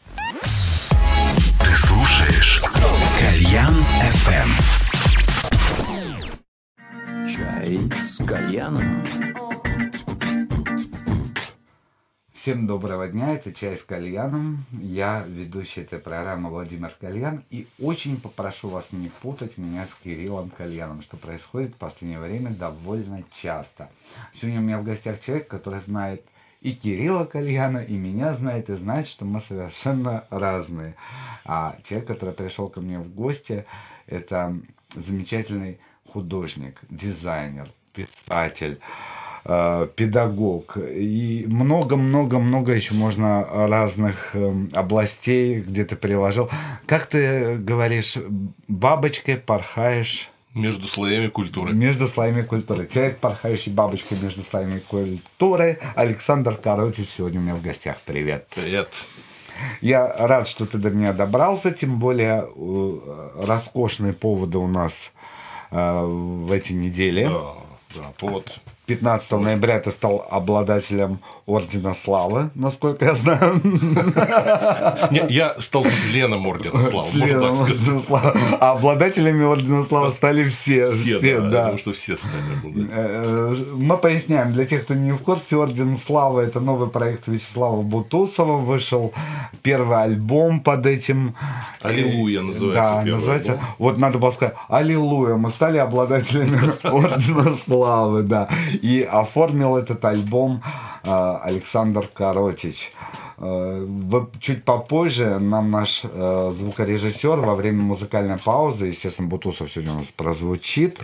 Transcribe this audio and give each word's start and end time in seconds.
Ты 0.00 1.70
слушаешь 1.74 2.62
Кальян 3.18 3.74
FM. 4.12 4.48
Чай 7.26 7.80
с 7.98 8.24
кальяном. 8.24 9.02
Всем 12.32 12.68
доброго 12.68 13.08
дня, 13.08 13.34
это 13.34 13.52
«Чай 13.52 13.76
с 13.76 13.82
кальяном». 13.82 14.64
Я 14.70 15.24
ведущий 15.26 15.80
этой 15.82 15.98
программы 15.98 16.48
Владимир 16.48 16.90
Кальян. 16.98 17.44
И 17.50 17.66
очень 17.80 18.20
попрошу 18.20 18.68
вас 18.68 18.92
не 18.92 19.08
путать 19.08 19.58
меня 19.58 19.86
с 19.86 19.94
Кириллом 20.02 20.50
Кальяном, 20.50 21.02
что 21.02 21.16
происходит 21.16 21.74
в 21.74 21.78
последнее 21.78 22.20
время 22.20 22.50
довольно 22.50 23.24
часто. 23.42 23.90
Сегодня 24.32 24.60
у 24.60 24.62
меня 24.62 24.78
в 24.78 24.84
гостях 24.84 25.20
человек, 25.20 25.48
который 25.48 25.80
знает 25.80 26.24
и 26.60 26.72
Кирилла 26.72 27.24
Кальяна, 27.24 27.78
и 27.78 27.94
меня 27.94 28.34
знает, 28.34 28.68
и 28.68 28.74
знает, 28.74 29.06
что 29.06 29.24
мы 29.24 29.40
совершенно 29.40 30.24
разные. 30.30 30.94
А 31.44 31.76
человек, 31.84 32.08
который 32.08 32.34
пришел 32.34 32.68
ко 32.68 32.80
мне 32.80 32.98
в 32.98 33.14
гости, 33.14 33.64
это 34.06 34.56
замечательный 34.94 35.78
художник, 36.12 36.80
дизайнер, 36.90 37.68
писатель, 37.92 38.80
э, 39.44 39.88
педагог 39.94 40.76
и 40.78 41.44
много-много-много 41.46 42.72
еще 42.72 42.94
можно 42.94 43.44
разных 43.68 44.34
эм, 44.34 44.68
областей, 44.72 45.60
где 45.60 45.84
ты 45.84 45.96
приложил. 45.96 46.50
Как 46.86 47.06
ты 47.06 47.56
говоришь, 47.56 48.16
бабочкой 48.66 49.36
порхаешь 49.36 50.30
Между 50.58 50.88
слоями 50.88 51.28
культуры. 51.28 51.72
между 51.72 52.08
слоями 52.08 52.42
культуры. 52.42 52.88
Человек, 52.92 53.18
порхающий 53.18 53.72
бабочкой 53.72 54.18
между 54.20 54.42
слоями 54.42 54.80
культуры. 54.80 55.78
Александр 55.94 56.56
Коротич 56.56 57.08
сегодня 57.08 57.40
у 57.40 57.42
меня 57.44 57.54
в 57.54 57.62
гостях. 57.62 57.98
Привет. 58.04 58.48
Привет. 58.54 58.88
Я 59.80 60.06
рад, 60.06 60.48
что 60.48 60.66
ты 60.66 60.78
до 60.78 60.90
меня 60.90 61.12
добрался, 61.12 61.70
тем 61.70 61.98
более 61.98 62.46
э, 62.54 63.30
роскошные 63.46 64.12
поводы 64.12 64.58
у 64.58 64.66
нас 64.66 65.12
э, 65.70 66.04
в 66.04 66.52
эти 66.52 66.72
недели. 66.72 67.24
Да, 67.24 67.54
да, 67.94 68.12
повод. 68.18 68.60
15 68.92 69.32
ноября 69.32 69.80
ты 69.80 69.90
стал 69.90 70.26
обладателем 70.30 71.20
Ордена 71.46 71.92
Славы, 71.94 72.50
насколько 72.54 73.04
я 73.04 73.14
знаю. 73.14 73.60
Не, 75.10 75.26
я 75.28 75.54
стал 75.60 75.84
членом 75.84 76.46
Ордена 76.46 76.78
Славы, 76.78 76.92
можно 76.92 77.12
Членом 77.26 77.56
так 77.56 77.68
сказать. 77.68 78.04
Славы. 78.06 78.32
А 78.60 78.72
обладателями 78.72 79.44
Ордена 79.44 79.84
Славы 79.84 80.10
стали 80.10 80.48
все. 80.48 80.90
Все, 80.90 81.18
все, 81.18 81.40
да, 81.40 81.48
да. 81.50 81.62
думаю, 81.64 81.78
что 81.78 81.92
все 81.92 82.16
стали 82.16 82.32
обладателями. 82.58 82.88
Э, 82.90 83.54
Мы 83.74 83.96
поясняем, 83.98 84.52
для 84.54 84.64
тех, 84.64 84.84
кто 84.84 84.94
не 84.94 85.12
в 85.12 85.18
курсе, 85.18 85.56
Орден 85.56 85.98
Славы– 85.98 86.42
это 86.44 86.60
новый 86.60 86.88
проект 86.88 87.28
Вячеслава 87.28 87.82
Бутусова. 87.82 88.56
Вышел 88.58 89.12
первый 89.62 90.02
альбом 90.02 90.60
под 90.60 90.86
этим. 90.86 91.34
«Аллилуйя» 91.82 92.40
называется 92.40 92.82
Да, 92.82 93.02
называется. 93.04 93.52
альбом. 93.52 93.66
Вот 93.78 93.98
надо 93.98 94.18
было 94.18 94.30
сказать 94.30 94.54
«Аллилуйя». 94.68 95.34
Мы 95.36 95.50
стали 95.50 95.76
обладателями 95.76 96.58
Ордена 96.82 97.54
Славы, 97.54 98.22
да. 98.22 98.48
И 98.80 99.02
оформил 99.02 99.76
этот 99.76 100.04
альбом 100.04 100.62
э, 101.04 101.38
Александр 101.42 102.08
Коротич. 102.12 102.92
Вот 103.40 104.32
чуть 104.40 104.64
попозже 104.64 105.38
нам 105.38 105.70
наш 105.70 106.00
э, 106.02 106.52
звукорежиссер 106.56 107.38
во 107.38 107.54
время 107.54 107.82
музыкальной 107.82 108.36
паузы, 108.36 108.86
естественно, 108.86 109.28
Бутусов 109.28 109.70
сегодня 109.70 109.92
у 109.92 109.98
нас 109.98 110.08
прозвучит, 110.16 110.98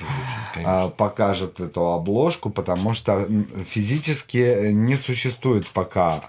конечно. 0.53 0.83
а, 0.83 0.89
покажет 0.89 1.61
эту 1.61 1.93
обложку, 1.93 2.51
потому 2.51 2.93
что 2.93 3.29
физически 3.65 4.73
не 4.73 4.97
существует 4.97 5.65
пока 5.69 6.23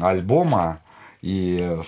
альбома, 0.00 0.80
и 1.20 1.78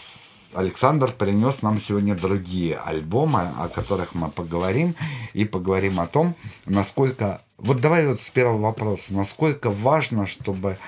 Александр 0.54 1.12
принес 1.12 1.62
нам 1.62 1.80
сегодня 1.80 2.14
другие 2.14 2.76
альбомы, 2.76 3.50
о 3.58 3.68
которых 3.68 4.14
мы 4.14 4.30
поговорим, 4.30 4.94
и 5.32 5.44
поговорим 5.44 6.00
о 6.00 6.06
том, 6.06 6.34
насколько... 6.66 7.42
Вот 7.58 7.80
давай 7.80 8.06
вот 8.06 8.20
с 8.20 8.30
первого 8.30 8.60
вопроса. 8.60 9.04
Насколько 9.10 9.70
важно, 9.70 10.26
чтобы 10.26 10.78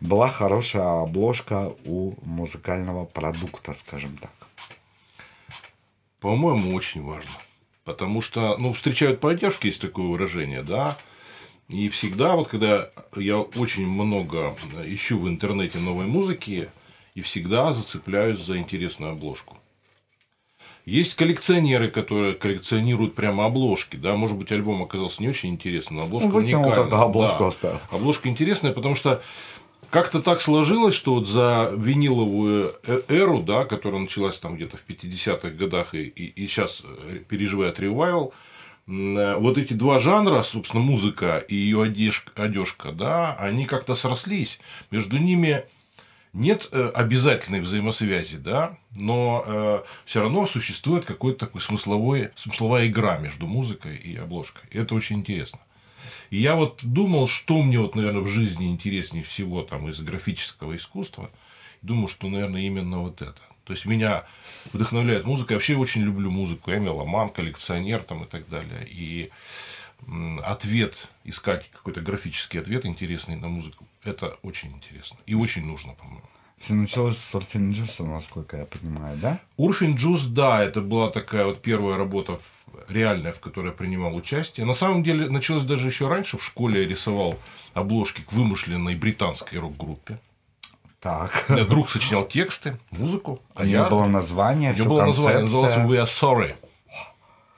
была 0.00 0.28
хорошая 0.28 1.02
обложка 1.02 1.72
у 1.84 2.14
музыкального 2.22 3.04
продукта, 3.04 3.74
скажем 3.74 4.16
так. 4.18 4.32
По-моему, 6.20 6.74
очень 6.74 7.02
важно. 7.02 7.30
Потому 7.84 8.22
что, 8.22 8.56
ну, 8.58 8.72
встречают 8.72 9.20
по 9.20 9.30
одежке, 9.30 9.68
есть 9.68 9.80
такое 9.80 10.06
выражение, 10.06 10.62
да. 10.62 10.96
И 11.68 11.88
всегда, 11.88 12.36
вот 12.36 12.48
когда 12.48 12.90
я 13.16 13.38
очень 13.40 13.86
много 13.86 14.54
ищу 14.84 15.18
в 15.18 15.28
интернете 15.28 15.78
новой 15.78 16.06
музыки, 16.06 16.68
и 17.14 17.20
всегда 17.20 17.72
зацепляюсь 17.72 18.40
за 18.40 18.58
интересную 18.58 19.12
обложку. 19.12 19.58
Есть 20.84 21.14
коллекционеры, 21.14 21.88
которые 21.88 22.34
коллекционируют 22.34 23.14
прямо 23.14 23.44
обложки, 23.46 23.94
да, 23.96 24.16
может 24.16 24.36
быть, 24.36 24.50
альбом 24.50 24.82
оказался 24.82 25.22
не 25.22 25.28
очень 25.28 25.50
интересным, 25.50 25.98
но 25.98 26.02
обложка 26.04 26.28
Ну, 26.28 26.34
выкинул 26.34 26.62
уникальная. 26.62 26.88
только 26.90 27.02
обложку 27.02 27.38
да. 27.44 27.48
оставил. 27.48 27.80
Обложка 27.92 28.28
интересная, 28.28 28.72
потому 28.72 28.96
что 28.96 29.22
как-то 29.90 30.20
так 30.20 30.40
сложилось, 30.40 30.94
что 30.96 31.14
вот 31.14 31.28
за 31.28 31.72
виниловую 31.76 32.74
э- 32.84 33.02
эру, 33.08 33.42
да, 33.42 33.64
которая 33.64 34.00
началась 34.00 34.38
там 34.40 34.56
где-то 34.56 34.76
в 34.76 34.84
50-х 34.88 35.50
годах 35.50 35.94
и, 35.94 36.02
и, 36.04 36.46
сейчас 36.48 36.82
переживает 37.28 37.78
ревайвал, 37.78 38.32
э, 38.88 39.36
вот 39.36 39.58
эти 39.58 39.74
два 39.74 40.00
жанра, 40.00 40.42
собственно, 40.42 40.82
музыка 40.82 41.38
и 41.38 41.54
ее 41.54 41.82
одежка, 41.84 42.90
да, 42.90 43.36
они 43.38 43.66
как-то 43.66 43.94
срослись. 43.94 44.58
Между 44.90 45.18
ними 45.18 45.62
нет 46.32 46.68
э, 46.72 46.90
обязательной 46.94 47.60
взаимосвязи, 47.60 48.36
да, 48.36 48.76
но 48.96 49.84
все 50.04 50.20
равно 50.20 50.46
существует 50.46 51.04
какой-то 51.04 51.46
такой 51.46 51.60
смысловой, 51.60 52.30
смысловая 52.36 52.86
игра 52.86 53.18
между 53.18 53.46
музыкой 53.46 53.96
и 53.96 54.16
обложкой. 54.16 54.62
И 54.70 54.78
это 54.78 54.94
очень 54.94 55.16
интересно. 55.16 55.60
И 56.30 56.40
я 56.40 56.56
вот 56.56 56.80
думал, 56.82 57.28
что 57.28 57.62
мне 57.62 57.78
вот, 57.78 57.94
наверное, 57.94 58.22
в 58.22 58.28
жизни 58.28 58.70
интереснее 58.70 59.24
всего 59.24 59.62
там 59.62 59.88
из 59.88 60.00
графического 60.00 60.76
искусства. 60.76 61.30
Думаю, 61.82 62.08
что, 62.08 62.28
наверное, 62.28 62.62
именно 62.62 63.00
вот 63.00 63.22
это. 63.22 63.40
То 63.64 63.72
есть 63.72 63.86
меня 63.86 64.24
вдохновляет 64.72 65.24
музыка. 65.24 65.54
Я 65.54 65.58
вообще 65.58 65.76
очень 65.76 66.02
люблю 66.02 66.30
музыку. 66.30 66.70
Я 66.70 66.78
меломан, 66.78 67.28
коллекционер 67.28 68.02
там 68.02 68.24
и 68.24 68.26
так 68.26 68.48
далее. 68.48 68.86
И 68.88 69.30
ответ, 70.42 71.08
искать 71.24 71.70
какой-то 71.70 72.00
графический 72.00 72.60
ответ 72.60 72.86
интересный 72.86 73.36
на 73.36 73.48
музыку, 73.48 73.86
это 74.04 74.36
очень 74.42 74.72
интересно. 74.72 75.18
И 75.26 75.34
очень 75.34 75.66
нужно, 75.66 75.94
по-моему. 75.94 76.22
Все 76.58 76.74
началось 76.74 77.18
с 77.18 77.34
Орфинджуса, 77.34 78.04
насколько 78.04 78.56
я 78.56 78.64
понимаю, 78.66 79.16
да? 79.18 79.40
Урфин 79.56 79.96
Джуз, 79.96 80.26
да, 80.26 80.62
это 80.62 80.80
была 80.80 81.10
такая 81.10 81.46
вот 81.46 81.60
первая 81.60 81.96
работа 81.96 82.38
реальная, 82.88 83.32
в 83.32 83.40
которой 83.40 83.66
я 83.66 83.72
принимал 83.72 84.14
участие. 84.14 84.64
На 84.64 84.74
самом 84.74 85.02
деле 85.02 85.28
началось 85.28 85.64
даже 85.64 85.88
еще 85.88 86.06
раньше. 86.06 86.38
В 86.38 86.44
школе 86.44 86.82
я 86.82 86.88
рисовал 86.88 87.36
обложки 87.74 88.20
к 88.20 88.32
вымышленной 88.32 88.94
британской 88.94 89.58
рок-группе. 89.58 90.18
Так. 91.00 91.46
Меня 91.48 91.64
друг 91.64 91.90
сочинял 91.90 92.24
тексты, 92.24 92.78
музыку. 92.92 93.42
У 93.56 93.64
нее 93.64 93.84
было 93.90 94.06
название, 94.06 94.70
У 94.70 94.74
всё 94.74 94.84
было 94.84 95.06
название, 95.06 95.40
концепция. 95.40 95.78
называлось 95.78 95.90
We 95.90 96.04
Are 96.04 96.06
Sorry. 96.06 96.54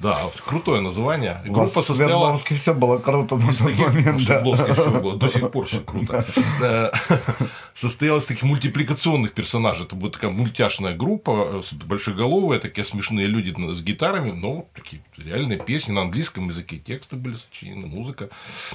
Да, 0.00 0.18
крутое 0.44 0.80
название. 0.80 1.40
У 1.46 1.52
вас 1.52 1.70
Группа 1.70 1.82
в 1.82 1.86
состояла... 1.86 2.10
Свердловске 2.10 2.54
все 2.56 2.74
было 2.74 2.98
круто 2.98 3.36
на 3.36 3.54
тот 3.54 3.78
момент, 3.78 4.26
да. 4.26 4.40
Было, 4.40 5.16
до 5.16 5.28
сих 5.28 5.50
пор 5.50 5.66
все 5.66 5.80
круто. 5.80 6.26
Э, 6.60 6.90
Состоялась 7.74 8.26
таких 8.26 8.42
мультипликационных 8.42 9.32
персонажей. 9.32 9.84
Это 9.84 9.94
была 9.94 10.10
такая 10.10 10.30
мультяшная 10.30 10.96
группа, 10.96 11.62
э, 11.72 11.76
большеголовые, 11.86 12.60
такие 12.60 12.84
смешные 12.84 13.26
люди 13.26 13.54
с 13.72 13.82
гитарами, 13.82 14.32
но 14.32 14.66
такие 14.74 15.02
реальные 15.16 15.60
песни 15.60 15.92
на 15.92 16.02
английском 16.02 16.48
языке, 16.48 16.78
тексты 16.78 17.16
были 17.16 17.36
сочинены, 17.36 17.86
музыка. 17.86 18.30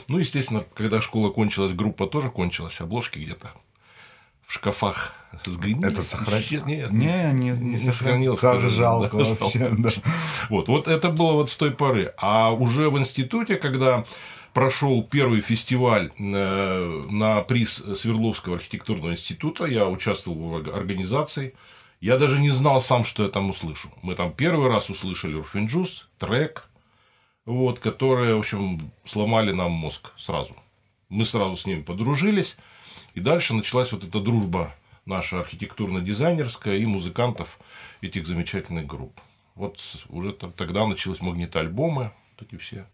Ну, 0.08 0.20
естественно, 0.20 0.64
когда 0.74 1.02
школа 1.02 1.32
кончилась, 1.32 1.74
группа 1.74 2.08
тоже 2.08 2.30
кончилась, 2.30 2.80
обложки 2.80 3.20
где-то 3.20 3.52
в 4.50 4.54
шкафах 4.54 5.14
сгнили. 5.46 5.88
Это 5.88 6.02
сохранилось? 6.02 6.66
Нет, 6.66 6.92
Не, 6.92 7.32
не, 7.34 7.50
не, 7.52 7.76
не 7.76 7.92
сохранилось. 7.92 8.40
Как 8.42 8.56
тоже, 8.56 8.70
жалко 8.72 9.16
да, 9.16 9.24
вообще, 9.36 9.60
жалко. 9.60 9.76
да. 9.78 9.90
Вот, 10.50 10.68
вот 10.68 10.88
это 10.88 11.10
было 11.12 11.34
вот 11.34 11.52
с 11.52 11.56
той 11.58 11.70
поры. 11.70 12.14
А 12.18 12.52
уже 12.52 12.90
в 12.90 12.98
институте, 12.98 13.58
когда 13.58 14.06
прошел 14.54 15.04
первый 15.04 15.42
фестиваль 15.42 16.12
э, 16.18 17.04
на 17.12 17.42
приз 17.42 17.76
Свердловского 17.76 18.56
архитектурного 18.56 19.12
института, 19.12 19.66
я 19.66 19.88
участвовал 19.88 20.40
в 20.40 20.56
орг- 20.56 20.76
организации. 20.76 21.54
Я 22.02 22.18
даже 22.18 22.40
не 22.40 22.50
знал 22.50 22.82
сам, 22.82 23.06
что 23.06 23.22
я 23.22 23.30
там 23.30 23.52
услышу. 23.52 23.92
Мы 24.02 24.16
там 24.16 24.34
первый 24.34 24.68
раз 24.68 24.90
услышали 24.90 25.36
Урфинджус, 25.36 26.10
трек, 26.18 26.68
вот, 27.46 27.78
которые, 27.80 28.34
в 28.36 28.40
общем, 28.40 28.92
сломали 29.06 29.52
нам 29.52 29.72
мозг 29.74 30.12
сразу. 30.18 30.56
Мы 31.10 31.24
сразу 31.26 31.56
с 31.56 31.68
ними 31.68 31.82
подружились, 31.84 32.58
и 33.14 33.20
дальше 33.20 33.54
началась 33.54 33.92
вот 33.92 34.04
эта 34.04 34.20
дружба 34.20 34.76
наша 35.06 35.40
архитектурно-дизайнерская 35.40 36.78
и 36.78 36.86
музыкантов 36.86 37.60
этих 38.02 38.28
замечательных 38.28 38.86
групп. 38.86 39.20
Вот 39.56 39.80
уже 40.10 40.32
тогда 40.34 40.86
началось 40.86 41.20
магнитоальбомы, 41.22 42.12
вот 42.38 42.48
эти 42.48 42.60
все. 42.60 42.86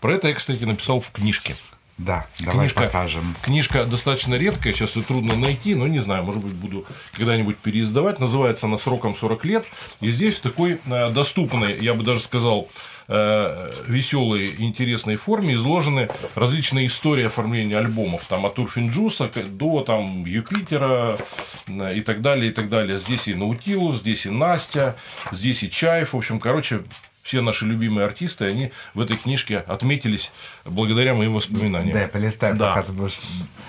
Про 0.00 0.14
это 0.14 0.28
я, 0.28 0.34
кстати, 0.34 0.62
написал 0.64 1.00
в 1.00 1.10
книжке. 1.10 1.56
Да, 1.96 2.26
давай 2.40 2.68
Книжка, 2.68 2.82
покажем. 2.82 3.36
книжка 3.42 3.84
достаточно 3.84 4.34
редкая, 4.34 4.72
сейчас 4.72 4.96
ее 4.96 5.02
трудно 5.02 5.36
найти, 5.36 5.76
но 5.76 5.86
не 5.86 6.00
знаю, 6.00 6.24
может 6.24 6.42
быть, 6.42 6.54
буду 6.54 6.86
когда-нибудь 7.12 7.58
переиздавать. 7.58 8.18
Называется 8.18 8.66
она 8.66 8.78
«Сроком 8.78 9.14
40 9.14 9.44
лет». 9.44 9.64
И 10.00 10.10
здесь 10.10 10.38
в 10.38 10.40
такой 10.40 10.80
э, 10.84 11.10
доступной, 11.10 11.78
я 11.80 11.94
бы 11.94 12.02
даже 12.02 12.20
сказал, 12.20 12.68
веселой, 13.06 14.54
интересной 14.58 15.16
форме 15.16 15.54
изложены 15.54 16.08
различные 16.34 16.86
истории 16.86 17.24
оформления 17.24 17.78
альбомов, 17.78 18.24
там 18.26 18.46
от 18.46 18.58
Урфинджуса 18.58 19.30
до 19.46 19.82
там 19.82 20.24
Юпитера 20.24 21.18
э, 21.68 21.96
и 21.96 22.00
так 22.00 22.22
далее, 22.22 22.50
и 22.50 22.54
так 22.54 22.68
далее. 22.68 22.98
Здесь 22.98 23.28
и 23.28 23.34
Наутилус, 23.34 23.96
здесь 23.96 24.26
и 24.26 24.30
Настя, 24.30 24.96
здесь 25.32 25.62
и 25.62 25.70
Чаев, 25.70 26.12
в 26.12 26.16
общем, 26.16 26.40
короче, 26.40 26.82
все 27.24 27.40
наши 27.40 27.64
любимые 27.64 28.04
артисты, 28.04 28.44
они 28.44 28.70
в 28.92 29.00
этой 29.00 29.16
книжке 29.16 29.58
отметились 29.58 30.30
благодаря 30.66 31.14
моим 31.14 31.32
воспоминаниям. 31.34 31.94
Да, 31.94 32.02
я 32.02 32.08
полистаю, 32.08 32.54
Да. 32.54 32.68
пока 32.68 32.82
ты 32.82 32.92
будешь 32.92 33.18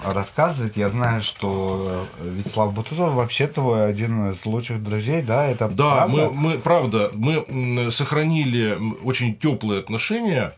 рассказывать. 0.04 0.76
Я 0.76 0.90
знаю, 0.90 1.22
что 1.22 2.06
э, 2.20 2.30
Вячеслав 2.38 2.74
Бутузов 2.76 3.14
вообще 3.14 3.48
твой 3.48 3.88
один 3.90 4.32
из 4.32 4.46
лучших 4.46 4.84
друзей, 4.84 5.22
да? 5.22 5.48
Это 5.48 5.70
Да, 5.70 5.96
правда? 6.06 6.08
мы, 6.14 6.32
мы, 6.32 6.60
правда, 6.60 7.12
мы 7.14 7.92
сохранили 7.92 8.78
очень 9.04 9.36
теплые 9.36 9.80
отношения. 9.80 10.54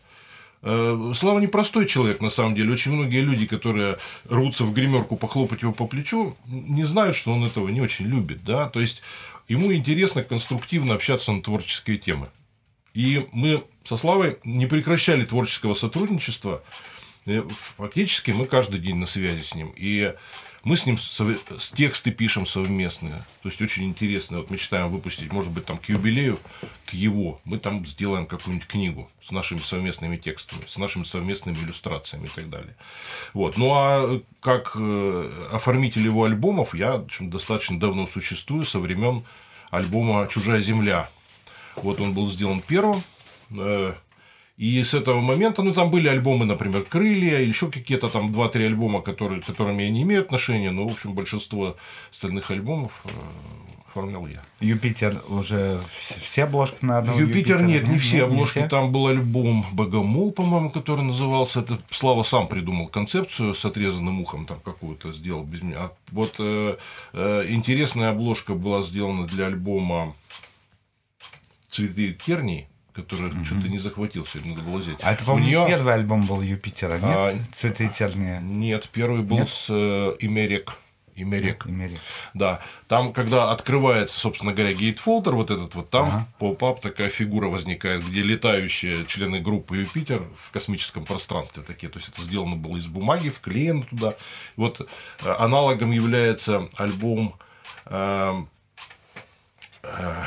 Э, 0.62 1.12
Слава 1.14 1.38
непростой 1.38 1.86
человек, 1.86 2.20
на 2.20 2.30
самом 2.30 2.56
деле. 2.56 2.72
Очень 2.72 2.92
многие 2.94 3.20
люди, 3.20 3.46
которые 3.46 3.98
рвутся 4.28 4.64
в 4.64 4.72
гримерку 4.74 5.16
похлопать 5.16 5.62
его 5.62 5.72
по 5.72 5.86
плечу, 5.86 6.36
не 6.46 6.82
знают, 6.82 7.14
что 7.16 7.32
он 7.32 7.44
этого 7.44 7.68
не 7.68 7.80
очень 7.80 8.06
любит. 8.06 8.42
Да? 8.44 8.68
То 8.68 8.80
есть, 8.80 9.02
ему 9.46 9.72
интересно 9.72 10.24
конструктивно 10.24 10.94
общаться 10.94 11.30
на 11.30 11.42
творческие 11.42 11.96
темы. 11.98 12.26
И 12.98 13.28
мы 13.30 13.62
со 13.84 13.96
Славой 13.96 14.38
не 14.42 14.66
прекращали 14.66 15.24
творческого 15.24 15.74
сотрудничества. 15.74 16.64
Э, 17.26 17.44
Фактически 17.76 18.32
мы 18.32 18.44
каждый 18.44 18.80
день 18.80 18.96
на 18.96 19.06
связи 19.06 19.40
с 19.40 19.54
ним. 19.54 19.72
И 19.76 20.14
мы 20.64 20.76
с 20.76 20.84
ним 20.84 20.96
сове- 20.96 21.38
с 21.60 21.70
тексты 21.70 22.10
пишем 22.10 22.44
совместные. 22.44 23.24
То 23.44 23.50
есть 23.50 23.62
очень 23.62 23.84
интересно. 23.84 24.38
Вот 24.38 24.50
мечтаем 24.50 24.90
выпустить, 24.90 25.32
может 25.32 25.52
быть, 25.52 25.64
там 25.64 25.78
к 25.78 25.88
юбилею, 25.88 26.40
к 26.86 26.92
его, 26.92 27.40
мы 27.44 27.60
там 27.60 27.86
сделаем 27.86 28.26
какую-нибудь 28.26 28.66
книгу 28.66 29.08
с 29.24 29.30
нашими 29.30 29.60
совместными 29.60 30.16
текстами, 30.16 30.62
с 30.66 30.76
нашими 30.76 31.04
совместными 31.04 31.54
иллюстрациями 31.54 32.26
и 32.26 32.30
так 32.34 32.50
далее. 32.50 32.74
Вот. 33.32 33.56
Ну 33.58 33.70
а 33.74 34.20
как 34.40 34.72
э, 34.74 35.48
оформитель 35.52 36.02
его 36.02 36.24
альбомов, 36.24 36.74
я 36.74 36.96
в 36.96 37.04
общем, 37.04 37.30
достаточно 37.30 37.78
давно 37.78 38.08
существую 38.08 38.64
со 38.64 38.80
времен 38.80 39.22
альбома 39.70 40.26
Чужая 40.26 40.62
земля. 40.62 41.08
Вот 41.82 42.00
он 42.00 42.12
был 42.14 42.28
сделан 42.28 42.60
первым. 42.66 43.02
э, 43.50 43.94
И 44.56 44.82
с 44.82 44.92
этого 44.94 45.20
момента, 45.20 45.62
ну, 45.62 45.72
там 45.72 45.90
были 45.90 46.08
альбомы, 46.08 46.44
например, 46.44 46.82
«Крылья», 46.82 47.38
еще 47.40 47.70
какие-то 47.70 48.08
там 48.08 48.32
2-3 48.32 48.66
альбома, 48.66 49.00
которые, 49.02 49.40
к 49.40 49.46
которым 49.46 49.78
я 49.78 49.88
не 49.90 50.02
имею 50.02 50.22
отношения, 50.22 50.72
но, 50.72 50.86
в 50.86 50.92
общем, 50.92 51.12
большинство 51.14 51.76
остальных 52.12 52.50
альбомов 52.50 52.90
э, 53.04 53.08
оформлял 53.88 54.26
я. 54.26 54.42
Юпитер 54.60 55.22
уже 55.28 55.80
вс- 55.96 56.20
все 56.20 56.42
обложки 56.44 56.84
на 56.84 56.98
одном 56.98 57.18
Юпитер 57.20 57.62
нет, 57.62 57.86
не 57.88 57.98
все 57.98 58.24
обложки. 58.24 58.58
все? 58.58 58.68
Там 58.68 58.90
был 58.90 59.06
альбом 59.06 59.64
Богомол, 59.72 60.32
по-моему, 60.32 60.70
который 60.70 61.04
назывался. 61.04 61.60
Это 61.60 61.78
Слава 61.92 62.24
сам 62.24 62.48
придумал 62.48 62.88
концепцию 62.88 63.54
с 63.54 63.64
отрезанным 63.64 64.20
ухом, 64.20 64.44
там 64.44 64.58
какую-то 64.64 65.12
сделал 65.12 65.44
без 65.44 65.62
меня. 65.62 65.76
А 65.78 65.92
вот 66.10 66.34
э, 66.40 66.76
э, 67.12 67.44
интересная 67.48 68.10
обложка 68.10 68.54
была 68.54 68.82
сделана 68.82 69.24
для 69.28 69.46
альбома 69.46 70.14
Цветы 71.78 72.12
терний, 72.12 72.66
который 72.92 73.30
что-то 73.44 73.68
не 73.68 73.78
захватил, 73.78 74.26
сегодня 74.26 74.54
надо 74.56 74.64
было 74.64 74.78
взять. 74.78 74.96
А 75.00 75.12
это, 75.12 75.22
по-моему, 75.24 75.46
неё- 75.48 75.66
первый 75.68 75.94
альбом 75.94 76.22
был 76.22 76.42
Юпитера, 76.42 76.94
нет? 76.94 77.04
А, 77.04 77.34
Цветы 77.54 77.88
терния. 77.96 78.40
Нет, 78.40 78.88
первый 78.90 79.22
был 79.22 79.38
Нет? 79.38 79.48
с 79.48 79.66
э, 79.70 80.16
Имерек. 80.18 80.76
Имерек. 81.14 81.66
Имери. 81.66 81.96
Да, 82.34 82.60
там, 82.88 83.12
когда 83.12 83.52
открывается, 83.52 84.18
собственно 84.18 84.52
говоря, 84.52 84.72
гейтфолдер, 84.72 85.34
вот 85.36 85.52
этот 85.52 85.74
вот, 85.76 85.88
там 85.90 86.06
Ага. 86.06 86.26
поп-ап 86.40 86.80
такая 86.80 87.10
фигура 87.10 87.46
возникает, 87.48 88.04
где 88.04 88.22
летающие 88.22 89.04
члены 89.06 89.38
группы 89.40 89.76
Юпитер 89.76 90.24
в 90.36 90.50
космическом 90.50 91.04
пространстве 91.04 91.62
такие. 91.64 91.88
То 91.90 91.98
есть 92.00 92.08
это 92.10 92.22
сделано 92.22 92.56
было 92.56 92.76
из 92.76 92.86
бумаги, 92.88 93.28
вклеено 93.28 93.82
туда. 93.84 94.14
Вот 94.56 94.80
э, 94.80 95.30
аналогом 95.38 95.92
является 95.92 96.68
альбом 96.76 97.34
э, 97.86 98.42
э, 99.84 100.24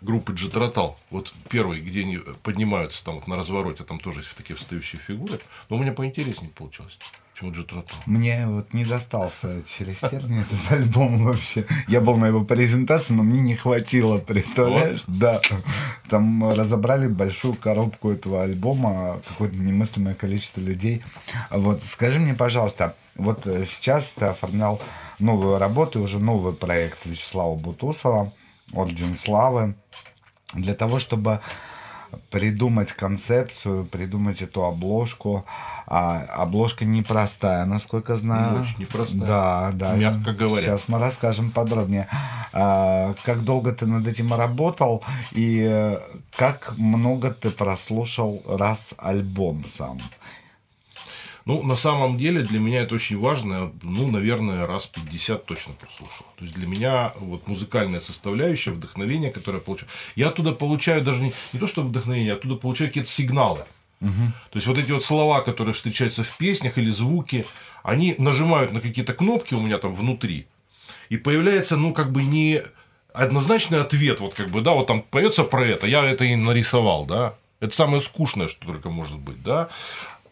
группы 0.00 0.32
Джетротал. 0.32 0.98
Вот 1.10 1.32
первый, 1.48 1.80
где 1.80 2.00
они 2.00 2.18
поднимаются 2.42 3.04
там 3.04 3.16
вот 3.16 3.26
на 3.26 3.36
развороте, 3.36 3.84
там 3.84 3.98
тоже 3.98 4.20
есть 4.20 4.34
такие 4.34 4.56
встающие 4.56 5.00
фигуры. 5.00 5.40
Но 5.68 5.76
у 5.76 5.78
меня 5.78 5.92
поинтереснее 5.92 6.50
получилось, 6.50 6.98
чем 7.38 7.48
у 7.48 7.52
Джетротал. 7.52 7.96
Мне 8.06 8.46
вот 8.46 8.72
не 8.72 8.84
достался 8.84 9.62
через 9.62 9.98
тернии 9.98 10.42
этот 10.50 10.72
альбом 10.72 11.24
вообще. 11.24 11.66
Я 11.88 12.00
был 12.00 12.16
на 12.16 12.26
его 12.26 12.44
презентации, 12.44 13.14
но 13.14 13.22
мне 13.22 13.40
не 13.40 13.56
хватило, 13.56 14.18
представляешь? 14.18 15.02
Да. 15.06 15.40
Там 16.08 16.48
разобрали 16.50 17.08
большую 17.08 17.54
коробку 17.54 18.10
этого 18.10 18.42
альбома, 18.42 19.20
какое-то 19.28 19.56
немыслимое 19.56 20.14
количество 20.14 20.60
людей. 20.60 21.02
Вот 21.50 21.82
скажи 21.82 22.18
мне, 22.18 22.34
пожалуйста, 22.34 22.94
вот 23.16 23.46
э, 23.46 23.64
сейчас 23.66 24.12
ты 24.14 24.26
оформлял 24.26 24.80
новую 25.18 25.58
работу, 25.58 26.00
уже 26.02 26.18
новый 26.18 26.52
проект 26.52 27.06
Вячеслава 27.06 27.56
Бутусова, 27.56 28.32
Орден 28.72 29.16
Славы, 29.16 29.74
для 30.54 30.74
того, 30.74 30.98
чтобы 30.98 31.40
придумать 32.30 32.92
концепцию, 32.92 33.84
придумать 33.84 34.42
эту 34.42 34.64
обложку. 34.64 35.44
А 35.86 36.22
обложка 36.22 36.84
непростая, 36.84 37.64
насколько 37.64 38.16
знаю. 38.16 38.62
Очень 38.62 38.80
непростая. 38.80 39.26
Да, 39.26 39.70
да. 39.72 39.96
Мягко 39.96 40.32
говоря. 40.32 40.62
Сейчас 40.62 40.88
мы 40.88 40.98
расскажем 40.98 41.50
подробнее. 41.50 42.08
А, 42.52 43.14
как 43.24 43.44
долго 43.44 43.72
ты 43.72 43.86
над 43.86 44.06
этим 44.06 44.34
работал 44.34 45.04
и 45.32 45.64
э, 45.68 45.98
как 46.36 46.74
много 46.76 47.30
ты 47.30 47.50
прослушал 47.50 48.42
раз 48.46 48.94
альбом 48.98 49.64
сам? 49.76 49.98
Ну, 51.46 51.62
на 51.62 51.76
самом 51.76 52.18
деле, 52.18 52.42
для 52.42 52.58
меня 52.58 52.82
это 52.82 52.96
очень 52.96 53.18
важно. 53.18 53.72
Ну, 53.82 54.10
наверное, 54.10 54.66
раз 54.66 54.86
50 54.86 55.46
точно 55.46 55.74
прослушал. 55.74 56.26
То 56.36 56.44
есть, 56.44 56.56
для 56.56 56.66
меня 56.66 57.12
вот 57.20 57.46
музыкальная 57.46 58.00
составляющая, 58.00 58.72
вдохновение, 58.72 59.30
которое 59.30 59.58
я 59.58 59.64
получаю. 59.64 59.88
Я 60.16 60.28
оттуда 60.28 60.50
получаю 60.50 61.02
даже 61.02 61.22
не, 61.22 61.32
не 61.52 61.60
то, 61.60 61.68
что 61.68 61.82
вдохновение, 61.82 62.30
я 62.30 62.34
оттуда 62.34 62.56
получаю 62.56 62.90
какие-то 62.90 63.08
сигналы. 63.10 63.60
То 64.50 64.56
есть, 64.56 64.66
вот 64.66 64.76
эти 64.76 64.90
вот 64.90 65.04
слова, 65.04 65.40
которые 65.40 65.72
встречаются 65.72 66.24
в 66.24 66.36
песнях 66.36 66.78
или 66.78 66.90
звуки, 66.90 67.46
они 67.84 68.16
нажимают 68.18 68.72
на 68.72 68.80
какие-то 68.80 69.14
кнопки 69.14 69.54
у 69.54 69.60
меня 69.60 69.78
там 69.78 69.94
внутри. 69.94 70.48
И 71.10 71.16
появляется, 71.16 71.76
ну, 71.76 71.94
как 71.94 72.10
бы 72.10 72.24
не 72.24 72.62
однозначный 73.14 73.80
ответ, 73.80 74.18
вот 74.20 74.34
как 74.34 74.50
бы, 74.50 74.62
да, 74.62 74.72
вот 74.72 74.88
там 74.88 75.00
поется 75.00 75.44
про 75.44 75.64
это, 75.64 75.86
я 75.86 76.04
это 76.04 76.24
и 76.24 76.34
нарисовал, 76.34 77.06
да. 77.06 77.36
Это 77.60 77.74
самое 77.74 78.02
скучное, 78.02 78.48
что 78.48 78.66
только 78.66 78.90
может 78.90 79.16
быть, 79.16 79.42
да. 79.42 79.68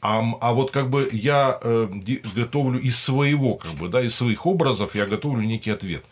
А, 0.05 0.23
а 0.43 0.53
вот 0.53 0.71
как 0.71 0.91
бы 0.91 1.09
я 1.13 1.59
э, 1.63 1.89
готовлю 2.37 2.79
из 2.79 2.99
своего, 2.99 3.55
как 3.55 3.73
бы, 3.73 3.89
да, 3.89 4.03
из 4.03 4.15
своих 4.15 4.45
образов 4.45 4.95
я 4.95 5.07
готовлю 5.07 5.41
некий 5.41 5.71
ответ. 5.71 6.05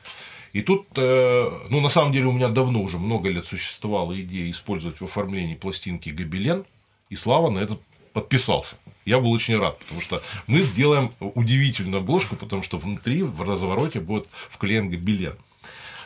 И 0.55 0.63
тут, 0.63 0.87
э, 0.97 1.51
ну, 1.69 1.83
на 1.83 1.91
самом 1.91 2.11
деле, 2.11 2.25
у 2.29 2.33
меня 2.33 2.49
давно 2.49 2.81
уже 2.81 2.99
много 2.99 3.29
лет 3.29 3.45
существовала 3.45 4.19
идея 4.19 4.51
использовать 4.51 5.03
в 5.03 5.05
оформлении 5.05 5.57
пластинки 5.57 6.09
гобелен, 6.09 6.65
и 7.11 7.17
Слава 7.17 7.51
на 7.51 7.59
это 7.59 7.77
подписался. 8.15 8.77
Я 9.05 9.21
был 9.21 9.31
очень 9.31 9.59
рад, 9.59 9.79
потому 9.81 10.01
что 10.01 10.23
мы 10.47 10.63
сделаем 10.63 11.13
удивительную 11.21 12.01
обложку, 12.01 12.35
потому 12.35 12.63
что 12.63 12.79
внутри, 12.79 13.23
в 13.23 13.43
развороте, 13.43 14.01
будет 14.01 14.27
вклеен 14.49 14.89
гобелен. 14.89 15.37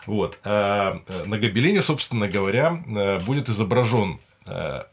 Вот. 0.06 0.40
э, 0.42 0.98
э, 1.06 1.24
На 1.26 1.38
гобелене, 1.38 1.82
собственно 1.82 2.26
говоря, 2.26 2.82
э, 2.84 3.20
будет 3.20 3.48
изображен 3.48 4.18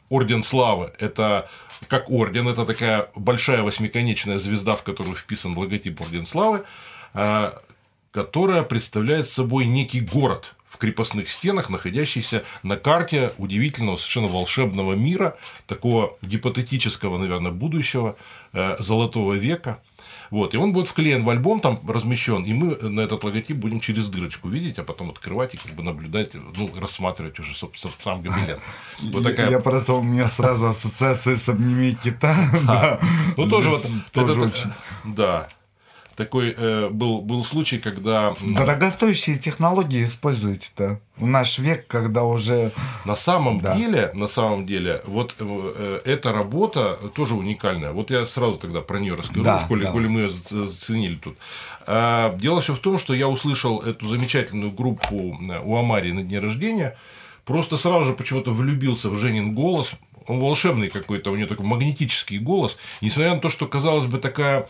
орден 0.09 0.43
славы. 0.43 0.93
Это 0.99 1.49
как 1.87 2.09
орден, 2.09 2.47
это 2.47 2.65
такая 2.65 3.09
большая 3.15 3.61
восьмиконечная 3.63 4.39
звезда, 4.39 4.75
в 4.75 4.83
которую 4.83 5.15
вписан 5.15 5.57
логотип 5.57 6.01
орден 6.01 6.25
славы, 6.25 6.63
э, 7.13 7.51
которая 8.11 8.63
представляет 8.63 9.29
собой 9.29 9.65
некий 9.65 10.01
город 10.01 10.55
в 10.67 10.77
крепостных 10.77 11.29
стенах, 11.29 11.69
находящийся 11.69 12.43
на 12.63 12.77
карте 12.77 13.31
удивительного, 13.37 13.97
совершенно 13.97 14.27
волшебного 14.27 14.93
мира, 14.93 15.37
такого 15.67 16.17
гипотетического, 16.21 17.17
наверное, 17.17 17.51
будущего, 17.51 18.15
э, 18.53 18.75
золотого 18.79 19.33
века. 19.33 19.81
Вот, 20.33 20.55
и 20.55 20.57
он 20.57 20.73
будет 20.73 20.87
вклеен 20.87 21.23
в 21.23 21.29
альбом, 21.29 21.59
там 21.59 21.79
размещен, 21.87 22.43
и 22.43 22.53
мы 22.53 22.75
на 22.89 23.01
этот 23.01 23.23
логотип 23.23 23.55
будем 23.55 23.79
через 23.79 24.07
дырочку 24.07 24.49
видеть, 24.49 24.79
а 24.79 24.83
потом 24.83 25.11
открывать 25.11 25.53
и 25.53 25.57
как 25.57 25.73
бы 25.73 25.83
наблюдать, 25.83 26.31
ну, 26.33 26.71
рассматривать 26.75 27.39
уже 27.39 27.53
собственно, 27.53 27.93
сам 28.03 28.23
гобелен. 28.23 28.57
Вот 28.99 29.21
Я- 29.21 29.29
такая 29.29 29.51
Я 29.51 29.59
просто, 29.59 29.93
у 29.93 30.01
меня 30.01 30.27
сразу 30.27 30.65
ассоциация 30.65 31.35
с 31.35 31.47
«Обними 31.47 31.93
кита». 31.93 32.35
Ну, 33.37 33.47
тоже 33.47 33.69
вот... 33.69 33.85
Тоже. 34.11 34.51
Да. 35.03 35.49
Такой 36.15 36.53
э, 36.55 36.89
был, 36.89 37.21
был 37.21 37.43
случай, 37.43 37.79
когда... 37.79 38.35
Дорогостоящие 38.41 39.37
технологии 39.37 40.03
используете-то 40.03 40.99
в 41.17 41.25
наш 41.27 41.57
век, 41.59 41.87
когда 41.87 42.23
уже... 42.23 42.71
На 43.05 43.15
самом 43.15 43.59
Да. 43.59 43.75
деле, 43.75 44.11
на 44.13 44.27
самом 44.27 44.65
деле, 44.65 45.01
вот 45.05 45.35
э, 45.39 45.43
э, 46.05 46.11
эта 46.11 46.31
работа 46.31 46.99
тоже 47.15 47.35
уникальная. 47.35 47.91
Вот 47.91 48.11
я 48.11 48.25
сразу 48.25 48.57
тогда 48.57 48.81
про 48.81 48.99
нее 48.99 49.15
расскажу, 49.15 49.43
Да, 49.43 49.57
в 49.59 49.63
школе, 49.65 49.85
да. 49.85 49.91
коли 49.91 50.07
мы 50.07 50.21
ее 50.21 50.29
зац- 50.29 50.67
заценили 50.67 51.15
тут. 51.15 51.37
А, 51.85 52.35
Дело 52.37 52.61
все 52.61 52.73
в 52.75 52.79
том, 52.79 52.97
что 52.99 53.13
я 53.13 53.27
услышал 53.27 53.81
эту 53.81 54.07
замечательную 54.07 54.71
группу 54.71 55.37
э, 55.49 55.59
у 55.63 55.75
Амари 55.77 56.11
на 56.13 56.23
дне 56.23 56.39
рождения, 56.39 56.97
просто 57.45 57.77
сразу 57.77 58.05
же 58.05 58.13
почему-то 58.13 58.51
влюбился 58.51 59.09
в 59.09 59.17
Женин 59.17 59.53
голос. 59.53 59.91
Он 60.25 60.39
волшебный 60.39 60.87
какой-то, 60.89 61.31
у 61.31 61.35
нее 61.35 61.47
такой 61.47 61.65
магнетический 61.65 62.37
голос. 62.39 62.77
Несмотря 63.01 63.33
на 63.35 63.41
то, 63.41 63.49
что, 63.49 63.67
казалось 63.67 64.05
бы, 64.05 64.19
такая 64.19 64.61
э, 64.61 64.65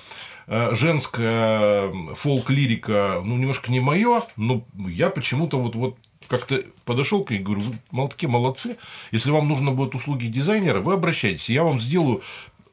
женская 0.47 1.87
м, 1.89 2.15
фолк-лирика, 2.15 3.21
ну, 3.23 3.37
немножко 3.37 3.71
не 3.71 3.79
мое, 3.79 4.21
но 4.37 4.63
я 4.87 5.09
почему-то 5.09 5.59
вот, 5.59 5.75
вот 5.75 5.97
как-то 6.27 6.63
подошел 6.85 7.23
к 7.23 7.31
ней 7.31 7.39
и 7.39 7.43
говорю, 7.43 7.61
вы 7.61 7.73
мол- 7.91 8.09
такие 8.09 8.29
молодцы, 8.29 8.77
если 9.11 9.31
вам 9.31 9.47
нужно 9.47 9.71
будет 9.71 9.95
услуги 9.95 10.27
дизайнера, 10.27 10.79
вы 10.81 10.93
обращайтесь, 10.93 11.49
я 11.49 11.63
вам 11.63 11.79
сделаю 11.79 12.21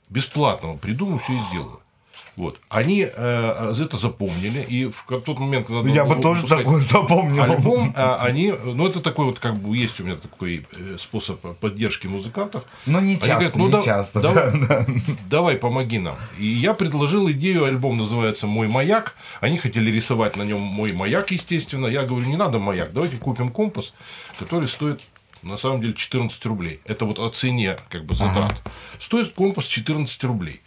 бесплатно, 0.09 0.77
придумаю, 0.77 1.19
все 1.21 1.35
и 1.35 1.41
сделаю. 1.51 1.81
Вот. 2.37 2.59
Они 2.69 3.07
э, 3.13 3.75
это 3.79 3.99
запомнили, 3.99 4.61
и 4.61 4.87
в 4.87 5.05
тот 5.25 5.39
момент, 5.39 5.67
когда 5.67 5.89
Я 5.91 6.05
бы 6.05 6.23
тоже 6.23 6.47
такое 6.47 6.81
запомнил. 6.83 7.43
альбом, 7.43 7.93
а, 7.97 8.19
они, 8.23 8.53
ну 8.65 8.87
это 8.87 9.01
такой 9.01 9.27
вот 9.27 9.39
как 9.39 9.57
бы 9.59 9.77
есть 9.77 10.01
у 10.01 10.05
меня 10.05 10.17
такой 10.17 10.67
э, 10.77 10.97
способ 10.99 11.41
поддержки 11.59 12.07
музыкантов. 12.07 12.65
Ну, 12.87 13.01
не 13.01 13.15
Они 13.15 13.19
часто, 13.19 13.33
говорят, 13.35 13.57
ну 13.57 13.67
не 13.67 13.73
да- 13.73 13.83
часто. 13.83 14.21
давай, 14.21 14.53
да, 14.61 14.67
да. 14.69 14.87
давай 15.29 15.57
помоги 15.57 15.99
нам. 15.99 16.17
И 16.39 16.47
я 16.47 16.73
предложил 16.73 17.31
идею, 17.31 17.65
альбом 17.65 17.99
называется 17.99 18.47
«Мой 18.47 18.69
маяк». 18.69 19.17
Они 19.41 19.59
хотели 19.59 19.91
рисовать 19.91 20.37
на 20.37 20.43
нем 20.43 20.61
мой 20.61 20.93
маяк, 20.93 21.31
естественно. 21.33 21.87
Я 21.87 22.05
говорю, 22.05 22.27
не 22.27 22.37
надо 22.37 22.59
маяк, 22.59 22.93
давайте 22.93 23.17
купим 23.17 23.51
компас, 23.51 23.93
который 24.39 24.69
стоит 24.69 25.01
на 25.43 25.57
самом 25.59 25.81
деле 25.81 25.95
14 25.95 26.45
рублей. 26.47 26.81
Это 26.85 27.05
вот 27.05 27.19
о 27.19 27.29
цене 27.31 27.77
как 27.89 28.05
бы 28.05 28.15
затрат. 28.15 28.55
Стоит 28.99 29.33
компас 29.35 29.67
14 29.67 30.23
рублей. 30.25 30.61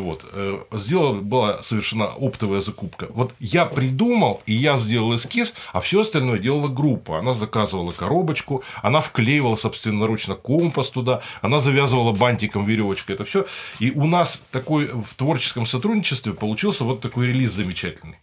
Вот. 0.00 0.24
э, 0.30 0.58
Сделала, 0.72 1.20
была 1.20 1.62
совершена 1.62 2.06
оптовая 2.06 2.60
закупка. 2.60 3.08
Вот 3.10 3.32
я 3.40 3.64
придумал, 3.64 4.42
и 4.46 4.52
я 4.52 4.76
сделал 4.76 5.16
эскиз, 5.16 5.54
а 5.72 5.80
все 5.80 6.00
остальное 6.00 6.38
делала 6.38 6.68
группа. 6.68 7.18
Она 7.18 7.34
заказывала 7.34 7.92
коробочку, 7.92 8.62
она 8.82 9.00
вклеивала 9.00 9.56
собственноручно 9.56 10.34
компас 10.34 10.90
туда, 10.90 11.22
она 11.40 11.60
завязывала 11.60 12.12
бантиком 12.12 12.64
веревочкой. 12.64 13.14
Это 13.14 13.24
все. 13.24 13.46
И 13.78 13.90
у 13.90 14.06
нас 14.06 14.40
такой 14.50 14.86
в 14.86 15.14
творческом 15.16 15.66
сотрудничестве 15.66 16.34
получился 16.34 16.84
вот 16.84 17.00
такой 17.00 17.28
релиз 17.28 17.52
замечательный. 17.52 18.18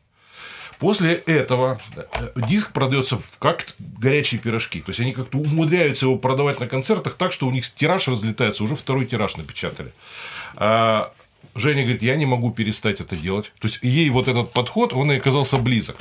После 0.79 1.13
этого 1.13 1.79
э, 1.95 2.29
диск 2.35 2.71
продается 2.71 3.21
как 3.39 3.67
горячие 3.79 4.41
пирожки. 4.41 4.81
То 4.81 4.89
есть 4.89 4.99
они 4.99 5.13
как-то 5.13 5.37
умудряются 5.37 6.05
его 6.05 6.17
продавать 6.17 6.59
на 6.59 6.67
концертах 6.67 7.15
так, 7.15 7.31
что 7.31 7.47
у 7.47 7.51
них 7.51 7.71
тираж 7.73 8.07
разлетается, 8.07 8.63
уже 8.63 8.75
второй 8.75 9.05
тираж 9.05 9.37
напечатали. 9.37 9.93
Женя 11.55 11.83
говорит, 11.83 12.01
я 12.01 12.15
не 12.15 12.25
могу 12.25 12.51
перестать 12.51 12.99
это 12.99 13.15
делать. 13.15 13.51
То 13.59 13.67
есть 13.67 13.79
ей 13.81 14.09
вот 14.09 14.27
этот 14.27 14.53
подход, 14.53 14.93
он 14.93 15.11
и 15.11 15.17
оказался 15.17 15.57
близок. 15.57 15.97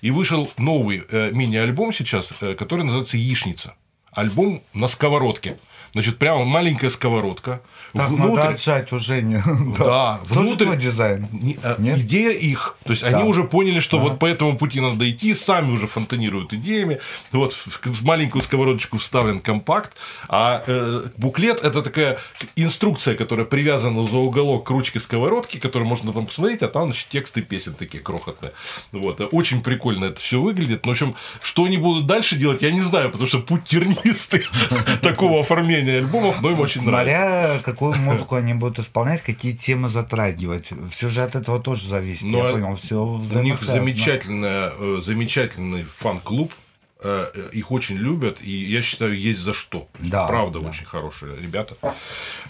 И 0.00 0.10
вышел 0.10 0.50
новый 0.58 1.04
э, 1.08 1.30
мини-альбом 1.32 1.92
сейчас, 1.92 2.32
э, 2.40 2.54
который 2.54 2.84
называется 2.84 3.16
«Яичница». 3.16 3.74
Альбом 4.10 4.62
на 4.74 4.88
сковородке. 4.88 5.58
Значит, 5.92 6.18
прямо 6.18 6.44
маленькая 6.44 6.90
сковородка. 6.90 7.62
Так, 7.92 8.10
надо 8.10 8.48
отжать 8.48 8.92
у 8.92 8.98
Жени. 8.98 9.38
Да, 9.78 10.20
Тоже 10.28 10.40
внутрь- 10.40 10.64
твой 10.64 10.76
дизайн? 10.76 11.26
Не- 11.32 11.58
а, 11.62 11.76
Нет? 11.78 11.98
Идея 11.98 12.30
их. 12.32 12.76
То 12.84 12.90
есть 12.92 13.02
они 13.02 13.14
Да. 13.22 13.24
уже 13.24 13.44
поняли, 13.44 13.80
что 13.80 13.98
вот 13.98 14.18
по 14.18 14.26
этому 14.26 14.56
пути 14.58 14.80
надо 14.80 15.08
идти, 15.10 15.34
сами 15.34 15.72
уже 15.72 15.86
фонтанируют 15.86 16.52
идеями. 16.52 17.00
Вот 17.32 17.52
в, 17.54 18.04
маленькую 18.04 18.42
сковородочку 18.42 18.98
вставлен 18.98 19.40
компакт, 19.40 19.92
а 20.28 20.62
э, 20.66 21.02
буклет 21.16 21.64
это 21.64 21.82
такая 21.82 22.18
инструкция, 22.56 23.14
которая 23.14 23.46
привязана 23.46 24.06
за 24.06 24.16
уголок 24.18 24.66
к 24.66 24.70
ручке 24.70 25.00
сковородки, 25.00 25.58
которую 25.58 25.88
можно 25.88 26.12
там 26.12 26.26
посмотреть, 26.26 26.62
а 26.62 26.68
там 26.68 26.86
значит, 26.86 27.08
тексты 27.08 27.42
песен 27.42 27.74
такие 27.74 28.02
крохотные. 28.02 28.52
Вот. 28.92 29.20
Очень 29.32 29.62
прикольно 29.62 30.06
это 30.06 30.20
все 30.20 30.40
выглядит. 30.40 30.84
Но, 30.84 30.90
в 30.90 30.94
общем, 30.94 31.14
что 31.42 31.64
они 31.64 31.76
будут 31.78 32.06
дальше 32.06 32.36
делать, 32.36 32.62
я 32.62 32.70
не 32.70 32.80
знаю, 32.82 33.10
потому 33.10 33.28
что 33.28 33.38
путь 33.40 33.64
тернистый 33.64 34.46
такого 35.02 35.40
оформления 35.40 35.98
альбомов, 35.98 36.40
но 36.42 36.50
им 36.50 36.60
очень 36.60 36.82
нравится. 36.82 36.98
Смотря 36.98 37.58
какую 37.78 37.96
музыку 37.96 38.34
они 38.34 38.54
будут 38.54 38.80
исполнять, 38.80 39.22
какие 39.22 39.52
темы 39.52 39.88
затрагивать. 39.88 40.70
Все 40.90 41.08
же 41.08 41.22
от 41.22 41.36
этого 41.36 41.60
тоже 41.60 41.86
зависит. 41.86 42.24
Ну, 42.24 42.38
я 42.38 42.48
а 42.48 42.52
понял, 42.52 42.74
все 42.74 43.04
У 43.04 43.42
них 43.42 43.60
замечательная, 43.60 44.72
э, 44.76 45.00
замечательный 45.04 45.84
фан-клуб. 45.84 46.52
э, 47.00 47.26
э, 47.32 47.50
Их 47.52 47.70
очень 47.70 47.96
любят, 47.96 48.38
и 48.42 48.50
я 48.50 48.82
считаю, 48.82 49.16
есть 49.16 49.38
за 49.38 49.52
что. 49.52 49.86
Да, 50.00 50.26
Правда, 50.26 50.58
да. 50.58 50.68
очень 50.68 50.84
хорошие 50.84 51.36
ребята. 51.36 51.76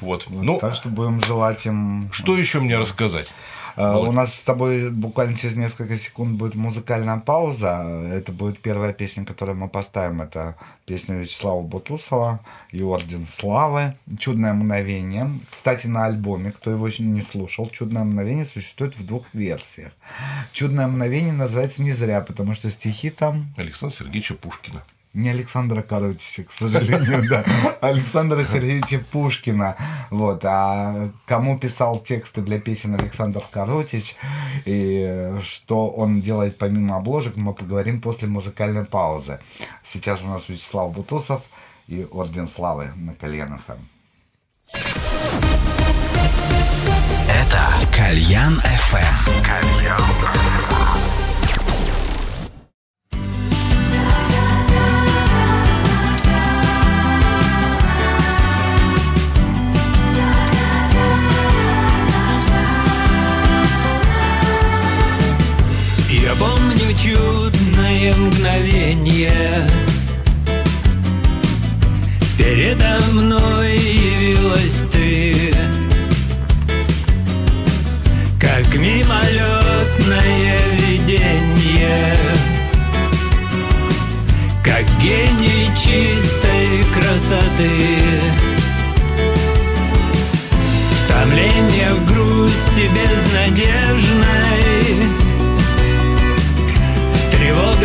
Вот. 0.01 0.25
Ну, 0.31 0.59
Так 0.59 0.75
что 0.75 0.89
будем 0.89 1.21
желать 1.21 1.67
им 1.67 2.09
что 2.13 2.35
еще 2.37 2.61
мне 2.61 2.79
рассказать? 2.79 3.29
Володь. 3.79 4.09
У 4.09 4.13
нас 4.13 4.35
с 4.35 4.41
тобой 4.41 4.91
буквально 4.91 5.37
через 5.37 5.57
несколько 5.57 5.97
секунд 5.97 6.37
будет 6.37 6.55
музыкальная 6.57 7.19
пауза. 7.19 8.09
Это 8.13 8.33
будет 8.33 8.59
первая 8.59 8.93
песня, 8.93 9.25
которую 9.25 9.57
мы 9.57 9.69
поставим. 9.69 10.21
Это 10.21 10.57
песня 10.85 11.17
Вячеслава 11.17 11.63
Бутусова 11.63 12.41
и 12.73 12.83
Орден 12.83 13.27
Славы. 13.27 13.95
Чудное 14.19 14.53
мгновение. 14.53 15.31
Кстати, 15.51 15.87
на 15.87 16.07
альбоме, 16.07 16.51
кто 16.51 16.71
его 16.71 16.87
еще 16.87 17.05
не 17.05 17.23
слушал, 17.23 17.69
Чудное 17.71 18.03
мгновение 18.03 18.45
существует 18.45 18.97
в 18.97 19.07
двух 19.07 19.33
версиях. 19.33 19.93
Чудное 20.53 20.89
мгновение 20.89 21.33
называется 21.33 21.83
не 21.83 21.93
зря, 21.93 22.21
потому 22.21 22.55
что 22.55 22.71
стихи 22.71 23.11
там 23.11 23.55
Александра 23.57 23.97
Сергеевича 23.97 24.35
Пушкина. 24.35 24.83
Не 25.19 25.31
Александра 25.31 25.83
Коротича, 25.83 26.45
к 26.45 26.53
сожалению, 26.53 27.29
да. 27.29 27.45
Александра 27.81 28.45
Сергеевича 28.45 29.01
Пушкина. 29.11 29.77
Вот. 30.11 30.45
А 30.45 31.11
кому 31.27 31.59
писал 31.59 31.99
тексты 31.99 32.41
для 32.41 32.61
песен 32.61 32.95
Александр 32.95 33.43
Коротич 33.51 34.17
и 34.65 35.35
что 35.43 35.89
он 35.89 36.21
делает 36.21 36.57
помимо 36.57 36.97
обложек, 36.97 37.37
мы 37.37 37.53
поговорим 37.53 38.01
после 38.01 38.29
музыкальной 38.29 38.85
паузы. 38.85 39.41
Сейчас 39.85 40.23
у 40.23 40.29
нас 40.29 40.49
Вячеслав 40.49 40.93
Бутусов 40.93 41.43
и 41.89 42.07
Орден 42.11 42.49
Славы 42.49 42.93
на 42.95 43.15
Кальян 43.15 43.61
ФМ. 43.67 43.83
Это 47.29 47.61
Кальян 47.93 48.61
FM. 48.61 49.19
Я 49.83 50.78
чудное 67.02 68.14
мгновение. 68.14 69.69
Передо 72.37 72.99
мной 73.12 73.76
явилась 73.76 74.83
ты. 74.93 75.55
Как 78.40 78.75
мимолетное 78.75 80.61
видение. 80.87 82.17
Как 84.64 84.85
гений 85.00 85.71
чистой 85.75 86.85
красоты. 86.95 87.71
Томление 91.09 91.95
в 91.95 92.07
грусти 92.07 92.88
безнадежной 92.95 94.78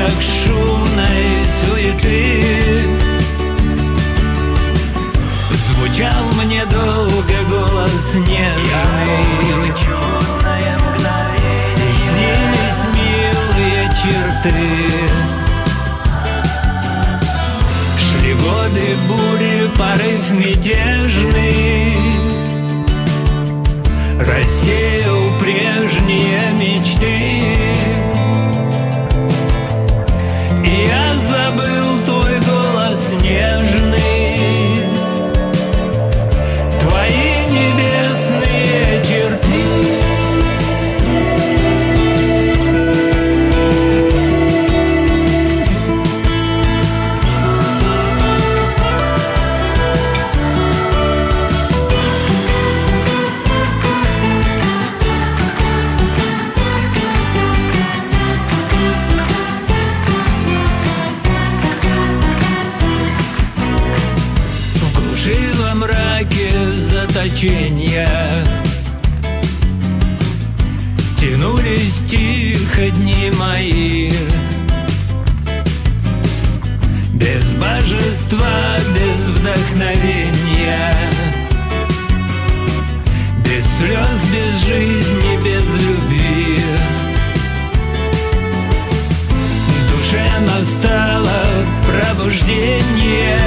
тревогах 0.03 0.22
шумной 0.22 1.45
суеты. 1.63 2.83
Звучал 5.69 6.24
мне 6.43 6.65
долго 6.65 7.38
голос 7.50 8.15
нежный. 8.15 9.13
И 11.75 11.89
снились 12.07 12.83
милые 12.93 13.81
черты. 14.01 14.60
Шли 17.98 18.33
годы 18.33 18.86
бури, 19.07 19.69
порыв 19.77 20.31
мятежный. 20.31 21.93
Рассеял 24.19 25.39
прежние 25.39 26.53
мечты 26.53 28.12
голос 33.34 33.73
мои 73.63 74.12
Без 77.13 77.53
божества, 77.53 78.77
без 78.93 79.27
вдохновения. 79.27 80.96
Без 83.46 83.65
слез, 83.77 84.20
без 84.32 84.65
жизни, 84.65 85.38
без 85.43 85.65
любви. 85.82 86.60
В 89.70 89.96
душе 89.96 90.25
настало 90.41 91.43
пробуждение. 91.88 93.39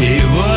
И 0.00 0.22
вот 0.32 0.49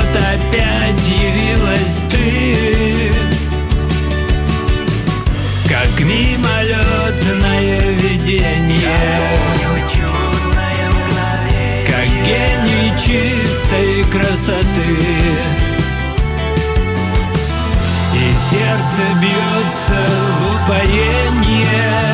сердце 18.93 19.13
бьется 19.19 20.05
в 20.39 20.63
упоение 20.63 22.12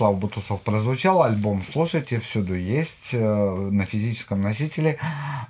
Вячеслав 0.00 0.18
Бутусов 0.18 0.62
прозвучал, 0.62 1.22
альбом 1.22 1.62
слушайте, 1.62 2.20
всюду 2.20 2.54
есть, 2.54 3.10
э, 3.12 3.68
на 3.70 3.84
физическом 3.84 4.40
носителе. 4.40 4.98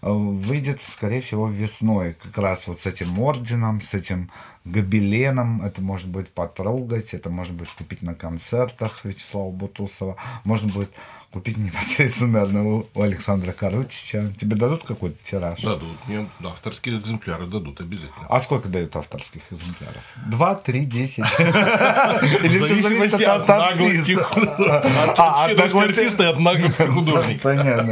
Э, 0.02 0.10
Выйдет, 0.10 0.80
скорее 0.92 1.20
всего, 1.20 1.46
весной, 1.46 2.16
как 2.20 2.36
раз 2.36 2.66
вот 2.66 2.80
с 2.80 2.86
этим 2.86 3.16
орденом, 3.20 3.80
с 3.80 3.94
этим 3.94 4.28
гобеленом. 4.64 5.62
Это 5.62 5.80
может 5.80 6.08
быть 6.08 6.30
потрогать, 6.30 7.14
это 7.14 7.30
может 7.30 7.54
быть 7.54 7.68
купить 7.68 8.02
на 8.02 8.16
концертах 8.16 9.04
Вячеслава 9.04 9.52
Бутусова. 9.52 10.16
Можно 10.42 10.72
будет 10.72 10.90
купить 11.32 11.56
непосредственно, 11.56 12.40
наверное, 12.46 12.84
у 12.92 13.00
Александра 13.02 13.52
Корутича. 13.52 14.32
Тебе 14.40 14.56
дадут 14.56 14.82
какой-то 14.84 15.16
тираж? 15.24 15.60
Дадут. 15.60 15.96
Мне 16.08 16.28
авторские 16.44 16.98
экземпляры 16.98 17.46
дадут 17.46 17.80
обязательно. 17.80 18.26
А 18.28 18.40
сколько 18.40 18.68
дают 18.68 18.96
авторских 18.96 19.42
экземпляров? 19.50 20.02
Два, 20.26 20.56
три, 20.56 20.84
десять? 20.84 21.24
Или 21.38 22.58
В 22.58 22.64
всё 22.64 22.74
зависимости 22.82 23.10
зависит 23.10 23.28
от 23.28 23.48
наглости 23.48 24.12
артиста? 24.14 25.14
А, 25.16 25.48
наглости- 25.48 25.78
артиста 25.84 26.22
и 26.24 26.26
от 26.26 26.40
наглости 26.40 26.82
художника. 26.86 27.40
Понятно. 27.42 27.90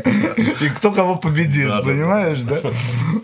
И 0.61 0.69
кто 0.71 0.91
кого 0.93 1.17
победит, 1.17 1.69
понимаешь, 1.85 2.41
да? 2.43 2.59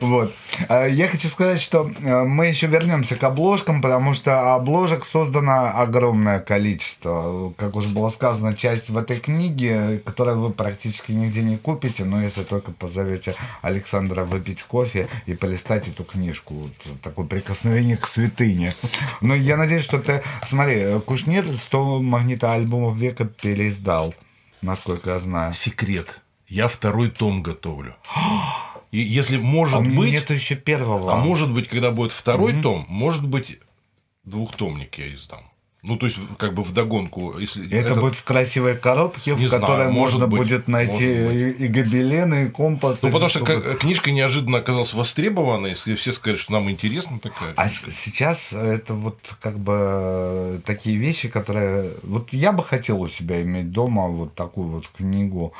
Вот. 0.00 0.32
А, 0.68 0.86
Я 0.86 1.08
хочу 1.08 1.28
сказать, 1.28 1.60
что 1.60 1.90
э, 2.00 2.22
мы 2.24 2.46
еще 2.46 2.68
вернемся 2.68 3.16
к 3.16 3.24
обложкам, 3.24 3.82
потому 3.82 4.14
что 4.14 4.54
обложек 4.54 5.04
создано 5.04 5.72
огромное 5.74 6.38
количество. 6.38 7.52
Как 7.56 7.74
уже 7.74 7.88
было 7.88 8.10
сказано, 8.10 8.54
часть 8.54 8.88
в 8.90 8.96
этой 8.96 9.18
книге, 9.18 10.02
которую 10.04 10.40
вы 10.40 10.50
практически 10.50 11.12
нигде 11.12 11.42
не 11.42 11.56
купите, 11.56 12.04
но 12.04 12.22
если 12.22 12.44
только 12.44 12.72
позовете 12.72 13.34
Александра 13.62 14.24
выпить 14.24 14.62
кофе 14.62 15.08
и 15.26 15.34
полистать 15.34 15.88
эту 15.88 16.04
книжку. 16.04 16.54
Вот 16.54 17.00
такое 17.02 17.26
прикосновение 17.26 17.96
к 17.96 18.06
святыне. 18.06 18.72
Но 19.20 19.34
я 19.34 19.56
надеюсь, 19.56 19.84
что 19.84 19.98
ты... 19.98 20.22
Смотри, 20.44 21.00
Кушнир 21.00 21.46
100 21.46 22.02
магнитоальбомов 22.02 22.96
века 22.96 23.24
переиздал, 23.24 24.14
насколько 24.62 25.10
я 25.10 25.20
знаю. 25.20 25.54
Секрет. 25.54 26.20
Я 26.46 26.68
второй 26.68 27.10
том 27.10 27.42
готовлю. 27.42 27.96
И 28.90 29.00
если 29.00 29.38
А 29.38 29.40
может 29.40 29.80
меня 29.80 29.98
быть, 29.98 30.12
нет 30.12 30.30
еще 30.30 30.54
первого. 30.54 31.12
а 31.12 31.16
может 31.16 31.52
быть, 31.52 31.68
когда 31.68 31.90
будет 31.90 32.12
второй 32.12 32.60
том, 32.62 32.86
может 32.88 33.26
быть, 33.26 33.58
двухтомник 34.24 34.98
я 34.98 35.12
издам. 35.12 35.44
Ну, 35.86 35.96
то 35.96 36.06
есть, 36.06 36.18
как 36.38 36.54
бы 36.54 36.62
вдогонку, 36.62 37.38
если 37.38 37.62
И 37.62 37.66
это, 37.68 37.88
этот- 37.88 38.00
будет 38.00 38.14
в 38.14 38.24
красивой 38.24 38.74
коробке, 38.74 39.34
Не 39.34 39.46
в 39.46 39.50
которой 39.50 39.76
знаю, 39.76 39.92
можно 39.92 40.26
быть, 40.26 40.40
будет 40.40 40.66
найти 40.66 41.14
может 41.14 41.34
и, 41.60 41.64
и 41.64 41.68
гобелены, 41.68 42.46
и 42.46 42.48
компасы. 42.48 43.00
Ну, 43.02 43.10
потому 43.12 43.28
что 43.28 43.40
чтобы- 43.44 43.60
ка- 43.60 43.74
книжка 43.74 44.10
неожиданно 44.10 44.58
оказалась 44.58 44.94
востребованной, 44.94 45.70
если 45.70 45.94
все 45.94 46.12
сказали, 46.12 46.38
что 46.38 46.52
нам 46.54 46.70
интересна 46.70 47.20
такая. 47.20 47.52
А 47.54 47.68
сейчас 47.68 48.54
это 48.54 48.94
вот 48.94 49.18
как 49.42 49.58
бы 49.58 50.62
такие 50.64 50.96
вещи, 50.96 51.28
которые... 51.28 51.90
Вот 52.02 52.32
я 52.32 52.52
бы 52.52 52.64
хотел 52.64 53.02
у 53.02 53.08
себя 53.08 53.42
иметь 53.42 53.70
дома 53.70 54.08
вот 54.08 54.34
такую 54.34 54.68
вот 54.68 54.88
книгу, 54.88 55.52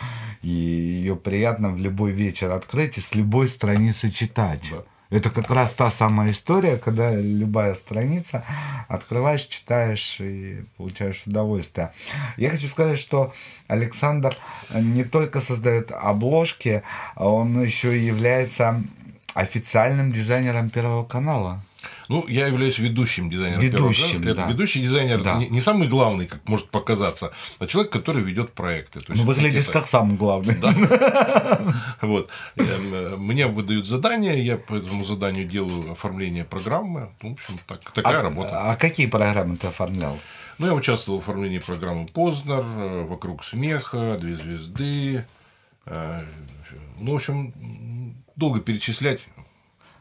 и 0.43 0.49
ее 0.49 1.17
приятно 1.17 1.69
в 1.69 1.79
любой 1.79 2.13
вечер 2.13 2.51
открыть 2.51 2.97
и 2.97 3.03
с 3.03 3.15
любой 3.15 3.47
страницы 3.47 4.09
читать. 4.09 4.63
Да. 4.71 4.85
Это 5.11 5.31
как 5.31 5.51
раз 5.51 5.73
та 5.73 5.91
самая 5.91 6.31
история, 6.31 6.77
когда 6.77 7.15
любая 7.15 7.75
страница 7.75 8.45
открываешь, 8.89 9.47
читаешь 9.47 10.17
и 10.21 10.65
получаешь 10.77 11.23
удовольствие. 11.27 11.93
Я 12.37 12.51
хочу 12.51 12.67
сказать, 12.69 12.99
что 12.99 13.33
Александр 13.69 14.35
не 14.71 15.05
только 15.05 15.41
создает 15.41 15.93
обложки, 15.93 16.83
он 17.17 17.63
еще 17.63 17.97
и 17.97 18.05
является 18.05 18.83
официальным 19.35 20.11
дизайнером 20.11 20.71
Первого 20.71 21.05
канала. 21.05 21.63
Ну, 22.09 22.25
я 22.29 22.47
являюсь 22.47 22.79
ведущим 22.79 23.31
дизайнером. 23.31 23.61
Ведущим, 23.61 24.23
да. 24.23 24.31
Это 24.33 24.43
ведущий 24.45 24.83
дизайнер 24.83 25.23
Да. 25.23 25.35
не, 25.37 25.49
не 25.49 25.61
самый 25.61 25.89
главный, 25.89 26.27
как 26.27 26.47
может 26.49 26.69
показаться, 26.69 27.33
а 27.59 27.67
человек, 27.67 27.93
который 27.93 28.23
ведет 28.23 28.53
проекты. 28.53 29.01
То 29.01 29.13
есть 29.13 29.23
Ну, 29.23 29.27
выглядишь 29.33 29.69
как 29.69 29.87
самый 29.87 30.17
главный. 30.17 30.57
Вот. 32.01 32.31
Эм, 32.57 32.95
э, 32.95 33.17
Мне 33.17 33.47
выдают 33.47 33.87
задание, 33.87 34.45
я 34.45 34.57
по 34.57 34.75
этому 34.75 35.05
заданию 35.05 35.47
делаю 35.47 35.93
оформление 35.93 36.45
программы. 36.45 37.11
В 37.23 37.33
общем, 37.33 37.59
так, 37.67 37.81
такая 37.93 38.19
а, 38.21 38.23
работа. 38.23 38.71
а 38.71 38.77
какие 38.77 39.07
программы 39.07 39.57
ты 39.57 39.69
оформлял? 39.69 40.19
Ну, 40.59 40.67
я 40.67 40.75
участвовал 40.75 41.19
в 41.21 41.23
оформлении 41.23 41.59
программы 41.59 42.07
Познер, 42.07 42.65
э, 42.65 43.05
Вокруг 43.09 43.45
смеха, 43.45 44.19
Две 44.21 44.37
звезды. 44.37 45.25
э, 45.87 46.21
Ну, 46.99 47.13
в 47.13 47.17
общем, 47.17 48.15
долго 48.37 48.61
перечислять. 48.61 49.21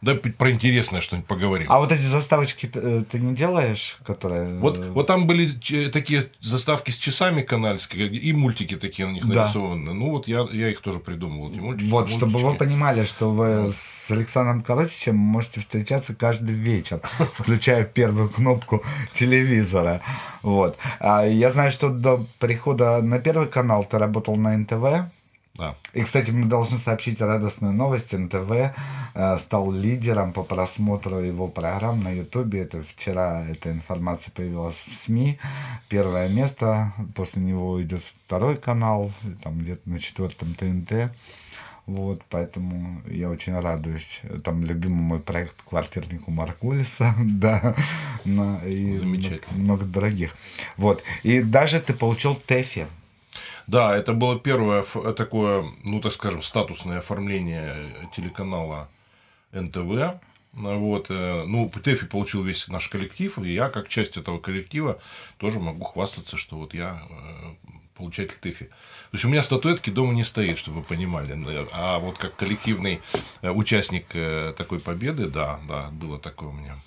Давай 0.03 0.19
про 0.19 0.51
интересное 0.51 1.01
что-нибудь 1.01 1.27
поговорим. 1.27 1.67
А 1.69 1.79
вот 1.79 1.91
эти 1.91 2.01
заставочки 2.01 2.65
ты, 2.65 2.79
э, 2.79 3.03
ты 3.09 3.19
не 3.19 3.33
делаешь, 3.33 3.97
которые... 4.05 4.59
Вот, 4.59 4.77
э, 4.77 4.89
вот 4.91 5.07
там 5.07 5.25
были 5.27 5.47
ч- 5.59 5.89
такие 5.89 6.25
заставки 6.41 6.91
с 6.91 6.95
часами 6.97 7.41
канальские, 7.41 8.07
и 8.07 8.33
мультики 8.33 8.75
такие 8.75 9.07
на 9.07 9.13
них 9.13 9.25
Да. 9.27 9.43
нарисованы. 9.43 9.93
Ну, 9.93 10.09
вот 10.11 10.27
я, 10.27 10.45
я 10.51 10.69
их 10.69 10.81
тоже 10.81 10.99
придумывал, 10.99 11.51
эти 11.51 11.59
мультики. 11.59 11.89
Вот, 11.89 12.09
чтобы 12.09 12.33
вы 12.39 12.39
мультички. 12.49 12.59
понимали, 12.65 13.05
что 13.05 13.31
вы 13.31 13.71
с 13.73 14.11
Александром 14.11 14.61
Коротичем 14.61 15.15
можете 15.15 15.61
встречаться 15.61 16.13
каждый 16.13 16.53
вечер, 16.53 16.99
включая 17.35 17.85
первую 17.85 18.29
кнопку 18.29 18.83
телевизора. 19.13 20.01
Вот. 20.41 20.77
А 20.99 21.23
я 21.25 21.49
знаю, 21.51 21.71
что 21.71 21.87
до 21.89 22.25
прихода 22.39 23.01
на 23.01 23.19
Первый 23.19 23.47
канал 23.47 23.85
ты 23.85 23.97
работал 23.97 24.35
на 24.35 24.57
НТВ. 24.57 25.09
Да. 25.55 25.75
И, 25.93 26.01
кстати, 26.01 26.31
мы 26.31 26.47
должны 26.47 26.79
сообщить 26.79 27.21
радостную 27.21 27.73
новость. 27.73 28.11
НТВ 28.11 28.73
э, 29.13 29.37
стал 29.37 29.71
лидером 29.71 30.33
по 30.33 30.41
просмотру 30.41 31.19
его 31.19 31.47
программ 31.47 32.01
на 32.01 32.09
Ютубе. 32.09 32.61
Это 32.61 32.81
вчера 32.81 33.45
эта 33.45 33.71
информация 33.71 34.31
появилась 34.31 34.83
в 34.87 34.95
СМИ. 34.95 35.37
Первое 35.89 36.27
место. 36.27 36.91
После 37.13 37.43
него 37.43 37.79
идет 37.83 38.01
второй 38.25 38.57
канал, 38.57 39.11
там 39.43 39.59
где-то 39.59 39.87
на 39.87 39.99
четвертом 39.99 40.55
ТНТ. 40.55 41.11
Вот, 41.85 42.23
поэтому 42.29 43.01
я 43.07 43.29
очень 43.29 43.59
радуюсь. 43.59 44.21
Там 44.43 44.63
любимый 44.63 45.01
мой 45.01 45.19
проект 45.19 45.55
«Квартирник» 45.69 46.27
у 46.27 46.31
Маркулиса, 46.31 47.13
да, 47.23 47.75
на, 48.23 48.59
и 48.65 48.97
Замечательно. 48.97 49.61
много 49.61 49.85
других. 49.85 50.35
Вот, 50.77 51.03
и 51.23 51.41
даже 51.41 51.79
ты 51.81 51.93
получил 51.93 52.35
ТЭФИ. 52.35 52.87
Да, 53.67 53.95
это 53.95 54.13
было 54.13 54.39
первое 54.39 54.81
ф- 54.81 55.15
такое, 55.15 55.65
ну 55.83 55.99
так 56.01 56.13
скажем, 56.13 56.43
статусное 56.43 56.99
оформление 56.99 58.09
телеканала 58.15 58.89
НТВ. 59.51 60.19
Вот, 60.53 61.07
э, 61.09 61.43
ну, 61.47 61.67
ТЭФИ 61.67 62.05
получил 62.05 62.43
весь 62.43 62.67
наш 62.67 62.87
коллектив, 62.87 63.39
и 63.39 63.51
я, 63.53 63.69
как 63.69 63.87
часть 63.87 64.17
этого 64.17 64.37
коллектива, 64.37 64.99
тоже 65.37 65.59
могу 65.59 65.83
хвастаться, 65.83 66.37
что 66.37 66.57
вот 66.57 66.75
я 66.75 67.01
э, 67.09 67.69
получатель 67.95 68.35
ТЭФИ. 68.39 68.65
То 68.65 68.73
есть 69.13 69.25
у 69.25 69.29
меня 69.29 69.41
статуэтки 69.41 69.89
дома 69.89 70.13
не 70.13 70.23
стоит, 70.23 70.59
чтобы 70.59 70.81
вы 70.81 70.83
понимали. 70.83 71.35
А 71.71 71.97
вот 71.97 72.19
как 72.19 72.35
коллективный 72.35 73.01
э, 73.41 73.49
участник 73.49 74.05
э, 74.13 74.53
такой 74.55 74.79
победы, 74.79 75.27
да, 75.27 75.59
да, 75.67 75.89
было 75.89 76.19
такое 76.19 76.49
у 76.49 76.53
меня. 76.53 76.77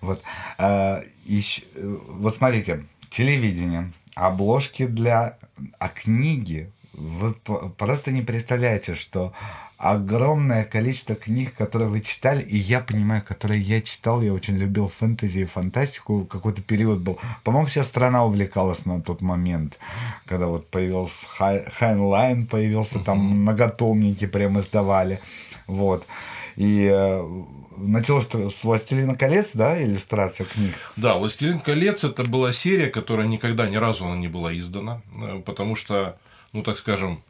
Вот, 0.00 0.22
а, 0.56 1.02
э, 1.28 1.96
вот 2.08 2.36
смотрите, 2.36 2.86
телевидение, 3.10 3.92
обложки 4.14 4.86
для... 4.86 5.38
А 5.78 5.88
книги, 5.88 6.70
вы 6.92 7.32
просто 7.76 8.10
не 8.10 8.22
представляете, 8.22 8.94
что 8.94 9.32
огромное 9.76 10.64
количество 10.64 11.14
книг, 11.14 11.54
которые 11.54 11.88
вы 11.88 12.00
читали, 12.00 12.42
и 12.42 12.56
я 12.56 12.80
понимаю, 12.80 13.22
которые 13.22 13.60
я 13.60 13.80
читал, 13.80 14.22
я 14.22 14.32
очень 14.32 14.56
любил 14.56 14.88
фэнтези 14.88 15.40
и 15.40 15.44
фантастику, 15.44 16.24
какой-то 16.24 16.62
период 16.62 17.00
был. 17.00 17.18
По-моему, 17.42 17.66
вся 17.66 17.84
страна 17.84 18.24
увлекалась 18.24 18.86
на 18.86 19.00
тот 19.00 19.20
момент, 19.20 19.78
когда 20.26 20.46
вот 20.46 20.70
появился 20.70 21.26
Хай- 21.28 21.70
Хайнлайн, 21.70 22.46
появился 22.46 22.98
там 23.00 23.18
многотомники 23.18 24.26
прям 24.26 24.58
издавали, 24.58 25.20
вот. 25.66 26.06
И 26.56 26.88
э, 26.90 27.42
началось 27.76 28.26
с 28.26 28.64
«Властелина 28.64 29.14
колец», 29.14 29.50
да, 29.54 29.82
иллюстрация 29.82 30.46
книг? 30.46 30.74
Да, 30.96 31.16
«Властелин 31.16 31.60
колец» 31.60 32.04
это 32.04 32.24
была 32.24 32.52
серия, 32.52 32.88
которая 32.88 33.26
никогда 33.26 33.68
ни 33.68 33.76
разу 33.76 34.04
она 34.06 34.16
не 34.16 34.28
была 34.28 34.56
издана, 34.56 35.02
э, 35.16 35.42
потому 35.44 35.76
что, 35.76 36.18
ну 36.52 36.62
так 36.62 36.78
скажем, 36.78 37.22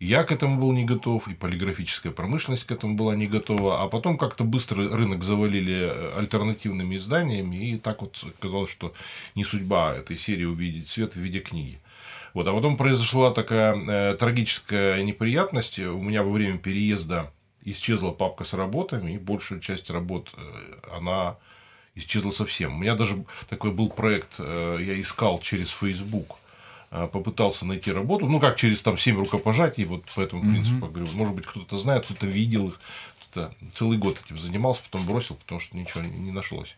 я 0.00 0.24
к 0.24 0.32
этому 0.32 0.60
был 0.60 0.72
не 0.72 0.84
готов, 0.84 1.28
и 1.28 1.34
полиграфическая 1.34 2.12
промышленность 2.12 2.64
к 2.64 2.72
этому 2.72 2.94
была 2.94 3.14
не 3.14 3.26
готова, 3.26 3.82
а 3.82 3.88
потом 3.88 4.18
как-то 4.18 4.44
быстро 4.44 4.88
рынок 4.88 5.24
завалили 5.24 5.90
э, 5.90 6.18
альтернативными 6.18 6.96
изданиями, 6.96 7.70
и 7.70 7.78
так 7.78 8.02
вот 8.02 8.22
казалось, 8.40 8.70
что 8.70 8.92
не 9.34 9.44
судьба 9.44 9.94
этой 9.94 10.18
серии 10.18 10.44
увидеть 10.44 10.88
свет 10.88 11.14
в 11.14 11.20
виде 11.20 11.40
книги. 11.40 11.78
Вот, 12.34 12.48
а 12.48 12.52
потом 12.52 12.76
произошла 12.76 13.32
такая 13.32 13.76
э, 13.76 14.16
трагическая 14.16 15.02
неприятность. 15.04 15.78
У 15.78 16.02
меня 16.02 16.24
во 16.24 16.32
время 16.32 16.58
переезда 16.58 17.30
исчезла 17.64 18.10
папка 18.10 18.44
с 18.44 18.52
работами, 18.52 19.12
и 19.12 19.18
большая 19.18 19.60
часть 19.60 19.90
работ, 19.90 20.30
э, 20.36 20.96
она 20.96 21.36
исчезла 21.94 22.30
совсем. 22.30 22.74
У 22.74 22.78
меня 22.78 22.94
даже 22.94 23.24
такой 23.48 23.70
был 23.70 23.88
проект, 23.88 24.34
э, 24.38 24.78
я 24.80 25.00
искал 25.00 25.38
через 25.40 25.70
Facebook, 25.70 26.38
э, 26.90 27.08
попытался 27.12 27.66
найти 27.66 27.92
работу, 27.92 28.26
ну, 28.26 28.40
как 28.40 28.56
через 28.56 28.82
там 28.82 28.98
7 28.98 29.18
рукопожатий, 29.18 29.84
вот 29.84 30.04
по 30.14 30.20
этому 30.20 30.42
принципу, 30.42 30.86
говорю, 30.86 31.10
может 31.14 31.34
быть, 31.34 31.46
кто-то 31.46 31.78
знает, 31.78 32.04
кто-то 32.04 32.26
видел 32.26 32.68
их, 32.68 32.80
кто-то 33.30 33.54
целый 33.74 33.98
год 33.98 34.20
этим 34.24 34.38
занимался, 34.38 34.82
потом 34.90 35.06
бросил, 35.06 35.36
потому 35.36 35.60
что 35.60 35.76
ничего 35.76 36.02
не 36.02 36.32
нашлось. 36.32 36.76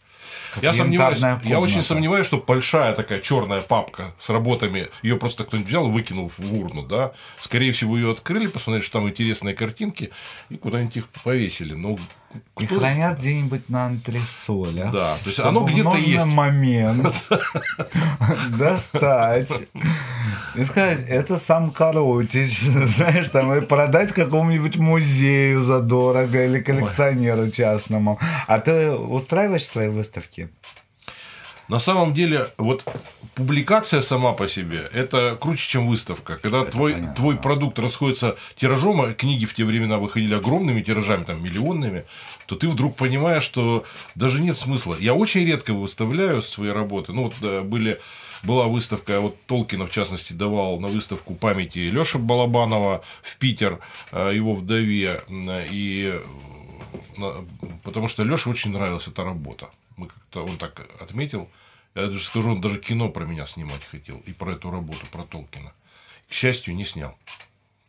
Я 0.63 0.75
сомневаюсь, 0.75 1.21
я 1.45 1.61
очень 1.61 1.83
сомневаюсь, 1.83 2.27
что 2.27 2.39
большая 2.39 2.95
такая 2.95 3.21
черная 3.21 3.61
папка 3.61 4.15
с 4.19 4.29
работами, 4.29 4.89
ее 5.03 5.17
просто 5.17 5.45
кто-нибудь 5.45 5.69
взял 5.69 5.89
и 5.89 5.91
выкинул 5.91 6.31
в 6.37 6.59
урну, 6.59 6.83
да. 6.83 7.13
Скорее 7.39 7.73
всего, 7.73 7.97
ее 7.97 8.13
открыли, 8.13 8.47
посмотрели, 8.47 8.85
что 8.85 8.99
там 8.99 9.09
интересные 9.09 9.55
картинки, 9.55 10.11
и 10.49 10.57
куда-нибудь 10.57 10.97
их 10.97 11.09
повесили. 11.09 11.75
Ну, 11.75 11.99
И 12.59 12.67
хранят 12.67 13.19
где-нибудь 13.19 13.69
на 13.69 13.87
антресолях. 13.87 14.93
Да, 14.93 15.17
то 15.23 15.27
есть 15.27 15.41
оно 15.41 15.65
в 15.65 15.67
где-то 15.67 15.91
нужный 15.91 16.13
есть. 16.15 16.27
момент 16.27 17.15
достать 18.59 19.51
и 20.57 20.65
сказать, 20.65 21.01
это 21.09 21.39
сам 21.39 21.71
Коротич, 21.71 22.59
знаешь, 22.61 23.29
там, 23.29 23.53
и 23.55 23.61
продать 23.61 24.13
какому-нибудь 24.13 24.77
музею 24.77 25.63
задорого 25.63 26.45
или 26.45 26.61
коллекционеру 26.61 27.51
частному. 27.51 28.19
А 28.47 28.59
ты 28.59 28.91
устраиваешь 28.91 29.65
свои 29.65 29.89
выставки? 29.89 30.49
На 31.69 31.79
самом 31.81 32.15
деле, 32.15 32.49
вот 32.59 32.85
публикация 33.35 34.01
сама 34.01 34.33
по 34.33 34.49
себе 34.49 34.89
это 34.93 35.37
круче, 35.41 35.69
чем 35.69 35.89
выставка. 35.89 36.37
Когда 36.37 36.65
твой, 36.65 36.93
понятно, 36.95 37.15
твой 37.15 37.35
да. 37.35 37.41
продукт 37.41 37.79
расходится 37.79 38.37
тиражом, 38.57 39.03
а 39.03 39.13
книги 39.13 39.47
в 39.47 39.55
те 39.55 39.65
времена 39.65 39.99
выходили 39.99 40.35
огромными 40.35 40.81
тиражами, 40.81 41.25
там 41.25 41.43
миллионными, 41.43 42.05
то 42.47 42.55
ты 42.55 42.69
вдруг 42.69 42.97
понимаешь, 42.97 43.43
что 43.43 43.85
даже 44.15 44.41
нет 44.41 44.57
смысла. 44.57 44.97
Я 44.99 45.15
очень 45.15 45.45
редко 45.45 45.75
выставляю 45.75 46.43
свои 46.43 46.71
работы. 46.71 47.13
Ну, 47.13 47.25
вот 47.25 47.35
э, 47.43 47.63
были 47.63 48.01
была 48.43 48.69
выставка, 48.69 49.21
вот 49.21 49.37
Толкина, 49.47 49.87
в 49.87 49.93
частности, 49.93 50.33
давал 50.33 50.79
на 50.79 50.89
выставку 50.89 51.35
памяти 51.35 51.79
Лёши 51.81 52.19
Балабанова 52.19 53.03
в 53.23 53.37
Питер, 53.39 53.81
э, 54.13 54.33
его 54.35 54.55
вдове, 54.55 55.21
и 55.71 56.21
э, 57.17 57.45
потому 57.83 58.09
что 58.09 58.23
Лёше 58.23 58.51
очень 58.51 58.71
нравилась 58.73 59.09
эта 59.09 59.25
работа. 59.25 59.69
Мы 59.97 60.09
как-то 60.09 60.45
он 60.45 60.57
так 60.59 60.87
отметил. 61.01 61.49
Я 61.95 62.07
даже 62.07 62.21
скажу, 62.25 62.51
он 62.53 62.61
даже 62.61 62.79
кино 62.79 63.09
про 63.09 63.25
меня 63.25 63.47
снимать 63.47 63.85
хотел. 63.91 64.23
И 64.27 64.33
про 64.33 64.53
эту 64.53 64.71
работу, 64.71 65.07
про 65.11 65.25
Толкина. 65.25 65.73
К 66.29 66.33
счастью, 66.33 66.75
не 66.75 66.85
снял. 66.85 67.17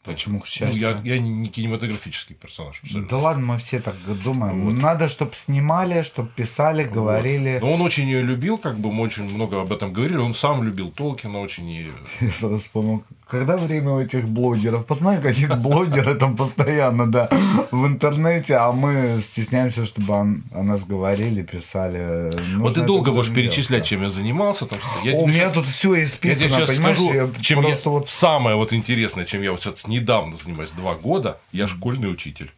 Почему, 0.03 0.39
к 0.39 0.43
Ну, 0.43 0.45
счастью? 0.45 0.79
я, 0.79 1.01
я 1.03 1.19
не 1.19 1.29
не 1.29 1.49
кинематографический 1.49 2.33
персонаж. 2.33 2.79
абсолютно. 2.81 3.09
Да 3.09 3.17
ладно, 3.17 3.45
мы 3.45 3.57
все 3.57 3.81
так 3.81 3.95
думаем. 4.23 4.63
Вот. 4.63 4.81
Надо, 4.81 5.09
чтобы 5.09 5.35
снимали, 5.35 6.01
чтобы 6.03 6.29
писали, 6.29 6.85
говорили. 6.85 7.59
Но 7.61 7.73
он 7.73 7.81
очень 7.81 8.05
ее 8.05 8.21
любил, 8.21 8.57
как 8.57 8.77
бы 8.79 8.89
мы 8.93 9.03
очень 9.03 9.25
много 9.25 9.59
об 9.59 9.73
этом 9.73 9.91
говорили. 9.91 10.17
Он 10.17 10.33
сам 10.33 10.63
любил 10.63 10.91
Толкина 10.91 11.39
очень. 11.41 11.69
И... 11.69 11.91
Я 12.21 12.31
сразу 12.31 12.57
вспомнил, 12.57 13.03
когда 13.29 13.57
время 13.57 13.91
у 13.91 13.99
этих 13.99 14.27
блогеров? 14.27 14.85
Посмотри, 14.85 15.21
какие 15.21 15.47
блогеры 15.47 16.15
там 16.15 16.35
постоянно, 16.35 17.05
да, 17.11 17.29
в 17.71 17.85
интернете, 17.85 18.55
а 18.55 18.71
мы 18.71 19.21
стесняемся, 19.21 19.85
чтобы 19.85 20.13
он- 20.13 20.43
о 20.53 20.63
нас 20.63 20.83
говорили, 20.83 21.41
писали. 21.43 22.31
Нужно 22.33 22.59
Вот 22.63 22.73
ты 22.75 22.81
долго 22.81 23.11
будешь 23.11 23.33
перечислять, 23.33 23.85
чем 23.85 24.03
я 24.03 24.09
занимался. 24.09 24.65
Там, 24.65 24.79
я 25.03 25.11
О, 25.11 25.13
тебе 25.15 25.23
у 25.23 25.27
меня 25.27 25.39
щас- 25.39 25.53
тут 25.53 25.65
все 25.65 25.95
Я 25.95 26.03
исписано, 26.03 26.35
тебе 26.47 26.49
сейчас 26.55 26.69
понимаешь? 26.69 26.97
скажу, 26.97 27.13
я 27.13 27.29
чем 27.41 27.61
я 27.61 27.77
вот 27.83 28.09
самое 28.09 28.55
вот 28.55 28.73
интересное, 28.73 29.25
чем 29.25 29.41
я 29.41 29.51
вот 29.51 29.61
сейчас 29.61 29.87
недавно 29.87 30.37
занимаюсь, 30.37 30.71
два 30.71 30.95
года, 30.95 31.39
я 31.51 31.67
школьный 31.67 32.11
учитель. 32.11 32.51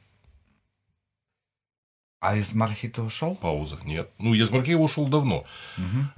А 2.21 2.35
из 2.35 2.53
Мархи 2.53 2.89
ты 2.89 3.01
ушел? 3.01 3.35
Пауза. 3.35 3.77
Нет. 3.85 4.11
Ну, 4.17 4.33
из 4.33 4.49
Мархи 4.51 4.73
ушел 4.73 5.07
давно. 5.07 5.45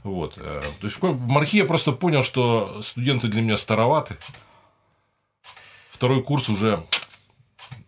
Вот. 0.04 0.34
э, 0.38 0.72
То 0.80 0.88
есть, 0.88 1.00
в 1.00 1.28
Мархи 1.28 1.58
я 1.58 1.66
просто 1.66 1.92
понял, 1.92 2.24
что 2.24 2.82
студенты 2.82 3.28
для 3.28 3.42
меня 3.42 3.58
староваты. 3.58 4.18
Второй 5.92 6.24
курс 6.24 6.50
уже 6.50 6.84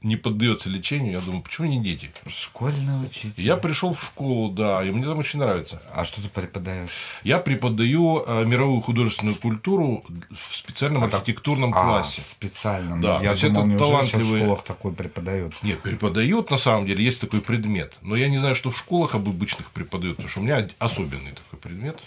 не 0.03 0.15
поддается 0.17 0.69
лечению. 0.69 1.13
Я 1.13 1.19
думаю, 1.21 1.41
почему 1.41 1.67
не 1.67 1.81
дети? 1.81 2.11
Школьный 2.27 3.05
учитель. 3.05 3.33
Я 3.37 3.55
пришел 3.57 3.93
в 3.93 4.03
школу, 4.03 4.49
да, 4.51 4.83
и 4.83 4.91
мне 4.91 5.05
там 5.05 5.17
очень 5.17 5.39
нравится. 5.39 5.81
А 5.93 6.03
что 6.05 6.21
ты 6.21 6.27
преподаешь? 6.29 6.91
Я 7.23 7.39
преподаю 7.39 8.23
э, 8.25 8.45
мировую 8.45 8.81
художественную 8.81 9.35
культуру 9.37 10.03
в 10.29 10.55
специальном 10.55 11.03
архитектурном 11.05 11.73
А, 11.73 11.81
классе. 11.81 12.21
специально. 12.21 13.01
Да, 13.01 13.17
то 13.17 13.23
я 13.23 13.31
есть 13.31 13.43
думал, 13.43 13.65
это 13.67 13.69
сейчас 13.69 13.79
в 13.79 14.11
талантливые- 14.11 14.39
школах 14.43 14.63
такой 14.63 14.91
преподают? 14.93 15.53
Нет, 15.63 15.81
преподают, 15.81 16.51
на 16.51 16.57
самом 16.57 16.85
деле, 16.85 17.03
есть 17.03 17.21
такой 17.21 17.41
предмет. 17.41 17.93
Но 18.01 18.15
я 18.15 18.27
не 18.27 18.37
знаю, 18.39 18.55
что 18.55 18.71
в 18.71 18.77
школах 18.77 19.15
об 19.15 19.27
обычных 19.29 19.71
преподают, 19.71 20.17
потому 20.17 20.29
что 20.29 20.39
у 20.41 20.43
меня 20.43 20.67
особенный 20.79 21.31
такой 21.31 21.59
предмет. 21.59 21.99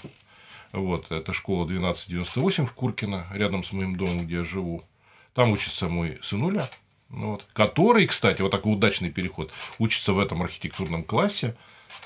Вот, 0.72 1.10
это 1.10 1.32
школа 1.32 1.64
1298 1.64 2.66
в 2.66 2.72
Куркино, 2.72 3.26
рядом 3.32 3.64
с 3.64 3.72
моим 3.72 3.96
домом, 3.96 4.26
где 4.26 4.36
я 4.36 4.44
живу. 4.44 4.84
Там 5.34 5.50
учится 5.52 5.88
мой 5.88 6.18
сынуля, 6.22 6.60
ну 6.60 6.66
вот, 7.10 7.46
который, 7.52 8.06
кстати, 8.06 8.42
вот 8.42 8.50
такой 8.50 8.72
удачный 8.72 9.10
переход, 9.10 9.52
учится 9.78 10.12
в 10.12 10.18
этом 10.18 10.42
архитектурном 10.42 11.04
классе 11.04 11.54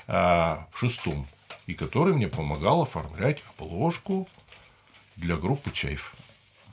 а, 0.07 0.67
в 0.71 0.79
шестом, 0.79 1.25
и 1.67 1.73
который 1.73 2.13
мне 2.13 2.27
помогал 2.27 2.83
оформлять 2.83 3.41
обложку 3.57 4.27
для 5.15 5.35
группы 5.35 5.71
Чайф. 5.71 6.13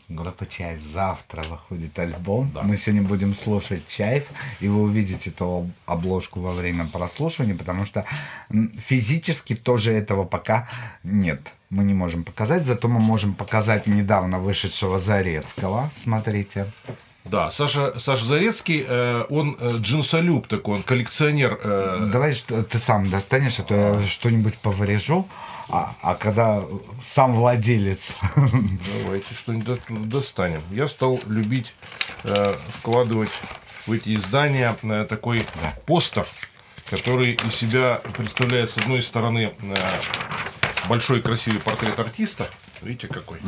Группа 0.08 0.46
Чаев. 0.46 0.82
Завтра 0.82 1.42
выходит 1.42 1.98
альбом. 1.98 2.50
Да. 2.54 2.62
Мы 2.62 2.78
сегодня 2.78 3.02
будем 3.06 3.34
слушать 3.34 3.86
Чаев, 3.88 4.24
и 4.58 4.66
вы 4.66 4.82
увидите 4.82 5.28
эту 5.28 5.70
обложку 5.84 6.40
во 6.40 6.54
время 6.54 6.86
прослушивания, 6.86 7.54
потому 7.54 7.84
что 7.84 8.06
физически 8.78 9.54
тоже 9.54 9.92
этого 9.92 10.24
пока 10.24 10.66
нет. 11.02 11.52
Мы 11.68 11.84
не 11.84 11.92
можем 11.92 12.24
показать, 12.24 12.62
зато 12.62 12.88
мы 12.88 13.00
можем 13.00 13.34
показать 13.34 13.86
недавно 13.86 14.38
вышедшего 14.38 14.98
Зарецкого. 14.98 15.90
Смотрите. 16.02 16.72
Да, 17.24 17.50
Саша, 17.50 17.98
Саша 18.00 18.24
Зарецкий, 18.24 18.84
э, 18.88 19.24
он 19.28 19.56
э, 19.60 19.74
джинсолюб 19.78 20.46
такой, 20.46 20.76
он 20.76 20.82
коллекционер 20.82 21.58
э, 21.62 22.08
Давай 22.10 22.32
что 22.32 22.62
ты 22.62 22.78
сам 22.78 23.10
достанешь, 23.10 23.58
а 23.58 23.62
то 23.64 23.74
я 23.74 24.06
что-нибудь 24.06 24.56
повырежу. 24.58 25.28
А, 25.70 25.94
а 26.00 26.14
когда 26.14 26.64
сам 27.02 27.34
владелец 27.34 28.12
Давайте 29.02 29.34
что-нибудь 29.34 29.80
до- 29.88 29.94
достанем. 30.06 30.62
Я 30.70 30.88
стал 30.88 31.20
любить 31.26 31.74
э, 32.24 32.56
вкладывать 32.78 33.30
в 33.86 33.92
эти 33.92 34.14
издания 34.14 34.74
э, 34.82 35.04
такой 35.06 35.44
постер, 35.84 36.26
который 36.88 37.32
из 37.34 37.54
себя 37.54 38.00
представляет, 38.16 38.70
с 38.70 38.78
одной 38.78 39.02
стороны, 39.02 39.52
э, 39.60 39.74
большой 40.88 41.20
красивый 41.20 41.60
портрет 41.60 42.00
артиста. 42.00 42.48
Видите, 42.80 43.08
какой? 43.08 43.38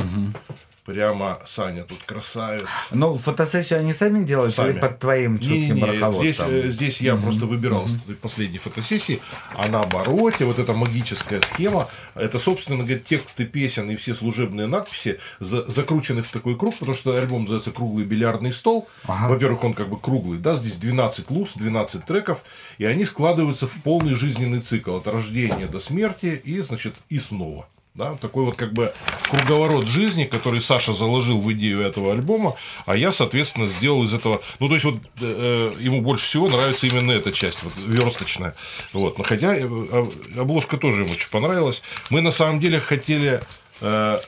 Прямо 0.87 1.39
Саня 1.47 1.85
тут 1.85 2.03
красавец. 2.05 2.65
Ну, 2.91 3.15
фотосессию 3.17 3.81
они 3.81 3.93
сами 3.93 4.25
делают 4.25 4.55
Сами. 4.55 4.73
или 4.73 4.79
под 4.81 4.99
твоим 4.99 5.39
чутким 5.39 5.77
Не-не-не, 5.77 5.85
руководством? 5.93 6.49
здесь, 6.49 6.65
э, 6.65 6.71
здесь 6.71 7.01
я 7.01 7.17
просто 7.17 7.47
выбирал 7.47 7.87
последней 8.23 8.59
фотосессии, 8.59 9.21
а 9.57 9.69
на 9.69 9.83
обороте 9.83 10.47
вот 10.47 10.59
эта 10.59 10.73
магическая 10.73 11.41
схема, 11.43 11.89
это, 12.15 12.39
собственно 12.41 12.79
говоря, 12.79 12.99
тексты 12.99 13.45
песен 13.45 13.91
и 13.91 13.97
все 13.97 14.15
служебные 14.15 14.67
надписи 14.67 15.21
за- 15.39 15.71
закручены 15.71 16.23
в 16.23 16.29
такой 16.31 16.57
круг, 16.57 16.75
потому 16.79 16.97
что 16.97 17.15
альбом 17.17 17.43
называется 17.43 17.73
«Круглый 17.73 18.05
бильярдный 18.07 18.53
стол». 18.53 18.89
Ага. 19.07 19.29
Во-первых, 19.29 19.63
он 19.65 19.75
как 19.75 19.89
бы 19.91 19.99
круглый, 19.99 20.39
да, 20.39 20.57
здесь 20.57 20.77
12 20.77 21.31
луз, 21.31 21.53
12 21.57 22.05
треков, 22.07 22.43
и 22.79 22.85
они 22.87 23.05
складываются 23.05 23.69
в 23.69 23.75
полный 23.83 24.15
жизненный 24.15 24.61
цикл 24.61 24.97
от 24.97 25.07
рождения 25.07 25.67
до 25.67 25.79
смерти 25.79 26.41
и, 26.43 26.61
значит, 26.61 26.95
и 27.11 27.19
снова. 27.19 27.69
Да, 27.95 28.15
такой 28.15 28.45
вот 28.45 28.57
как 28.57 28.73
бы 28.73 28.95
круговорот 29.29 29.87
жизни, 29.89 30.25
который 30.25 30.61
Саша 30.61 30.95
заложил 30.95 31.41
в 31.41 31.53
идею 31.53 31.81
этого 31.81 32.13
альбома, 32.13 32.55
а 32.87 32.97
я, 32.97 33.11
соответственно, 33.11 33.67
сделал 33.67 34.05
из 34.05 34.15
этого. 34.15 34.43
Ну, 34.61 34.69
то 34.69 34.75
есть, 34.75 34.85
вот 34.85 34.99
э, 35.21 35.73
ему 35.81 36.01
больше 36.01 36.25
всего 36.25 36.49
нравится 36.49 36.87
именно 36.87 37.11
эта 37.11 37.33
часть, 37.33 37.63
вот, 37.65 37.73
версточная. 37.85 38.55
Вот. 38.93 39.19
Но 39.19 39.25
хотя 39.25 39.57
э, 39.57 39.65
об- 39.65 40.13
обложка 40.39 40.77
тоже 40.77 41.03
ему 41.03 41.11
очень 41.13 41.31
понравилась. 41.31 41.83
Мы 42.11 42.21
на 42.21 42.31
самом 42.31 42.61
деле 42.61 42.79
хотели 42.79 43.41
э, 43.41 43.41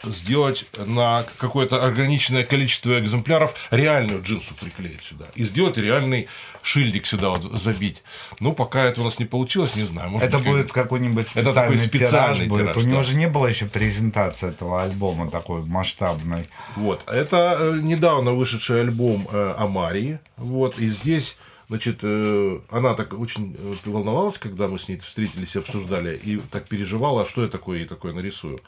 сделать 0.05 0.65
на 0.79 1.25
какое-то 1.39 1.85
ограниченное 1.85 2.45
количество 2.45 2.99
экземпляров 2.99 3.55
реальную 3.71 4.23
джинсу 4.23 4.55
приклеить 4.55 5.03
сюда 5.03 5.27
и 5.35 5.45
сделать 5.45 5.77
реальный 5.77 6.29
шильдик 6.63 7.07
сюда 7.07 7.31
вот 7.31 7.61
забить. 7.61 8.03
Ну, 8.41 8.53
пока 8.53 8.85
это 8.85 9.01
у 9.01 9.05
нас 9.05 9.19
не 9.19 9.25
получилось, 9.25 9.77
не 9.77 9.83
знаю. 9.83 10.11
может 10.11 10.29
Это 10.29 10.39
быть, 10.39 10.47
будет 10.47 10.73
какой-нибудь 10.73 11.27
Это 11.35 11.51
специальный, 11.51 11.77
такой 11.77 11.79
специальный 11.79 12.37
тираж 12.37 12.49
будет. 12.49 12.63
тираж, 12.63 12.77
У 12.77 12.81
него 12.83 12.97
да. 12.99 13.03
же 13.03 13.17
не 13.17 13.29
было 13.29 13.47
еще 13.47 13.67
презентации 13.67 14.49
этого 14.49 14.83
альбома 14.83 15.31
такой 15.31 15.63
масштабной. 15.65 16.49
Вот. 16.77 17.03
Это 17.07 17.57
э, 17.61 17.79
недавно 17.83 18.33
вышедший 18.33 18.81
альбом 18.83 19.29
э, 19.31 19.55
Амарии. 19.59 20.21
Вот. 20.37 20.79
И 20.79 20.91
здесь, 20.91 21.37
значит, 21.73 22.01
э, 22.03 22.61
она 22.69 22.93
так 22.93 23.19
очень 23.19 23.57
э, 23.59 23.75
волновалась, 23.87 24.37
когда 24.37 24.69
мы 24.69 24.79
с 24.79 24.89
ней 24.89 24.99
встретились 24.99 25.57
и 25.57 25.59
обсуждали, 25.59 26.21
и 26.23 26.37
так 26.39 26.69
переживала, 26.69 27.23
а 27.23 27.27
что 27.27 27.43
я 27.43 27.49
такое 27.49 27.79
ей 27.79 27.87
такое 27.87 28.13
нарисую. 28.13 28.61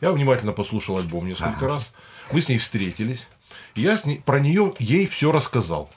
Я 0.00 0.10
внимательно 0.10 0.52
послушал 0.52 0.98
альбом 0.98 1.28
несколько 1.28 1.68
раз. 1.68 1.92
Мы 2.32 2.40
с 2.40 2.48
ней 2.48 2.58
встретились. 2.58 3.28
И 3.76 3.82
я 3.82 3.96
с 3.96 4.04
ней, 4.04 4.20
про 4.26 4.40
нее 4.40 4.74
ей 4.80 5.06
все 5.06 5.30
рассказал. 5.30 5.88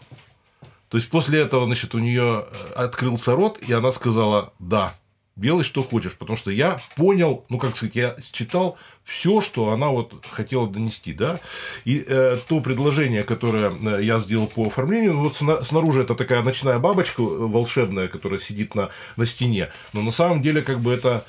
То 0.89 0.97
есть 0.97 1.09
после 1.09 1.41
этого, 1.41 1.65
значит, 1.65 1.95
у 1.95 1.99
нее 1.99 2.45
открылся 2.75 3.35
рот, 3.35 3.57
и 3.67 3.73
она 3.73 3.91
сказала 3.91 4.53
да. 4.59 4.93
Делай, 5.37 5.63
что 5.63 5.81
хочешь, 5.81 6.13
потому 6.13 6.35
что 6.35 6.51
я 6.51 6.79
понял, 6.97 7.45
ну, 7.47 7.57
как 7.57 7.77
сказать, 7.77 7.95
я 7.95 8.15
читал 8.33 8.77
все, 9.05 9.39
что 9.39 9.69
она 9.69 9.87
вот 9.89 10.25
хотела 10.29 10.67
донести, 10.67 11.13
да, 11.13 11.39
и 11.85 12.03
э, 12.05 12.37
то 12.47 12.59
предложение, 12.59 13.23
которое 13.23 13.71
э, 13.71 14.03
я 14.03 14.19
сделал 14.19 14.47
по 14.47 14.67
оформлению, 14.67 15.13
ну, 15.13 15.23
вот 15.23 15.35
сна- 15.35 15.63
снаружи 15.63 16.01
это 16.01 16.15
такая 16.15 16.41
ночная 16.43 16.79
бабочка 16.79 17.21
э, 17.21 17.25
волшебная, 17.25 18.09
которая 18.09 18.41
сидит 18.41 18.75
на, 18.75 18.89
на 19.15 19.25
стене, 19.25 19.69
но 19.93 20.01
на 20.01 20.11
самом 20.11 20.41
деле, 20.41 20.61
как 20.61 20.81
бы 20.81 20.91
это 20.93 21.25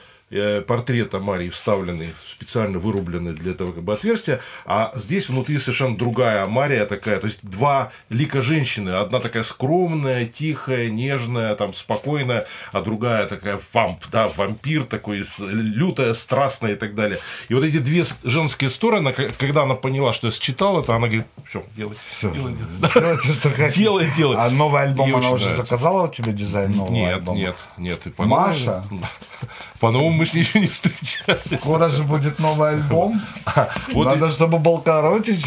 портрета 0.67 1.19
Марии 1.19 1.51
вставленный, 1.51 2.15
специально 2.31 2.79
вырубленный 2.79 3.33
для 3.33 3.53
этого 3.53 3.73
как 3.73 3.83
бы 3.83 3.93
отверстия, 3.93 4.41
а 4.65 4.93
здесь 4.95 5.29
внутри 5.29 5.59
совершенно 5.59 5.97
другая 5.97 6.47
Мария 6.47 6.87
такая, 6.87 7.19
то 7.19 7.27
есть 7.27 7.41
два 7.43 7.93
лика 8.09 8.43
женщины, 8.43 8.91
одна 8.91 9.21
такая 9.21 9.45
скромная, 9.45 10.25
тихая, 10.25 10.91
нежная, 10.91 11.55
там 11.55 11.75
спокойная, 11.75 12.47
а 12.73 12.81
другая 12.81 13.27
такая 13.27 13.61
вамп, 13.73 14.05
да, 14.11 14.29
вампир 14.29 14.85
такой, 14.85 15.25
лютая, 15.39 16.15
страстная 16.15 16.73
и 16.73 16.77
так 16.77 16.95
далее. 16.95 17.19
И 17.49 17.55
вот 17.55 17.65
эти 17.65 17.79
две 17.79 18.05
женские 18.25 18.71
стороны, 18.71 19.13
когда 19.13 19.63
она 19.63 19.75
поняла, 19.75 20.13
что 20.13 20.29
я 20.29 20.33
считал 20.33 20.81
это, 20.81 20.95
она 20.97 21.09
говорит, 21.09 21.27
все, 21.49 21.65
делай, 21.77 21.97
Всё, 22.09 22.31
делай, 22.33 22.55
делай». 22.55 23.19
что. 23.35 23.53
Делай, 23.77 24.11
делай. 24.17 24.37
А 24.39 24.51
новый 24.51 24.83
альбом 24.83 25.09
Ей 25.09 25.17
она 25.17 25.31
уже 25.31 25.45
нравится. 25.45 25.65
заказала 25.65 26.05
у 26.05 26.09
тебя 26.09 26.33
дизайн 26.33 26.73
нового 26.73 26.93
Нет, 26.93 27.15
альбома? 27.15 27.39
нет, 27.39 27.57
нет. 27.77 28.01
По 28.17 28.25
Маша? 28.25 28.85
По-новому 29.81 30.22
мы 30.23 30.27
с 30.27 30.35
ней 30.35 30.43
еще 30.43 30.61
не 30.61 30.69
встречались. 30.69 31.61
Скоро 31.61 31.89
же 31.89 32.05
будет 32.05 32.39
новый 32.39 32.71
альбом. 32.71 33.21
Вот 33.93 34.05
Надо, 34.07 34.29
чтобы 34.29 34.59
был 34.59 34.79
коротич. 34.79 35.43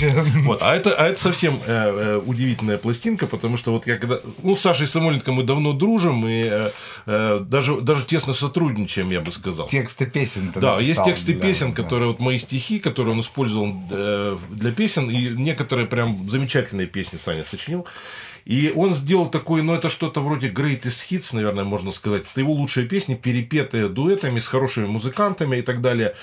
Вот, 0.46 0.62
а 0.62 0.76
это, 0.76 0.94
а 0.96 1.08
это 1.08 1.20
совсем 1.22 1.60
э, 1.66 2.18
э, 2.18 2.22
удивительная 2.26 2.78
пластинка, 2.78 3.28
потому 3.28 3.58
что 3.58 3.72
вот 3.72 3.88
я 3.88 3.98
когда... 3.98 4.20
Ну, 4.44 4.56
с 4.56 4.62
Сашей 4.62 4.88
Самойленко 4.88 5.32
мы 5.32 5.44
давно 5.44 5.74
дружим 5.74 6.28
и 6.28 6.50
э, 6.52 6.70
э, 7.06 7.46
даже, 7.50 7.80
даже 7.82 8.06
тесно 8.06 8.34
сотрудничаем, 8.34 9.10
я 9.12 9.22
бы 9.22 9.32
сказал. 9.32 9.68
Тексты 9.68 10.06
песен 10.06 10.52
Да, 10.54 10.74
написал 10.74 10.80
есть 10.80 11.04
тексты 11.04 11.34
для- 11.34 11.42
песен, 11.42 11.74
да. 11.74 11.84
которые 11.84 12.10
вот 12.10 12.20
мои 12.20 12.38
стихи, 12.38 12.80
которые 12.80 13.14
он 13.14 13.22
использовал 13.22 13.74
э, 13.92 14.38
для 14.50 14.72
песен, 14.72 15.10
и 15.10 15.30
некоторые 15.30 15.88
прям 15.88 16.30
замечательные 16.30 16.88
песни 16.88 17.18
Саня 17.24 17.44
сочинил. 17.50 17.86
И 18.46 18.72
он 18.76 18.94
сделал 18.94 19.30
такой, 19.30 19.64
ну, 19.64 19.74
это 19.74 19.90
что-то 19.90 20.22
вроде 20.22 20.50
Greatest 20.50 21.10
Hits, 21.10 21.30
наверное, 21.34 21.64
можно 21.64 21.92
сказать. 21.92 22.26
Это 22.32 22.40
его 22.40 22.54
лучшие 22.54 22.88
песни, 22.88 23.16
перепетые 23.16 23.90
дуэтами 23.90 24.40
с 24.40 24.48
хорошими 24.48 24.86
музыкантами 24.86 25.58
и 25.58 25.62
так 25.64 25.82
далее. 25.82 26.16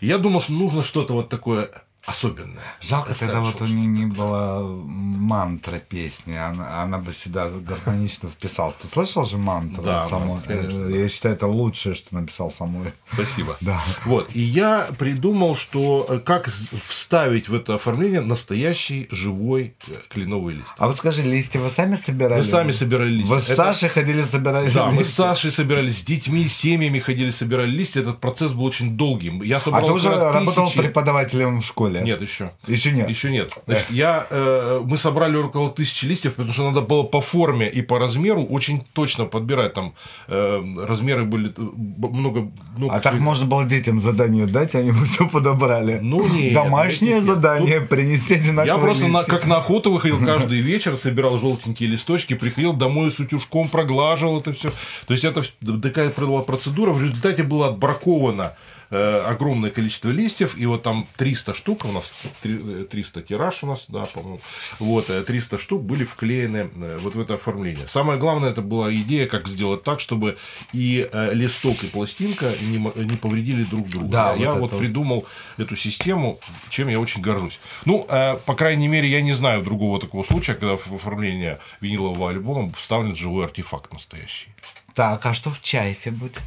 Я 0.00 0.18
думал, 0.18 0.40
что 0.40 0.52
нужно 0.52 0.84
что-то 0.84 1.14
вот 1.14 1.28
такое 1.28 1.70
особенное. 2.06 2.62
Жалко, 2.80 3.14
тогда 3.18 3.40
вот 3.40 3.60
у 3.62 3.66
нее 3.66 3.86
не 3.86 4.06
было 4.06 4.60
мантра 4.84 5.78
песни, 5.78 6.34
она, 6.34 6.82
она 6.82 6.98
бы 6.98 7.12
сюда 7.12 7.48
гармонично 7.48 8.28
вписалась. 8.28 8.74
Ты 8.80 8.88
слышал 8.88 9.24
же 9.24 9.38
мантру? 9.38 9.82
Да, 9.82 10.06
саму? 10.08 10.34
мантру, 10.34 10.48
конечно, 10.48 10.78
Э, 10.84 10.88
да. 10.90 10.96
Я 10.96 11.08
считаю, 11.08 11.34
это 11.34 11.46
лучшее, 11.46 11.94
что 11.94 12.14
написал 12.14 12.50
Самуэль. 12.52 12.92
Спасибо. 13.12 13.56
Да. 13.64 13.80
Вот. 14.04 14.28
И 14.34 14.40
я 14.40 14.88
придумал, 14.98 15.56
что 15.56 16.06
э, 16.08 16.18
как 16.18 16.48
вставить 16.48 17.48
в 17.48 17.54
это 17.54 17.74
оформление 17.74 18.20
настоящий 18.20 19.08
живой 19.10 19.74
э, 19.88 19.94
кленовый 20.08 20.56
лист. 20.56 20.68
А 20.76 20.86
вот 20.88 20.98
скажи, 20.98 21.22
листья 21.22 21.58
вы 21.60 21.70
сами 21.70 21.94
собирали? 21.94 22.38
Мы 22.38 22.44
сами 22.44 22.72
собирали 22.72 23.10
листья. 23.10 23.34
Вы 23.34 23.40
с 23.40 23.48
Это- 23.48 23.64
Сашей 23.72 23.88
ходили 23.88 24.22
собирали 24.22 24.70
Да, 24.70 24.86
мы 24.88 24.96
с 24.96 24.98
листья? 25.06 25.14
Сашей 25.28 25.52
собирались, 25.52 26.00
с 26.00 26.04
детьми, 26.04 26.46
с 26.48 26.54
семьями 26.56 26.98
ходили, 26.98 27.30
собирали 27.30 27.70
листья. 27.70 28.02
Этот 28.02 28.20
процесс 28.20 28.52
был 28.52 28.64
очень 28.64 28.96
долгим. 28.96 29.42
Я 29.42 29.56
А 29.56 29.60
собрал 29.60 29.86
ты 29.86 29.92
уже 29.92 30.10
около 30.10 30.32
работал 30.32 30.66
тысячи- 30.66 30.82
преподавателем 30.82 31.60
в 31.60 31.64
школе? 31.64 31.93
Нет, 32.02 32.20
еще. 32.20 32.52
Еще 32.66 32.92
нет? 32.92 33.08
Еще 33.08 33.30
нет. 33.30 33.58
Значит, 33.66 33.90
я, 33.90 34.26
э, 34.30 34.80
мы 34.84 34.96
собрали 34.98 35.36
около 35.36 35.70
тысячи 35.70 36.06
листьев, 36.06 36.34
потому 36.34 36.52
что 36.52 36.68
надо 36.70 36.80
было 36.80 37.02
по 37.02 37.20
форме 37.20 37.68
и 37.68 37.82
по 37.82 37.98
размеру 37.98 38.44
очень 38.44 38.84
точно 38.92 39.24
подбирать. 39.26 39.74
Там 39.74 39.94
э, 40.28 40.62
размеры 40.86 41.24
были 41.24 41.50
э, 41.50 41.52
много... 41.56 42.50
много 42.76 42.94
А 42.94 43.00
так 43.00 43.14
можно 43.14 43.46
было 43.46 43.64
детям 43.64 44.00
задание 44.00 44.46
дать, 44.46 44.74
они 44.74 44.92
бы 44.92 45.04
все 45.04 45.28
подобрали. 45.28 45.98
Ну, 46.02 46.26
нет, 46.26 46.54
Домашнее 46.54 47.14
нет, 47.16 47.24
нет. 47.24 47.34
задание 47.34 47.80
принести 47.80 48.34
одинаковые 48.34 48.66
Я 48.74 48.78
просто 48.78 49.06
на- 49.08 49.18
листья. 49.18 49.32
как 49.32 49.46
на 49.46 49.56
охоту 49.56 49.92
выходил 49.92 50.18
каждый 50.24 50.60
вечер, 50.60 50.96
собирал 50.96 51.38
желтенькие 51.38 51.88
листочки, 51.88 52.34
приходил 52.34 52.72
домой 52.72 53.12
с 53.12 53.18
утюжком, 53.18 53.68
проглаживал 53.68 54.40
это 54.40 54.52
все. 54.52 54.70
То 55.06 55.12
есть 55.12 55.24
это 55.24 55.42
такая 55.82 56.10
была 56.10 56.42
процедура. 56.42 56.92
В 56.92 57.02
результате 57.02 57.42
было 57.42 57.68
отбраковано 57.68 58.54
огромное 58.90 59.70
количество 59.70 60.10
листьев, 60.10 60.56
и 60.56 60.66
вот 60.66 60.82
там 60.82 61.06
300 61.16 61.54
штук, 61.54 61.84
у 61.84 61.92
нас 61.92 62.12
три- 62.42 62.82
э, 62.82 62.86
300 62.90 63.22
тираж 63.22 63.62
у 63.62 63.66
нас, 63.66 63.84
да, 63.88 64.06
по-моему, 64.06 64.40
вот, 64.78 65.10
э, 65.10 65.22
300 65.22 65.58
штук 65.58 65.82
были 65.82 66.04
вклеены 66.04 66.70
э, 66.74 66.98
вот 67.00 67.14
в 67.14 67.20
это 67.20 67.34
оформление. 67.34 67.86
Самое 67.88 68.18
главное, 68.18 68.50
это 68.50 68.62
была 68.62 68.94
идея, 68.94 69.26
как 69.26 69.48
сделать 69.48 69.82
так, 69.82 70.00
чтобы 70.00 70.36
и 70.72 71.08
э, 71.10 71.34
листок, 71.34 71.82
и 71.82 71.86
пластинка 71.86 72.52
не, 72.62 72.78
не 73.04 73.16
повредили 73.16 73.64
друг 73.64 73.88
друга. 73.88 74.08
Да, 74.08 74.34
я 74.34 74.52
вот 74.52 74.66
это 74.66 74.74
вот. 74.74 74.78
придумал 74.78 75.26
эту 75.56 75.76
систему, 75.76 76.38
чем 76.70 76.88
я 76.88 77.00
очень 77.00 77.22
горжусь. 77.22 77.58
Ну, 77.84 78.06
э, 78.08 78.36
по 78.44 78.54
крайней 78.54 78.88
мере, 78.88 79.08
я 79.08 79.22
не 79.22 79.32
знаю 79.32 79.62
другого 79.62 80.00
такого 80.00 80.24
случая, 80.24 80.54
когда 80.54 80.76
в 80.76 80.92
оформление 80.92 81.58
винилового 81.80 82.30
альбома 82.30 82.72
вставлен 82.78 83.16
живой 83.16 83.44
артефакт 83.44 83.92
настоящий. 83.92 84.48
Так, 84.94 85.26
а 85.26 85.32
что 85.32 85.50
в 85.50 85.60
чайфе 85.60 86.10
будет? 86.10 86.42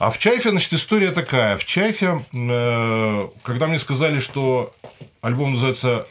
А 0.00 0.10
в 0.10 0.16
Чайфе, 0.16 0.48
значит, 0.48 0.72
история 0.72 1.12
такая. 1.12 1.58
В 1.58 1.66
Чайфе, 1.66 2.24
э, 2.32 3.28
когда 3.42 3.66
мне 3.66 3.78
сказали, 3.78 4.20
что 4.20 4.74
альбом 5.20 5.52
называется 5.52 6.08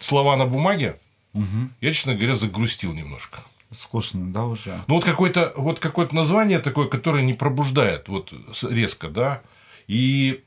«Слова 0.00 0.36
на 0.36 0.46
бумаге», 0.46 0.96
я, 1.80 1.92
честно 1.92 2.16
говоря, 2.16 2.34
загрустил 2.34 2.92
немножко. 2.92 3.38
Скучно, 3.72 4.32
да, 4.32 4.46
уже? 4.46 4.82
Ну, 4.88 4.96
вот 4.96 5.04
какое-то 5.04 5.52
вот 5.56 5.78
какое-то 5.78 6.12
название 6.12 6.58
такое, 6.58 6.88
которое 6.88 7.22
не 7.22 7.34
пробуждает 7.34 8.08
вот 8.08 8.32
резко, 8.64 9.08
да. 9.08 9.42
И 9.86 10.42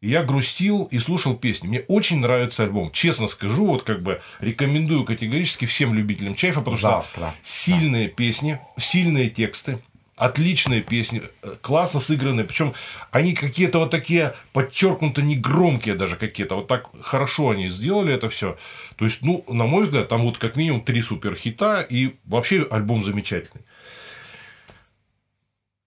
я 0.00 0.24
грустил 0.24 0.88
и 0.90 0.98
слушал 0.98 1.36
песни. 1.36 1.68
Мне 1.68 1.80
очень 1.86 2.18
нравится 2.18 2.64
альбом. 2.64 2.90
Честно 2.90 3.28
скажу, 3.28 3.66
вот 3.66 3.84
как 3.84 4.02
бы 4.02 4.20
рекомендую 4.40 5.04
категорически 5.04 5.66
всем 5.66 5.94
любителям 5.94 6.34
Чайфа, 6.34 6.58
потому 6.58 6.76
Завтра. 6.76 7.34
что 7.44 7.48
сильные 7.48 8.08
песни, 8.08 8.58
сильные 8.80 9.30
тексты, 9.30 9.78
отличные 10.20 10.82
песни, 10.82 11.22
классно 11.62 11.98
сыгранные, 11.98 12.44
причем 12.44 12.74
они 13.10 13.34
какие-то 13.34 13.78
вот 13.78 13.90
такие 13.90 14.34
подчеркнуто 14.52 15.22
не 15.22 15.34
громкие 15.34 15.94
даже 15.94 16.16
какие-то, 16.16 16.56
вот 16.56 16.68
так 16.68 16.90
хорошо 17.02 17.50
они 17.50 17.70
сделали 17.70 18.12
это 18.12 18.28
все. 18.28 18.58
То 18.96 19.06
есть, 19.06 19.22
ну, 19.22 19.42
на 19.48 19.64
мой 19.64 19.86
взгляд, 19.86 20.10
там 20.10 20.22
вот 20.24 20.36
как 20.36 20.56
минимум 20.56 20.82
три 20.82 21.00
суперхита 21.00 21.80
и 21.80 22.16
вообще 22.26 22.68
альбом 22.70 23.02
замечательный. 23.02 23.64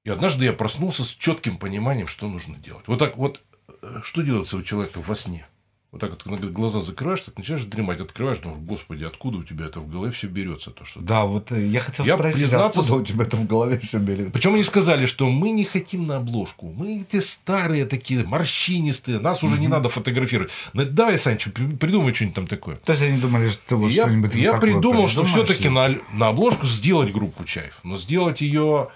И 0.03 0.09
однажды 0.09 0.45
я 0.45 0.53
проснулся 0.53 1.05
с 1.05 1.09
четким 1.09 1.57
пониманием, 1.57 2.07
что 2.07 2.27
нужно 2.27 2.57
делать. 2.57 2.87
Вот 2.87 2.97
так 2.97 3.17
вот, 3.17 3.39
э, 3.83 4.01
что 4.03 4.23
делается 4.23 4.57
у 4.57 4.63
человека 4.63 4.99
во 4.99 5.15
сне? 5.15 5.45
Вот 5.93 6.01
так 6.01 6.09
вот, 6.09 6.23
когда 6.23 6.47
глаза 6.47 6.81
закрываешь, 6.81 7.21
так 7.21 7.37
начинаешь 7.37 7.65
дремать, 7.65 7.99
открываешь, 7.99 8.39
думаешь, 8.39 8.61
господи, 8.63 9.03
откуда 9.03 9.37
у 9.37 9.43
тебя 9.43 9.67
это 9.67 9.79
в 9.79 9.87
голове 9.91 10.11
все 10.11 10.25
берется? 10.25 10.71
То, 10.71 10.83
что... 10.85 10.99
Да, 11.01 11.25
вот 11.25 11.51
э, 11.51 11.67
я 11.67 11.81
хотел 11.81 12.03
Я 12.03 12.15
спросить, 12.17 12.39
признаться- 12.41 12.79
откуда 12.79 12.99
у 12.99 13.05
тебя 13.05 13.25
это 13.25 13.37
в 13.37 13.45
голове 13.45 13.77
все 13.77 13.99
берет? 13.99 14.33
Причем 14.33 14.55
они 14.55 14.63
сказали, 14.63 15.05
что 15.05 15.29
мы 15.29 15.51
не 15.51 15.65
хотим 15.65 16.07
на 16.07 16.17
обложку. 16.17 16.73
Мы 16.75 17.05
те 17.11 17.21
старые 17.21 17.85
такие, 17.85 18.23
морщинистые, 18.25 19.19
нас 19.19 19.43
уже 19.43 19.59
не 19.59 19.67
надо 19.67 19.89
фотографировать. 19.89 20.51
Ну, 20.73 20.83
давай, 20.83 21.19
Санчо, 21.19 21.51
при- 21.51 21.75
придумай 21.75 22.11
что-нибудь 22.15 22.35
там 22.37 22.47
такое. 22.47 22.77
То 22.77 22.93
есть 22.93 23.03
они 23.03 23.19
думали, 23.19 23.49
что 23.49 23.61
ты 23.67 23.75
вот 23.75 23.91
я, 23.91 24.05
что-нибудь 24.05 24.33
я 24.33 24.53
такое 24.53 24.71
придумал, 24.73 25.07
что 25.07 25.23
все-таки 25.25 25.69
на, 25.69 25.95
на 26.11 26.29
обложку 26.29 26.65
сделать 26.65 27.11
группу 27.13 27.43
Чаев, 27.45 27.77
но 27.83 27.97
сделать 27.97 28.41
ее 28.41 28.87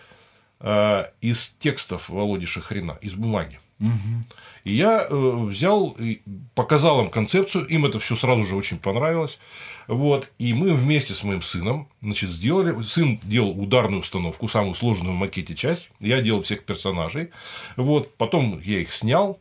из 1.21 1.53
текстов 1.59 2.09
Володи 2.09 2.47
Шахрина, 2.47 2.97
из 3.01 3.13
бумаги. 3.13 3.59
И 3.79 4.73
я 4.73 5.05
э, 5.07 5.45
взял, 5.45 5.95
показал 6.55 7.01
им 7.01 7.09
концепцию, 7.09 7.67
им 7.67 7.85
это 7.85 7.99
все 7.99 8.15
сразу 8.15 8.43
же 8.43 8.55
очень 8.55 8.79
понравилось. 8.79 9.39
Вот, 9.87 10.29
и 10.39 10.53
мы 10.53 10.73
вместе 10.73 11.13
с 11.13 11.23
моим 11.23 11.41
сыном 11.41 11.87
значит, 12.01 12.29
сделали. 12.29 12.83
Сын 12.83 13.19
делал 13.23 13.51
ударную 13.51 14.01
установку, 14.01 14.49
самую 14.49 14.75
сложную 14.75 15.15
в 15.15 15.17
макете 15.17 15.55
часть. 15.55 15.91
Я 15.99 16.21
делал 16.21 16.41
всех 16.41 16.65
персонажей. 16.65 17.29
Вот, 17.77 18.15
потом 18.15 18.59
я 18.61 18.81
их 18.81 18.91
снял, 18.91 19.39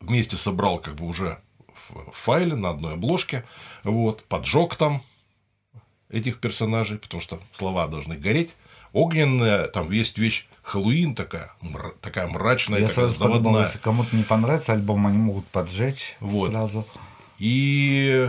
вместе 0.00 0.36
собрал 0.36 0.78
как 0.78 0.94
бы 0.94 1.06
уже 1.06 1.40
в 1.88 2.12
файле 2.12 2.54
на 2.54 2.70
одной 2.70 2.94
обложке. 2.94 3.44
Вот, 3.82 4.22
поджег 4.24 4.76
там 4.76 5.02
этих 6.08 6.38
персонажей, 6.38 6.98
потому 6.98 7.20
что 7.20 7.40
слова 7.54 7.88
должны 7.88 8.16
гореть. 8.16 8.54
Огненная, 8.92 9.68
там 9.68 9.90
есть 9.90 10.18
вещь 10.18 10.46
Хэллоуин 10.66 11.14
такая, 11.14 11.52
мра- 11.62 11.94
такая 12.00 12.26
мрачная, 12.26 12.80
Я 12.80 12.88
такая 12.88 13.04
сразу 13.06 13.18
подумал, 13.20 13.40
заводная. 13.42 13.64
если 13.66 13.78
кому-то 13.78 14.16
не 14.16 14.24
понравится 14.24 14.72
альбом, 14.72 15.06
они 15.06 15.16
могут 15.18 15.46
поджечь 15.46 16.16
Вот. 16.18 16.50
сразу. 16.50 16.84
И 17.38 18.28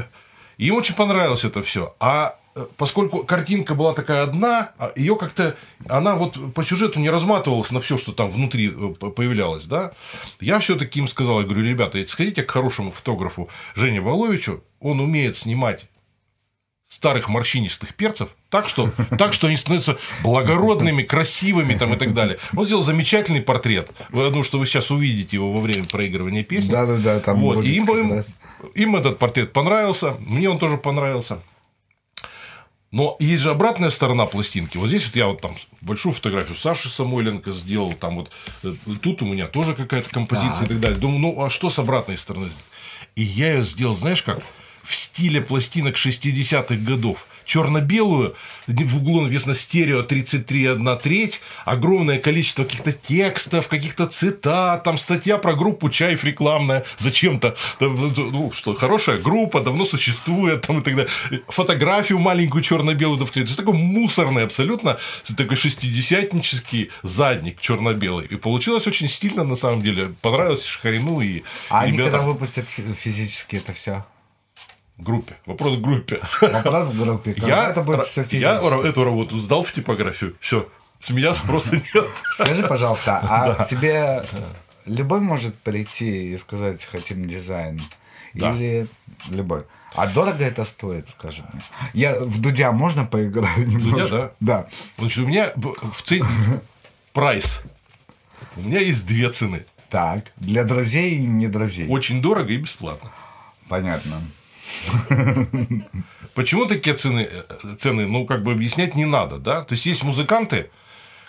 им 0.57 0.75
очень 0.75 0.93
понравилось 0.95 1.43
это 1.43 1.63
все. 1.63 1.95
А 1.99 2.37
э, 2.55 2.65
поскольку 2.77 3.23
картинка 3.23 3.73
была 3.73 3.93
такая 3.93 4.21
одна, 4.23 4.71
ее 4.95 5.15
как-то 5.15 5.55
она 5.89 6.15
вот 6.15 6.53
по 6.53 6.63
сюжету 6.63 6.99
не 6.99 7.09
разматывалась 7.09 7.71
на 7.71 7.79
все, 7.81 7.97
что 7.97 8.11
там 8.11 8.29
внутри 8.29 8.69
э, 8.69 8.93
появлялось, 8.93 9.65
да. 9.65 9.93
Я 10.39 10.59
все-таки 10.59 10.99
им 10.99 11.07
сказал, 11.07 11.39
я 11.39 11.45
говорю, 11.45 11.63
ребята, 11.65 12.05
сходите 12.07 12.43
к 12.43 12.51
хорошему 12.51 12.91
фотографу 12.91 13.49
Жене 13.75 13.99
Воловичу, 14.01 14.63
он 14.79 14.99
умеет 14.99 15.37
снимать 15.37 15.85
старых 16.89 17.27
морщинистых 17.27 17.93
перцев, 17.95 18.29
так 18.49 18.67
что, 18.67 18.91
так 19.17 19.33
что 19.33 19.47
они 19.47 19.57
становятся 19.57 19.97
благородными, 20.23 21.03
красивыми 21.03 21.75
там 21.75 21.93
и 21.93 21.97
так 21.97 22.13
далее. 22.13 22.39
Он 22.55 22.65
сделал 22.65 22.83
замечательный 22.83 23.41
портрет. 23.41 23.91
Думаю, 24.09 24.43
что 24.43 24.57
вы 24.59 24.65
сейчас 24.65 24.89
увидите 24.89 25.35
его 25.37 25.51
во 25.51 25.59
время 25.59 25.85
проигрывания 25.85 26.43
песни. 26.43 26.71
Да-да-да, 26.71 27.19
там 27.19 27.39
вот. 27.39 27.57
будет 27.57 27.67
И 27.67 27.75
им, 27.75 27.85
им- 27.91 28.23
им 28.73 28.95
этот 28.95 29.19
портрет 29.19 29.53
понравился, 29.53 30.15
мне 30.19 30.49
он 30.49 30.59
тоже 30.59 30.77
понравился. 30.77 31.39
Но 32.89 33.17
есть 33.19 33.43
же 33.43 33.51
обратная 33.51 33.89
сторона 33.89 34.25
пластинки. 34.25 34.77
Вот 34.77 34.87
здесь 34.87 35.05
вот 35.05 35.15
я 35.17 35.27
вот 35.27 35.41
там 35.41 35.55
большую 35.81 36.13
фотографию 36.13 36.57
Саши 36.57 36.89
Самойленко 36.89 37.51
сделал, 37.51 37.91
там 37.91 38.15
вот 38.15 38.31
э, 38.63 38.71
тут 39.01 39.21
у 39.21 39.25
меня 39.25 39.47
тоже 39.47 39.73
какая-то 39.73 40.09
композиция 40.09 40.65
и 40.65 40.67
так 40.69 40.79
далее. 40.79 40.97
Думаю, 40.97 41.19
ну 41.19 41.43
а 41.43 41.49
что 41.49 41.69
с 41.69 41.77
обратной 41.79 42.17
стороны? 42.17 42.49
И 43.15 43.23
я 43.23 43.55
ее 43.55 43.63
сделал, 43.65 43.97
знаешь 43.97 44.23
как? 44.23 44.39
В 44.87 44.95
стиле 44.95 45.41
пластинок 45.41 45.97
60-х 45.97 46.75
годов. 46.75 47.27
Черно-белую, 47.43 48.35
в 48.67 48.97
углу 48.97 49.19
написано 49.21 49.53
стерео 49.53 50.01
33,1 50.03 51.01
треть, 51.01 51.41
огромное 51.65 52.19
количество 52.19 52.63
каких-то 52.63 52.93
текстов, 52.93 53.67
каких-то 53.67 54.07
цитат, 54.07 54.83
там 54.83 54.97
статья 54.97 55.37
про 55.37 55.55
группу 55.55 55.89
Чаев 55.89 56.23
рекламная, 56.23 56.85
зачем-то, 56.99 57.57
Там, 57.79 57.95
ну 58.15 58.51
что, 58.53 58.73
хорошая 58.73 59.19
группа, 59.19 59.59
давно 59.61 59.85
существует, 59.85 60.61
там 60.67 60.79
и 60.79 60.81
так 60.81 60.95
далее. 60.95 61.11
Фотографию 61.49 62.19
маленькую 62.19 62.63
черно-белую, 62.63 63.19
то 63.25 63.39
есть 63.39 63.57
такой 63.57 63.73
мусорный 63.73 64.43
абсолютно, 64.43 64.97
такой 65.35 65.57
шестидесятнический 65.57 66.91
задник 67.03 67.59
черно-белый. 67.59 68.25
И 68.27 68.35
получилось 68.37 68.87
очень 68.87 69.09
стильно 69.09 69.43
на 69.43 69.55
самом 69.57 69.81
деле, 69.81 70.13
понравилось 70.21 70.63
Шахарину 70.63 71.19
и 71.19 71.43
А 71.69 71.81
они 71.81 71.91
ребятам. 71.93 72.11
когда 72.11 72.25
выпустят 72.25 72.69
фи- 72.69 72.93
физически 72.93 73.57
это 73.57 73.73
все? 73.73 74.05
Группе. 74.97 75.35
Вопрос 75.45 75.77
к 75.77 75.81
группе. 75.81 76.19
Вопрос 76.41 76.87
в 76.87 76.99
группе. 76.99 77.35
Я, 77.37 77.69
это 77.69 77.81
будет 77.81 78.03
все 78.03 78.25
я 78.31 78.59
эту 78.59 79.03
работу 79.03 79.37
сдал 79.37 79.63
в 79.63 79.71
типографию. 79.71 80.35
Все. 80.39 80.67
С 81.01 81.09
меня 81.11 81.35
спроса 81.35 81.75
нет. 81.75 82.07
Скажи, 82.33 82.63
пожалуйста, 82.63 83.19
а 83.21 83.53
к 83.55 83.67
тебе 83.67 84.23
любой 84.85 85.19
может 85.19 85.55
прийти 85.55 86.33
и 86.33 86.37
сказать, 86.37 86.83
хотим 86.83 87.27
дизайн? 87.27 87.79
Да. 88.33 88.51
Или 88.51 88.87
любой? 89.29 89.63
А 89.93 90.05
дорого 90.07 90.43
это 90.43 90.63
стоит, 90.65 91.09
скажи 91.09 91.43
мне? 91.51 91.61
Я 91.93 92.19
в 92.19 92.39
Дудя 92.39 92.71
можно 92.71 93.05
поиграть 93.05 93.57
немножко? 93.57 94.33
да? 94.39 94.63
Да. 94.63 94.67
Значит, 94.97 95.17
у 95.23 95.27
меня 95.27 95.51
в, 95.55 95.91
в 95.91 96.01
цене 96.03 96.25
прайс. 97.13 97.61
У 98.55 98.61
меня 98.61 98.79
есть 98.79 99.07
две 99.07 99.31
цены. 99.31 99.65
Так, 99.89 100.25
для 100.35 100.65
друзей 100.65 101.15
и 101.15 101.19
не 101.19 101.47
друзей. 101.47 101.87
Очень 101.89 102.21
дорого 102.21 102.51
и 102.51 102.57
бесплатно. 102.57 103.11
Понятно. 103.69 104.21
Почему 106.33 106.65
такие 106.65 106.95
цены, 106.95 107.27
э, 107.29 107.43
цены, 107.79 108.07
ну, 108.07 108.25
как 108.25 108.43
бы 108.43 108.51
объяснять 108.51 108.95
не 108.95 109.05
надо, 109.05 109.37
да? 109.37 109.63
То 109.63 109.73
есть, 109.73 109.85
есть 109.85 110.03
музыканты, 110.03 110.69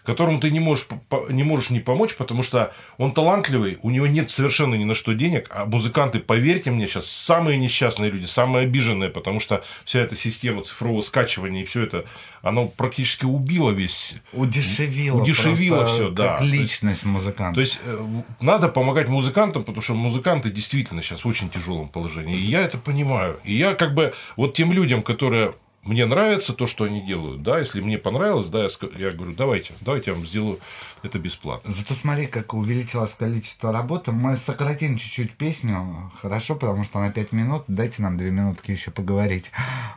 которому 0.08 0.40
ты 0.40 0.50
не 0.50 0.58
можешь, 0.58 0.86
не 1.28 1.44
можешь 1.44 1.68
не 1.68 1.80
помочь, 1.80 2.16
потому 2.16 2.42
что 2.42 2.72
он 2.96 3.12
талантливый, 3.12 3.76
у 3.82 3.90
него 3.90 4.06
нет 4.06 4.30
совершенно 4.30 4.74
ни 4.74 4.84
на 4.84 4.94
что 4.94 5.12
денег, 5.12 5.50
а 5.50 5.66
музыканты, 5.66 6.18
поверьте 6.18 6.70
мне, 6.70 6.88
сейчас 6.88 7.10
самые 7.10 7.58
несчастные 7.58 8.10
люди, 8.10 8.24
самые 8.24 8.64
обиженные, 8.64 9.10
потому 9.10 9.38
что 9.38 9.62
вся 9.84 10.00
эта 10.00 10.16
система 10.16 10.64
цифрового 10.64 11.02
скачивания 11.02 11.62
и 11.62 11.66
все 11.66 11.82
это, 11.82 12.06
оно 12.40 12.68
практически 12.68 13.26
убило 13.26 13.70
весь 13.70 14.14
Удешевило. 14.32 15.20
Удешевило 15.20 15.86
всё, 15.86 16.08
да. 16.08 16.36
Как 16.36 16.42
личность 16.42 17.04
музыканта. 17.04 17.56
То 17.56 17.60
есть 17.60 17.78
э, 17.84 18.06
надо 18.40 18.68
помогать 18.68 19.08
музыкантам, 19.08 19.64
потому 19.64 19.82
что 19.82 19.94
музыканты 19.94 20.50
действительно 20.50 21.02
сейчас 21.02 21.22
в 21.22 21.28
очень 21.28 21.50
тяжелом 21.50 21.90
положении. 21.90 22.34
И 22.34 22.40
я 22.40 22.62
это 22.62 22.78
понимаю. 22.78 23.38
И 23.44 23.54
я 23.58 23.74
как 23.74 23.92
бы 23.92 24.14
вот 24.36 24.54
тем 24.54 24.72
людям, 24.72 25.02
которые 25.02 25.52
мне 25.82 26.04
нравится 26.06 26.52
то, 26.52 26.66
что 26.66 26.84
они 26.84 27.00
делают, 27.06 27.42
да, 27.42 27.58
если 27.58 27.80
мне 27.80 27.98
понравилось, 27.98 28.48
да, 28.48 28.64
я, 28.64 28.68
ска- 28.68 28.92
я 28.98 29.10
говорю, 29.10 29.34
давайте, 29.34 29.72
давайте 29.80 30.10
я 30.10 30.16
вам 30.16 30.26
сделаю 30.26 30.58
это 31.02 31.18
бесплатно. 31.18 31.72
Зато 31.72 31.94
смотри, 31.94 32.26
как 32.26 32.52
увеличилось 32.54 33.12
количество 33.12 33.72
работы. 33.72 34.10
Мы 34.12 34.36
сократим 34.36 34.98
чуть-чуть 34.98 35.32
песню, 35.32 36.10
хорошо, 36.20 36.56
потому 36.56 36.84
что 36.84 36.98
на 37.00 37.10
5 37.10 37.32
минут. 37.32 37.64
Дайте 37.68 38.02
нам 38.02 38.18
2 38.18 38.26
минутки 38.26 38.72
еще 38.72 38.90
поговорить. 38.90 39.50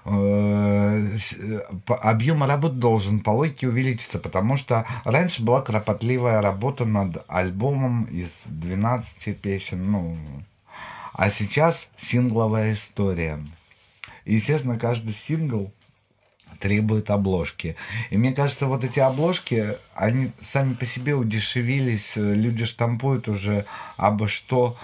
Э, 0.06 1.18
э, 1.40 1.60
Объем 1.88 2.44
работы 2.44 2.76
должен 2.76 3.20
по 3.20 3.32
логике 3.32 3.68
увеличиться, 3.68 4.20
потому 4.20 4.58
что 4.58 4.86
раньше 5.04 5.42
была 5.44 5.62
кропотливая 5.62 6.42
работа 6.42 6.86
над 6.86 7.26
альбомом 7.28 8.04
из 8.06 8.42
12 8.46 9.38
песен, 9.38 9.92
ну, 9.92 10.18
а 11.14 11.30
сейчас 11.30 11.88
сингловая 11.98 12.74
история. 12.74 13.40
И, 14.26 14.36
естественно, 14.36 14.78
каждый 14.78 15.14
сингл 15.14 15.72
требует 16.60 17.10
обложки. 17.10 17.76
И 18.10 18.18
мне 18.18 18.34
кажется, 18.34 18.68
вот 18.68 18.84
эти 18.84 19.00
обложки, 19.00 19.78
они 19.96 20.32
сами 20.44 20.74
по 20.74 20.86
себе 20.86 21.16
удешевились, 21.16 22.14
э, 22.16 22.34
люди 22.34 22.66
штампуют 22.66 23.28
уже 23.28 23.66
абы 23.98 24.28
что. 24.28 24.78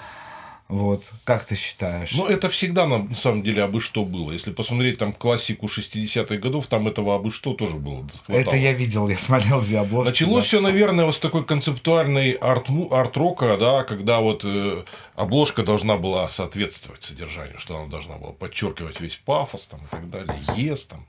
Вот, 0.67 1.05
как 1.23 1.45
ты 1.45 1.55
считаешь? 1.55 2.11
Ну, 2.11 2.25
это 2.25 2.49
всегда 2.49 2.85
на 2.87 3.15
самом 3.15 3.41
деле 3.41 3.63
абы 3.63 3.79
что 3.79 4.03
было. 4.03 4.33
Если 4.33 4.51
посмотреть 4.51 4.97
там 4.97 5.13
классику 5.13 5.67
60-х 5.67 6.35
годов, 6.37 6.67
там 6.67 6.89
этого 6.89 7.15
абы 7.15 7.31
что 7.31 7.53
тоже 7.53 7.77
было. 7.77 8.05
хватало. 8.25 8.35
это 8.35 8.55
я 8.57 8.73
видел, 8.73 9.07
я 9.07 9.17
смотрел 9.17 9.59
обложки. 9.59 10.09
Началось 10.09 10.43
да. 10.43 10.47
все, 10.47 10.59
наверное, 10.59 11.05
вот 11.05 11.15
с 11.15 11.19
такой 11.19 11.45
концептуальной 11.45 12.31
арт 12.31 12.67
арт-рока, 12.91 13.57
да, 13.57 13.83
когда 13.83 14.19
вот 14.19 14.41
э, 14.43 14.83
обложка 15.15 15.63
должна 15.63 15.95
была 15.95 16.27
соответствовать 16.27 17.03
содержанию, 17.03 17.59
что 17.59 17.77
она 17.77 17.87
должна 17.87 18.17
была 18.17 18.33
подчеркивать 18.33 18.99
весь 18.99 19.15
пафос 19.15 19.67
там, 19.67 19.79
и 19.79 19.87
так 19.89 20.09
далее, 20.09 20.37
ес, 20.57 20.85
там, 20.85 21.05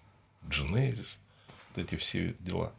Genesis, 0.49 1.17
вот 1.75 1.85
эти 1.85 1.97
все 1.97 2.35
дела. 2.39 2.73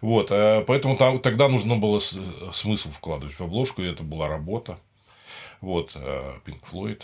Вот, 0.00 0.28
э, 0.30 0.64
поэтому 0.66 0.96
там, 0.96 1.20
тогда 1.20 1.48
нужно 1.48 1.76
было 1.76 2.00
с- 2.00 2.16
смысл 2.54 2.90
вкладывать 2.90 3.38
в 3.38 3.42
обложку, 3.42 3.82
и 3.82 3.90
это 3.90 4.02
была 4.02 4.26
работа. 4.28 4.78
Вот, 5.64 5.92
э, 5.94 6.38
Pink 6.44 6.60
Floyd. 6.70 7.02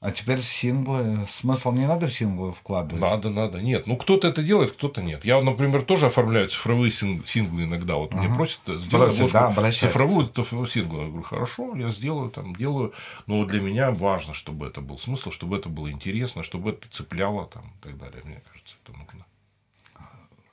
А 0.00 0.10
теперь 0.12 0.42
синглы. 0.42 1.26
Смысл 1.30 1.72
не 1.72 1.86
надо 1.86 2.08
в 2.08 2.12
синглы 2.12 2.52
вкладывать? 2.52 3.00
Надо, 3.02 3.30
надо. 3.30 3.62
Нет, 3.62 3.86
ну 3.86 3.96
кто-то 3.96 4.28
это 4.28 4.42
делает, 4.42 4.72
кто-то 4.72 5.00
нет. 5.02 5.24
Я, 5.24 5.40
например, 5.40 5.82
тоже 5.82 6.06
оформляю 6.06 6.50
цифровые 6.50 6.90
синг- 6.90 7.26
синглы 7.26 7.64
иногда. 7.64 7.94
Вот 7.94 8.12
мне 8.12 8.28
просят 8.28 8.60
сделать 8.66 9.16
Просят, 9.16 9.32
да, 9.32 9.72
цифровую 9.72 10.26
цифровую 10.26 10.68
сингл. 10.68 11.00
Я 11.00 11.06
говорю, 11.06 11.22
хорошо, 11.22 11.74
я 11.74 11.90
сделаю, 11.90 12.30
там, 12.30 12.54
делаю. 12.54 12.92
Но 13.26 13.46
для 13.46 13.62
меня 13.62 13.92
важно, 13.92 14.34
чтобы 14.34 14.66
это 14.66 14.82
был 14.82 14.98
смысл, 14.98 15.30
чтобы 15.30 15.56
это 15.56 15.70
было 15.70 15.90
интересно, 15.90 16.42
чтобы 16.42 16.70
это 16.72 16.86
цепляло 16.90 17.46
там, 17.46 17.72
и 17.80 17.84
так 17.84 17.96
далее. 17.96 18.20
Мне 18.24 18.42
кажется, 18.52 18.76
это 18.84 18.92
нужно. 18.98 19.24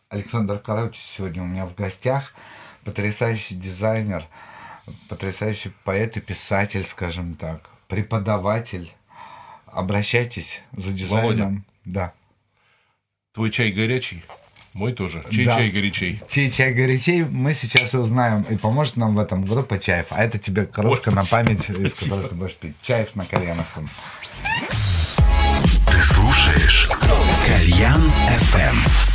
Александр 0.08 0.60
Карач 0.60 0.96
сегодня 0.98 1.44
у 1.44 1.46
меня 1.46 1.66
в 1.66 1.76
гостях. 1.76 2.34
Потрясающий 2.86 3.56
дизайнер, 3.56 4.24
потрясающий 5.10 5.72
поэт 5.84 6.18
и 6.18 6.22
писатель, 6.22 6.84
скажем 6.86 7.36
так, 7.36 7.70
преподаватель. 7.88 8.92
Обращайтесь 9.66 10.62
за 10.76 10.92
дизайном. 10.92 11.66
Да. 11.86 12.14
Твой 13.34 13.52
чай 13.52 13.72
горячий, 13.72 14.24
мой 14.74 14.92
тоже. 14.94 15.24
Чей 15.32 15.46
Да. 15.46 15.56
чай 15.56 15.70
горячей? 15.72 16.20
Чей 16.28 16.50
чай 16.50 16.74
горячей 16.74 17.24
мы 17.24 17.54
сейчас 17.54 17.94
и 17.94 17.98
узнаем. 17.98 18.42
И 18.44 18.58
поможет 18.58 18.98
нам 18.98 19.16
в 19.16 19.20
этом 19.20 19.46
группа 19.46 19.80
Чаев. 19.80 20.08
А 20.10 20.24
это 20.24 20.38
тебе 20.38 20.66
кружка 20.66 21.10
Ой, 21.10 21.16
на 21.16 21.24
память, 21.24 21.70
из 21.70 21.92
спасибо. 21.94 22.16
которой 22.16 22.30
ты 22.30 22.36
будешь 22.36 22.56
пить. 22.56 22.76
Чаев 22.82 23.16
на 23.16 23.26
кальянах. 23.26 23.68
Ты 25.88 25.98
слушаешь 26.00 26.90
Кальян 27.46 28.02
FM. 28.40 29.11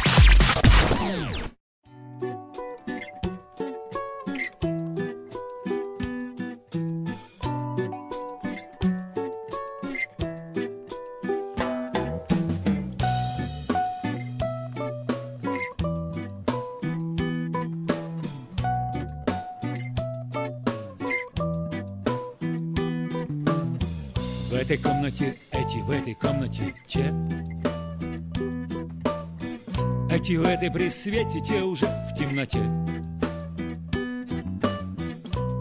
Этой 30.66 30.80
при 30.80 30.88
свете, 30.88 31.40
те 31.40 31.62
уже 31.62 31.86
в 31.86 32.14
темноте. 32.18 32.58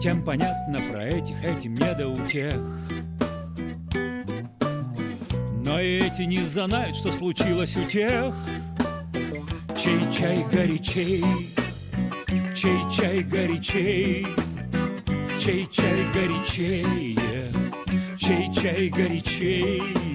Тем 0.02 0.24
понятно 0.24 0.80
про 0.90 1.04
этих, 1.04 1.44
этим 1.44 1.76
не 1.76 1.94
до 1.94 2.08
утех. 2.08 2.60
Но 5.64 5.80
и 5.80 6.00
эти 6.00 6.22
не 6.22 6.44
знают, 6.46 6.96
что 6.96 7.12
случилось 7.12 7.76
у 7.76 7.84
тех, 7.84 8.34
чей 9.76 10.10
чай 10.10 10.44
горячей, 10.52 11.24
чей 12.56 12.90
чай 12.90 13.22
горячей, 13.22 14.26
чей 15.38 15.66
чай 15.70 16.04
горячее, 16.12 17.52
чей 18.18 18.52
чай 18.52 18.88
горячей. 18.88 20.05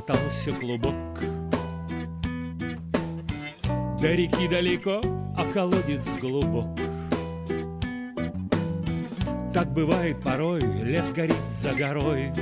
Размотался 0.00 0.52
клубок. 0.52 0.94
До 4.00 4.14
реки 4.14 4.48
далеко, 4.48 5.00
а 5.36 5.44
колодец 5.52 6.04
глубок. 6.20 6.68
Так 9.52 9.72
бывает 9.72 10.22
порой, 10.22 10.62
лес 10.62 11.10
горит 11.10 11.36
за 11.48 11.74
горой. 11.74 12.32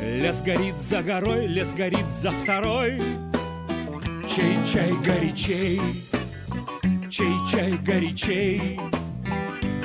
Лес 0.00 0.40
горит 0.42 0.76
за 0.76 1.02
горой, 1.02 1.46
лес 1.46 1.72
горит 1.72 2.06
за 2.20 2.30
второй. 2.30 3.00
Чей 4.28 4.64
чай 4.64 4.92
горячей, 5.04 5.80
чей 7.10 7.34
чай 7.50 7.78
горячей, 7.78 8.80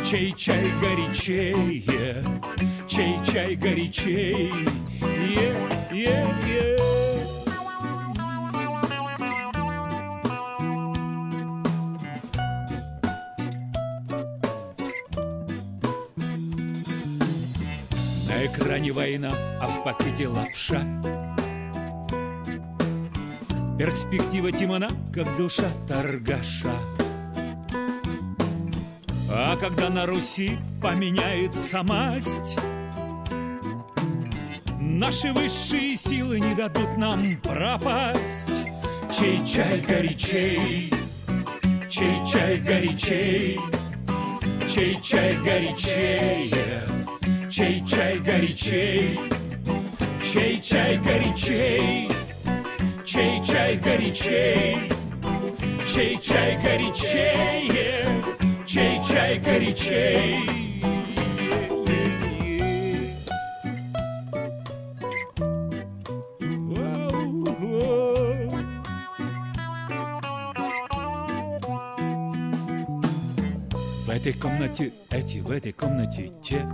чей 0.03 0.33
чай 0.33 0.71
горячее, 0.81 2.23
чей 2.87 3.19
чай 3.23 3.55
горячей. 3.55 4.80
Е, 6.01 6.09
е. 6.47 6.75
На 18.27 18.45
экране 18.45 18.91
война, 18.91 19.29
а 19.61 19.67
в 19.67 19.83
пакете 19.83 20.27
лапша. 20.27 20.87
Перспектива 23.77 24.51
Тимона, 24.51 24.89
как 25.13 25.37
душа 25.37 25.71
торгаша. 25.87 26.73
А 29.29 29.55
когда 29.57 29.89
на 29.89 30.07
Руси 30.07 30.57
поменяется 30.81 31.83
масть, 31.83 32.57
Наши 35.01 35.33
высшие 35.33 35.95
силы 35.95 36.39
не 36.39 36.53
дадут 36.53 36.95
нам 36.95 37.35
пропасть. 37.37 38.67
Чей 39.11 39.43
чай 39.43 39.81
горячей, 39.81 40.93
чей 41.89 42.23
чай 42.23 42.59
горячей, 42.59 43.59
чей 44.69 45.01
чай 45.01 45.37
горячее, 45.37 46.87
чей 47.49 47.83
чай 47.83 48.19
горячей, 48.19 49.19
чей 50.21 50.61
чай 50.61 50.97
горячей, 50.99 52.07
чей 53.03 53.43
чай 53.43 53.77
горячей, 53.77 54.77
чей 55.91 56.19
чай 56.19 56.59
горячее, 56.61 58.23
чей 58.67 59.01
чай 59.03 59.39
горячей. 59.39 60.60
Комнате 74.41 74.91
эти, 75.11 75.37
в 75.37 75.51
этой 75.51 75.71
комнате 75.71 76.31
те. 76.41 76.65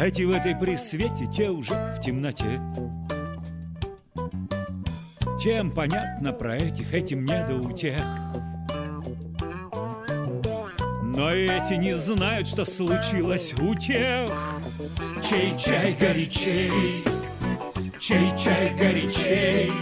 Эти 0.00 0.22
в 0.22 0.30
этой 0.30 0.56
при 0.56 0.76
свете, 0.76 1.26
те 1.26 1.50
уже 1.50 1.74
в 1.74 2.00
темноте. 2.00 2.58
Тем 5.38 5.70
понятно 5.70 6.32
про 6.32 6.56
этих, 6.56 6.94
этим 6.94 7.24
не 7.24 7.44
до 7.46 7.56
утех. 7.56 8.02
Но 11.02 11.30
эти 11.30 11.74
не 11.74 11.98
знают, 11.98 12.48
что 12.48 12.64
случилось 12.64 13.52
у 13.60 13.74
тех, 13.74 14.30
чей 15.22 15.56
чай 15.58 15.94
горячей, 16.00 17.04
чей 18.00 18.36
чай 18.38 18.74
горячей, 18.74 19.72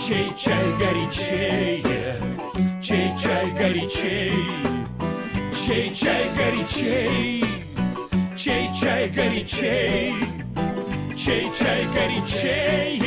чей 0.00 0.34
чай 0.34 0.72
горячее, 0.78 2.01
чей 2.82 3.14
чай 3.16 3.52
горячей, 3.52 4.32
чей 5.54 5.94
чай 5.94 6.24
горячей, 6.36 7.44
чей 8.36 8.68
чай 8.74 9.08
горячей, 9.08 10.14
чей 11.16 11.48
чай 11.56 11.86
горячее, 11.94 12.98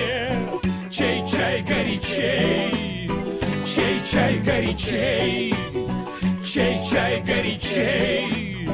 чей 0.90 1.28
чай 1.28 1.62
горячей, 1.62 3.10
чей 3.66 4.00
чай 4.10 4.40
горячей, 4.40 5.54
чей 6.46 6.80
чай 6.90 7.22
горячей, 7.22 8.70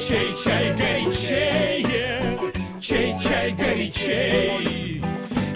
чей 0.00 0.34
чай 0.42 0.74
горячее, 0.74 2.38
чей 2.80 3.16
чай 3.20 3.52
горячей, 3.52 5.00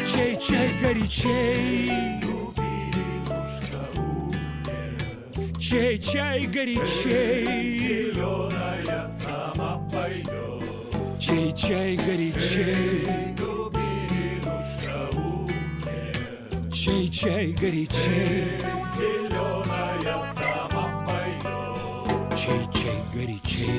чей 0.07 0.37
чай 0.37 0.71
горячей. 0.81 2.24
горячей, 5.75 5.99
чай 5.99 6.47
горячей. 6.47 8.13
Зеленая 8.13 9.11
сама 9.21 9.89
пойдет. 9.91 10.63
Чай, 11.19 11.53
чай 11.53 11.97
горячей. 11.97 13.05
Чай, 16.73 17.09
чай 17.09 17.53
горячей. 17.53 18.45
Зеленая 18.97 20.35
сама 20.35 21.05
пойдет. 21.07 22.39
Чай, 22.39 22.69
чай 22.73 23.01
горячей. 23.13 23.71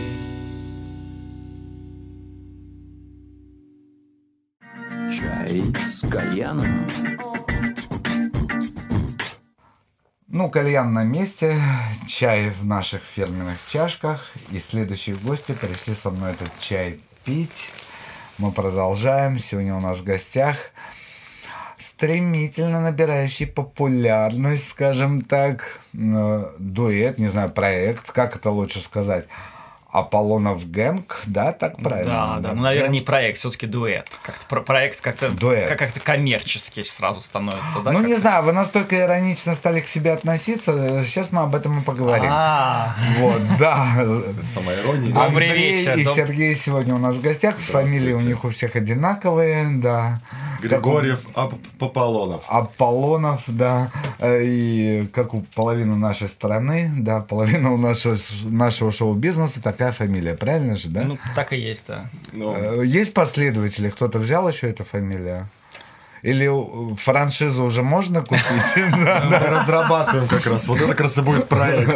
Чай 5.10 5.64
с 5.84 6.02
кальяном. 6.10 6.88
Ну, 10.38 10.50
кальян 10.50 10.92
на 10.92 11.06
месте, 11.06 11.62
чай 12.10 12.50
в 12.50 12.66
наших 12.66 13.04
фирменных 13.04 13.58
чашках. 13.70 14.34
И 14.52 14.60
следующие 14.60 15.16
гости 15.16 15.54
пришли 15.54 15.96
со 15.96 16.10
мной 16.10 16.34
этот 16.34 16.50
чай 16.60 17.00
пить. 17.24 17.70
Мы 18.38 18.52
продолжаем. 18.52 19.40
Сегодня 19.40 19.74
у 19.76 19.80
нас 19.80 20.00
в 20.00 20.04
гостях 20.04 20.58
стремительно 21.78 22.82
набирающий 22.82 23.48
популярность, 23.48 24.68
скажем 24.72 25.22
так, 25.22 25.80
э, 25.94 26.52
дуэт, 26.60 27.18
не 27.18 27.30
знаю, 27.30 27.50
проект, 27.50 28.12
как 28.12 28.36
это 28.36 28.50
лучше 28.50 28.82
сказать, 28.82 29.28
Аполлонов 30.00 30.70
Гэнг, 30.70 31.22
да, 31.26 31.54
так 31.54 31.78
правильно? 31.78 32.36
Да, 32.36 32.50
да, 32.50 32.54
ну, 32.54 32.62
наверное, 32.64 32.90
не 32.90 33.02
проект, 33.02 33.40
все-таки 33.40 33.66
дуэт. 33.66 34.08
Как-то 34.24 34.46
про- 34.48 34.62
проект 34.62 35.00
как-то 35.02 35.30
Дуэт. 35.32 35.70
как- 35.70 35.80
как-то 35.80 36.00
коммерческий 36.02 36.84
сразу 36.84 37.22
становится, 37.22 37.80
да? 37.84 37.92
Ну, 37.92 38.02
не 38.02 38.16
знаю, 38.18 38.44
вы 38.44 38.52
настолько 38.52 39.00
иронично 39.00 39.56
стали 39.56 39.80
к 39.80 39.88
себе 39.88 40.12
относиться, 40.12 41.04
сейчас 41.06 41.32
мы 41.32 41.42
об 41.44 41.56
этом 41.56 41.80
и 41.80 41.84
поговорим. 41.84 42.30
А, 42.30 42.94
Вот, 43.20 43.42
да. 43.58 43.88
Самая 44.54 44.82
ирония. 44.82 45.14
Добрый 45.14 45.50
Андрей 45.50 45.86
вечер, 45.86 45.98
и 45.98 46.04
Сергей 46.04 46.56
сегодня 46.56 46.94
у 46.96 46.98
нас 47.00 47.16
в 47.16 47.22
гостях. 47.22 47.58
Фамилии 47.58 48.14
у 48.14 48.20
них 48.20 48.44
у 48.44 48.50
всех 48.50 48.76
одинаковые, 48.76 49.68
да. 49.78 50.20
Григорьев 50.62 51.26
Ап- 51.36 51.56
Пополонов. 51.80 52.44
Аполлонов, 52.48 53.44
да, 53.48 53.92
э, 54.20 54.42
и 54.44 55.08
как 55.14 55.34
у 55.34 55.42
половины 55.56 55.96
нашей 55.96 56.28
страны, 56.28 56.92
да, 56.98 57.20
половина 57.20 57.72
у 57.74 57.78
нашего, 57.78 58.18
нашего 58.46 58.92
шоу-бизнеса 58.92 59.62
такая 59.62 59.85
фамилия, 59.92 60.34
правильно 60.36 60.76
же, 60.76 60.90
да? 60.90 61.04
ну, 61.04 61.18
так 61.36 61.54
и 61.54 61.58
есть, 61.58 61.86
да. 61.88 62.06
Ну, 62.34 62.56
Э, 62.56 62.86
Есть 62.86 63.14
последователи, 63.14 63.90
кто-то 63.90 64.20
взял 64.20 64.48
еще 64.50 64.70
эту 64.70 64.84
фамилию? 64.84 65.48
Или 66.24 66.50
франшизу 66.96 67.64
уже 67.66 67.84
можно 67.84 68.22
купить? 68.24 68.42
Да, 68.92 69.24
мы 69.30 69.38
разрабатываем 69.38 70.28
как 70.28 70.46
раз. 70.48 70.68
Вот 70.68 70.78
это 70.80 70.88
как 70.88 71.02
раз 71.02 71.18
и 71.18 71.22
будет 71.22 71.48
проект. 71.48 71.94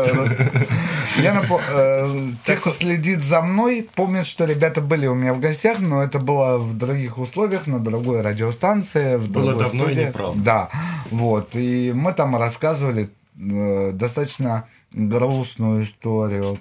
Я 1.17 1.33
напо- 1.33 1.61
э, 1.67 2.31
Те, 2.45 2.55
кто 2.57 2.71
следит 2.71 3.23
за 3.23 3.41
мной, 3.41 3.89
помнят, 3.95 4.27
что 4.27 4.45
ребята 4.45 4.81
были 4.81 5.07
у 5.07 5.15
меня 5.15 5.33
в 5.33 5.39
гостях, 5.39 5.79
но 5.79 6.03
это 6.03 6.19
было 6.19 6.59
в 6.59 6.77
других 6.77 7.17
условиях, 7.17 7.65
на 7.65 7.79
другой 7.79 8.21
радиостанции. 8.21 9.17
В 9.17 9.29
Было 9.31 9.45
другой 9.47 9.63
давно 9.63 9.83
и 9.85 9.87
студии. 9.93 10.05
неправда. 10.07 10.43
Да, 10.43 10.69
вот. 11.09 11.55
И 11.55 11.91
мы 11.95 12.13
там 12.13 12.35
рассказывали 12.35 13.09
э, 13.39 13.91
достаточно 13.93 14.65
грустную 14.93 15.85
историю, 15.85 16.59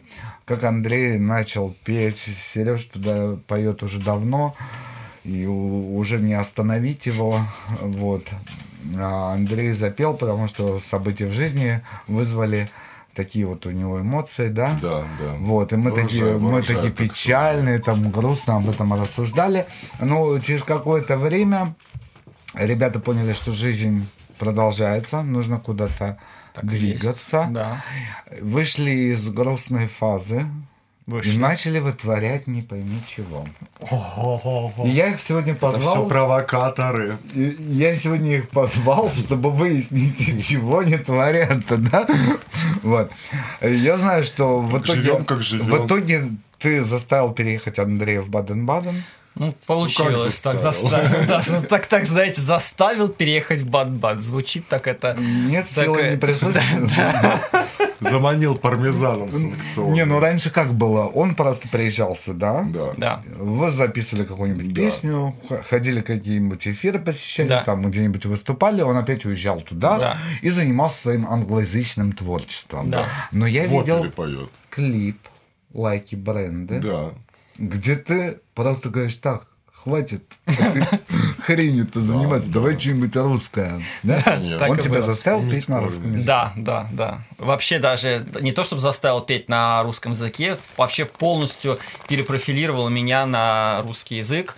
как 0.49 0.65
Андрей 0.65 1.19
начал 1.19 1.77
петь. 1.85 2.25
Сереж 2.55 2.87
туда 2.87 3.37
поет 3.47 3.83
уже 3.83 4.01
давно, 4.01 4.57
и 5.23 5.47
уже 5.47 6.19
не 6.19 6.33
остановить 6.33 7.05
его. 7.05 7.41
Вот. 7.83 8.27
А 8.97 9.35
Андрей 9.35 9.73
запел, 9.73 10.15
потому 10.15 10.49
что 10.49 10.81
события 10.81 11.27
в 11.27 11.35
жизни 11.35 11.83
вызвали 12.07 12.71
такие 13.15 13.45
вот 13.47 13.67
у 13.67 13.71
него 13.73 14.01
эмоции, 14.01 14.49
да? 14.49 14.79
Да, 14.81 15.05
да. 15.21 15.35
Вот, 15.41 15.73
и 15.73 15.77
мы 15.77 15.91
Выражаю, 15.91 16.09
такие, 16.09 16.39
мы 16.39 16.63
такие 16.63 16.93
так 16.93 16.97
печальные, 16.97 17.81
там 17.81 18.11
грустно 18.11 18.57
об 18.57 18.71
этом 18.71 18.95
рассуждали. 18.95 19.67
Но 20.01 20.39
через 20.39 20.63
какое-то 20.63 21.19
время 21.19 21.75
ребята 22.55 23.01
поняли, 23.01 23.35
что 23.35 23.53
жизнь 23.53 24.07
продолжается, 24.39 25.23
нужно 25.23 25.59
куда-то 25.59 26.17
Так 26.55 26.67
двигаться. 26.67 27.41
есть. 27.41 27.53
Да. 27.53 27.85
Вышли 28.41 29.13
из 29.13 29.29
грустной 29.29 29.89
фазы 29.89 30.47
Вышли. 31.07 31.33
и 31.33 31.39
начали 31.39 31.79
вытворять 31.79 32.47
не 32.47 32.61
пойми 32.61 33.01
чего. 33.07 33.47
И 34.85 34.89
я 34.91 35.09
их 35.09 35.21
сегодня 35.21 35.53
Это 35.53 35.71
все 35.71 35.79
позвал. 35.79 36.09
провокаторы. 36.09 37.19
Я 37.35 37.95
сегодня 37.95 38.37
их 38.39 38.51
позвал, 38.51 39.11
чтобы 39.17 39.51
выяснить, 39.51 40.45
чего 40.47 40.81
они 40.81 40.99
творят-то, 40.99 41.79
да? 41.79 42.07
Вот. 42.83 43.11
Я 43.63 43.97
знаю, 43.97 44.23
что 44.23 44.61
в 44.61 44.79
итоге... 44.79 45.01
живем, 45.01 45.25
как 45.25 45.43
живем. 45.43 45.67
В 45.67 45.87
итоге 45.87 46.29
ты 46.59 46.85
заставил 46.85 47.33
переехать 47.33 47.79
Андрея 47.79 48.21
в 48.21 48.29
Баден-Баден. 48.29 49.03
Ну, 49.39 49.55
получилось, 49.67 50.39
так 50.41 50.59
заставил? 50.59 51.27
Да, 51.27 51.43
ну, 51.49 51.63
так, 51.63 51.87
так, 51.87 52.07
знаете, 52.07 52.41
заставил 52.41 53.09
переехать 53.09 53.61
в 53.61 53.71
Бат-Бат. 53.71 54.21
Звучит 54.21 54.67
так 54.69 54.87
это... 54.87 55.17
Нет, 55.19 55.67
Так, 55.75 55.85
силы 55.85 56.09
не 56.11 56.17
присутствует. 56.17 56.91
Заманил 58.01 58.57
пармезаном 58.57 59.33
санкционным. 59.33 59.95
Не, 59.95 60.05
ну 60.05 60.21
раньше 60.21 60.51
как 60.51 60.75
было? 60.75 61.07
Он 61.07 61.35
просто 61.35 61.69
приезжал 61.69 62.17
сюда, 62.17 62.65
Да. 62.69 62.93
Да. 62.97 63.23
вы 63.37 63.71
записывали 63.71 64.25
какую-нибудь 64.25 64.73
Да. 64.73 64.81
песню, 64.81 65.37
ходили 65.69 66.01
какие-нибудь 66.01 66.67
эфиры 66.67 66.99
посещали, 66.99 67.49
Да. 67.49 67.65
там 67.65 67.83
где-нибудь 67.91 68.25
выступали, 68.27 68.83
он 68.83 68.97
опять 68.97 69.25
уезжал 69.25 69.61
туда 69.61 69.99
Да. 69.99 70.17
и 70.43 70.51
занимался 70.51 70.99
своим 71.03 71.27
англоязычным 71.27 72.13
творчеством. 72.13 72.91
Да. 72.91 73.07
Но 73.33 73.47
я 73.47 73.67
Вот 73.67 73.81
видел 73.87 74.07
клип 74.71 75.19
лайки 75.75 76.15
бренды, 76.15 76.81
Да. 76.81 77.11
Где 77.59 77.97
ты 77.97 78.41
просто 78.55 78.89
говоришь 78.89 79.17
так, 79.17 79.47
хватит 79.73 80.23
этой 80.47 80.85
хренью-то 81.41 82.01
заниматься, 82.01 82.51
давай 82.51 82.79
что-нибудь 82.79 83.15
русское. 83.17 83.83
Он 84.05 84.79
тебя 84.79 85.03
заставил 85.03 85.49
петь 85.49 85.69
на 85.69 85.81
русском 85.81 86.13
языке. 86.13 86.25
Да, 86.25 86.53
да, 86.57 86.89
да. 86.93 87.23
Вообще 87.39 87.79
даже 87.79 88.27
не 88.41 88.53
то, 88.53 88.65
чтобы 88.65 88.81
заставил 88.81 89.21
петь 89.21 89.49
на 89.49 89.83
русском 89.83 90.13
языке, 90.13 90.59
вообще 90.77 91.05
полностью 91.05 91.79
перепрофилировал 92.09 92.89
меня 92.89 93.27
на 93.27 93.83
русский 93.83 94.17
язык. 94.17 94.57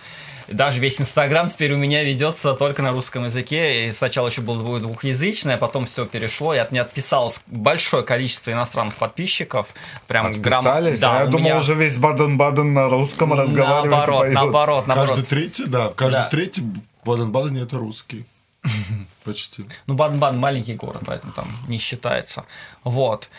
Даже 0.51 0.79
весь 0.79 0.99
Инстаграм 1.01 1.49
теперь 1.49 1.73
у 1.73 1.77
меня 1.77 2.03
ведется 2.03 2.53
только 2.53 2.81
на 2.81 2.91
русском 2.91 3.25
языке. 3.25 3.87
И 3.87 3.91
сначала 3.91 4.27
еще 4.27 4.41
был 4.41 4.55
дву- 4.59 4.79
двухязычный, 4.79 5.55
а 5.55 5.57
потом 5.57 5.85
все 5.85 6.05
перешло. 6.05 6.53
И 6.53 6.57
от 6.57 6.71
меня 6.71 6.81
отписалось 6.83 7.41
большое 7.47 8.03
количество 8.03 8.51
иностранных 8.51 8.95
подписчиков. 8.95 9.67
Прям 10.07 10.31
грамм- 10.41 10.65
Отписались? 10.67 10.99
Да, 10.99 11.17
а 11.17 11.19
я 11.21 11.25
думал, 11.27 11.45
меня- 11.45 11.57
уже 11.57 11.75
весь 11.75 11.97
Баден-Баден 11.97 12.73
на 12.73 12.89
русском 12.89 13.33
разговаривает. 13.33 13.89
Наоборот, 13.91 14.27
наоборот, 14.33 14.87
наоборот. 14.87 15.09
Каждый 15.15 15.25
третий, 15.25 15.65
да, 15.65 15.89
каждый 15.95 16.17
Да. 16.17 16.29
третий 16.29 16.61
в 16.61 17.05
Баден-Бадене 17.07 17.61
это 17.61 17.77
русский. 17.77 18.25
Почти. 19.23 19.65
Ну, 19.87 19.95
Баден-Баден 19.95 20.39
маленький 20.39 20.75
город, 20.75 21.01
поэтому 21.05 21.33
там 21.33 21.47
не 21.67 21.77
считается. 21.77 22.45
Вот. 22.83 23.29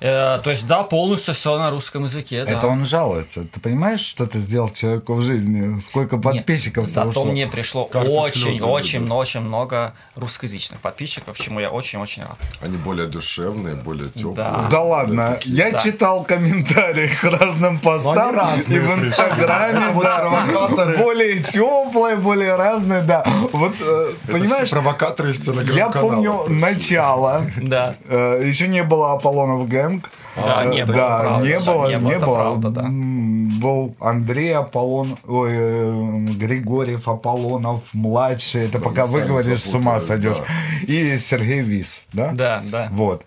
Э, 0.00 0.38
то 0.42 0.50
есть, 0.50 0.66
да, 0.66 0.82
полностью 0.82 1.34
все 1.34 1.58
на 1.58 1.70
русском 1.70 2.04
языке. 2.04 2.44
да. 2.44 2.52
Это 2.52 2.66
он 2.68 2.86
жалуется. 2.86 3.44
Ты 3.44 3.60
понимаешь, 3.60 4.00
что 4.00 4.26
ты 4.26 4.38
сделал 4.38 4.70
человеку 4.70 5.14
в 5.14 5.22
жизни? 5.22 5.78
Сколько 5.80 6.16
подписчиков 6.16 6.84
Нет, 6.84 6.94
зато 6.94 7.08
ушло? 7.08 7.24
мне 7.26 7.46
пришло 7.46 7.84
Карты 7.84 8.10
очень, 8.10 9.00
много 9.40 9.92
русскоязычных 10.16 10.80
подписчиков, 10.80 11.38
чему 11.38 11.60
я 11.60 11.70
очень-очень 11.70 12.22
рад. 12.22 12.38
Они 12.62 12.76
более 12.78 13.08
душевные, 13.08 13.74
более 13.74 14.08
теплые. 14.10 14.36
Да. 14.36 14.68
Да 14.70 14.82
ладно, 14.82 15.38
я 15.44 15.70
Да. 15.70 15.78
читал 15.78 16.24
комментарии 16.24 17.08
к 17.20 17.24
разным 17.24 17.78
постам 17.78 18.34
и 18.56 18.78
в. 18.78 18.90
Инстаграме, 19.00 19.94
да, 20.02 20.18
провокаторы. 20.18 20.96
более 20.98 21.40
теплые, 21.42 22.16
более 22.16 22.56
разные, 22.56 23.02
да. 23.02 23.24
Вот, 23.52 23.74
э, 23.80 24.12
понимаешь, 24.26 24.70
провокаторы 24.70 25.30
из 25.30 25.40
я 25.74 25.88
помню 25.90 26.44
начало, 26.48 27.46
Да, 27.56 27.94
Э, 28.08 28.42
еще 28.44 28.68
не 28.68 28.82
было 28.82 29.12
Аполлонов 29.12 29.68
Гэнг. 29.70 30.10
Да, 30.36 30.64
Э, 30.64 30.68
не 30.68 30.84
было, 30.86 30.96
Да, 30.96 31.18
правда, 31.20 31.46
не 31.48 31.58
было, 31.60 31.88
не 31.88 31.98
было, 31.98 32.08
не 32.10 32.16
это 32.16 32.26
было. 32.26 32.34
правда, 32.34 32.68
да. 32.70 32.80
М, 32.82 33.40
Был 33.60 33.94
Андрей 34.00 34.54
Аполлон, 34.54 35.18
ой, 35.26 35.50
э, 35.52 36.26
Григорьев 36.38 37.08
Аполлонов, 37.08 37.82
младший. 37.92 38.64
Это 38.66 38.78
пока 38.78 39.06
сами 39.06 39.20
выговоришь, 39.22 39.62
с 39.62 39.74
ума 39.74 40.00
сойдешь. 40.00 40.38
И 40.86 41.18
Сергей 41.18 41.60
Вис, 41.60 42.02
да? 42.12 42.30
да, 42.32 42.62
да. 42.64 42.88
Вот. 42.90 43.24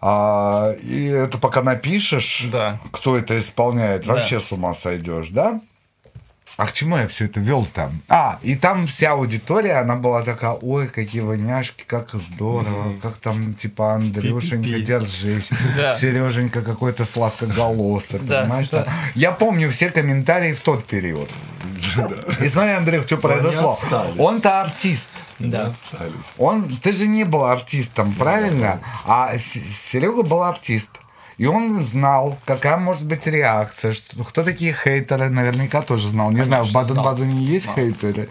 А, 0.00 0.72
и 0.82 1.06
это 1.06 1.38
пока 1.38 1.62
напишешь, 1.62 2.48
Да. 2.52 2.78
кто 2.92 3.16
это 3.18 3.38
исполняет, 3.38 4.06
Да. 4.06 4.14
вообще 4.14 4.38
с 4.40 4.52
ума 4.52 4.72
сойдешь, 4.74 5.28
да? 5.30 5.60
А 6.58 6.66
к 6.66 6.72
чему 6.72 6.96
я 6.96 7.06
все 7.06 7.26
это 7.26 7.38
вел 7.38 7.66
там? 7.72 8.02
А, 8.08 8.40
и 8.42 8.56
там 8.56 8.86
вся 8.88 9.12
аудитория, 9.12 9.74
она 9.80 9.94
была 9.94 10.22
такая, 10.22 10.50
ой, 10.60 10.88
какие 10.88 11.22
вы 11.22 11.38
няшки, 11.38 11.84
как 11.86 12.10
здорово, 12.12 12.94
как 13.00 13.16
там, 13.18 13.54
типа, 13.54 13.94
Андрюшенька, 13.94 14.64
Пи-пи-пи. 14.68 14.82
держись, 14.84 15.48
Да. 15.76 15.94
Сереженька 15.94 16.62
какой-то 16.62 17.04
сладкоголосый, 17.04 18.18
Да, 18.18 18.42
понимаешь? 18.42 18.68
да. 18.70 18.88
Я 19.14 19.30
помню 19.30 19.70
все 19.70 19.90
комментарии 19.90 20.52
в 20.52 20.60
тот 20.60 20.84
период. 20.84 21.30
И 22.40 22.48
смотри, 22.48 22.72
Андрей, 22.72 23.02
что 23.04 23.16
произошло. 23.18 23.78
Он-то 24.18 24.60
артист. 24.60 25.06
Да. 25.38 25.66
Остались. 25.68 26.12
Он, 26.38 26.76
ты 26.82 26.92
же 26.92 27.06
не 27.06 27.22
был 27.22 27.44
артистом, 27.44 28.12
правильно? 28.14 28.80
А 29.06 29.38
Серега 29.38 30.24
был 30.24 30.42
артист. 30.42 30.88
И 31.38 31.46
он 31.46 31.80
знал, 31.82 32.36
какая 32.44 32.76
может 32.76 33.04
быть 33.04 33.26
реакция, 33.26 33.92
что, 33.92 34.22
кто 34.24 34.42
такие 34.42 34.74
хейтеры, 34.74 35.30
наверняка 35.30 35.82
тоже 35.82 36.08
знал. 36.08 36.32
Не 36.32 36.44
знаю, 36.44 36.64
в 36.64 36.72
Конечно. 36.72 36.94
Баден-Бадене 36.96 37.44
есть 37.44 37.64
Знал. 37.66 37.76
хейтеры? 37.76 38.28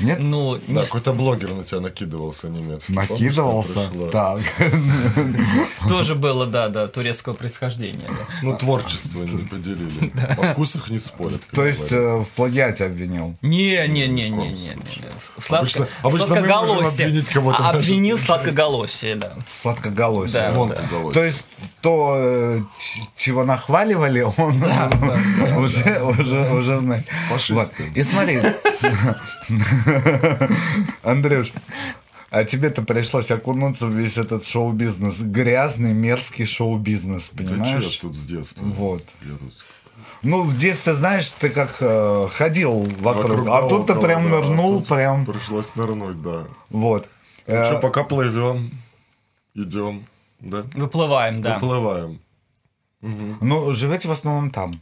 Нет? 0.00 0.18
Ну, 0.20 0.56
не 0.66 0.74
Да, 0.74 0.84
с- 0.84 0.86
какой-то 0.86 1.12
блогер 1.12 1.52
на 1.52 1.64
тебя 1.64 1.80
накидывался 1.80 2.48
немецкий. 2.48 2.92
Накидывался? 2.92 3.90
Так. 4.10 4.40
тоже 5.88 6.14
было, 6.14 6.46
да, 6.46 6.68
да, 6.68 6.86
турецкого 6.86 7.34
происхождения. 7.34 8.08
Ну, 8.42 8.56
творчество 8.56 9.22
не 9.22 9.38
поделили. 9.44 10.12
О 10.38 10.52
вкусах 10.52 10.90
не 10.90 10.98
спорят. 10.98 11.42
То 11.52 11.66
есть 11.66 11.92
э, 11.92 12.16
в 12.16 12.28
плагиате 12.30 12.86
обвинил. 12.86 13.36
Не, 13.42 13.86
не, 13.88 14.08
не, 14.08 14.28
не, 14.30 14.48
не, 14.48 14.52
не. 14.52 14.76
сладкоголосие. 15.38 17.22
А, 17.58 17.70
Обвинил 17.70 18.18
сладкоголосие, 18.18 19.16
да. 19.16 19.34
Сладкоголосие. 19.60 20.42
То 21.12 21.22
есть 21.24 21.44
то, 21.80 22.14
э, 22.16 22.60
чего 23.16 23.44
нахваливали, 23.44 24.20
он 24.22 24.62
уже, 25.58 26.02
уже, 26.02 26.50
уже 26.52 26.78
знает. 26.78 27.06
И 27.94 28.02
смотри, 28.02 28.40
Андрюш, 31.02 31.52
а 32.30 32.44
тебе-то 32.44 32.82
пришлось 32.82 33.30
окунуться 33.30 33.86
в 33.86 33.92
весь 33.96 34.16
этот 34.16 34.46
шоу-бизнес. 34.46 35.18
Грязный, 35.20 35.92
мерзкий 35.92 36.46
шоу-бизнес, 36.46 37.30
Да 37.32 37.44
чё 37.44 37.50
понимаешь? 37.50 37.94
я 37.96 38.00
тут 38.00 38.14
с 38.14 38.26
детства? 38.26 38.64
Вот. 38.64 39.04
Я 39.22 39.32
тут 39.36 39.52
Ну, 40.22 40.42
в 40.42 40.56
детстве, 40.56 40.94
знаешь, 40.94 41.30
ты 41.30 41.50
как 41.50 41.76
э, 41.80 42.28
ходил 42.32 42.88
вокруг, 43.00 43.30
вокруг 43.30 43.48
а 43.48 43.62
да 43.62 43.68
тут 43.68 43.86
ты 43.86 43.94
прям 43.96 44.24
да, 44.24 44.28
нырнул, 44.30 44.78
тут 44.78 44.88
прям, 44.88 45.26
Пришлось 45.26 45.74
нырнуть, 45.76 46.22
да. 46.22 46.46
вот. 46.70 47.06
Э, 47.46 47.64
Что, 47.64 47.78
пока 47.78 48.04
плывем, 48.04 48.70
идем, 49.54 50.06
да? 50.40 50.64
Выплываем, 50.74 51.42
да. 51.42 51.54
Выплываем. 51.54 52.20
Ну, 53.00 53.72
живете 53.74 54.08
в 54.08 54.12
основном 54.12 54.50
там. 54.50 54.80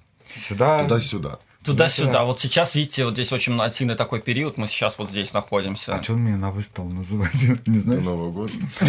Сюда. 0.48 0.84
Туда-сюда. 0.84 1.38
Туда-сюда. 1.64 2.24
Вот 2.24 2.40
сейчас, 2.40 2.74
видите, 2.74 3.04
вот 3.04 3.12
здесь 3.14 3.30
очень 3.32 3.60
активный 3.60 3.94
такой 3.94 4.20
период. 4.20 4.56
Мы 4.56 4.66
сейчас 4.66 4.98
вот 4.98 5.10
здесь 5.10 5.32
находимся. 5.34 5.94
А 5.94 6.02
что 6.02 6.14
он 6.14 6.20
меня 6.20 6.36
на 6.38 6.50
выставку 6.50 6.88
называет? 6.90 7.34
Не 7.66 7.76
На 7.76 7.80
знаешь? 7.82 8.02
Новый 8.02 8.30
год. 8.30 8.50
У 8.80 8.84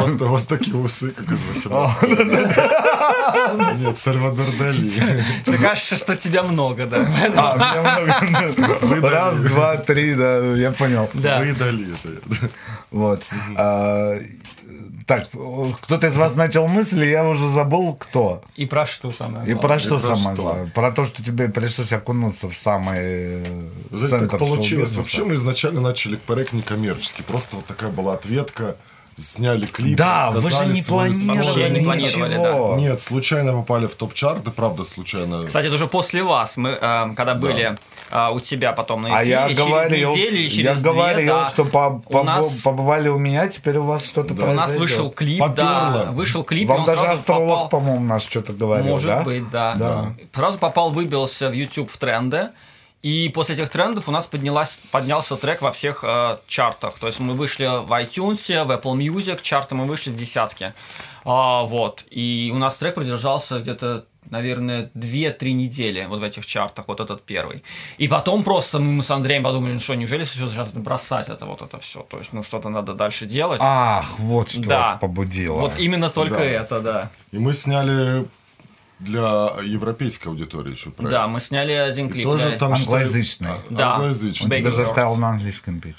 вас- 0.00 0.20
У 0.20 0.26
вас 0.28 0.46
такие 0.46 0.76
усы, 0.76 1.12
как 1.12 1.30
из 1.30 1.40
18 1.54 2.02
Нет, 3.80 3.96
Сальвадор 3.98 4.46
Дали. 4.58 4.90
Мне 5.46 5.58
кажется, 5.58 5.96
что 5.96 6.16
тебя 6.16 6.42
много, 6.42 6.86
да. 6.86 7.06
А, 7.36 7.56
меня 7.56 8.52
много. 8.90 9.08
Раз, 9.08 9.38
два, 9.38 9.76
три, 9.76 10.14
да, 10.14 10.38
я 10.56 10.72
понял. 10.72 11.08
Да. 11.14 11.38
Вы 11.40 11.52
Дали 11.54 11.94
это. 11.94 12.50
Вот. 12.90 13.22
Так, 15.06 15.28
кто-то 15.82 16.06
из 16.06 16.16
вас 16.16 16.34
начал 16.34 16.66
мысли, 16.68 17.06
я 17.06 17.26
уже 17.28 17.46
забыл, 17.48 17.94
кто. 17.94 18.42
И 18.56 18.66
про 18.66 18.86
что 18.86 19.10
самое 19.10 19.42
И 19.42 19.52
главное. 19.52 19.60
про 19.60 19.78
что 19.78 19.98
про 19.98 20.16
самое 20.16 20.34
что? 20.36 20.42
главное? 20.42 20.70
Про 20.70 20.92
то, 20.92 21.04
что 21.04 21.24
тебе 21.24 21.48
пришлось 21.48 21.92
окунуться 21.92 22.48
в 22.48 22.54
самый 22.54 22.98
э, 22.98 23.68
Знаете, 23.90 24.08
центр 24.08 24.28
так 24.28 24.40
получилось. 24.40 24.94
Вообще 24.94 25.24
мы 25.24 25.34
изначально 25.34 25.80
начали 25.80 26.16
проект 26.16 26.52
некоммерческий. 26.52 27.24
Просто 27.24 27.56
вот 27.56 27.66
такая 27.66 27.90
была 27.90 28.14
ответка. 28.14 28.76
Сняли 29.18 29.66
клип. 29.66 29.96
Да, 29.96 30.30
вы 30.30 30.50
же 30.50 30.66
не 30.66 30.82
планировали 30.82 31.44
Вообще 31.44 31.70
не 31.70 31.80
планировали, 31.84 32.34
ничего. 32.38 32.76
Нет, 32.76 33.02
случайно 33.02 33.52
попали 33.52 33.86
в 33.86 33.94
топ-чарты, 33.94 34.50
правда, 34.50 34.84
случайно. 34.84 35.44
Кстати, 35.44 35.66
это 35.66 35.74
уже 35.74 35.88
после 35.88 36.22
вас, 36.22 36.56
мы, 36.56 36.70
э, 36.70 37.14
когда 37.14 37.34
были 37.34 37.76
э, 38.10 38.28
у 38.32 38.40
тебя 38.40 38.72
потом 38.72 39.02
на 39.02 39.08
А 39.16 39.22
эфире, 39.22 39.30
я 39.30 39.44
через 39.48 39.58
говорил, 39.58 40.12
неделю 40.12 40.36
или 40.36 40.42
я 40.44 40.50
через 40.50 40.80
две, 40.80 40.90
говорил, 40.92 41.34
да, 41.34 41.48
что 41.50 41.64
по- 41.64 42.02
у 42.06 42.12
побо- 42.12 42.24
нас- 42.24 42.62
побывали 42.62 43.08
у 43.08 43.18
меня, 43.18 43.48
теперь 43.48 43.76
у 43.78 43.84
вас 43.84 44.06
что-то 44.08 44.34
у 44.34 44.52
нас 44.52 44.76
вышел 44.76 45.10
клип, 45.10 45.40
Попёрло. 45.40 46.04
да, 46.06 46.10
вышел 46.12 46.44
клип, 46.44 46.68
Вам 46.68 46.80
он 46.80 46.86
даже 46.86 47.00
сразу 47.02 47.20
астролог, 47.20 47.48
попал- 47.50 47.68
по-моему, 47.68 48.04
наш 48.04 48.22
что-то 48.22 48.52
говорил, 48.52 48.92
Может 48.92 49.06
да? 49.08 49.22
быть, 49.22 49.50
да. 49.50 49.74
Да. 49.74 50.14
Сразу 50.34 50.58
попал, 50.58 50.90
выбился 50.90 51.48
в 51.48 51.52
YouTube 51.52 51.90
в 51.90 51.96
тренды. 51.98 52.48
И 53.02 53.30
после 53.30 53.54
этих 53.54 53.70
трендов 53.70 54.10
у 54.10 54.12
нас 54.12 54.26
поднялась, 54.26 54.78
поднялся 54.90 55.36
трек 55.36 55.62
во 55.62 55.72
всех 55.72 56.04
э, 56.06 56.36
чартах. 56.46 56.98
То 56.98 57.06
есть 57.06 57.18
мы 57.18 57.32
вышли 57.32 57.64
в 57.64 57.90
iTunes, 57.98 58.64
в 58.64 58.70
Apple 58.70 58.94
Music, 58.94 59.40
чарты 59.40 59.74
мы 59.74 59.86
вышли 59.86 60.10
в 60.10 60.16
десятки. 60.16 60.74
А, 61.24 61.62
вот. 61.62 62.04
И 62.10 62.50
у 62.54 62.58
нас 62.58 62.76
трек 62.76 62.96
продержался 62.96 63.58
где-то, 63.60 64.04
наверное, 64.30 64.90
2-3 64.94 65.52
недели 65.52 66.04
вот 66.08 66.20
в 66.20 66.22
этих 66.22 66.46
чартах, 66.46 66.86
вот 66.88 67.00
этот 67.00 67.22
первый. 67.24 67.62
И 67.98 68.08
потом 68.08 68.42
просто 68.42 68.78
мы 68.78 69.02
с 69.02 69.10
Андреем 69.10 69.42
подумали, 69.42 69.74
ну 69.74 69.80
что, 69.80 69.94
неужели 69.94 70.24
все 70.24 70.48
сейчас 70.48 70.72
бросать 70.72 71.28
это 71.28 71.46
вот 71.46 71.62
это 71.62 71.78
все? 71.80 72.02
То 72.02 72.18
есть, 72.18 72.32
ну 72.32 72.42
что-то 72.42 72.68
надо 72.68 72.94
дальше 72.94 73.26
делать. 73.26 73.60
Ах, 73.62 74.18
вот 74.18 74.50
что 74.50 74.62
Да. 74.62 74.78
вас 74.92 75.00
побудило. 75.00 75.58
вот 75.60 75.78
именно 75.78 76.10
только 76.10 76.36
Да. 76.36 76.44
это, 76.44 76.80
да. 76.80 77.10
И 77.32 77.38
мы 77.38 77.54
сняли 77.54 78.26
для 78.98 79.54
европейской 79.64 80.28
аудитории 80.28 80.72
еще 80.72 80.90
проект. 80.90 81.10
Да, 81.10 81.26
мы 81.26 81.40
сняли 81.40 81.72
один 81.72 82.08
И 82.08 82.12
клип. 82.12 82.24
тоже 82.24 82.50
да. 82.50 82.58
там 82.58 82.72
Англоязычный. 82.74 83.54
Да. 83.70 83.94
Англоязычный. 83.94 84.44
Он 84.56 84.62
тебя 84.62 84.70
заставил 84.70 85.16
на 85.16 85.30
английском 85.30 85.80
петь. 85.80 85.96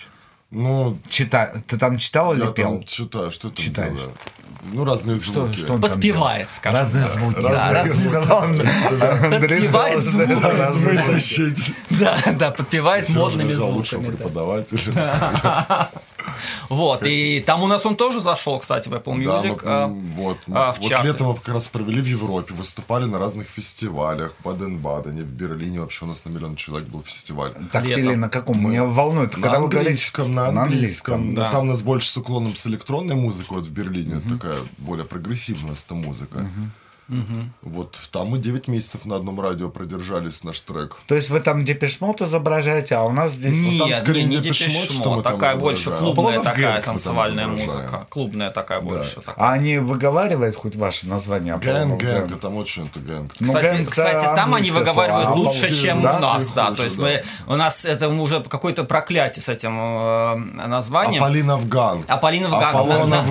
Ну, 0.51 0.97
Чита... 1.09 1.61
Ты 1.67 1.77
там 1.77 1.97
читал 1.97 2.33
или 2.33 2.41
я 2.43 2.51
пел? 2.51 2.71
там 2.79 2.83
читаю, 2.83 3.31
что 3.31 3.49
там 3.49 3.55
Читаешь. 3.55 3.93
было? 3.93 4.11
Ну, 4.73 4.83
разные 4.85 5.17
Что, 5.19 5.45
звуки. 5.45 5.57
что 5.57 5.73
он 5.73 5.81
там 5.81 5.89
Подпевает, 5.89 6.47
делал? 6.47 6.55
скажем 6.55 6.79
Разные 6.79 7.05
звуки. 7.07 7.41
Да, 7.41 7.71
разные. 7.73 9.35
Андрей 9.35 9.61
Подпевает 9.61 10.03
звуки. 10.03 10.35
да, 10.41 10.71
звуки. 10.71 11.73
Да, 11.89 12.19
да, 12.33 12.51
подпевает 12.51 13.09
модными 13.09 13.53
звуками. 13.53 14.05
да. 14.05 14.11
преподавателя. 14.11 15.89
Вот, 16.69 17.05
и 17.05 17.41
там 17.45 17.63
у 17.63 17.67
нас 17.67 17.85
он 17.85 17.95
тоже 17.95 18.19
зашел, 18.19 18.59
кстати, 18.59 18.89
в 18.89 18.93
Apple 18.93 19.23
Да, 19.23 19.41
Music. 19.41 19.49
мы, 19.49 19.59
а, 19.63 19.87
вот, 19.87 20.37
а, 20.51 20.73
в 20.73 20.79
вот 20.79 21.03
летом 21.03 21.27
мы 21.27 21.35
как 21.35 21.49
раз 21.53 21.67
провели 21.67 22.01
в 22.01 22.05
Европе, 22.07 22.53
выступали 22.53 23.05
на 23.05 23.19
разных 23.19 23.47
фестивалях, 23.49 24.33
в 24.39 24.43
Баден-Бадене, 24.43 25.21
в 25.21 25.31
Берлине, 25.31 25.79
вообще 25.79 26.05
у 26.05 26.07
нас 26.07 26.25
на 26.25 26.29
миллион 26.29 26.55
человек 26.55 26.87
был 26.87 27.03
фестиваль. 27.03 27.53
Так 27.71 27.83
Летом. 27.85 28.03
пели 28.03 28.15
на 28.15 28.29
каком? 28.29 28.63
Меня 28.69 28.83
волнует. 28.85 29.35
На 29.37 29.43
Когда 29.43 29.59
вы 29.59 29.67
говорите, 29.67 29.89
английском, 29.91 30.31
на 30.31 30.47
английском. 30.47 31.35
да. 31.35 31.45
Ну, 31.45 31.51
Там 31.51 31.61
у 31.61 31.69
нас 31.69 31.81
больше 31.81 32.07
с 32.09 32.17
уклоном 32.17 32.55
с 32.55 32.65
электронной 32.67 33.15
музыкой, 33.15 33.57
вот 33.57 33.67
в 33.67 33.71
Берлине, 33.71 34.15
это 34.17 34.29
такая 34.29 34.57
более 34.77 35.05
прогрессивная 35.05 35.67
у 35.67 35.69
нас 35.69 35.83
там 37.15 37.19
музыка. 37.19 37.49
Вот 37.61 37.99
там 38.11 38.27
мы 38.27 38.37
9 38.39 38.67
месяцев 38.67 39.05
на 39.05 39.15
одном 39.15 39.39
радио 39.39 39.69
продержались, 39.69 40.43
наш 40.43 40.59
трек. 40.61 40.97
То 41.07 41.15
есть 41.15 41.29
вы 41.29 41.39
там 41.39 41.65
депешмот 41.65 42.21
изображаете, 42.21 42.95
а 42.95 43.03
у 43.03 43.11
нас 43.11 43.31
здесь... 43.33 43.55
там 43.79 43.87
Нет, 43.87 44.01
скорее 44.01 44.23
не, 44.23 44.37
не 44.37 44.41
не 44.41 44.49
Mode, 44.51 45.03
там 45.03 45.23
такая 45.23 45.55
больше 45.55 45.91
клубная 45.91 46.15
Полонов 46.15 46.43
такая 46.43 46.75
там 46.75 46.83
танцевальная 46.83 47.47
музыка. 47.47 48.07
Клубная 48.09 48.51
такая 48.51 48.81
больше. 48.81 49.15
такая. 49.21 49.35
А 49.37 49.51
они 49.53 49.77
выговаривают 49.77 50.55
хоть 50.55 50.75
ваше 50.75 51.07
название? 51.07 51.57
Гэнг, 51.57 51.99
гэнг, 51.99 52.39
там 52.39 52.55
очень 52.57 52.85
это 52.85 52.99
гэнг. 52.99 53.33
Ну, 53.39 53.47
Кстати, 53.47 53.65
гэнг-то 53.65 53.91
кстати, 53.91 54.23
там 54.35 54.55
они 54.55 54.71
выговаривают 54.71 55.27
а 55.27 55.33
лучше, 55.33 55.67
Аполлон- 55.67 55.81
чем 55.81 56.01
да? 56.01 56.17
у 56.17 56.19
нас, 56.19 56.51
да. 56.51 56.65
хуже, 56.67 56.77
То 56.77 56.83
есть 56.83 56.97
да. 56.97 57.03
мы, 57.03 57.23
у 57.47 57.55
нас 57.55 57.85
это 57.85 58.09
уже 58.09 58.41
какое-то 58.41 58.83
проклятие 58.83 59.43
с 59.43 59.49
этим 59.49 59.77
э, 59.79 60.35
названием. 60.67 61.23
Аполлинов 61.23 61.67
ганг. 61.67 62.05
Аполлинов 62.07 62.51
Ганг 62.51 62.87
на, 62.87 63.05
на- 63.05 63.25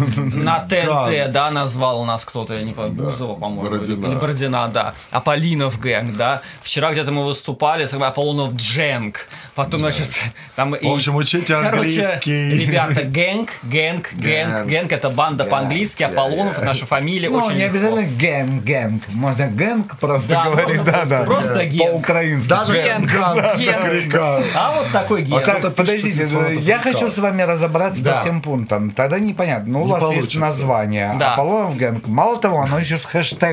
на 0.45 0.59
ТНТ, 0.61 1.33
да, 1.33 1.51
назвал 1.51 2.01
у 2.01 2.05
нас 2.05 2.25
кто-то, 2.25 2.55
я 2.55 2.63
не 2.63 2.73
помню, 2.73 2.93
Бузова, 2.93 3.35
по-моему, 3.35 3.70
Бородина. 3.71 4.07
или 4.07 4.15
Бородина, 4.15 4.69
да. 4.69 4.95
Аполлинов 5.11 5.79
Гэнг, 5.81 6.17
да. 6.17 6.43
Вчера 6.63 6.93
где-то 6.93 7.11
мы 7.13 7.25
выступали, 7.25 7.87
с 7.87 7.95
Аполлонов 7.95 8.55
Дженг. 8.55 9.27
Потом, 9.55 9.81
значит, 9.81 10.09
там 10.57 10.75
и... 10.75 10.87
В 10.87 10.93
общем, 10.93 11.17
учите 11.17 11.55
Короче, 11.55 11.69
английский. 12.07 12.51
ребята, 12.67 13.03
гэнг, 13.05 13.51
гэнг, 13.63 14.13
гэнг, 14.15 14.67
Гэнг. 14.67 14.93
это 14.93 15.11
банда 15.11 15.45
по-английски, 15.45 16.03
Аполлонов, 16.03 16.57
это 16.57 16.65
наша 16.67 16.87
фамилия, 16.87 17.29
Ну, 17.29 17.39
очень 17.39 17.57
не 17.57 17.65
легко. 17.65 17.77
обязательно 17.79 18.17
гэнг, 18.19 18.65
гэнг. 18.65 19.03
Можно 19.09 19.49
гэнг 19.49 19.99
просто 19.99 20.29
Да, 20.29 20.45
говорить, 20.45 20.85
да, 20.85 21.05
да. 21.05 21.23
просто 21.25 21.65
гэнг. 21.67 21.93
По-украински. 21.93 22.49
Даже 22.49 22.73
Гэнг, 22.73 23.11
гэнг. 23.11 24.15
А 24.55 24.73
вот 24.77 24.89
такой 24.93 25.23
А 25.23 25.27
гэнг. 25.27 25.43
Кто-то 25.45 25.71
подождите, 25.71 26.23
я 26.61 26.79
фрикал. 26.79 26.93
хочу 26.93 27.09
с 27.09 27.19
вами 27.19 27.43
разобраться 27.43 28.03
Да. 28.03 28.15
по 28.17 28.21
всем 28.21 28.41
пунктам. 28.43 28.91
Тогда 28.91 29.19
непонятно. 29.19 29.73
Ну, 29.73 29.83
у 29.85 29.87
вас 29.87 30.13
есть 30.15 30.37
название. 30.37 31.11
Аполлонов 31.11 31.77
Гэнг. 31.77 32.07
Мало 32.07 32.39
того, 32.39 32.61
оно 32.63 32.79
еще 32.79 32.97
с 32.99 33.05
хэштегом. 33.05 33.50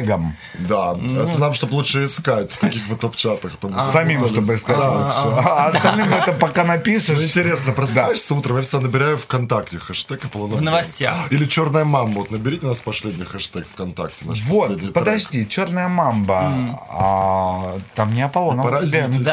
Да, 0.59 0.93
Ну. 0.95 1.27
это 1.29 1.39
нам, 1.39 1.53
чтобы 1.53 1.75
лучше 1.75 2.05
искать, 2.05 2.51
в 2.51 2.59
каких 2.59 2.87
бы 2.87 2.95
топ-чатах. 2.95 3.57
то 3.57 3.69
мы 3.69 3.91
Самим, 3.91 4.25
чтобы 4.27 4.55
искать 4.55 4.77
Да. 4.77 4.91
лучше. 4.91 5.41
А 5.47 5.67
остальным 5.67 6.13
это 6.13 6.31
пока 6.33 6.63
напишешь. 6.63 7.19
Интересно, 7.21 7.71
просыпаешься 7.73 8.33
утром, 8.35 8.57
я 8.57 8.61
всегда 8.63 8.79
набираю 8.81 9.17
ВКонтакте 9.17 9.79
хэштег 9.79 10.25
Аполлонов 10.25 10.59
В 10.59 10.61
новостях. 10.61 11.31
Или 11.31 11.45
Черная 11.45 11.85
мама. 11.85 12.09
Вот 12.13 12.31
наберите 12.31 12.67
нас 12.67 12.79
последний 12.79 13.23
хэштег 13.25 13.65
ВКонтакте. 13.73 14.25
наш 14.25 14.41
Вот, 14.43 14.93
подожди, 14.93 15.47
черная 15.47 15.87
мамба. 15.87 16.79
А, 16.89 17.77
там 17.95 18.13
не 18.13 18.21
Аполлонов 18.21 18.65
Поразитесь. 18.65 19.27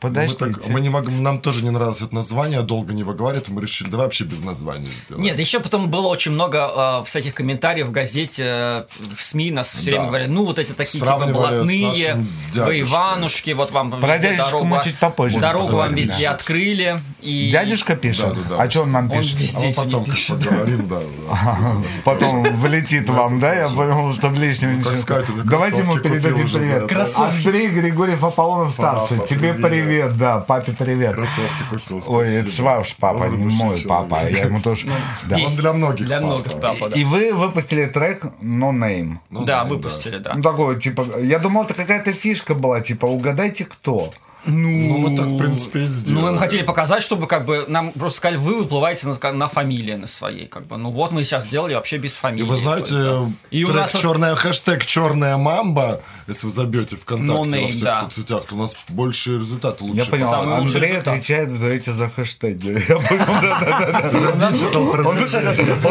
Мы, 0.00 0.10
Подождите. 0.10 0.44
так- 0.46 0.68
мы 0.68 0.80
не 0.80 0.90
могли, 0.90 1.12
нам 1.12 1.40
тоже 1.40 1.64
не 1.64 1.70
нравилось 1.70 2.00
это 2.00 2.14
название, 2.14 2.62
долго 2.62 2.94
не 2.94 3.02
выговаривать, 3.02 3.48
и 3.48 3.52
мы 3.52 3.62
решили, 3.62 3.88
давай 3.88 4.06
вообще 4.06 4.24
без 4.24 4.40
названия 4.42 4.86
сделаем. 5.06 5.24
Нет, 5.24 5.38
еще 5.40 5.58
потом 5.58 5.90
было 5.90 6.06
очень 6.06 6.30
много 6.30 7.00
э, 7.02 7.04
всяких 7.04 7.34
комментариев 7.34 7.88
в 7.88 7.90
газете, 7.90 8.42
э, 8.46 8.84
в 9.16 9.20
СМИ 9.22 9.50
нас 9.50 9.70
все 9.70 9.86
время 9.90 10.02
Да. 10.04 10.08
говорили, 10.08 10.28
ну 10.28 10.44
вот 10.44 10.58
эти 10.60 10.72
такие 10.72 11.00
типа 11.00 11.18
блатные, 11.18 12.14
вы. 12.54 12.80
Иванушки, 12.80 13.50
вот 13.50 13.72
вам 13.72 13.90
Про 14.00 14.18
дорогу, 14.18 14.64
мы 14.66 14.80
чуть 14.84 14.98
попозже 14.98 15.40
дорогу 15.40 15.76
вам 15.76 15.94
везде 15.94 16.26
да. 16.26 16.30
открыли, 16.34 17.00
И... 17.20 17.50
Дядюшка 17.50 17.96
пишет? 17.96 18.28
Да, 18.28 18.34
да, 18.34 18.56
да. 18.56 18.62
А 18.62 18.70
что 18.70 18.82
он 18.82 18.92
нам 18.92 19.10
Он 19.10 19.18
пишет? 19.18 19.40
везде 19.40 19.56
А 19.58 19.60
мы 19.68 19.74
потом 19.74 20.04
пишет. 20.04 20.38
поговорим, 20.38 20.88
да. 20.88 21.00
Потом 22.04 22.42
влетит 22.60 23.08
вам, 23.08 23.40
да? 23.40 23.54
Я 23.54 23.68
понял, 23.68 24.14
что 24.14 24.28
лишнего 24.28 24.70
Ну, 24.70 24.78
ничего. 24.78 25.42
Давайте 25.44 25.78
ему 25.78 25.98
передадим 25.98 26.48
привет. 26.48 26.92
Андрей 27.16 27.68
Григорьев 27.68 28.22
Аполлонов 28.22 28.72
старший. 28.72 29.18
Тебе 29.26 29.54
привет. 29.54 29.87
Привет, 29.88 30.16
да. 30.18 30.38
Папе 30.40 30.72
привет. 30.78 31.14
Кроссовки 31.14 31.62
купил. 31.70 32.02
Ой, 32.06 32.34
это 32.34 32.50
ж 32.50 32.58
ваш 32.60 32.96
папа, 32.96 33.24
не 33.24 33.46
мой 33.46 33.80
человек. 33.80 33.88
папа. 33.88 34.28
Я 34.28 34.44
ему 34.44 34.60
тоже. 34.60 34.86
Да. 35.28 35.36
Он 35.36 35.54
для 35.56 35.72
многих 35.72 36.06
Для 36.06 36.16
папа. 36.20 36.26
многих 36.26 36.60
папа, 36.60 36.88
да. 36.90 36.96
И 36.96 37.04
вы 37.04 37.32
выпустили 37.32 37.86
трек 37.86 38.24
No 38.42 38.70
Name. 38.72 39.16
Ну 39.30 39.44
да, 39.44 39.64
выпустили, 39.64 40.18
да. 40.18 40.34
Ну, 40.34 40.42
такой, 40.42 40.80
типа, 40.80 41.06
я 41.20 41.38
думал, 41.38 41.64
это 41.64 41.74
какая-то 41.74 42.12
фишка 42.12 42.54
была, 42.54 42.80
типа, 42.80 43.06
угадайте 43.06 43.64
кто. 43.64 44.12
Ну, 44.46 44.98
мы 44.98 45.16
так, 45.16 45.26
в 45.26 45.36
принципе, 45.36 45.80
и 45.80 45.82
Ну, 45.82 45.88
сделали. 45.88 46.32
мы 46.32 46.38
хотели 46.38 46.62
показать, 46.62 47.02
чтобы 47.02 47.26
как 47.26 47.44
бы 47.44 47.64
нам 47.68 47.90
просто 47.92 48.18
сказали, 48.18 48.36
вы 48.38 48.58
выплываете 48.58 49.08
на, 49.08 49.32
на 49.32 49.48
фамилии 49.48 49.94
на 49.94 50.06
своей, 50.06 50.46
как 50.46 50.66
бы. 50.66 50.76
Ну 50.78 50.90
вот 50.90 51.10
мы 51.12 51.24
сейчас 51.24 51.46
сделали 51.46 51.74
вообще 51.74 51.98
без 51.98 52.12
И 52.12 52.18
фамилии. 52.18 52.46
вы 52.48 52.56
знаете, 52.56 53.32
и 53.50 53.64
у 53.64 53.72
нас 53.72 53.90
черная, 53.92 54.36
хэштег 54.36 54.86
черная 54.86 55.36
мамба, 55.36 56.00
если 56.28 56.46
вы 56.46 56.52
забьете 56.52 56.96
ВКонтакте 56.96 57.32
No 57.32 57.38
во 57.38 57.46
name, 57.46 57.70
всех 57.72 57.84
да. 57.84 58.00
соцсетях, 58.02 58.44
то 58.44 58.54
у 58.54 58.58
нас 58.58 58.76
больше 58.88 59.38
результаты 59.38 59.82
лучше. 59.82 59.96
Я 59.96 60.04
понял, 60.04 60.30
Самый 60.30 60.56
Андрей 60.56 60.90
результат. 60.90 61.08
отвечает 61.14 61.50
за 61.50 61.66
эти 61.68 61.90
за 61.90 62.10
хэштеги. 62.10 62.68
Я 62.88 62.96
понял, 62.96 63.24
да-да-да. 63.40 64.78
Он, 64.78 65.06
он 65.06 65.16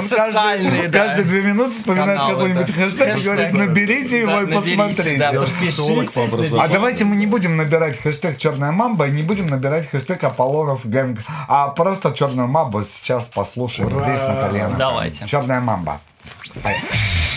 каждый, 0.07 0.87
да. 0.87 0.99
каждые 0.99 1.25
две 1.25 1.41
минуты 1.41 1.71
вспоминает 1.71 2.19
какой-нибудь 2.19 2.71
хэштег 2.71 3.17
и 3.19 3.23
говорит, 3.23 3.53
наберите 3.53 4.19
его 4.21 4.41
и 4.41 4.53
посмотрите. 4.53 5.23
А 6.59 6.67
давайте 6.67 7.05
мы 7.05 7.15
не 7.15 7.25
будем 7.25 7.57
набирать 7.57 7.99
хэштег 7.99 8.37
черная 8.37 8.71
мамба 8.71 9.07
и 9.07 9.11
не 9.11 9.23
будем 9.23 9.47
набирать 9.47 9.89
хэштег 9.89 10.23
Аполлонов 10.23 10.85
Гэнг, 10.85 11.19
а 11.47 11.69
просто 11.69 12.13
черную 12.13 12.47
мамбу 12.47 12.85
сейчас 12.85 13.25
послушаем 13.25 13.89
здесь 13.89 14.21
на 14.21 14.35
колено. 14.35 14.75
Давайте. 14.77 15.25
Черная 15.25 15.61
мамба. 15.61 15.99
Слушаешь 16.45 17.36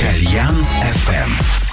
Кальян 0.00 0.66
FM. 0.92 1.69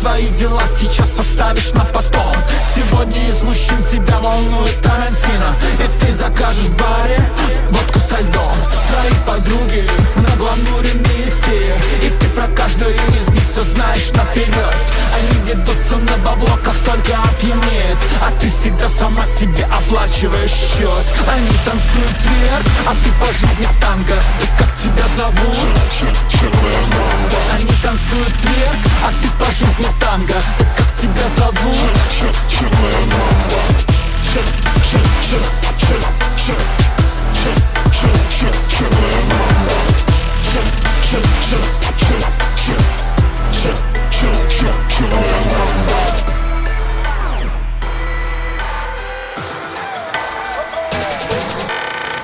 Свои 0.00 0.28
дела 0.28 0.62
сейчас 0.78 1.18
оставишь 1.18 1.72
на 1.72 1.84
потом 1.84 2.32
Сегодня 2.74 3.28
из 3.28 3.42
мужчин 3.42 3.82
тебя 3.84 4.18
волнует 4.18 4.80
Тарантино 4.80 5.54
И 5.74 6.00
ты 6.00 6.12
закажешь 6.12 6.62
в 6.62 6.76
баре 6.76 7.18
водку 7.68 8.00
со 8.00 8.18
льдом 8.18 8.54
Твои 8.88 9.12
подруги 9.26 9.86
на 10.16 10.36
гламуре 10.36 10.92
мифе 10.94 11.74
И 12.02 12.10
ты 12.18 12.26
про 12.28 12.46
каждую 12.48 12.94
из 12.94 13.28
них 13.28 13.42
все 13.42 13.62
знаешь 13.62 14.10
наперед 14.12 14.76
Они 15.14 15.52
ведутся 15.52 15.96
на 15.96 16.16
бабло, 16.24 16.58
как 16.64 16.76
только 16.84 17.18
опьянеет 17.18 17.98
А 18.22 18.30
ты 18.40 18.48
всегда 18.48 18.88
сама 18.88 19.26
себе 19.26 19.66
оплачиваешь 19.66 20.50
счет 20.50 21.04
Они 21.30 21.50
танцуют 21.64 22.20
вверх, 22.24 22.64
а 22.86 22.94
ты 23.04 23.10
по 23.20 23.32
жизни 23.32 23.66
в 23.66 23.80
танго 23.80 24.18
И 24.42 24.46
как 24.58 24.74
тебя 24.76 25.04
зовут? 25.16 25.58
Они 27.52 27.72
танцуют 27.82 28.32
вверх, 28.44 28.76
а 29.04 29.12
ты 29.20 29.28
по 29.38 29.50
жизни 29.50 29.89
танго. 29.98 30.34
Как 30.76 30.94
тебя 30.94 31.28
зовут? 31.36 31.76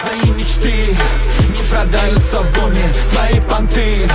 Твои 0.01 0.31
мечты 0.33 0.97
не 1.51 1.63
продаются 1.69 2.41
в 2.41 2.53
доме. 2.53 2.93
Твои 3.11 3.41
понты 3.41 4.09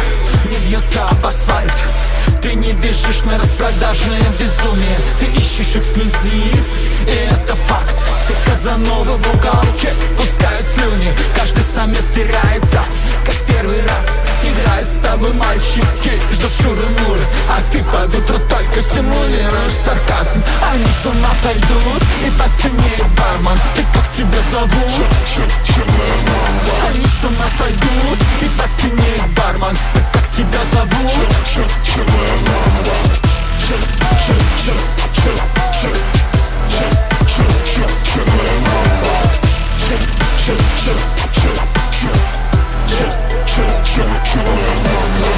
не 0.50 0.58
бьются 0.68 1.08
об 1.10 1.26
асфальт 1.26 2.01
Ты 2.42 2.56
не 2.56 2.74
бежишь 2.74 3.24
на 3.24 3.38
распродажное 3.38 4.22
безумие. 4.40 4.98
Ты 5.20 5.26
ищешь 5.26 5.76
эксклюзив, 5.76 6.68
и 7.08 7.30
это 7.30 7.56
факт. 7.56 7.96
Все 8.24 8.34
казановы 8.46 9.18
в 9.18 9.36
уголке 9.36 9.94
пускают 10.18 10.66
слюни. 10.66 11.14
Каждый 11.36 11.64
самец 11.64 12.04
теряется, 12.14 12.82
как 13.26 13.36
первый 13.48 13.82
раз 13.88 14.20
Играют 14.44 14.88
с 14.88 15.00
тобой 15.00 15.34
мальчики, 15.34 16.22
ждут 16.32 16.52
шуры-муры 16.62 17.22
А 17.50 17.62
ты 17.72 17.84
под 17.84 18.16
утро 18.16 18.38
только 18.50 18.82
стимулируешь 18.82 19.72
сарказм 19.72 20.44
Они 20.72 20.86
с 20.86 21.06
ума 21.06 21.30
сойдут 21.44 22.04
и 22.26 22.32
посинеет 22.32 23.06
бармен 23.18 23.58
Ты 23.76 23.84
как 23.94 24.12
тебя 24.12 24.42
зовут? 24.52 24.72
Они 26.88 27.06
с 27.06 27.24
ума 27.24 27.46
сойдут 27.58 28.20
и 28.42 28.50
посинеет 28.60 29.28
бармен 29.36 29.78
Ты 29.94 30.02
как 30.12 30.30
тебя 30.32 30.64
зовут? 30.72 30.92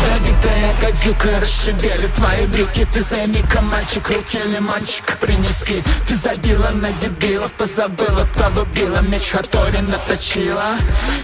Ядовитая 0.05 0.75
гадюка 0.81 1.39
расшибели 1.39 2.07
твои 2.15 2.45
брюки 2.47 2.87
Ты 2.93 3.01
займи-ка, 3.01 3.61
мальчик, 3.61 4.09
руки 4.09 4.37
лимончик 4.37 5.17
принеси 5.19 5.83
Ты 6.07 6.15
забила 6.15 6.69
на 6.69 6.91
дебилов, 6.91 7.51
позабыла, 7.53 8.27
погубила 8.35 8.99
Меч 9.01 9.31
Хатори 9.31 9.79
наточила 9.79 10.75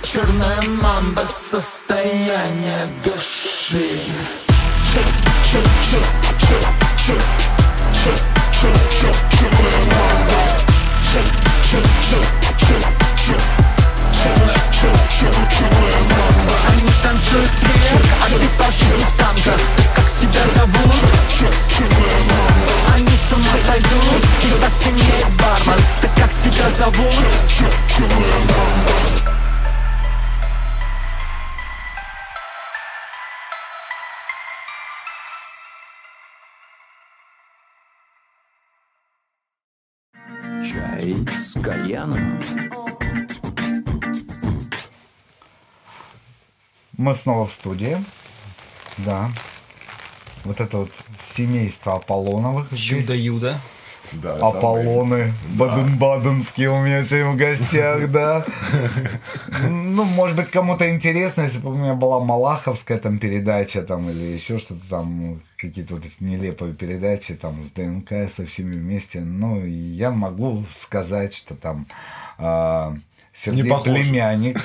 Черная 0.01 0.61
мамба, 0.81 1.21
состояние 1.27 2.87
души 3.03 3.99
Они 16.67 16.89
танцуют 17.03 17.51
вверх, 17.61 18.07
а 18.21 18.29
ты 18.29 18.47
по 18.57 18.71
жизни 18.71 19.03
в 19.03 19.17
как 19.95 20.07
тебя 20.13 20.43
зовут? 20.55 20.95
Они 22.93 23.07
с 23.07 23.33
ума 23.33 23.55
сойдут, 23.65 24.21
и 24.43 24.45
посинеет 24.61 25.29
бармен 25.39 25.79
как 26.19 26.31
тебя 26.35 26.69
зовут? 26.71 27.13
Чай 40.61 41.15
с 41.35 41.59
кальяном. 41.61 42.41
Мы 46.99 47.15
снова 47.15 47.47
в 47.47 47.53
студии. 47.53 47.97
Да. 48.97 49.31
Вот 50.43 50.59
это 50.59 50.79
вот 50.79 50.91
семейство 51.33 51.93
Аполлоновых. 51.93 52.67
здесь. 52.71 53.05
Чудо-юдо. 53.05 53.55
Да, 54.11 54.35
Аполлоны 54.35 55.33
Баден-Баденские 55.55 56.69
у 56.69 56.81
меня 56.81 57.01
сегодня 57.03 57.31
в 57.31 57.37
гостях, 57.37 58.11
да. 58.11 58.45
Ну, 59.69 60.03
может 60.03 60.35
быть, 60.35 60.51
кому-то 60.51 60.93
интересно, 60.93 61.43
если 61.43 61.59
бы 61.59 61.71
у 61.71 61.75
меня 61.75 61.93
была 61.93 62.19
Малаховская 62.19 62.97
там 62.97 63.17
передача 63.17 63.81
там 63.81 64.09
или 64.09 64.33
еще 64.33 64.57
что-то 64.57 64.81
там, 64.89 65.41
какие-то 65.55 65.95
вот 65.95 66.05
эти 66.05 66.15
нелепые 66.19 66.73
передачи 66.73 67.33
там 67.33 67.63
с 67.63 67.71
ДНК, 67.71 68.29
со 68.29 68.45
всеми 68.45 68.75
вместе. 68.75 69.21
Ну, 69.21 69.63
я 69.63 70.11
могу 70.11 70.65
сказать, 70.77 71.33
что 71.33 71.55
там 71.55 71.87
а, 72.37 72.97
Сергей 73.33 73.63
племянник 73.63 74.59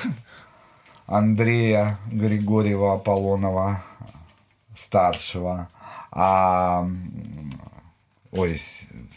Андрея 1.07 1.97
Григорьева 2.11 2.93
Аполлонова 2.95 3.83
старшего, 4.77 5.69
а 6.11 6.87
Ой, 8.31 8.59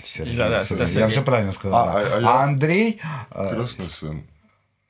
Сергей. 0.03 0.37
Да-да, 0.37 0.65
Сергей. 0.65 0.87
Сергей. 0.87 1.01
Я 1.03 1.09
все 1.09 1.23
правильно 1.23 1.53
сказал. 1.53 1.89
А, 1.89 1.93
да. 1.93 1.99
а- 1.99 2.21
а 2.21 2.41
А, 2.41 2.45
Андрей, 2.45 3.01
э, 3.31 3.51
Крестный 3.55 3.89
сын. 3.91 4.23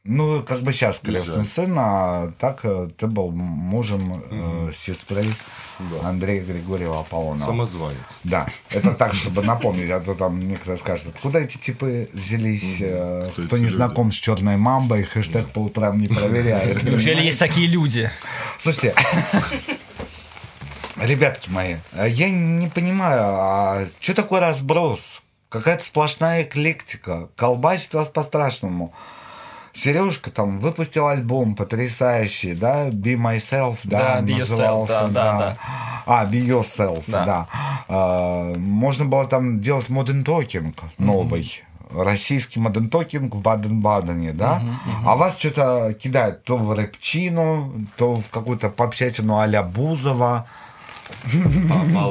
Ну, 0.08 0.42
как 0.42 0.62
бы 0.62 0.72
сейчас 0.72 0.98
крестный 1.00 1.44
сын, 1.44 1.74
а 1.78 2.32
так 2.38 2.60
э, 2.64 2.88
ты 2.96 3.06
был 3.06 3.30
мужем 3.30 4.24
э, 4.30 4.72
сестры 4.74 5.26
Да. 5.78 6.08
Андрея 6.08 6.42
Григорьева 6.42 7.00
Аполлонова. 7.00 7.46
Самозванец. 7.46 7.98
Да, 8.24 8.48
это 8.70 8.92
так, 8.94 9.14
чтобы 9.14 9.42
напомнить, 9.42 9.90
а 9.90 10.00
то 10.00 10.14
там 10.14 10.48
некоторые 10.48 10.78
скажут, 10.78 11.08
откуда 11.14 11.40
эти 11.40 11.58
типы 11.58 12.08
взялись, 12.14 12.78
э, 12.80 13.28
Кто 13.32 13.42
кто 13.42 13.58
не 13.58 13.64
люди? 13.64 13.76
знаком 13.76 14.10
с 14.10 14.14
черной 14.14 14.56
мамбой, 14.56 15.02
хэштег 15.02 15.50
по 15.50 15.58
утрам 15.58 16.00
не 16.00 16.08
проверяет. 16.08 16.82
Неужели 16.88 17.20
есть 17.20 17.38
такие 17.38 17.66
люди? 17.66 18.10
Слушайте, 18.58 18.94
ребятки 20.96 21.50
мои, 21.50 21.76
а 21.92 22.08
я 22.08 22.30
не 22.30 22.68
понимаю, 22.68 23.22
а 23.22 23.86
что 24.00 24.14
такое 24.14 24.40
разброс? 24.40 25.22
Какая-то 25.50 25.84
сплошная 25.84 26.42
эклектика, 26.44 27.28
колбасит 27.36 27.92
вас 27.94 28.08
по-страшному. 28.08 28.94
Сережка 29.78 30.30
там 30.30 30.58
выпустил 30.58 31.06
альбом 31.06 31.54
потрясающий, 31.54 32.54
да, 32.54 32.88
Be 32.88 33.14
Myself, 33.14 33.78
да, 33.84 33.98
Да, 33.98 34.20
Be 34.20 34.38
Yourself, 34.38 34.38
назывался, 34.38 35.08
да, 35.08 35.08
да, 35.10 35.38
да. 35.38 35.56
А, 36.06 36.24
Be 36.26 36.40
Yourself, 36.44 37.04
Да. 37.06 37.24
да. 37.24 37.46
А, 37.88 38.54
можно 38.56 39.04
было 39.04 39.24
там 39.26 39.60
делать 39.60 39.86
Modern 39.88 40.24
Talking 40.24 40.74
новый. 40.98 41.62
Российский 41.90 42.60
Modern 42.60 42.90
Talking 42.90 43.30
в 43.30 43.40
Баден-Бадене, 43.40 44.32
да? 44.32 44.62
А 45.06 45.14
вас 45.16 45.38
что-то 45.38 45.94
кидает 45.94 46.44
то 46.44 46.56
в 46.58 46.72
рэпчину, 46.72 47.86
то 47.96 48.16
в 48.16 48.28
какую-то 48.30 48.68
попсятину 48.68 49.38
а-ля 49.38 49.62
Бузова. 49.62 50.46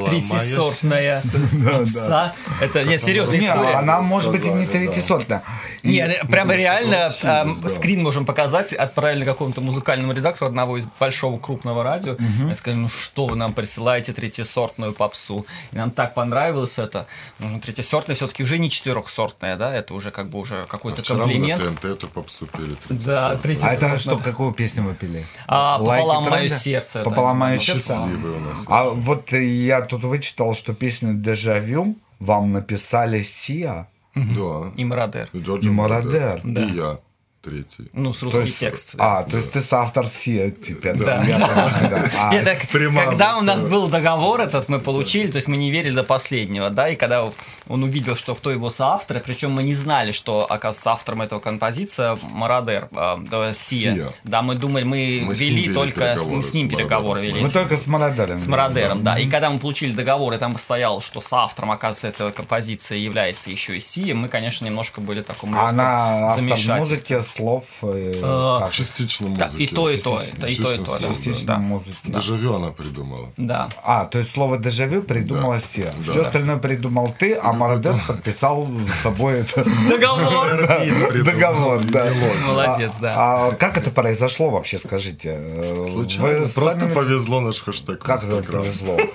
Третьесортная 0.09 1.21
попса. 1.65 2.33
Это, 2.61 2.83
нет, 2.83 3.03
серьезная 3.03 3.39
Не, 3.39 3.47
история. 3.47 3.75
она 3.75 4.01
может 4.01 4.31
быть 4.31 4.45
и 4.45 4.49
не. 4.49 4.65
И- 4.65 5.89
Нет, 5.89 6.21
прямо 6.29 6.55
реально 6.55 7.11
да. 7.21 7.47
скрин 7.69 8.03
можем 8.03 8.25
показать, 8.25 8.73
отправили 8.73 9.25
какому-то 9.25 9.61
музыкальному 9.61 10.13
редактору 10.13 10.47
одного 10.49 10.77
из 10.77 10.85
большого 10.99 11.39
крупного 11.39 11.83
радио. 11.83 12.17
И 12.49 12.53
сказали, 12.55 12.79
ну 12.79 12.89
что 12.89 13.27
вы 13.27 13.35
нам 13.35 13.53
присылаете 13.53 14.13
третьесортную 14.13 14.93
попсу? 14.93 15.45
И 15.71 15.75
нам 15.75 15.91
так 15.91 16.13
понравилось 16.13 16.77
это. 16.77 17.07
Ну, 17.39 17.59
третьесортная 17.59 18.15
все-таки 18.15 18.43
уже 18.43 18.57
не 18.57 18.69
четырехсортная, 18.69 19.55
да? 19.57 19.73
Это 19.73 19.93
уже 19.93 20.11
как 20.11 20.29
бы 20.29 20.39
уже 20.39 20.65
какой-то 20.67 21.01
Вчера 21.03 21.25
мы 21.25 21.35
на 21.35 21.47
комплимент. 21.47 21.79
ТНТ 21.81 21.85
эту 21.85 22.07
попсу 22.07 22.45
пели. 22.47 22.75
Да, 22.89 23.39
А 23.61 23.73
это 23.73 23.97
что, 23.97 24.17
какую 24.17 24.53
песню 24.53 24.83
вы 24.83 24.93
пели? 24.95 25.25
А, 25.47 25.79
«Пополам 25.79 26.29
мое 26.29 26.49
сердце», 26.49 27.03
Пополам 27.03 27.37
мое 27.37 27.55
ну, 27.55 27.61
сердце. 27.61 27.93
Счастливый 27.93 28.31
у 28.31 28.39
нас. 28.39 28.57
А 28.87 28.93
вот 28.93 29.31
я 29.31 29.81
тут 29.81 30.03
вычитал, 30.03 30.53
что 30.53 30.73
песню 30.73 31.13
«Дежавю» 31.13 31.95
вам 32.19 32.53
написали 32.53 33.21
Сия. 33.21 33.87
Да. 34.15 34.71
И 34.75 34.85
Мародер. 34.85 35.29
И 35.33 35.37
И 35.37 35.69
Мародер. 35.69 36.41
Да. 36.43 36.63
И 36.63 36.75
я. 36.75 36.99
Третий. 37.41 37.89
Ну, 37.93 38.13
с 38.13 38.19
То 38.19 38.25
русский 38.25 38.41
есть- 38.41 38.59
текст. 38.59 38.95
А, 38.97 39.23
то 39.23 39.37
есть 39.37 39.51
ты 39.51 39.61
соавтор 39.61 40.05
Сия 40.07 40.51
теперь. 40.51 40.95
Да. 40.95 41.23
Да. 41.23 42.11
А, 42.17 42.33
Нет, 42.33 42.45
примазался. 42.71 43.09
когда 43.09 43.37
у 43.37 43.41
нас 43.41 43.63
был 43.63 43.87
договор 43.87 44.41
этот, 44.41 44.69
мы 44.69 44.79
получили, 44.79 45.29
то 45.31 45.37
есть 45.37 45.47
мы 45.47 45.55
не 45.57 45.71
верили 45.71 45.93
до 45.95 46.03
последнего, 46.03 46.69
да, 46.69 46.89
и 46.89 46.95
когда 46.95 47.29
он 47.67 47.83
увидел, 47.83 48.15
что 48.15 48.35
кто 48.35 48.51
его 48.51 48.69
соавтор, 48.69 49.19
причем 49.19 49.51
мы 49.51 49.63
не 49.63 49.75
знали, 49.75 50.11
что, 50.11 50.45
оказывается, 50.49 50.91
автором 50.91 51.21
этого 51.21 51.39
композиция 51.39 52.17
Мародер, 52.23 52.89
э, 52.91 53.15
да, 53.29 53.53
Сия. 53.53 54.11
Да, 54.23 54.41
мы 54.41 54.55
думали, 54.55 54.83
мы, 54.83 55.19
вели 55.33 55.73
только, 55.73 56.17
мы 56.25 56.41
с 56.43 56.53
ним 56.53 56.69
переговоры 56.69 57.21
вели. 57.21 57.41
Мы 57.41 57.49
только 57.49 57.77
с 57.77 57.87
Мародером. 57.87 58.39
С 58.39 58.47
Мародером, 58.47 59.03
да. 59.03 59.17
И 59.17 59.29
когда 59.29 59.49
мы 59.49 59.59
получили 59.59 59.93
договор, 59.93 60.33
и 60.33 60.37
там 60.37 60.57
стояло, 60.57 61.01
что 61.01 61.21
соавтором, 61.21 61.71
оказывается, 61.71 62.07
этой 62.07 62.31
композиции 62.31 62.97
является 62.97 63.51
еще 63.51 63.77
и 63.77 63.79
Сия, 63.79 64.15
мы, 64.15 64.27
конечно, 64.27 64.65
немножко 64.65 65.01
были 65.01 65.21
таком 65.21 65.55
А 65.55 65.69
Она 65.69 66.33
автор 66.33 66.77
музыки, 66.77 67.21
слов. 67.27 67.63
э, 67.81 68.59
как? 68.61 68.71
Частично 68.71 69.29
Да, 69.35 69.45
музыки. 69.45 69.61
и 69.63 69.67
то, 69.67 69.89
и 69.89 69.97
то, 69.97 70.19
это 70.19 70.47
и 70.47 70.55
то, 70.55 70.73
и 70.73 70.77
то, 70.77 70.99
частично 70.99 71.47
да. 71.47 71.53
Да. 71.55 71.59
музыки. 71.59 71.95
Дежавю 72.05 72.55
она 72.55 72.71
придумала. 72.71 73.29
Да. 73.37 73.69
А, 73.83 74.05
то 74.05 74.17
есть 74.19 74.31
слово 74.31 74.57
«дежавю» 74.57 75.03
придумала. 75.03 75.59
Да. 75.75 75.91
Все 76.03 76.21
остальное 76.21 76.57
придумал 76.57 77.13
ты, 77.17 77.35
а 77.35 77.53
Мародер 77.53 77.95
подписал 78.07 78.65
за 78.67 78.93
собой 79.03 79.41
это 79.41 79.63
Договор! 79.89 80.67
договор. 81.25 81.83
да. 81.83 82.11
Молодец, 82.47 82.91
А- 82.97 83.01
да. 83.01 83.15
А 83.17 83.51
как 83.53 83.77
это 83.77 83.91
произошло 83.91 84.49
вообще, 84.49 84.77
скажите? 84.79 85.35
Э, 85.39 85.85
Случайно. 85.91 86.47
Просто 86.47 86.87
повезло 86.87 87.41
наш 87.41 87.59
хэштег. 87.61 87.99
Как 88.03 88.23
это 88.23 88.41
повезло? 88.43 88.97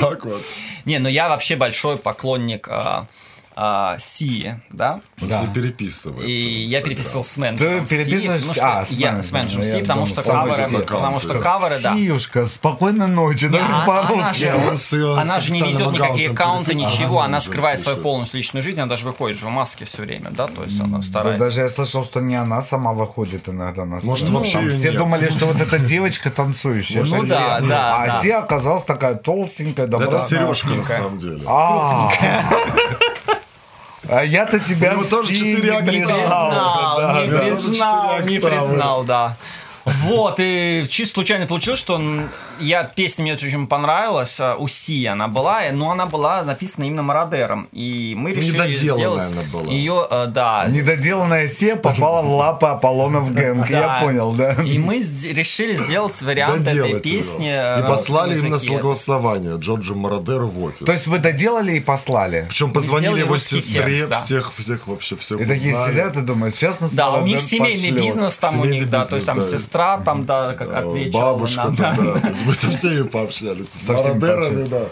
Так 0.00 0.24
вот. 0.24 0.42
Не, 0.84 0.98
ну 0.98 1.08
я 1.08 1.28
вообще 1.28 1.56
большой 1.56 1.96
поклонник 1.98 2.68
а, 3.60 3.94
а, 3.94 3.98
Сии, 3.98 4.60
да? 4.70 5.00
Да. 5.20 5.42
вы 5.42 5.52
переписываете. 5.52 6.30
И 6.32 6.64
я 6.66 6.80
переписывал 6.80 7.24
с 7.24 7.36
менеджером 7.36 7.84
Ты 7.86 7.96
переписываешь- 8.04 8.58
а, 8.60 8.84
с 8.84 8.90
я 8.90 9.20
с 9.20 9.32
менеджером 9.32 9.64
я 9.64 9.70
Сии, 9.72 9.80
потому 9.80 10.06
думал, 10.06 10.06
что 10.06 10.22
каверы, 10.22 10.78
потому 10.78 11.20
что 11.20 11.38
каверы, 11.40 11.74
да. 11.82 11.94
Сиюшка, 11.94 12.46
спокойной 12.46 13.08
ночи, 13.08 13.48
даже 13.48 13.64
а- 13.64 13.66
она 13.66 13.84
по-русски. 13.84 14.44
Она 15.18 15.40
же 15.40 15.52
не 15.52 15.62
ведет 15.62 15.92
никакие 15.92 16.30
аккаунты, 16.30 16.74
ничего, 16.74 17.20
она 17.20 17.40
скрывает 17.40 17.80
свою 17.80 17.98
полностью 17.98 18.38
личную 18.38 18.62
жизнь, 18.62 18.78
она 18.80 18.88
даже 18.88 19.04
выходит 19.06 19.38
же 19.38 19.46
в 19.46 19.50
маске 19.50 19.84
все 19.86 20.02
время, 20.02 20.30
да, 20.30 20.46
то 20.46 20.62
есть 20.62 20.80
она 20.80 20.98
Да, 20.98 21.02
старается. 21.02 21.40
даже 21.44 21.60
я 21.62 21.68
слышал, 21.68 22.04
что 22.04 22.20
не 22.20 22.36
она 22.36 22.62
сама 22.62 22.92
выходит 22.92 23.48
иногда 23.48 23.84
на 23.84 23.98
Может, 24.02 24.28
вообще 24.28 24.68
все 24.68 24.90
нет. 24.90 24.98
думали, 24.98 25.28
что 25.30 25.46
вот 25.46 25.60
эта 25.60 25.78
девочка 25.80 26.30
танцующая. 26.30 27.02
Ну 27.02 27.18
это 27.24 27.26
да, 27.28 27.60
да, 27.60 27.96
А. 28.18 28.22
Сия 28.22 28.38
оказалась 28.38 28.84
такая 28.84 29.16
толстенькая, 29.16 29.86
Это 29.86 29.98
добротная. 29.98 30.28
Сережка 30.28 30.68
на 30.68 30.84
самом 30.84 31.18
деле. 31.18 31.40
А. 34.08 34.22
Я-то 34.24 34.58
тебя 34.58 34.90
У 34.90 34.94
него 34.94 35.02
в 35.04 35.10
тоже 35.10 35.34
четыре 35.34 35.70
не 35.70 35.76
огня. 35.76 35.92
признал. 35.92 36.18
признал, 36.18 36.96
Да, 37.00 37.22
не 37.24 37.30
да. 37.30 37.38
признал, 37.38 38.20
не 38.22 38.38
признал, 38.38 39.04
да. 39.04 39.36
Вот, 39.84 40.36
и 40.38 40.86
чисто 40.88 41.14
случайно 41.14 41.46
получилось, 41.46 41.80
что 41.80 41.96
м, 41.96 42.28
я, 42.60 42.84
песня 42.84 43.22
мне 43.22 43.34
очень 43.34 43.66
понравилась, 43.66 44.38
а, 44.40 44.56
у 44.56 44.68
Си 44.68 45.04
она 45.06 45.28
была, 45.28 45.62
но 45.72 45.90
она 45.90 46.06
была 46.06 46.42
написана 46.42 46.84
именно 46.84 47.02
Мародером, 47.02 47.68
и 47.72 48.14
мы 48.16 48.32
решили 48.32 48.52
Недоделанная 48.58 48.76
сделать 49.26 49.32
она 49.32 49.42
была. 49.52 49.72
ее, 49.72 50.06
э, 50.10 50.26
да, 50.28 50.66
Недоделанная 50.68 51.48
Сия 51.48 51.76
попала 51.76 52.22
в 52.22 52.32
лапы 52.34 52.66
Аполлонов 52.66 53.32
Гэнг. 53.32 53.68
Я 53.70 54.00
понял, 54.02 54.32
да? 54.32 54.52
И 54.64 54.78
мы 54.78 54.96
решили 54.98 55.74
сделать 55.74 56.20
вариант 56.22 56.66
этой 56.66 57.00
песни. 57.00 57.46
его. 57.46 57.54
э, 57.56 57.78
И 57.78 57.82
на 57.82 57.88
послали 57.88 58.38
им 58.38 58.50
на 58.50 58.58
согласование 58.58 59.56
Джорджу 59.56 59.94
Мародеру 59.94 60.48
в 60.48 60.62
офис. 60.62 60.84
То 60.84 60.92
есть 60.92 61.06
вы 61.06 61.18
доделали 61.18 61.72
и 61.76 61.80
послали? 61.80 62.46
Причем 62.48 62.72
позвонили 62.72 63.20
его 63.20 63.38
сестре, 63.38 63.96
текст, 63.96 64.08
да. 64.08 64.20
всех, 64.20 64.52
всех 64.56 64.86
вообще, 64.86 65.16
всех 65.16 65.40
И 65.40 65.44
такие 65.44 65.74
сидят 65.74 66.16
и 66.16 66.20
думают, 66.20 66.54
сейчас 66.54 66.80
нас 66.80 66.92
Да, 66.92 67.10
у 67.12 67.26
них 67.26 67.40
семейный 67.42 67.88
пошлет. 67.90 68.04
бизнес 68.04 68.36
там 68.38 68.60
у 68.60 68.64
них, 68.64 68.90
да, 68.90 69.04
то 69.04 69.16
есть 69.16 69.26
там 69.26 69.42
сестра 69.42 69.98
там, 69.98 70.26
да, 70.26 70.54
как 70.54 70.70
Да, 70.70 70.78
отвечала 70.78 71.32
Бабушка, 71.32 71.68
да. 71.76 71.96
Мы 72.48 72.54
со 72.54 72.70
всеми 72.70 73.02
пообщались. 73.02 73.66
С 73.68 73.84
Со 73.84 73.96
всеми 73.96 74.66
да. 74.66 74.86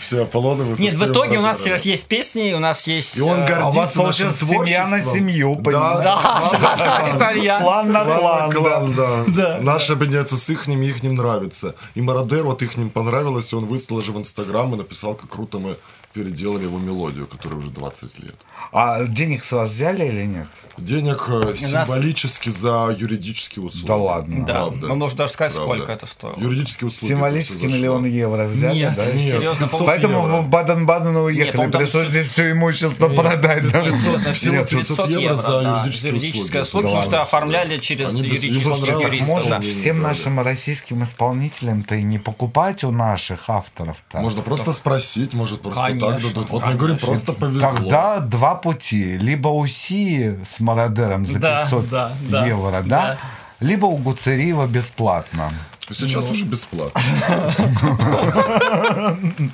Все 0.00 0.22
Аполлоновы 0.22 0.74
Нет, 0.78 0.96
в 0.96 1.10
итоге 1.10 1.38
у 1.38 1.42
нас 1.42 1.62
сейчас 1.62 1.84
есть 1.84 2.06
песни, 2.08 2.52
у 2.52 2.58
нас 2.58 2.86
есть... 2.88 3.16
И 3.16 3.20
он 3.20 3.40
э, 3.40 3.44
А 3.44 3.46
гордится 3.46 3.68
у 3.68 3.72
вас 3.72 3.94
нашим 3.94 4.48
получилась 4.48 4.66
семья 4.66 4.86
на 4.88 5.00
семью? 5.00 5.60
Да. 5.62 7.60
План 7.60 7.92
на 7.92 8.04
план, 8.04 8.50
да. 8.50 8.56
Клан, 8.56 8.94
да. 9.28 9.58
Наш 9.60 9.88
объединяется 9.90 10.36
с 10.36 10.50
их, 10.50 10.68
их 10.68 11.02
ним 11.02 11.14
нравится. 11.14 11.76
И 11.94 12.02
Мародер, 12.02 12.42
вот 12.42 12.62
их 12.62 12.76
ним 12.76 12.90
понравилось, 12.90 13.52
и 13.52 13.56
он 13.56 13.66
выставил 13.66 14.02
же 14.02 14.12
в 14.12 14.18
Инстаграм 14.18 14.74
и 14.74 14.78
написал, 14.78 15.14
как 15.14 15.30
круто 15.30 15.58
мы 15.58 15.76
переделали 16.14 16.62
его 16.64 16.78
мелодию, 16.78 17.26
которая 17.26 17.58
уже 17.58 17.70
20 17.70 18.18
лет. 18.20 18.36
А 18.72 19.04
денег 19.04 19.44
с 19.44 19.50
вас 19.52 19.70
взяли 19.70 20.06
или 20.06 20.24
нет? 20.24 20.46
Денег 20.78 21.24
э, 21.28 21.32
нас- 21.50 21.58
символически 21.88 22.48
за 22.50 22.96
юридические 22.98 23.64
услуги. 23.64 23.86
Да 23.86 23.96
ладно. 23.96 24.46
Да, 24.46 24.52
Правда. 24.66 24.86
мы 24.88 24.94
можем 24.96 25.18
даже 25.18 25.32
сказать, 25.32 25.52
Правда. 25.54 25.74
сколько 25.74 25.92
это 25.92 26.06
стоило. 26.06 26.38
Юридические 26.38 26.86
услуги. 26.88 27.12
Зашло. 27.12 27.76
миллион 27.76 28.04
евро 28.06 28.44
взяли, 28.46 28.76
Нет, 28.78 28.94
да? 28.96 29.06
Нет, 29.12 29.32
серьезно, 29.34 29.66
500 29.68 29.86
Поэтому 29.86 30.18
евро. 30.20 30.32
вы 30.36 30.40
в 30.42 30.48
Баден-Баден 30.48 31.16
уехали. 31.16 31.70
там 31.70 31.70
Пришлось 31.72 32.08
здесь 32.08 32.28
все 32.30 32.50
имущество 32.52 33.08
продать. 33.08 33.70
да? 33.72 33.82
Серьезно, 33.82 34.32
всего 34.34 34.54
Нет, 34.56 34.68
500 34.70 34.86
500 34.96 35.08
евро, 35.10 35.20
евро 35.22 35.36
за 35.36 35.60
да, 35.60 35.78
юридические 35.80 36.12
юридическая 36.12 36.62
услуги. 36.62 36.84
услуга, 36.84 36.86
потому 36.86 37.02
Да 37.02 37.02
что 37.08 37.22
оформляли 37.22 37.78
через 37.78 38.08
Они 38.10 38.22
юридических 38.22 38.88
юристов. 39.00 39.28
Может, 39.28 39.50
да. 39.50 39.58
не 39.58 39.70
всем 39.70 40.00
нашим 40.02 40.40
российским 40.40 41.02
исполнителям-то 41.04 41.94
и 41.96 42.02
не 42.02 42.18
покупать 42.18 42.84
у 42.84 42.90
наших 42.90 43.48
авторов-то? 43.50 44.18
Можно 44.18 44.42
просто 44.42 44.72
спросить, 44.72 45.32
может 45.34 45.60
просто 45.62 45.80
так 46.12 46.22
дадут. 46.22 46.50
Вот 46.50 46.64
мы 46.64 46.74
говорим, 46.74 46.98
просто 46.98 47.32
повезло. 47.32 47.72
Тогда 47.72 48.20
два 48.20 48.54
пути. 48.54 49.18
Либо 49.18 49.48
у 49.48 49.66
Сии 49.66 50.38
с 50.44 50.60
Мародером 50.60 51.26
за 51.26 51.38
Да, 51.38 51.62
500 51.64 51.88
да, 51.88 52.12
да, 52.28 52.46
евро, 52.46 52.82
да? 52.82 52.82
да. 52.82 53.18
Либо 53.60 53.86
у 53.86 53.96
Гуцериева 53.96 54.66
бесплатно. 54.66 55.52
Сейчас 55.90 56.24
уже 56.30 56.44
бесплатно. 56.44 57.00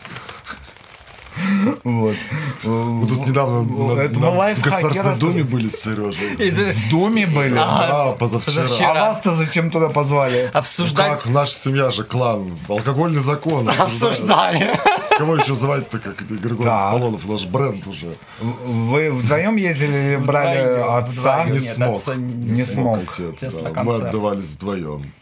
Вот. 1.84 2.16
Мы 2.64 3.06
тут 3.06 3.26
недавно 3.26 3.62
на- 3.62 4.00
Это 4.00 4.18
на- 4.18 4.30
мы 4.30 4.54
в 4.54 4.64
рассказываем. 4.64 5.18
Думе 5.18 5.44
были 5.44 5.68
с 5.68 5.80
Сережей. 5.82 6.50
В 6.72 6.90
доме 6.90 7.26
были? 7.26 7.54
Да, 7.54 8.12
позавчера. 8.18 8.62
позавчера. 8.62 8.90
А 8.90 9.08
вас-то 9.08 9.34
зачем 9.34 9.70
туда 9.70 9.88
позвали? 9.88 10.50
Обсуждать 10.52 11.22
Как 11.22 11.32
наша 11.32 11.52
семья 11.54 11.90
же 11.90 12.04
клан, 12.04 12.56
алкогольный 12.68 13.20
закон. 13.20 13.68
обсуждали. 13.78 14.74
кого 15.18 15.36
еще 15.36 15.54
звать-то, 15.54 15.98
как 15.98 16.20
Григорий 16.26 16.64
Да. 16.64 16.90
Полонов, 16.92 17.26
наш 17.28 17.44
бренд 17.46 17.86
уже. 17.86 18.16
Вы 18.40 19.10
вдвоем 19.10 19.56
ездили 19.56 19.92
или 20.14 20.16
брали 20.16 20.60
Вдвоем, 20.62 20.94
отца? 20.94 21.42
вдвоем. 21.44 21.52
Не 21.52 21.64
Нет, 21.66 21.74
смог. 21.74 21.96
отца 21.98 22.14
не 22.16 22.50
Не 22.50 22.64
смог. 22.64 22.98
Отец, 23.02 23.34
Отец 23.42 23.54
на 23.56 23.70
да. 23.70 23.82
Мы 23.82 23.96
отдавались 23.96 24.46
вдвоем. 24.50 25.12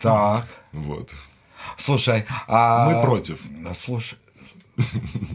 Так. 0.00 0.46
Вот. 0.72 1.10
Слушай, 1.78 2.26
а... 2.48 2.88
Мы 2.88 3.02
против. 3.02 3.38
Слушай, 3.74 4.18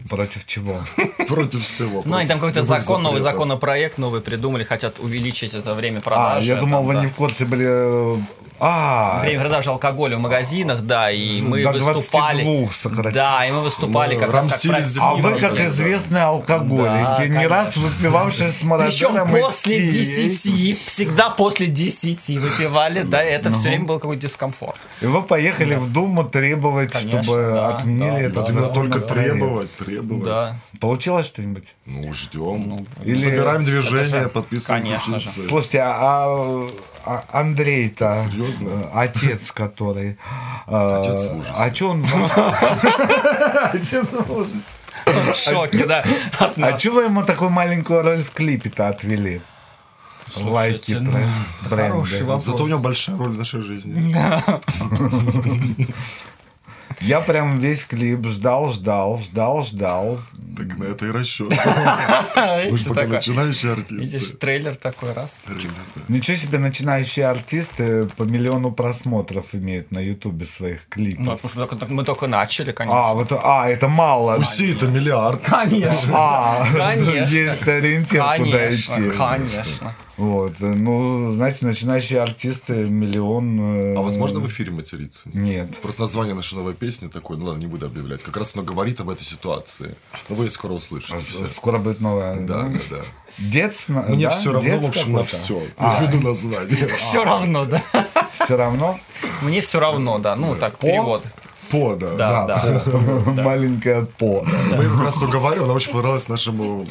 против 0.08 0.46
чего? 0.46 0.84
Против 1.28 1.66
всего. 1.66 2.02
Ну, 2.04 2.16
они 2.16 2.28
там 2.28 2.38
какой-то 2.38 2.62
закон, 2.62 3.02
новый 3.02 3.20
законопроект 3.20 3.98
новый 3.98 4.20
придумали, 4.20 4.64
хотят 4.64 4.98
увеличить 5.00 5.54
это 5.54 5.74
время 5.74 5.98
А, 5.98 6.02
продажи. 6.02 6.48
я 6.48 6.56
думал, 6.56 6.82
вы 6.82 6.94
не 6.96 7.06
в 7.06 7.14
курсе 7.14 7.44
были... 7.44 8.22
А, 8.64 9.18
Время 9.22 9.40
продажи 9.40 9.70
алкоголя 9.70 10.16
в 10.16 10.20
магазинах, 10.20 10.82
да, 10.82 11.10
и 11.10 11.42
мы 11.42 11.64
До 11.64 11.72
выступали. 11.72 12.44
22 12.44 12.72
сократили. 12.72 13.12
Да, 13.14 13.44
и 13.44 13.50
мы 13.50 13.60
выступали 13.62 14.14
Мы 14.14 14.20
как 14.20 14.32
раз 14.32 14.62
как 14.62 14.82
а 15.00 15.14
вы, 15.14 15.40
как 15.40 15.58
известные 15.58 16.22
алкоголики, 16.22 16.78
Да, 17.18 17.26
не 17.26 17.46
раз 17.48 17.76
выпивавшие 17.76 18.50
с 18.50 18.58
Причем 18.58 19.28
после 19.28 19.52
Сией. 19.92 20.32
10, 20.76 20.84
всегда 20.86 21.30
после 21.30 21.66
10 21.66 22.28
выпивали, 22.38 23.02
да, 23.02 23.20
это 23.20 23.48
Ну. 23.50 23.54
все 23.56 23.68
время 23.70 23.84
был 23.86 23.98
какой-то 23.98 24.22
дискомфорт. 24.28 24.76
И 25.00 25.06
вы 25.06 25.22
поехали 25.22 25.74
в 25.74 25.92
Думу 25.92 26.22
требовать, 26.22 26.94
чтобы 26.96 27.66
отменили 27.66 28.26
этот 28.26 28.48
закон 28.48 28.72
только 28.72 29.00
требовать, 29.00 29.74
требовать. 29.76 30.24
Да. 30.24 30.56
Получилось 30.78 31.26
что-нибудь? 31.26 31.64
Ну, 31.84 32.14
ждем. 32.14 32.86
Или- 33.04 33.18
Собираем 33.18 33.64
движение, 33.64 34.04
же- 34.04 34.28
подписываем 34.28 34.82
конечно 34.84 35.18
же. 35.18 35.30
Слушайте, 35.30 35.80
а, 35.80 35.96
а 36.00 36.68
Андрей-то, 37.30 38.26
Серьезно? 38.30 38.68
э, 38.68 38.88
отец 38.94 39.52
который, 39.52 40.18
э, 40.66 40.98
Отец 41.00 41.30
в 41.30 41.36
ужасе. 41.36 41.52
а 41.56 41.74
что 41.74 41.90
он... 41.90 42.06
Отец 43.72 44.06
в 44.10 44.32
ужасе. 44.32 44.56
В 45.06 45.34
шоке, 45.36 45.84
да. 45.86 46.04
А 46.38 46.76
вы 46.90 47.02
ему 47.04 47.24
такую 47.24 47.50
маленькую 47.50 48.02
роль 48.02 48.22
в 48.22 48.30
клипе-то 48.30 48.88
отвели? 48.88 49.42
Лайки, 50.36 50.92
ну, 50.92 51.10
бренды. 51.68 52.24
вопрос. 52.24 52.44
Зато 52.44 52.64
у 52.64 52.66
него 52.66 52.78
большая 52.78 53.16
роль 53.18 53.32
в 53.32 53.38
нашей 53.38 53.60
жизни. 53.62 54.16
Я 57.00 57.20
прям 57.20 57.58
весь 57.58 57.84
клип 57.84 58.26
ждал, 58.28 58.72
ждал, 58.72 59.18
ждал, 59.18 59.62
ждал. 59.62 60.18
Так 60.56 60.76
на 60.78 60.84
это 60.84 61.06
и 61.06 61.10
расчет. 61.10 61.48
Вы 62.70 62.78
же 62.78 62.88
пока 62.88 63.02
Видишь, 63.90 64.30
трейлер 64.32 64.76
такой 64.76 65.12
раз. 65.12 65.40
Ничего 66.08 66.36
себе, 66.36 66.58
начинающие 66.58 67.26
артисты 67.26 68.06
по 68.16 68.24
миллиону 68.24 68.72
просмотров 68.72 69.54
имеют 69.54 69.90
на 69.92 69.98
ютубе 69.98 70.46
своих 70.46 70.80
Ну, 70.82 70.90
клипов. 70.94 71.40
потому 71.40 71.66
что 71.66 71.86
мы 71.88 72.04
только, 72.04 72.26
начали, 72.26 72.72
конечно. 72.72 73.08
А, 73.10 73.14
вот, 73.14 73.32
а, 73.32 73.68
это 73.68 73.88
мало. 73.88 74.36
У 74.36 74.44
Си 74.44 74.72
это 74.72 74.86
миллиард. 74.86 75.40
Конечно. 75.44 76.12
А, 76.14 76.66
Конечно. 76.76 77.24
есть 77.34 77.68
ориентир, 77.68 78.22
куда 78.38 78.70
идти. 78.74 79.10
конечно. 79.16 79.94
Вот, 80.18 80.52
ну, 80.60 81.32
знаете, 81.32 81.58
начинающие 81.66 82.20
артисты 82.20 82.84
миллион... 82.84 83.92
э, 83.94 83.96
А 83.96 84.02
возможно 84.02 84.40
в 84.40 84.46
эфире 84.46 84.70
материться? 84.70 85.22
Нет. 85.32 85.76
Просто 85.78 86.02
название 86.02 86.34
нашей 86.34 86.54
новой 86.56 86.74
песни 86.82 87.06
такое, 87.06 87.36
ну 87.38 87.44
ладно, 87.44 87.60
не 87.60 87.68
буду 87.68 87.86
объявлять. 87.86 88.22
Как 88.24 88.36
раз 88.36 88.56
оно 88.56 88.64
говорит 88.64 89.00
об 89.00 89.08
этой 89.08 89.22
ситуации. 89.22 89.94
Но 90.28 90.34
вы 90.34 90.50
скоро 90.50 90.72
услышите. 90.72 91.16
всё. 91.18 91.46
Скоро 91.46 91.78
будет 91.78 92.00
новая. 92.00 92.40
Да, 92.40 92.62
ну, 92.64 92.78
да, 92.90 92.96
да. 92.96 93.02
Дец, 93.38 93.84
на- 93.86 94.02
Мне 94.02 94.24
да? 94.28 94.30
все 94.34 94.52
равно, 94.52 94.68
Дец 94.68 94.82
в 94.82 94.88
общем, 94.88 95.12
на 95.12 95.22
все. 95.22 95.62
А. 95.76 95.98
Я 96.00 96.06
веду 96.08 96.20
название. 96.28 96.88
Все 96.96 97.24
равно, 97.24 97.64
да. 97.66 97.82
Все 98.34 98.56
равно? 98.56 98.98
Мне 99.42 99.60
все 99.60 99.78
равно, 99.78 100.18
да. 100.18 100.34
Ну, 100.34 100.56
так, 100.56 100.76
перевод. 100.78 101.22
По, 101.70 101.94
да. 101.94 102.16
Да, 102.16 102.46
да. 102.46 102.82
Маленькая 103.44 104.02
по. 104.04 104.44
Мы 104.76 104.82
как 104.82 105.00
раз 105.02 105.16
уговаривали, 105.22 105.64
она 105.66 105.74
очень 105.74 105.92
понравилась 105.92 106.28
нашему 106.28 106.84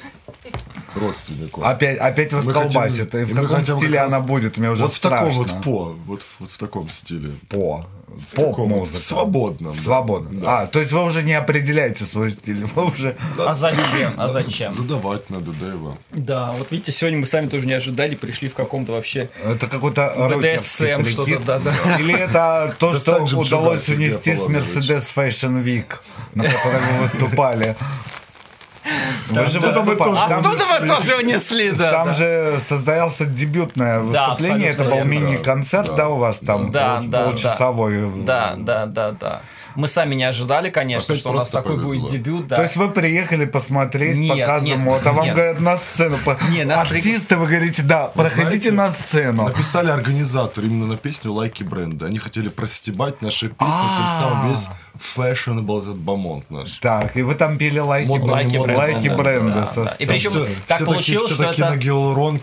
родственнику. 0.96 1.64
Опять, 1.64 1.98
опять 1.98 2.32
вас 2.32 2.46
Мы 2.46 2.54
колбасит. 2.54 3.12
хотим- 3.12 3.20
И 3.20 3.24
в 3.26 3.36
каком 3.36 3.58
хотим 3.58 3.78
стиле 3.78 4.00
она 4.00 4.22
будет? 4.22 4.58
Мне 4.58 4.70
уже 4.72 4.84
вот 4.84 4.94
в 4.94 5.00
таком 5.02 5.32
страшно. 5.32 5.54
вот 5.56 5.64
по, 5.64 5.96
вот, 6.06 6.22
вот 6.40 6.50
в 6.50 6.58
таком 6.58 6.88
стиле. 6.88 7.32
По. 7.50 7.86
В 8.30 8.36
Поп-музыка. 8.36 9.00
Свободном. 9.00 9.74
да. 9.74 9.82
Свободно. 9.82 10.42
Да. 10.42 10.62
А, 10.62 10.68
то 10.68 10.80
есть 10.80 10.92
вы 10.92 11.04
уже 11.04 11.24
не 11.24 11.34
определяете 11.34 12.06
свой 12.06 12.32
стиль, 12.32 12.66
вы 12.76 12.86
уже... 12.86 13.16
А 13.38 13.54
зачем? 13.54 14.14
А 14.18 14.30
зачем? 14.30 14.74
Задавать 14.74 15.30
надо, 15.30 15.52
да, 15.52 15.68
его. 15.68 15.98
Да, 16.12 16.52
вот 16.52 16.72
видите, 16.72 16.92
сегодня 16.92 17.20
мы 17.20 17.28
сами 17.28 17.48
тоже 17.48 17.68
не 17.68 17.74
ожидали, 17.74 18.16
пришли 18.16 18.50
в 18.50 18.54
каком-то 18.54 18.92
вообще 18.92 19.30
Это 19.44 19.68
какой-то 19.68 20.14
BDSM 20.18 21.06
что-то, 21.10 21.24
прикид. 21.24 21.46
да-да. 21.46 21.74
Или 22.00 22.16
это 22.18 22.76
то, 22.78 22.94
что 22.94 23.24
удалось 23.24 23.88
унести 23.90 24.34
с. 24.36 24.42
Mercedes 24.42 25.08
Fashion 25.16 25.64
Week, 25.64 25.86
на 26.34 26.44
которой 26.44 26.80
вы 26.82 27.02
выступали. 27.04 27.76
Вы 29.30 29.46
же 29.48 29.60
да, 29.60 29.68
выступали. 29.68 29.90
мы 29.90 29.96
тоже 29.96 30.28
Там- 30.28 30.40
Оттуда 30.40 30.66
вы 30.80 30.88
тоже 30.88 31.16
унесли, 31.18 31.72
да. 31.72 31.92
Там 31.92 32.08
да. 32.08 32.14
же 32.14 32.60
состоялся 32.68 33.26
дебютное 33.26 34.00
выступление, 34.00 34.72
это 34.72 34.86
был 34.86 35.06
мини-концерт, 35.06 35.88
Да, 35.88 35.96
да, 35.96 36.10
у 36.10 36.18
вас 36.18 36.40
там? 36.40 36.72
Да, 36.72 37.02
да, 37.04 37.26
Полчасовой. 37.26 38.12
Да, 38.26 38.56
да, 38.58 38.86
да, 38.86 39.12
да. 39.12 39.42
Мы 39.74 39.88
сами 39.88 40.16
не 40.16 40.26
ожидали, 40.26 40.70
конечно, 40.70 41.06
Опять 41.14 41.20
что 41.20 41.30
у 41.30 41.34
нас 41.34 41.50
такой 41.50 41.76
повезло. 41.78 42.02
будет 42.02 42.12
дебют, 42.12 42.48
да. 42.48 42.58
То 42.58 42.64
есть 42.64 42.76
вы 42.76 42.90
приехали 42.90 43.46
посмотреть 43.46 44.18
Нет, 44.18 44.40
показ 44.40 44.64
нет, 44.64 44.80
а 45.06 45.12
вам 45.14 45.24
нет. 45.26 45.34
говорят 45.36 45.60
на 45.62 45.78
сцену. 45.78 46.18
по- 46.26 46.38
Не, 46.50 46.66
нас 46.66 46.90
при- 46.90 46.98
Артисты, 46.98 47.38
вы 47.38 47.48
говорите, 47.48 47.82
да, 47.82 48.08
проходите 48.08 48.70
знаете, 48.70 48.72
на 48.74 48.92
сцену. 48.92 49.44
Написали 49.48 49.90
организаторы 49.90 50.68
именно 50.68 50.88
на 50.88 50.98
песню 50.98 51.32
лайки 51.32 51.64
бренда. 51.64 52.08
Они 52.08 52.18
хотели 52.20 52.50
простебать 52.50 53.22
наши 53.22 53.48
песни, 53.48 53.96
тем 53.98 54.10
самым 54.10 54.50
весь 54.52 54.68
fashionable 55.02 55.82
этот 55.82 55.98
бомонд 55.98 56.50
наш. 56.50 56.74
Так, 56.80 57.18
и 57.18 57.22
вы 57.22 57.36
там 57.36 57.58
пели 57.58 57.80
лайки, 57.80 58.08
Модно, 58.08 58.34
Лайки 58.34 58.58
бренда. 58.58 58.78
лайки 58.78 59.08
да, 59.10 59.16
бренда 59.18 59.54
да, 59.54 59.66
со 59.66 59.86
да. 59.86 59.96
И 60.00 60.06
причем 60.06 60.30
Все- 60.30 60.48
так 60.68 60.78
все 60.78 60.86
получилось, 60.86 61.30
такие, 61.38 61.54
что 61.54 61.64
это 61.64 61.76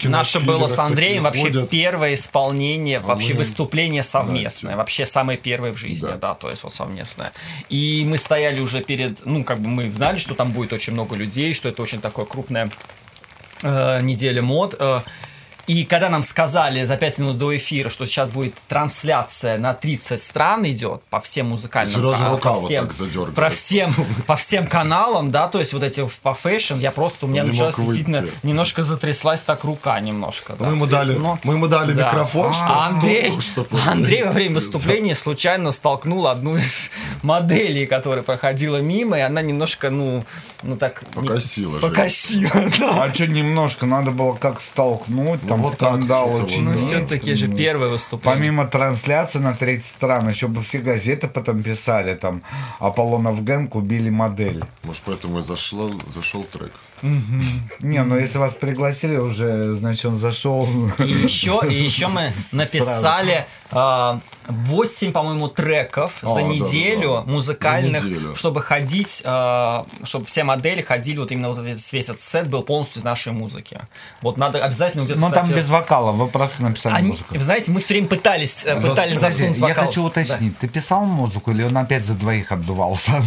на 0.07 0.09
Наше 0.11 0.41
было 0.41 0.67
с 0.69 0.79
Андреем 0.79 1.23
вообще 1.23 1.43
ходят. 1.43 1.71
первое 1.71 2.15
исполнение, 2.15 3.01
вообще 3.01 3.33
мы- 3.33 3.39
выступление 3.39 4.03
совместное, 4.03 4.61
Знаете. 4.61 4.77
вообще 4.79 5.07
самое 5.07 5.39
первое 5.39 5.73
в 5.73 5.77
жизни, 5.77 6.07
да. 6.07 6.17
Да. 6.17 6.35
то 6.35 6.51
есть 6.51 6.63
вот 6.65 6.75
совместное. 6.75 7.33
И 7.69 8.05
мы 8.09 8.19
стояли 8.19 8.61
уже 8.61 8.83
перед, 8.83 9.25
ну 9.25 9.45
как 9.45 9.61
бы 9.61 9.69
мы 9.69 9.91
знали, 9.91 10.19
что 10.19 10.35
там 10.35 10.53
будет 10.53 10.73
очень 10.73 10.93
много 10.93 11.17
людей, 11.17 11.55
что 11.55 11.69
это 11.69 11.81
очень 11.83 12.01
такое 12.01 12.25
крупное 12.25 12.71
э, 13.63 14.01
неделя 14.03 14.43
мод. 14.43 14.75
э, 14.79 15.01
и 15.69 15.85
когда 15.85 16.09
нам 16.09 16.23
сказали 16.25 16.85
за 16.85 16.97
5 16.97 17.19
минут 17.19 17.39
до 17.39 17.57
эфира, 17.57 17.89
что 17.91 18.05
сейчас 18.07 18.29
будет 18.31 18.55
трансляция 18.69 19.59
на 19.59 19.75
30 19.75 20.21
стран 20.21 20.65
идет 20.67 21.03
по 21.11 21.21
всем 21.21 21.51
музыкальным 21.51 21.95
Сережа 21.95 22.25
ка- 22.25 22.31
рука 22.31 22.53
по 22.55 22.59
вот 22.61 22.65
всем, 22.67 22.89
про 23.35 23.51
всем, 23.51 23.93
по 24.27 24.35
всем 24.37 24.67
каналам, 24.67 25.31
да, 25.31 25.47
то 25.49 25.61
есть 25.61 25.73
вот 25.75 25.83
эти 25.83 26.09
по 26.23 26.35
fashion, 26.35 26.79
я 26.79 26.91
просто, 26.91 27.27
у 27.27 27.29
меня 27.29 27.43
Не 27.43 27.51
началась 27.51 27.77
действительно 27.77 28.25
немножко 28.43 28.83
затряслась 28.83 29.43
так 29.43 29.63
рука 29.65 30.01
немножко. 30.01 30.55
да. 30.59 30.65
Мы 30.67 30.73
ему 30.73 30.87
дали, 30.87 31.15
Но- 31.17 31.39
мы 31.45 31.55
ему 31.55 31.69
дали 31.69 31.93
да. 31.93 32.09
микрофон, 32.09 32.53
что 32.55 32.65
А 32.65 32.87
Андрей, 32.89 33.39
чтоб- 33.41 33.69
Андрей 33.87 34.23
во 34.25 34.33
время 34.33 34.55
выступления 34.57 35.15
случайно 35.15 35.71
столкнул 35.73 36.27
одну 36.27 36.57
из 36.57 36.91
моделей, 37.23 37.87
которая 37.87 38.23
проходила 38.23 38.79
мимо, 38.79 39.19
и 39.19 39.21
она 39.21 39.43
немножко, 39.43 39.91
ну, 39.91 40.25
ну 40.63 40.77
так... 40.77 41.03
не- 41.15 41.29
Покосила 41.29 41.75
же. 41.79 41.87
Покосила, 41.87 42.51
да. 42.81 43.05
А 43.05 43.15
что 43.15 43.27
немножко, 43.27 43.85
надо 43.87 44.11
было 44.13 44.35
как 44.35 44.61
столкнуть, 44.61 45.47
там 45.47 45.58
вот 45.63 45.79
так 45.79 45.97
скандал 45.97 46.29
что-то 46.29 46.45
очень. 46.45 46.65
Ну, 46.65 46.77
все-таки 46.77 47.35
же 47.35 47.49
первое 47.49 47.89
выступление. 47.89 48.37
Помимо 48.37 48.67
трансляции 48.67 49.39
на 49.39 49.55
30 49.55 49.85
стран, 49.85 50.29
еще 50.29 50.49
бы 50.49 50.63
все 50.63 50.79
газеты 50.79 51.29
потом 51.29 51.63
писали, 51.63 52.15
там, 52.15 52.43
Аполлонов 52.79 53.43
Гэнг 53.45 53.75
убили 53.75 54.11
модель. 54.11 54.65
Может, 54.83 55.03
поэтому 55.05 55.41
и 55.41 55.43
зашло, 55.43 55.91
зашел 56.15 56.45
трек. 56.45 56.73
Не, 57.03 58.03
ну 58.03 58.19
если 58.19 58.39
вас 58.39 58.55
пригласили 58.55 59.17
уже, 59.17 59.75
значит, 59.77 60.07
он 60.07 60.17
зашел. 60.17 60.69
И 60.99 61.05
еще, 61.05 61.61
и 61.69 61.75
еще 61.75 62.09
мы 62.09 62.33
написали 62.53 63.47
а, 63.71 64.21
8, 64.49 65.13
по-моему, 65.13 65.49
треков 65.49 66.19
А, 66.23 66.29
за 66.29 66.35
да, 66.37 66.43
неделю 66.43 67.09
да, 67.11 67.23
да. 67.23 67.31
музыкальных, 67.33 68.03
За 68.03 68.09
неделю. 68.09 68.35
чтобы 68.35 68.63
ходить, 68.63 69.21
а, 69.25 69.87
чтобы 70.05 70.25
все 70.25 70.43
модели 70.43 70.81
ходили, 70.81 71.19
вот 71.19 71.31
именно 71.31 71.51
вот 71.51 71.59
весь 71.65 71.93
этот 72.09 72.21
сет 72.21 72.49
был 72.49 72.63
полностью 72.63 73.01
из 73.01 73.05
нашей 73.05 73.33
музыки. 73.33 73.79
Вот 74.23 74.37
надо 74.39 74.65
обязательно 74.65 75.05
где-то... 75.05 75.21
Ну 75.21 75.31
там 75.31 75.51
без 75.53 75.69
вокала, 75.69 76.13
вы 76.13 76.27
просто 76.29 76.63
написали 76.63 76.95
они- 76.95 77.09
музыку. 77.09 77.35
вы 77.35 77.43
знаете, 77.43 77.71
мы 77.71 77.81
все 77.81 77.95
время 77.95 78.09
пытались, 78.09 78.65
э, 78.65 78.75
пытались 78.77 79.15
Подожди, 79.17 79.39
засунуть 79.39 79.59
я 79.59 79.67
вокал. 79.69 79.87
хочу 79.87 80.03
уточнить, 80.05 80.59
ты 80.59 80.67
писал 80.69 81.05
музыку 81.05 81.51
или 81.51 81.63
он 81.63 81.77
опять 81.77 82.05
за 82.07 82.15
двоих 82.15 82.51
отдувался? 82.51 83.23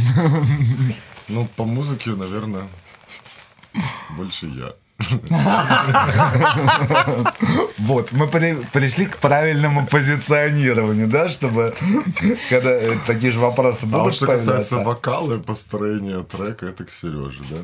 Ну, 1.28 1.46
по 1.56 1.64
музыке, 1.64 2.10
наверное, 2.10 2.68
больше 4.18 4.48
я. 4.48 4.74
Вот, 7.78 8.12
мы 8.12 8.28
при- 8.28 8.64
пришли 8.72 9.06
к 9.06 9.18
правильному 9.18 9.86
позиционированию, 9.88 11.08
да, 11.08 11.30
чтобы 11.30 11.74
когда 12.50 12.72
э, 12.72 12.98
такие 13.06 13.32
же 13.32 13.40
вопросы 13.40 13.84
А 13.84 13.86
будут 13.86 14.04
вот 14.06 14.16
что 14.16 14.28
касается 14.28 14.80
вокала 14.80 15.36
и 15.38 15.40
построения 15.40 16.24
трека, 16.24 16.68
это 16.68 16.84
к 16.86 16.92
Сереже, 16.92 17.42
да? 17.50 17.58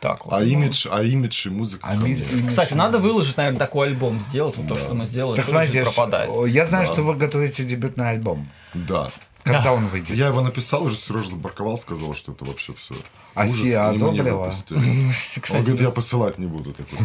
Так 0.00 0.24
вот. 0.24 0.32
А 0.34 0.42
имидж, 0.42 0.86
а 0.90 1.02
имидж 1.02 1.46
и 1.46 1.50
музыка. 1.50 1.86
А 1.86 1.94
ми-. 1.96 2.16
Кстати, 2.48 2.72
надо 2.72 2.98
выложить, 2.98 3.36
наверное, 3.36 3.58
такой 3.58 3.88
альбом 3.88 4.18
сделать. 4.20 4.56
Вот 4.56 4.66
то, 4.66 4.76
что 4.76 4.94
мы 4.94 5.04
сделали, 5.04 5.36
Так 5.36 5.44
что 5.44 5.50
знаете, 5.52 5.82
пропадает. 5.82 6.30
я 6.48 6.64
знаю, 6.64 6.86
что 6.86 7.02
вы 7.02 7.14
готовите 7.14 7.64
дебютный 7.64 8.10
альбом. 8.10 8.48
Да. 8.72 9.10
Когда 9.44 9.72
он 9.72 9.86
выйдет? 9.88 10.16
Я 10.16 10.28
его 10.28 10.40
написал, 10.40 10.84
уже 10.84 10.96
Сережа 10.96 11.30
забарковал, 11.30 11.78
сказал, 11.78 12.14
что 12.14 12.32
это 12.32 12.44
вообще 12.44 12.72
все. 12.74 12.94
А 13.34 13.48
Сия 13.48 13.88
одобрила? 13.88 14.52
Он 14.70 15.60
говорит, 15.62 15.80
я 15.80 15.90
посылать 15.90 16.38
не 16.38 16.46
буду. 16.46 16.72
такой. 16.72 16.98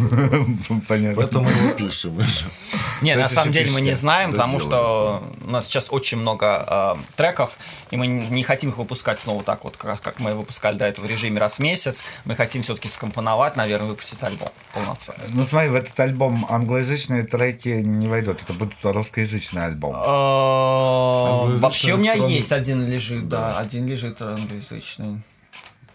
Понятно. 0.87 1.15
Поэтому 1.15 1.49
его 1.49 1.73
пишем. 1.73 2.13
Не, 3.01 3.13
То 3.13 3.21
на 3.21 3.29
самом 3.29 3.51
деле 3.51 3.71
мы 3.71 3.81
не 3.81 3.95
знаем, 3.95 4.31
потому 4.31 4.59
что 4.59 5.23
у 5.45 5.49
нас 5.49 5.65
сейчас 5.65 5.87
очень 5.89 6.17
много 6.17 6.95
э, 6.97 7.15
треков, 7.15 7.57
и 7.91 7.97
мы 7.97 8.05
не 8.07 8.43
хотим 8.43 8.69
их 8.69 8.77
выпускать 8.77 9.17
снова 9.19 9.43
так 9.43 9.63
вот, 9.63 9.75
как, 9.77 10.19
мы 10.19 10.35
выпускали 10.35 10.77
до 10.77 10.85
этого 10.85 11.05
в 11.05 11.09
режиме 11.09 11.39
раз 11.39 11.55
в 11.55 11.59
месяц. 11.59 12.03
Мы 12.25 12.35
хотим 12.35 12.61
все-таки 12.61 12.89
скомпоновать, 12.89 13.55
наверное, 13.55 13.89
выпустить 13.89 14.21
альбом 14.21 14.49
полноценный. 14.73 15.25
Ну 15.29 15.43
смотри, 15.45 15.69
в 15.69 15.75
этот 15.75 15.99
альбом 15.99 16.45
англоязычные 16.47 17.23
треки 17.23 17.69
не 17.69 18.07
войдут. 18.07 18.43
Это 18.43 18.53
будет 18.53 18.73
русскоязычный 18.83 19.65
альбом. 19.65 19.95
Э, 19.95 21.57
Вообще 21.57 21.93
у 21.93 21.97
меня 21.97 22.13
есть 22.30 22.51
один 22.51 22.88
лежит, 22.89 23.27
да, 23.27 23.57
один 23.59 23.88
лежит 23.88 24.21
англоязычный. 24.21 25.21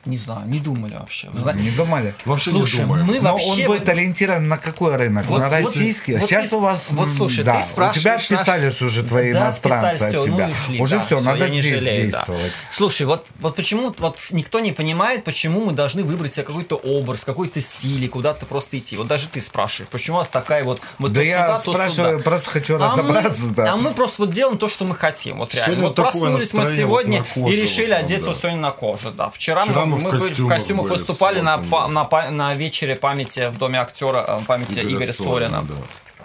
Не 0.07 0.19
знаю, 0.19 0.47
не 0.47 0.59
думали 0.61 0.95
вообще. 0.95 1.29
Вы 1.31 1.41
знаете, 1.41 1.63
Не 1.63 1.71
думали? 1.71 2.15
Вообще 2.25 2.51
Слушай, 2.51 2.75
не 2.77 2.81
думаю. 2.83 3.05
мы 3.05 3.21
Но 3.21 3.33
вообще... 3.33 3.49
он 3.63 3.65
будет 3.67 3.89
ориентирован 3.89 4.49
на 4.49 4.59
какой 4.59 4.97
рынок? 4.97 5.25
Вот- 5.27 5.39
на 5.41 5.49
вот- 5.49 5.53
российский? 5.55 6.15
вот 6.17 6.29
Сейчас 6.29 6.49
ты- 6.51 6.57
у 6.57 6.61
вас... 6.61 6.89
вот 6.91 7.09
слушай, 7.09 7.43
да, 7.45 7.53
ты 7.55 7.59
У 7.59 7.61
тебя 7.63 7.69
спрашиваешь 7.71 8.31
наш- 8.31 8.41
отписались 8.41 8.83
уже 8.83 9.03
твои 9.03 9.33
Да, 9.33 9.41
иностранцы 9.41 9.87
отписались, 9.87 10.03
от 10.03 10.09
всё, 10.11 10.25
тебя. 10.35 10.47
ну 10.47 10.53
и 10.53 10.55
шли, 10.55 10.81
уже 10.81 10.97
да, 10.97 11.01
все, 11.03 11.17
всё, 11.17 11.25
надо 11.25 11.49
здесь 11.49 11.65
жалею, 11.65 12.11
да. 12.11 12.19
действовать. 12.19 12.53
Слушай, 12.71 13.07
вот, 13.07 13.27
вот 13.41 13.57
почему 13.57 13.95
вот 13.99 14.19
никто 14.33 14.61
не 14.61 14.73
понимает, 14.73 15.25
почему 15.25 15.65
мы 15.65 15.73
должны 15.73 16.03
выбрать 16.05 16.35
себе 16.35 16.45
какой-то 16.45 16.77
образ, 16.77 17.25
какой-то 17.25 17.61
стиль 17.61 18.05
и 18.05 18.09
куда-то 18.09 18.45
просто 18.47 18.79
идти. 18.79 18.97
Вот 18.97 19.07
даже 19.07 19.29
ты 19.29 19.41
спрашиваешь, 19.41 19.89
почему 19.91 20.17
у 20.17 20.21
нас 20.21 20.29
такая 20.29 20.65
вот... 20.65 20.81
мы 20.99 21.09
Да 21.09 21.23
я 21.23 21.57
то 21.57 21.73
спрашиваю, 21.73 22.19
сюда. 22.19 22.25
просто 22.31 22.51
хочу 22.51 22.75
А 22.77 22.79
мы, 22.97 23.03
разобраться. 23.03 23.47
да. 23.57 23.73
а 23.73 23.77
мы 23.77 23.91
просто 23.93 24.23
вот 24.23 24.33
делаем 24.33 24.59
то, 24.59 24.69
что 24.69 24.85
мы 24.85 24.95
хотим. 24.95 25.39
Вот 25.39 25.55
реально. 25.55 25.85
Вот 25.85 25.95
проснулись 25.97 26.53
мы 26.53 26.75
сегодня 26.77 27.25
вот 27.37 27.51
и 27.51 27.57
решили 27.57 27.91
вот 27.93 28.01
одеться 28.01 28.27
да. 28.27 28.31
вот 28.33 28.39
сегодня 28.41 28.61
на 28.61 28.71
коже. 28.71 29.11
Да. 29.11 29.31
Вчера 29.31 29.65
мы, 29.65 29.94
мы 30.03 30.11
в 30.11 30.13
мы 30.13 30.19
в 30.19 30.23
костюмах 30.29 30.57
костюмах 30.59 30.83
были, 30.85 30.93
выступали 30.93 31.41
на, 31.41 31.57
на, 31.89 32.31
на 32.31 32.55
вечере 32.55 32.97
памяти 32.97 33.51
в 33.51 33.59
доме 33.59 33.81
актера 33.81 34.25
э, 34.27 34.41
памяти 34.47 34.81
Игоря, 34.81 35.13
Сорина. 35.13 35.63
да. 35.63 35.75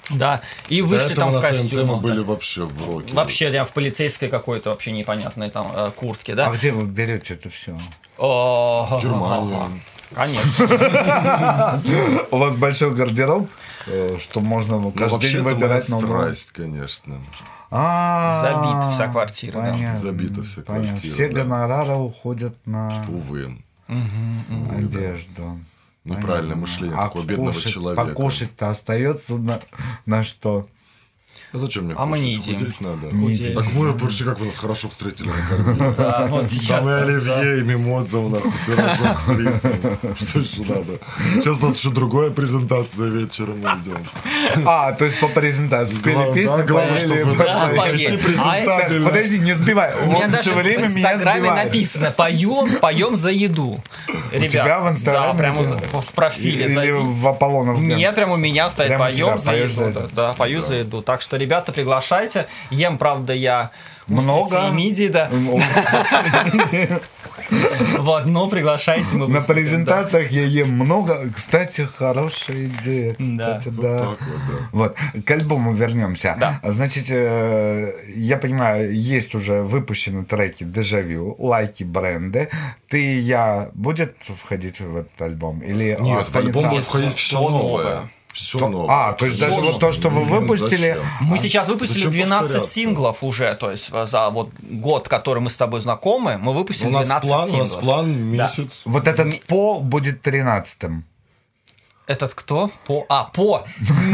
Да. 0.09 0.41
И 0.70 0.82
вышли 0.82 1.13
там 1.13 1.30
в 1.32 1.39
ТНТ 1.39 1.43
мы 1.43 1.49
костюмах. 1.59 2.01
были 2.01 2.20
вообще 2.22 2.63
в 2.63 2.89
роке. 2.89 3.13
Вообще, 3.13 3.49
прям 3.51 3.65
в 3.67 3.72
полицейской 3.72 4.28
какой-то 4.30 4.72
вообще 4.72 4.91
непонятной 4.91 5.51
там 5.51 5.72
э, 5.76 5.91
куртке, 5.95 6.34
да? 6.34 6.47
А 6.47 6.51
где 6.51 6.72
вы 6.72 6.86
берете 6.88 7.36
это 7.36 7.49
все? 7.51 7.78
Германия. 8.17 9.70
Конечно. 10.15 10.65
У 12.32 12.38
вас 12.38 12.55
большой 12.55 12.95
гардероб, 12.95 13.47
э, 13.86 14.17
что 14.20 14.39
можно 14.39 14.80
Ну, 14.80 14.91
каждый 14.91 15.13
вообще 15.13 15.32
день 15.34 15.41
выбирать 15.41 15.88
новую. 15.89 16.07
страсть, 16.07 16.51
конечно. 16.51 17.22
А, 17.72 18.41
Забита 18.41 18.91
вся 18.91 19.07
квартира, 19.07 19.61
да. 19.61 19.72
понятно, 19.72 19.99
Забита 19.99 20.43
вся 20.43 20.61
понятно. 20.61 20.88
квартира, 20.89 21.13
Все 21.13 21.30
да. 21.30 21.43
гонорары 21.43 21.95
уходят 21.95 22.55
на 22.65 23.05
Увы. 23.07 23.57
одежду. 24.72 25.59
Неправильное 26.05 26.55
Понятно. 26.55 26.61
мышление 26.61 26.97
а 26.97 27.03
такого 27.03 27.24
бедного 27.26 27.51
кушать- 27.51 27.74
человека. 27.74 28.05
Покушать-то 28.05 28.70
остается 28.70 29.36
на, 29.36 29.59
на 30.05 30.24
что? 30.24 30.67
А 31.52 31.58
зачем 31.58 31.86
мне 31.86 31.95
А 31.97 32.06
мы 32.06 32.20
не 32.20 32.34
едим. 32.34 32.60
Худеть 32.60 32.82
надо. 32.82 33.08
Так 33.56 33.74
мы 33.74 33.91
вообще 33.91 34.24
как 34.24 34.39
вы 34.39 34.47
нас 34.47 34.58
хорошо 34.58 34.89
встретили. 34.89 35.32
Да, 35.97 36.28
вот 36.30 36.45
сейчас. 36.47 36.86
Там 36.86 36.93
и 36.93 37.02
оливье, 37.02 37.60
и 37.60 37.64
мимоза 37.64 38.20
у 38.20 38.30
нас, 38.30 38.43
и 38.45 38.72
пирожок 38.72 39.20
с 39.20 39.30
рисом. 39.30 40.16
Что 40.20 40.39
еще 40.39 40.62
надо? 40.62 41.00
Сейчас 41.36 41.62
у 41.64 41.68
нас 41.68 41.78
еще 41.78 41.89
другая 41.89 42.30
презентация 42.30 43.08
вечером 43.08 43.60
мы 43.62 43.70
идем. 43.82 43.97
А, 44.66 44.91
то 44.93 45.06
есть 45.06 45.20
по 45.20 45.28
презентации 45.28 45.95
спели 45.95 46.14
Главное, 46.14 46.34
песню, 46.34 47.34
чтобы 47.34 48.36
А. 48.39 49.06
Подожди, 49.06 49.39
не 49.39 49.54
сбивай. 49.56 49.93
У 50.06 50.12
меня 50.12 50.28
даже 50.28 50.54
в 50.54 50.60
Инстаграме 50.60 51.52
написано 51.52 52.12
«Поем, 52.12 52.80
поем 52.80 53.16
за 53.16 53.32
еду». 53.32 53.84
Ребят, 54.32 54.52
тебя 54.52 54.80
в 54.82 54.89
Инстаграме 54.89 55.28
Да, 55.28 55.38
прямо 55.38 55.64
в 55.64 56.14
профиле 56.14 56.66
Или 56.66 56.91
в 56.91 57.28
Аполлонов. 57.28 57.80
Нет, 57.80 58.16
прямо 58.16 58.34
у 58.34 58.38
меня 58.38 58.70
стоит 58.70 58.91
у 58.91 58.97
поем 58.97 59.39
за 59.39 59.56
еду. 59.56 60.10
да, 60.14 60.34
пою 60.34 60.62
за 60.62 60.76
еду. 60.76 61.02
Так 61.02 61.22
что, 61.22 61.39
ребята, 61.40 61.72
приглашайте. 61.72 62.48
Ем, 62.70 62.98
правда, 62.98 63.34
я 63.34 63.72
Много. 64.08 64.44
устрицы 64.44 64.68
и 64.68 64.72
мидии, 64.72 65.08
да. 65.08 65.30
Вот, 67.98 68.26
но 68.26 68.48
приглашайте, 68.48 69.16
мы 69.16 69.28
На 69.28 69.42
презентациях 69.42 70.32
я 70.32 70.44
ем 70.44 70.72
много. 70.72 71.32
Кстати, 71.36 71.82
хорошая 71.98 72.66
идея. 72.66 73.16
Да. 73.18 73.58
Кстати, 73.58 73.74
Вот 73.74 73.82
да. 73.82 74.18
вот, 74.72 74.98
к 75.26 75.32
альбому 75.32 75.74
вернемся. 75.74 76.36
Да. 76.40 76.60
Значит, 76.64 77.06
э, 77.10 77.92
я 78.16 78.38
понимаю, 78.38 78.94
есть 78.96 79.36
уже 79.36 79.62
выпущены 79.64 80.26
треки 80.26 80.64
Дежавю, 80.64 81.36
лайки 81.40 81.84
бренды. 81.84 82.50
Ты 82.88 83.04
и 83.04 83.20
я 83.20 83.70
будет 83.74 84.16
входить 84.44 84.80
в 84.80 84.98
этот 84.98 85.22
альбом? 85.22 85.62
Или 85.62 85.98
Нет, 86.00 86.28
в 86.28 86.36
альбом 86.36 86.70
будет 86.70 86.84
входить 86.86 87.16
все 87.16 87.40
новое. 87.40 88.10
Все 88.40 88.58
То- 88.58 88.70
новое. 88.70 88.88
а, 88.90 89.14
то 89.14 89.26
есть 89.26 89.38
даже 89.40 89.52
Всё 89.54 89.62
вот 89.64 89.80
то, 89.80 89.92
что 89.92 90.10
вы 90.10 90.24
выпустили, 90.24 90.94
Зачем? 90.96 91.04
Мы 91.22 91.38
сейчас 91.40 91.68
выпустили 91.68 91.98
Зачем 91.98 92.12
12 92.12 92.42
повторяться? 92.44 92.74
синглов 92.74 93.24
уже, 93.24 93.54
то 93.56 93.70
есть 93.70 93.90
э, 93.92 94.06
за 94.08 94.30
вот 94.30 94.50
год, 94.62 95.08
который 95.10 95.40
мы 95.40 95.50
с 95.50 95.58
тобой 95.58 95.82
знакомы, 95.82 96.38
мы 96.38 96.54
выпустили 96.54 96.88
У 96.88 96.92
нас 96.92 97.06
12 97.06 97.28
план, 97.30 97.40
у 97.42 97.58
нас 97.58 97.68
синглов. 97.70 97.80
план 97.84 98.06
Да. 98.38 98.44
месяц. 98.46 98.82
вот 98.86 99.08
этот 99.08 99.42
по 99.46 99.80
будет 99.82 100.22
тринадцатым. 100.22 101.04
Этот 102.10 102.34
кто? 102.34 102.72
По. 102.88 103.05
А, 103.07 103.26
по. 103.26 103.68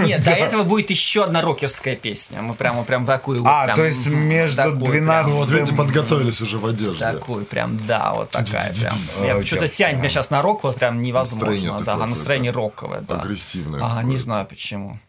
Нет, 0.03 0.21
до 0.25 0.31
этого 0.31 0.63
будет 0.63 0.89
еще 0.89 1.23
одна 1.23 1.41
рокерская 1.41 1.95
песня. 1.95 2.41
Мы 2.41 2.53
прямо 2.53 2.83
прям 2.83 3.05
такую. 3.05 3.41
вот 3.41 3.49
А, 3.49 3.63
прям, 3.63 3.77
то 3.77 3.85
есть 3.85 4.05
между 4.05 4.63
прям, 4.63 4.83
12 4.83 5.31
Ну, 5.31 5.39
вот 5.39 5.49
видите, 5.49 5.73
подготовились 5.73 6.41
уже 6.41 6.57
в 6.57 6.65
одежде. 6.65 6.99
Такую 6.99 7.45
прям, 7.45 7.79
да, 7.87 8.13
вот 8.13 8.31
такая 8.31 8.73
прям. 8.73 8.97
Я 9.23 9.45
что-то 9.45 9.69
тянет 9.69 9.99
меня 9.99 10.09
сейчас 10.09 10.29
на 10.29 10.41
рок, 10.41 10.63
вот 10.63 10.75
прям 10.75 11.01
невозможно. 11.01 11.79
Да, 11.79 11.95
настроение 11.95 12.51
роковое, 12.51 12.99
да. 12.99 13.21
Агрессивное 13.21 13.81
А, 13.81 14.03
не 14.03 14.17
знаю 14.17 14.45
почему. 14.45 14.99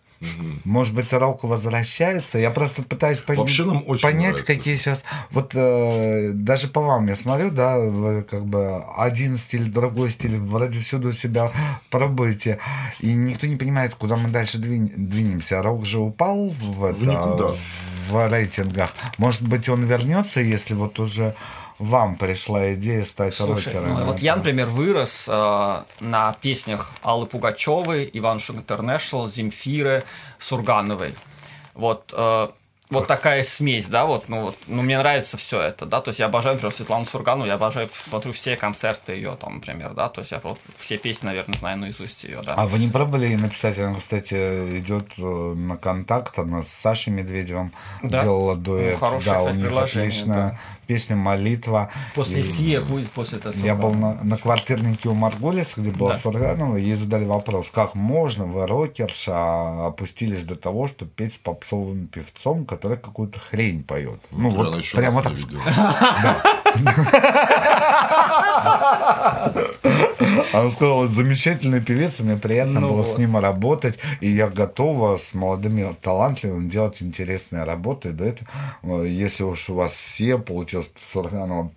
Может 0.65 0.95
быть, 0.95 1.13
рок 1.13 1.45
возвращается? 1.45 2.39
Я 2.39 2.51
просто 2.51 2.83
пытаюсь 2.83 3.23
пон- 3.27 3.37
Вообще 3.37 3.65
нам 3.65 3.85
очень 3.87 4.03
понять, 4.03 4.21
нравится. 4.23 4.45
какие 4.47 4.77
сейчас... 4.77 5.03
Вот 5.31 5.53
э, 5.55 6.31
даже 6.33 6.69
по 6.69 6.81
вам 6.81 7.07
я 7.09 7.17
смотрю, 7.17 7.51
да, 7.51 7.79
вы 7.79 8.23
как 8.23 8.47
бы 8.47 8.83
один 8.97 9.37
стиль, 9.39 9.71
другой 9.71 10.11
стиль, 10.11 10.37
вроде 10.39 10.81
всюду 10.81 11.13
себя 11.13 11.51
пробуете, 11.91 12.59
и 13.01 13.13
никто 13.13 13.47
не 13.47 13.57
понимает, 13.57 13.95
куда 13.95 14.17
мы 14.17 14.29
дальше 14.31 14.59
двин- 14.59 14.91
двинемся. 14.97 15.63
Рок 15.63 15.85
же 15.87 15.99
упал 15.99 16.49
в, 16.49 16.85
это, 16.85 17.01
никуда. 17.05 17.57
в 18.09 18.29
рейтингах. 18.31 18.95
Может 19.19 19.43
быть, 19.43 19.69
он 19.69 19.85
вернется, 19.85 20.41
если 20.41 20.75
вот 20.75 20.99
уже 20.99 21.35
вам 21.79 22.17
пришла 22.17 22.75
идея 22.75 23.03
стать 23.03 23.35
Слушай, 23.35 23.75
рокером. 23.75 23.99
ну, 23.99 24.05
вот 24.07 24.21
я, 24.21 24.37
например, 24.37 24.67
вырос 24.69 25.27
э, 25.29 25.83
на 26.01 26.33
песнях 26.41 26.93
Аллы 27.03 27.27
Пугачевой, 27.27 28.09
Иван 28.13 28.39
Шуг 28.39 28.57
Интернешнл, 28.57 29.29
Земфиры, 29.29 30.03
Сургановой. 30.39 31.15
Вот, 31.75 32.13
э, 32.17 32.49
вот 32.89 33.09
такая 33.09 33.43
смесь, 33.43 33.87
да, 33.87 34.07
вот, 34.07 34.29
ну 34.29 34.43
вот, 34.43 34.57
ну 34.69 34.83
мне 34.83 34.97
нравится 34.97 35.37
все 35.37 35.61
это, 35.61 35.87
да, 35.87 36.01
то 36.01 36.11
есть 36.11 36.21
я 36.21 36.27
обожаю, 36.27 36.55
например, 36.55 36.73
Светлану 36.73 37.05
Сургану, 37.05 37.45
я 37.45 37.55
обожаю, 37.55 37.91
смотрю 37.93 38.33
все 38.33 38.57
концерты 38.57 39.13
ее, 39.13 39.37
там, 39.41 39.57
например, 39.57 39.93
да, 39.93 40.09
то 40.09 40.21
есть 40.21 40.31
я 40.31 40.41
вот 40.41 40.61
все 40.79 40.97
песни, 40.97 41.27
наверное, 41.27 41.59
знаю 41.59 41.79
наизусть 41.79 42.23
ее, 42.23 42.43
да. 42.45 42.55
А 42.55 42.67
вы 42.69 42.79
не 42.79 42.89
пробовали 42.89 43.35
написать? 43.35 43.79
Она, 43.81 43.99
кстати, 43.99 44.35
идет 44.79 45.09
э, 45.19 45.23
на 45.23 45.77
контакт. 45.77 46.39
Она 46.39 46.63
с 46.63 46.69
Сашей 46.69 47.13
Медведевым 47.13 47.73
Да? 48.03 48.23
делала 48.23 48.55
дуэт. 48.55 48.93
Ну, 48.93 48.99
хорошее, 48.99 49.33
да, 49.33 49.41
у 49.41 49.45
кстати, 49.45 49.57
них 49.57 49.67
предложение, 49.67 50.09
отличная 50.09 50.51
да. 50.51 50.59
Песня 50.87 51.17
«Молитва». 51.17 51.91
После 52.15 52.41
И 52.41 52.43
Сия 52.43 52.81
будет, 52.81 53.11
после 53.11 53.39
этого. 53.39 53.55
Я 53.57 53.75
был 53.75 53.95
на, 53.95 54.15
на 54.23 54.39
квартирнике 54.39 55.09
у 55.09 55.15
Марголиса, 55.15 55.81
где 55.81 55.91
была 55.91 56.15
Да. 56.15 56.19
Сурганова, 56.19 56.77
и 56.77 56.83
ей 56.83 56.97
задали 56.97 57.25
вопрос, 57.25 57.71
как 57.73 57.95
можно, 57.95 58.45
вы 58.45 58.67
рокерша, 58.67 59.87
опустились 59.87 60.45
до 60.45 60.57
того, 60.57 60.87
чтобы 60.87 61.11
петь 61.11 61.35
с 61.35 61.39
попсовым 61.39 62.07
певцом, 62.07 62.65
который 62.65 62.97
какую-то 62.97 63.39
хрень 63.39 63.83
поет. 63.83 64.21
Ну, 64.31 64.51
Вот 64.51 64.75
вот 64.75 64.85
прямо 64.93 65.23
так. 65.23 65.33
Она 70.53 70.71
сказала, 70.71 71.07
замечательный 71.07 71.81
певец, 71.81 72.21
мне 72.21 72.37
приятно 72.37 72.81
Ну 72.81 72.89
было 72.89 72.97
вот. 73.03 73.09
с 73.09 73.19
ним 73.19 73.37
работать, 73.37 73.99
и 74.21 74.31
я 74.31 74.49
готова 74.49 75.17
с 75.19 75.35
молодыми 75.35 75.95
талантливыми 76.01 76.69
делать 76.69 77.03
интересные 77.03 77.65
работы. 77.65 78.11
Да 78.11 78.25
это, 78.27 78.45
э, 78.83 79.07
если 79.09 79.43
уж 79.45 79.69
у 79.71 79.75
вас 79.75 79.93
все 79.93 80.39
получилось, 80.39 80.89
Сурганова, 81.13 81.71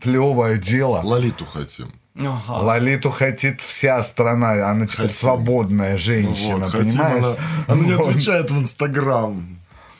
плевое 0.00 0.58
дело. 0.58 1.00
Лолиту 1.02 1.44
хотим. 1.44 1.92
Ага. 2.18 2.52
Лолиту 2.62 3.10
хотит 3.10 3.60
вся 3.60 4.02
страна, 4.02 4.70
она 4.70 4.86
теперь 4.86 5.08
Хотим. 5.08 5.16
свободная 5.18 5.92
Ну 5.92 5.98
женщина, 5.98 6.56
вот, 6.64 6.72
хотим, 6.72 6.90
понимаешь? 6.92 7.24
она, 7.24 7.36
она 7.68 7.84
не 7.84 7.92
Вот. 7.96 8.08
отвечает 8.10 8.50
в 8.50 8.58
Инстаграм. 8.58 9.58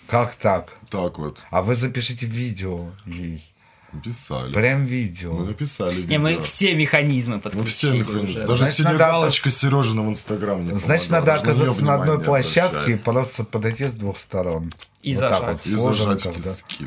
Как 0.09 0.33
так? 0.35 0.77
Так 0.89 1.19
вот, 1.19 1.43
А 1.51 1.61
вы 1.63 1.75
запишите 1.75 2.27
видео 2.27 2.87
ей. 3.05 3.45
Написали. 3.97 4.53
Прям 4.53 4.81
Мы 4.83 4.87
видео. 4.87 5.39
написали 5.39 6.03
Не, 6.03 6.19
мы 6.19 6.31
видео. 6.31 6.45
все 6.45 6.75
механизмы 6.75 7.35
Мы 7.37 7.41
все 7.41 7.51
подключили 7.51 7.99
механизмы. 7.99 8.23
уже. 8.25 8.47
Даже 8.47 8.59
Значит, 8.65 8.79
надо- 8.85 8.91
синегалочка 8.99 9.51
Сережина 9.51 10.03
в 10.03 10.09
Инстаграм 10.09 10.65
не 10.65 10.79
Значит, 10.79 11.09
помогала. 11.11 11.37
надо 11.37 11.51
оказаться 11.51 11.85
на 11.85 11.95
одной 11.95 12.21
площадке 12.21 12.93
и 12.93 12.97
просто 12.97 13.45
подойти 13.45 13.87
с 13.87 13.93
двух 13.93 14.19
сторон. 14.19 14.73
И 15.03 15.15
Вот 15.15 15.21
так 15.21 15.41
зажать. 15.41 15.67
вот, 15.67 15.95
И 15.95 15.97
зажать 15.99 16.23
когда. 16.23 16.55
тиски. 16.55 16.87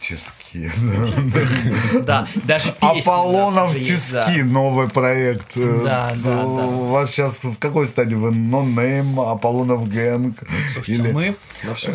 Тиски. 0.00 0.70
Да, 2.02 2.26
даже 2.44 2.74
Аполлонов 2.80 3.74
да. 3.74 3.80
тиски, 3.80 4.42
новый 4.42 4.88
проект. 4.88 5.56
Э, 5.56 5.80
Да, 5.84 6.12
да, 6.16 6.42
ну, 6.42 6.56
да. 6.56 6.64
У 6.66 6.86
вас 6.86 7.10
сейчас 7.10 7.38
в 7.42 7.56
какой 7.58 7.86
стадии 7.86 8.14
вы? 8.14 8.30
No 8.30 8.64
Name, 8.64 9.30
Аполлонов 9.30 9.88
Гэнг? 9.88 10.42
Слушайте, 10.72 11.12
мы, 11.12 11.36
На 11.64 11.74
все. 11.74 11.94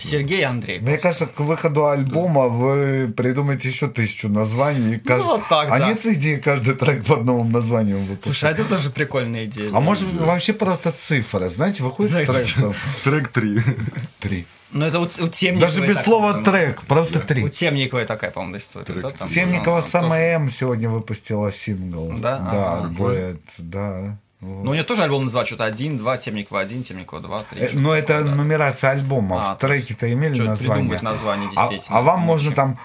Сергей 0.00 0.44
Андрей. 0.44 0.78
Мне 0.80 0.96
кажется, 0.98 1.26
к 1.26 1.40
выходу 1.40 1.86
альбома 1.88 2.48
вы 2.48 3.12
придумаете 3.14 3.68
еще 3.68 3.88
тысячу 3.88 4.28
названий. 4.28 4.96
кажд- 4.96 5.22
вот 5.22 5.48
так, 5.48 5.70
а 5.70 5.78
да. 5.78 5.88
нет 5.88 6.04
идеи 6.06 6.36
каждый 6.36 6.74
трек 6.74 7.04
по 7.04 7.16
одному 7.16 7.44
названию 7.44 7.98
выпускать? 7.98 8.24
Слушай, 8.24 8.50
а 8.50 8.52
это 8.52 8.64
тоже 8.64 8.90
прикольная 8.90 9.44
идея. 9.46 9.68
А 9.68 9.72
да. 9.72 9.80
может 9.80 10.10
вообще 10.12 10.52
просто 10.52 10.92
цифры? 10.92 11.48
Знаете, 11.50 11.82
выходит 11.82 12.26
трек 12.26 12.46
Трек 13.04 13.28
3. 13.28 13.60
три. 14.20 14.46
Ну, 14.72 14.84
это 14.84 15.00
у, 15.00 15.02
у 15.02 15.08
Темниковой 15.08 15.60
Даже 15.60 15.86
без 15.86 15.96
так, 15.96 16.04
слова 16.04 16.42
трек, 16.42 16.82
просто 16.86 17.18
У 17.18 17.22
три. 17.22 17.50
Темниковой 17.50 18.04
такая, 18.04 18.30
по-моему, 18.30 18.58
история. 18.58 18.84
Трек 18.84 19.02
да, 19.02 19.10
там 19.10 19.28
Темникова 19.28 19.78
она 19.78 19.82
самая 19.86 20.34
тоже- 20.34 20.44
М 20.44 20.50
сегодня 20.50 20.88
выпустила 20.88 21.50
сингл. 21.50 22.12
Да? 22.18 22.38
Да, 22.38 22.88
дуэт, 22.88 23.40
да. 23.58 24.16
Вот. 24.40 24.64
Ну, 24.64 24.70
у 24.70 24.72
нее 24.74 24.84
тоже 24.84 25.02
альбом 25.02 25.24
называют 25.24 25.48
что-то 25.48 25.64
один, 25.64 25.98
два, 25.98 26.16
Темникова 26.16 26.60
один, 26.60 26.82
Темникова 26.82 27.20
два, 27.20 27.44
три. 27.50 27.60
Э, 27.60 27.68
что-то 27.68 27.82
Но 27.82 27.94
это 27.94 28.22
да. 28.24 28.34
нумерация 28.34 28.90
альбомов. 28.92 29.42
А, 29.42 29.54
то 29.56 29.66
Треки-то 29.66 30.10
имели 30.10 30.34
Что-то 30.34 30.50
название. 30.50 30.76
придумать 30.84 31.02
название, 31.02 31.50
А, 31.56 31.68
действительно. 31.68 31.98
а 31.98 32.02
вам 32.02 32.20
Ну, 32.20 32.26
можно 32.26 32.52
там, 32.52 32.78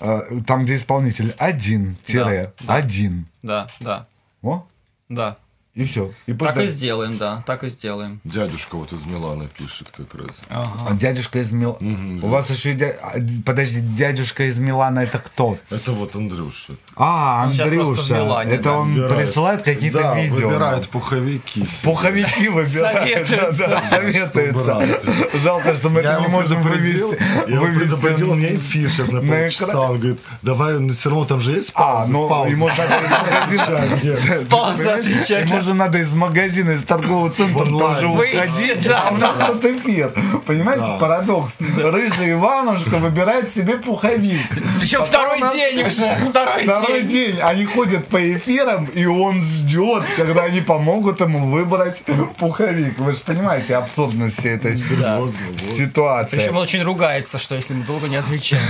э, 0.00 0.20
там 0.46 0.64
где 0.64 0.76
исполнитель 0.76 1.34
один 1.38 1.96
тире 2.06 2.52
Да, 2.60 2.66
да. 2.66 2.74
один. 2.74 3.26
Да, 3.42 3.66
да, 3.80 4.06
О, 4.42 4.64
да. 5.10 5.36
И 5.74 5.84
все. 5.84 6.12
И 6.26 6.34
Так 6.34 6.58
и 6.58 6.66
сделаем, 6.66 7.16
да, 7.16 7.42
так 7.46 7.64
и 7.64 7.70
сделаем. 7.70 8.20
Дядюшка 8.24 8.76
вот 8.76 8.92
из 8.92 9.06
Милана 9.06 9.48
пишет 9.48 9.90
как 9.96 10.14
раз. 10.14 10.40
А 10.50 10.92
дядюшка 10.92 11.38
из 11.38 11.50
Милана. 11.50 11.78
Мгм, 11.80 12.24
У 12.24 12.28
вас 12.28 12.50
еще 12.50 12.72
и 12.72 12.74
дя- 12.74 12.94
а, 13.00 13.14
подожди, 13.46 13.80
дядюшка 13.80 14.44
из 14.50 14.58
Милана 14.58 15.00
это 15.00 15.18
кто? 15.18 15.56
Это 15.70 15.92
вот 15.92 16.14
Андрюша. 16.14 16.74
А, 16.94 17.44
Он 17.46 17.58
Андрюша. 17.58 18.14
Милане, 18.16 18.52
это 18.52 18.64
да. 18.64 18.72
он 18.74 18.92
Выбирает. 18.94 19.16
присылает 19.16 19.62
какие-то 19.62 19.98
да, 20.00 20.20
видео. 20.20 20.48
выбирает 20.48 20.88
пуховики. 20.90 21.66
себе. 21.66 21.90
Пуховики 21.90 22.48
выбирает. 22.48 23.26
Советуется. 23.28 23.66
Да, 23.68 23.80
да, 23.80 23.90
советуется. 23.90 25.00
Жалко, 25.38 25.74
что 25.74 25.88
мы 25.88 26.00
это 26.00 26.20
не 26.20 26.28
можем 26.28 26.60
вывести. 26.62 27.18
Я 27.48 27.54
его 27.54 27.66
предупредил, 27.66 28.32
у 28.32 28.34
меня 28.34 28.54
эфир 28.56 28.90
сейчас 28.90 29.08
на 29.10 29.22
на 29.22 29.32
полчаса. 29.32 29.64
экран. 29.64 29.90
Он 29.92 29.98
говорит, 29.98 30.20
давай, 30.42 30.78
ну 30.78 30.92
все 30.92 31.08
равно 31.08 31.24
там 31.24 31.40
же 31.40 31.52
есть 31.52 31.70
А, 31.74 31.80
пауза. 31.82 32.12
ну 32.12 32.28
пауза. 32.28 32.50
ему 32.50 32.68
надо 32.68 33.00
магазина. 33.10 34.44
Пауза 34.50 34.94
отвечать. 34.96 35.61
Ему 35.62 35.70
же 35.70 35.74
надо 35.74 35.98
из 35.98 36.12
магазина, 36.12 36.72
из 36.72 36.82
торгового 36.82 37.30
центра 37.30 37.64
тоже 37.64 38.08
Выйти, 38.08 38.34
уходить. 38.34 38.84
да, 38.88 39.10
у 39.12 39.16
нас 39.16 39.36
тут 39.46 39.64
эфир. 39.64 40.12
Понимаете, 40.44 40.82
Да. 40.86 40.98
парадокс. 40.98 41.58
Рыжий 41.60 42.32
Иванушка 42.32 42.96
выбирает 42.96 43.54
себе 43.54 43.76
пуховик. 43.76 44.40
Причем 44.80 44.98
Потом 45.04 45.06
второй 45.06 45.38
нас- 45.38 45.54
день 45.54 45.86
уже, 45.86 46.16
второй, 46.28 46.64
Второй 46.64 47.02
день. 47.02 47.32
день 47.32 47.40
они 47.40 47.64
ходят 47.64 48.08
по 48.08 48.18
эфирам, 48.32 48.86
и 48.86 49.04
он 49.06 49.40
ждет, 49.40 50.02
когда 50.16 50.42
они 50.44 50.60
помогут 50.62 51.20
ему 51.20 51.48
выбрать 51.48 52.02
пуховик. 52.38 52.98
Вы 52.98 53.12
же 53.12 53.18
понимаете 53.20 53.76
абсурдность 53.76 54.40
всей 54.40 54.56
этой 54.56 54.74
вот. 54.74 55.32
ситуации. 55.60 56.38
Причем 56.38 56.56
он 56.56 56.62
очень 56.62 56.82
ругается, 56.82 57.38
что 57.38 57.54
если 57.54 57.74
мы 57.74 57.84
долго 57.84 58.08
не 58.08 58.16
отвечаем. 58.16 58.62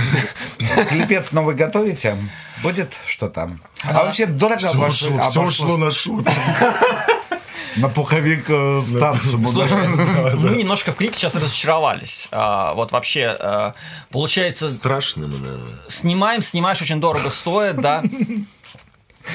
Клипец 0.89 1.31
новый 1.31 1.55
готовите? 1.55 2.15
Будет 2.63 2.93
что 3.07 3.29
там? 3.29 3.59
А 3.83 4.03
вообще 4.05 4.25
дорого 4.25 4.59
Все 4.59 4.71
обошло- 4.71 4.89
ушло, 5.17 5.29
все 5.29 5.41
ушло 5.41 5.77
на 5.77 5.91
шопинг. 5.91 6.27
на 7.75 7.89
пуховик 7.89 8.45
э, 8.49 8.81
старшему. 8.81 9.51
да? 9.51 9.67
Слушай, 9.67 10.35
мы 10.35 10.49
немножко 10.55 10.91
в 10.91 10.95
клипе 10.95 11.17
сейчас 11.17 11.35
разочаровались. 11.35 12.27
А, 12.31 12.73
Вот 12.73 12.91
вообще, 12.91 13.35
а, 13.39 13.73
получается, 14.11 14.69
Страшно, 14.69 15.27
наверное. 15.27 15.59
снимаем, 15.89 16.41
снимаешь 16.41 16.81
очень 16.81 16.99
дорого 17.01 17.29
стоит, 17.29 17.77
да. 17.77 18.03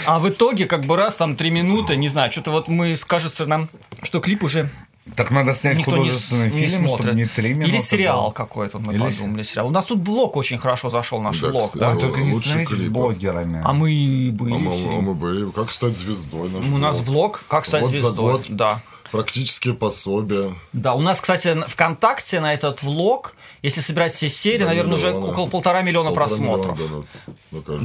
А 0.06 0.18
в 0.18 0.28
итоге, 0.28 0.66
как 0.66 0.84
бы 0.84 0.96
раз 0.96 1.16
там 1.16 1.34
три 1.34 1.50
минуты, 1.50 1.96
не 1.96 2.08
знаю, 2.08 2.30
что-то 2.30 2.50
вот 2.50 2.68
мы, 2.68 2.94
кажется 3.06 3.46
нам, 3.46 3.68
что 4.02 4.20
клип 4.20 4.44
уже 4.44 4.68
Так 5.16 5.30
надо 5.30 5.52
снять 5.54 5.78
никто 5.78 5.92
не, 5.92 5.98
художественный 6.04 6.50
не 6.50 6.58
фильм, 6.58 6.86
чтобы 6.86 6.88
смотрит. 7.02 7.14
не 7.14 7.24
три 7.26 7.54
минуты. 7.54 7.70
Или 7.72 7.80
сериал 7.80 8.32
какой-то, 8.32 8.78
мы 8.78 8.92
Или 8.94 9.02
подумали. 9.02 9.42
Сериал. 9.42 9.66
У 9.68 9.70
нас 9.70 9.84
тут 9.86 9.98
блог 10.00 10.36
очень 10.36 10.58
хорошо 10.58 10.90
зашел, 10.90 11.20
наш 11.20 11.40
Да, 11.40 11.50
блог, 11.50 11.64
кстати. 11.64 11.78
да. 11.80 11.90
А 11.92 11.96
только 11.96 12.20
не 12.20 12.38
становитесь 12.40 12.76
клипа. 12.76 12.92
блогерами. 12.94 13.62
А 13.64 13.72
мы 13.72 14.28
А 14.30 14.32
были. 14.32 14.52
мы, 14.52 14.70
все. 14.70 14.88
а 14.96 15.00
мы 15.00 15.14
были. 15.14 15.50
Как 15.50 15.70
стать 15.72 15.96
звездой? 15.96 16.50
наш 16.50 16.64
У 16.66 16.78
нас 16.78 16.96
блог. 17.00 17.08
влог 17.08 17.44
«Как 17.48 17.66
стать 17.66 17.82
Год 17.82 17.90
за 17.90 17.98
звездой». 18.00 18.32
год. 18.32 18.44
Да. 18.48 18.82
Практические 19.12 19.74
пособия. 19.74 20.54
Да, 20.72 20.94
у 20.94 21.00
нас, 21.00 21.20
кстати, 21.20 21.56
ВКонтакте 21.66 22.40
на 22.40 22.52
этот 22.54 22.82
влог, 22.82 23.34
если 23.62 23.80
собирать 23.80 24.12
все 24.12 24.28
серии, 24.28 24.58
Да, 24.58 24.66
наверное, 24.66 24.94
уже 24.96 25.08
миллиона. 25.08 25.26
около 25.32 25.46
полтора 25.46 25.82
миллиона 25.82 26.10
Полтора 26.10 26.26
просмотров. 26.28 26.78
миллиона, 26.78 27.04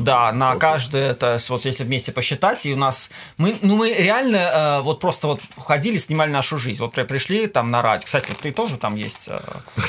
да, 0.03 0.31
на- 0.31 0.37
на. 0.49 0.53
Да, 0.53 0.59
каждое 0.59 1.11
это, 1.11 1.39
вот 1.49 1.65
если 1.65 1.83
вместе 1.83 2.11
посчитать, 2.11 2.65
и 2.65 2.73
у 2.73 2.75
нас, 2.77 3.09
мы, 3.37 3.55
ну 3.61 3.75
мы 3.77 3.93
реально 3.93 4.35
э, 4.37 4.81
вот 4.81 4.99
просто 4.99 5.27
вот 5.27 5.39
ходили, 5.57 5.97
снимали 5.97 6.29
нашу 6.31 6.57
жизнь, 6.57 6.79
вот 6.81 6.93
при- 6.93 7.03
пришли 7.03 7.47
там 7.47 7.71
на 7.71 7.81
радио. 7.81 8.05
Кстати, 8.05 8.31
ты 8.41 8.51
тоже 8.51 8.77
там 8.77 8.95
есть. 8.95 9.29
э, 9.29 9.39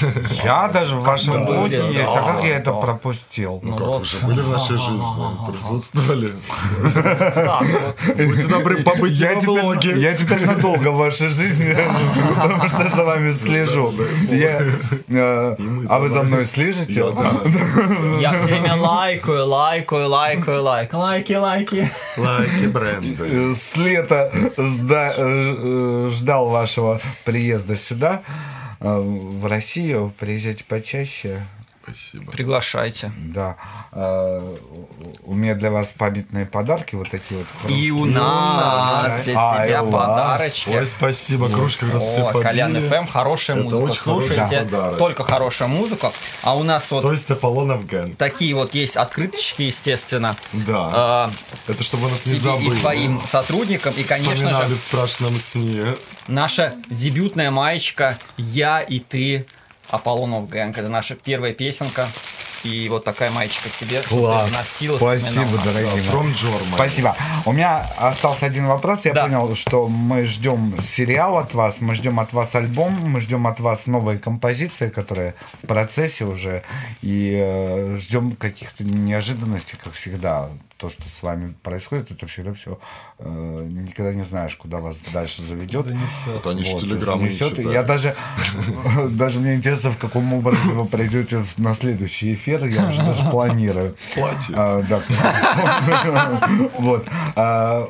Я 0.45 0.69
даже 0.69 0.95
в 0.97 1.03
вашем 1.03 1.45
блоге 1.45 1.83
да, 1.83 1.89
есть. 1.89 2.13
да, 2.15 2.21
А 2.21 2.33
как 2.35 2.45
я 2.45 2.51
да. 2.55 2.57
это 2.61 2.73
пропустил? 2.73 3.61
Ну 3.63 3.71
Ну 3.73 3.77
как, 3.77 3.87
вот. 3.87 4.03
уже 4.03 4.19
были 4.19 4.41
в 4.41 4.49
нашей 4.49 4.79
жизни, 4.79 5.51
присутствовали. 5.51 6.35
ну, 8.17 8.27
Будьте 8.27 8.47
добры, 8.49 8.83
побыть 8.83 9.19
я 9.19 9.35
теперь 10.15 10.47
надолго 10.47 10.89
в 10.93 10.97
вашей 10.97 11.24
жизни, 11.29 11.77
потому 12.41 12.69
что 12.69 12.89
за 12.91 13.05
вами 13.05 13.33
слежу. 13.33 13.93
Я, 14.31 14.63
э, 15.09 15.57
а 15.89 15.99
вы 15.99 16.09
за 16.09 16.23
мной 16.23 16.45
слежите? 16.45 17.05
Я, 18.21 18.33
все 18.33 18.43
время 18.45 18.77
лайкаю, 18.77 19.47
лайкаю, 19.47 20.09
лайкаю, 20.09 20.63
лайк. 20.63 20.93
Лайки, 20.95 21.33
лайки. 21.33 21.91
Лайки 22.17 22.67
бренда. 22.67 23.25
Э, 23.25 23.55
С 23.55 23.77
лета 23.77 24.31
э, 24.57 26.09
ждал 26.13 26.49
вашего 26.49 27.01
приезда 27.25 27.77
сюда, 27.77 28.23
в 28.81 29.47
Россию. 29.47 30.13
Приезжайте 30.19 30.65
почаще. 30.65 31.47
Спасибо. 31.85 32.33
Приглашайте. 32.33 33.13
Да. 33.17 33.57
Э, 33.93 34.57
У 35.25 35.35
меня 35.35 35.55
для 35.55 35.71
вас 35.71 35.89
памятные 35.97 36.47
подарки, 36.47 36.95
вот 36.97 37.11
такие 37.11 37.45
вот. 37.63 37.71
И 37.71 37.91
у 37.91 38.05
нас 38.07 39.25
для 39.25 39.35
А, 39.37 39.67
тебя 39.67 39.83
подарочки. 39.83 40.71
Ой, 40.71 40.87
спасибо, 40.87 41.49
кружка 41.51 41.87
раз 41.93 42.03
все 42.03 42.23
О, 42.23 42.33
побили. 42.33 42.43
Колян 42.43 42.75
ФМ, 42.89 43.07
хорошая 43.07 43.57
Это 43.59 43.65
музыка. 43.77 44.03
Слушайте, 44.03 44.67
только 44.99 45.25
хорошая 45.25 45.69
музыка. 45.69 46.11
А 46.43 46.57
у 46.57 46.63
нас 46.63 46.91
вот 46.91 47.03
То 47.03 47.13
есть 47.13 47.31
Аполлонов 47.31 47.87
Ген. 47.87 48.17
такие 48.17 48.55
вот 48.55 48.75
есть 48.75 48.97
открыточки, 48.97 49.63
естественно. 49.63 50.37
Да. 50.53 50.91
А, 50.95 51.31
Это 51.69 51.83
чтобы 51.83 52.05
нас 52.09 52.25
не 52.27 52.35
тебе 52.37 52.37
и 52.37 52.39
забыли. 52.39 52.79
твоим 52.81 53.21
сотрудникам. 53.31 53.93
И, 53.97 54.03
конечно 54.05 54.55
же, 54.55 54.75
в 54.75 54.79
страшном 54.79 55.39
сне. 55.39 55.85
наша 56.29 56.75
дебютная 56.89 57.51
маечка 57.51 58.19
«Я 58.37 58.81
и 58.81 59.01
ты» 59.01 59.47
Аполлонов 59.95 60.49
Гэнг. 60.49 60.77
Это 60.77 60.89
наша 60.89 61.15
первая 61.15 61.53
песенка. 61.53 62.09
И 62.65 62.89
вот 62.89 63.05
такая 63.05 63.31
маечка 63.31 63.69
тебе. 63.69 64.01
чтобы 64.01 64.23
Класс. 64.23 64.51
носила, 64.53 64.97
Спасибо, 64.97 65.59
дорогие. 65.63 66.11
From. 66.11 66.35
Спасибо. 66.75 67.15
У 67.45 67.53
меня 67.53 67.87
остался 67.99 68.47
один 68.47 68.67
вопрос. 68.67 69.05
Я 69.05 69.13
Да. 69.13 69.25
понял, 69.25 69.55
что 69.55 69.87
мы 69.87 70.25
ждем 70.25 70.75
сериал 70.81 71.37
от 71.37 71.53
вас, 71.53 71.83
мы 71.83 71.95
ждем 71.95 72.19
от 72.21 72.33
вас 72.33 72.55
альбом, 72.55 72.95
мы 73.07 73.21
ждем 73.21 73.47
от 73.47 73.61
вас 73.61 73.87
новые 73.87 74.19
композиции, 74.19 74.89
которые 74.89 75.35
в 75.63 75.67
процессе 75.67 76.25
уже, 76.25 76.63
и 77.03 77.39
э, 77.39 77.99
ждем 78.01 78.33
каких-то 78.33 78.83
неожиданностей, 78.83 79.77
как 79.83 79.93
всегда. 79.93 80.49
То, 80.77 80.89
что 80.91 81.05
с 81.05 81.23
вами 81.23 81.55
происходит, 81.63 82.11
это 82.11 82.27
всегда 82.27 82.53
все 82.53 82.79
никогда 83.21 84.13
не 84.13 84.25
знаешь, 84.25 84.57
куда 84.57 84.79
вас 84.79 84.99
дальше 85.13 85.43
заведет. 85.43 85.87
Вот 86.27 86.47
они 86.47 86.65
Вот, 86.65 86.83
телеграммы 86.83 87.25
не 87.25 87.31
занесет. 87.31 87.59
Я 87.59 87.83
даже, 87.83 88.17
даже 89.11 89.39
мне 89.41 89.55
интересно, 89.55 89.91
в 89.91 89.99
каком 89.99 90.33
образе 90.35 90.71
вы 90.71 90.85
придете 90.87 91.45
на 91.59 91.75
следующий 91.75 92.35
эфир. 92.35 92.65
Я 92.67 92.89
уже 92.89 93.03
даже 93.03 93.23
планирую. 93.31 93.95
Платье. 94.15 94.55
А, 94.57 94.83
да. 94.83 95.01
Вот. 96.79 97.07
А, 97.37 97.89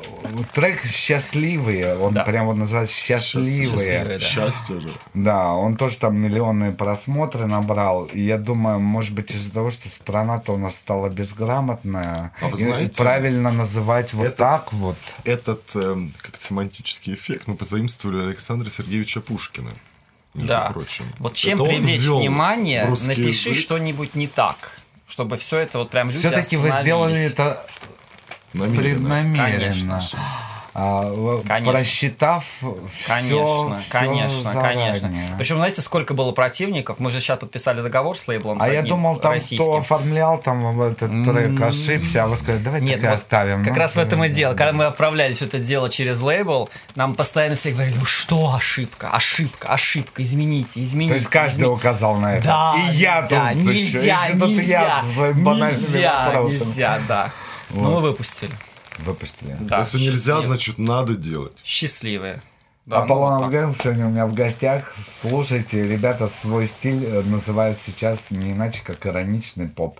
Трек 0.53 0.83
«Счастливые», 0.85 1.95
он 1.97 2.13
Да. 2.13 2.23
прям 2.23 2.47
вот 2.47 2.55
называется 2.55 2.95
«Счастливые». 2.95 4.19
Счастье 4.19 4.79
же. 4.79 4.89
Да, 5.13 5.53
он 5.53 5.75
тоже 5.75 5.97
там 5.97 6.17
миллионные 6.17 6.71
просмотры 6.71 7.45
набрал. 7.45 8.05
И 8.05 8.21
я 8.21 8.37
думаю, 8.37 8.79
может 8.79 9.13
быть, 9.13 9.31
из-за 9.31 9.51
того, 9.51 9.71
что 9.71 9.89
страна-то 9.89 10.53
у 10.53 10.57
нас 10.57 10.75
стала 10.75 11.09
безграмотная, 11.09 12.31
А 12.41 12.47
вы 12.47 12.59
и 12.61 12.65
знаете, 12.77 12.95
правильно 12.97 13.51
называть 13.51 14.13
вот 14.13 14.25
этот- 14.27 14.37
так 14.37 14.73
вот. 14.73 14.97
Этот 15.23 15.63
эм, 15.75 16.13
как 16.21 16.39
семантический 16.39 17.13
эффект 17.15 17.47
мы 17.47 17.55
позаимствовали 17.55 18.27
Александра 18.27 18.69
Сергеевича 18.69 19.21
Пушкина. 19.21 19.71
Между 20.33 20.47
Да. 20.49 20.69
прочим. 20.71 21.05
Вот 21.19 21.35
чем 21.35 21.61
Это 21.61 21.69
привлечь 21.69 22.01
внимание, 22.01 22.85
напиши 22.85 23.49
язык 23.49 23.57
что-нибудь 23.57 24.15
не 24.15 24.27
так. 24.27 24.57
Чтобы 25.07 25.37
все 25.37 25.57
это 25.57 25.77
вот 25.79 25.91
прям 25.91 26.07
люди 26.07 26.19
Все-таки 26.19 26.57
вы 26.57 26.71
сделали 26.71 27.19
это 27.21 27.65
намеренно, 28.53 28.81
преднамеренно. 28.81 30.01
конечно 30.01 30.25
Конечно. 30.75 31.71
просчитав 31.71 32.43
Конечно, 33.07 33.79
все, 33.79 33.91
конечно, 33.91 34.51
конечно. 34.61 35.11
Причем, 35.37 35.55
знаете, 35.55 35.81
сколько 35.81 36.13
было 36.13 36.33
противников? 36.33 36.99
Мы 36.99 37.11
же 37.11 37.21
сейчас 37.21 37.39
подписали 37.39 37.79
договор 37.81 38.17
с 38.17 38.27
лейблом. 38.27 38.61
А 38.61 38.67
я 38.67 38.81
думал, 38.81 39.15
там 39.15 39.31
российским. 39.31 39.65
кто 39.65 39.77
оформлял 39.77 40.37
там 40.37 40.81
этот 40.81 41.11
трек, 41.11 41.61
ошибся, 41.61 42.25
а 42.25 42.27
вы 42.27 42.35
сказали, 42.35 42.61
давай 42.61 42.81
Нет, 42.81 43.01
и 43.01 43.05
вот 43.05 43.15
оставим. 43.15 43.63
как 43.63 43.73
Ну, 43.73 43.79
раз 43.79 43.95
в 43.95 43.99
этом 43.99 44.25
и 44.25 44.27
да, 44.27 44.33
дело. 44.35 44.53
да. 44.53 44.57
Когда 44.57 44.73
мы 44.73 44.85
отправляли 44.85 45.33
все 45.33 45.45
это 45.45 45.59
дело 45.59 45.89
через 45.89 46.19
лейбл, 46.19 46.69
нам 46.95 47.15
постоянно 47.15 47.55
все 47.55 47.71
говорили, 47.71 47.95
ну 47.97 48.05
что 48.05 48.53
ошибка, 48.53 49.09
ошибка, 49.11 49.69
ошибка, 49.69 50.23
измените, 50.23 50.83
измените. 50.83 51.13
То 51.13 51.15
есть 51.15 51.29
каждый 51.29 51.61
измените». 51.61 51.73
указал 51.73 52.17
на 52.17 52.35
это. 52.35 52.47
Да, 52.47 52.75
И 52.75 52.95
я 52.95 53.21
нельзя, 53.21 53.51
тут 53.53 53.63
нельзя, 53.63 53.99
еще, 53.99 54.07
еще 54.07 54.39
тут 54.39 54.49
нельзя, 54.49 54.81
я 54.81 55.03
со 55.03 55.33
банальными 55.33 55.81
нельзя, 55.83 56.41
нельзя, 56.49 56.99
да. 57.07 57.31
Ну, 57.69 57.91
мы 57.91 58.01
выпустили. 58.01 58.51
Выпустили. 58.99 59.57
Да, 59.61 59.79
Если 59.79 59.99
нельзя, 59.99 60.13
счастливые. 60.35 60.47
значит 60.47 60.77
надо 60.77 61.15
делать. 61.15 61.57
Счастливые. 61.63 62.41
Да, 62.85 62.99
ну, 62.99 63.03
Аполлон 63.05 63.39
так. 63.39 63.45
Авген 63.47 63.73
сегодня 63.73 64.05
у 64.05 64.09
меня 64.11 64.27
в 64.27 64.35
гостях. 64.35 64.93
Слушайте, 65.03 65.87
ребята 65.87 66.27
свой 66.27 66.67
стиль 66.67 67.03
э, 67.03 67.23
называют 67.23 67.79
сейчас 67.83 68.29
не 68.29 68.51
иначе, 68.51 68.81
как 68.83 69.07
ироничный 69.07 69.67
поп. 69.67 69.99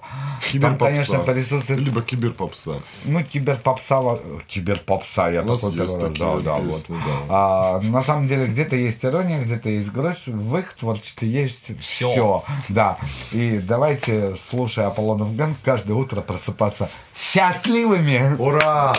Там, 0.61 0.77
конечно, 0.77 1.17
присутствует, 1.17 1.79
Либо 1.79 2.03
киберпопса. 2.03 2.83
ну, 3.05 3.23
киберпопса, 3.23 3.95
во- 4.01 4.21
киберпопса, 4.47 5.29
я 5.31 5.41
такой 5.41 5.53
есть 5.55 5.63
первый 5.63 5.87
раз, 5.87 5.93
такие 5.99 6.35
да, 6.35 6.39
да, 6.41 6.55
вот. 6.57 6.85
да. 6.87 6.95
А, 7.29 7.81
на 7.81 8.03
самом 8.03 8.27
деле, 8.27 8.45
где-то 8.45 8.75
есть 8.75 9.03
ирония, 9.03 9.41
где-то 9.41 9.67
есть 9.67 9.91
грусть, 9.91 10.27
в 10.27 10.55
их 10.55 10.73
творчестве 10.73 11.27
есть 11.27 11.71
все. 11.79 12.43
Да. 12.69 12.99
И 13.31 13.57
давайте, 13.67 14.35
слушая 14.51 14.85
Аполлон 14.85 15.23
Авген, 15.23 15.55
каждое 15.63 15.93
утро 15.93 16.21
просыпаться 16.21 16.91
счастливыми. 17.17 18.35
Ура! 18.37 18.95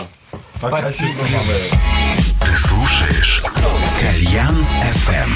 Спасибо. 0.57 1.25
Ты 2.41 2.53
слушаешь 2.53 3.43
Кальян 4.01 4.67
FM. 5.07 5.29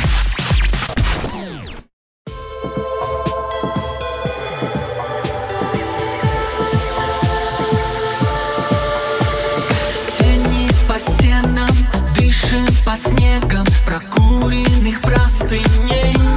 Тени 10.19 10.69
по 10.89 10.99
стенам, 10.99 11.69
дышим 12.17 12.67
по 12.85 12.97
снегам 12.97 13.67
Прокуренных 13.85 15.01
простыней 15.03 16.30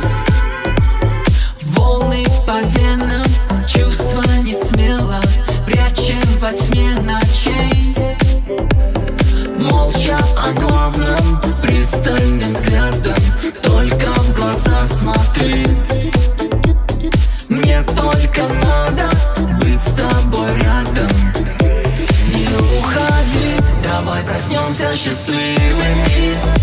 Молча 9.93 10.17
о 10.37 10.51
главном, 10.53 11.41
пристальным 11.61 12.49
взглядом 12.49 13.15
Только 13.61 14.11
в 14.21 14.33
глаза 14.33 14.83
смотри. 14.85 15.65
Мне 17.47 17.83
только 17.83 18.41
надо 18.47 19.09
быть 19.61 19.79
с 19.79 19.93
тобой 19.93 20.49
рядом. 20.61 21.09
Не 22.33 22.47
уходи, 22.79 23.55
давай 23.83 24.23
проснемся 24.23 24.93
счастливыми 24.93 26.62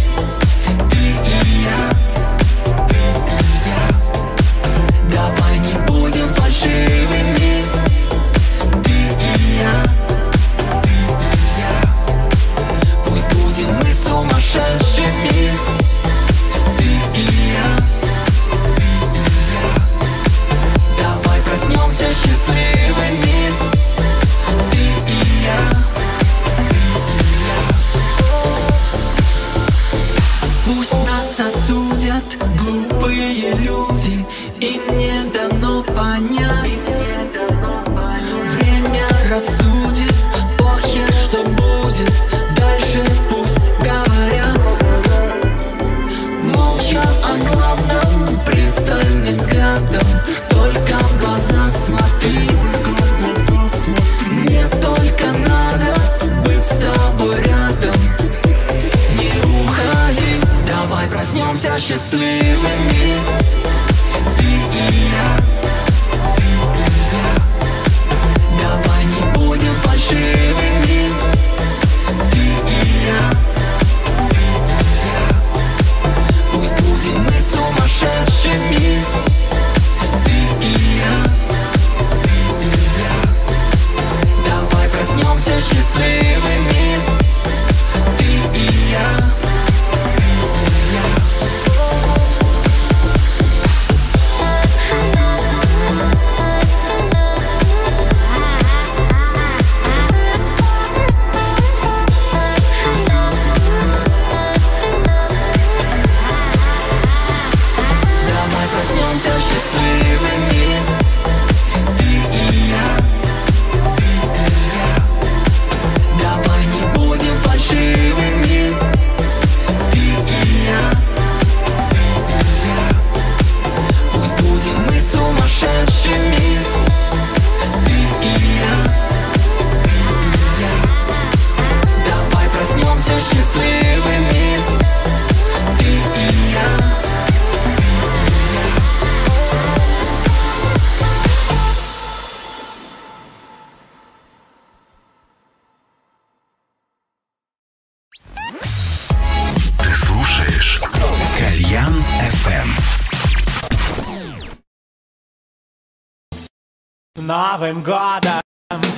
Новым 157.53 157.83
годом, 157.83 158.41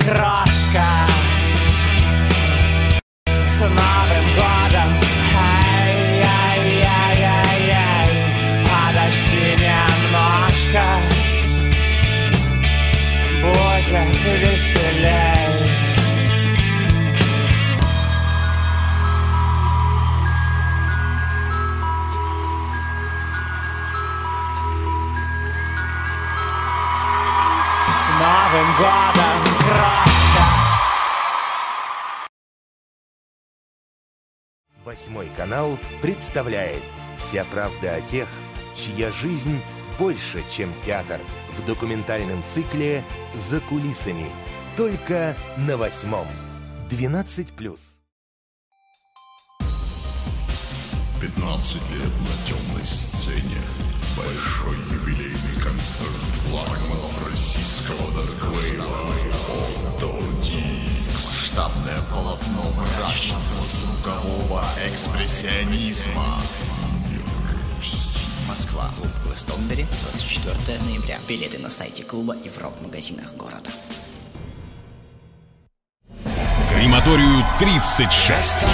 крошка! 0.05 0.85
С 3.25 3.59
Новым 3.61 4.02
годом 28.77 29.43
крошка. 29.59 30.43
Восьмой 34.83 35.29
канал 35.37 35.77
представляет 36.01 36.81
«Вся 37.17 37.45
правда 37.45 37.95
о 37.95 38.01
тех, 38.01 38.27
чья 38.75 39.11
жизнь 39.11 39.61
больше, 39.99 40.43
чем 40.49 40.73
театр» 40.79 41.21
в 41.57 41.65
документальном 41.65 42.43
цикле 42.45 43.03
«За 43.35 43.59
кулисами». 43.61 44.29
Только 44.75 45.35
на 45.57 45.77
восьмом. 45.77 46.27
12+. 46.89 47.99
15 51.21 51.91
лет 51.91 52.11
на 52.21 52.45
темной 52.45 52.83
сцене 52.83 53.61
большой 54.17 54.77
юбилей 54.97 55.12
концерт 55.73 56.11
флагманов 56.11 57.27
российского 57.27 58.11
дарквейва 58.11 58.85
Отто 59.97 60.13
Дикс. 60.39 61.47
Штабное 61.47 61.99
полотно 62.11 62.71
мрачного 62.77 63.65
звукового 63.65 64.63
экспрессионизма. 64.85 66.23
Москва, 68.47 68.91
клуб 68.99 69.11
Глэстонбери, 69.25 69.87
24 70.11 70.79
ноября. 70.83 71.17
Билеты 71.27 71.57
на 71.57 71.71
сайте 71.71 72.03
клуба 72.03 72.35
и 72.35 72.49
в 72.49 72.57
рок-магазинах 72.59 73.33
города. 73.35 73.71
Крематорию 76.83 77.45
36. 77.59 78.67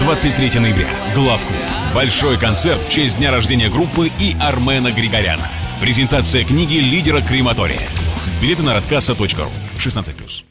23 0.00 0.60
ноября. 0.60 0.86
Главклуб. 1.14 1.56
Большой 1.94 2.36
концерт 2.36 2.82
в 2.82 2.90
честь 2.90 3.16
дня 3.16 3.30
рождения 3.30 3.70
группы 3.70 4.12
и 4.20 4.36
Армена 4.38 4.92
Григоряна. 4.92 5.48
Презентация 5.80 6.44
книги 6.44 6.74
лидера 6.74 7.22
крематория. 7.22 7.80
Билеты 8.42 8.62
на 8.64 8.74
радкасса.ру. 8.74 9.50
16+. 9.78 10.44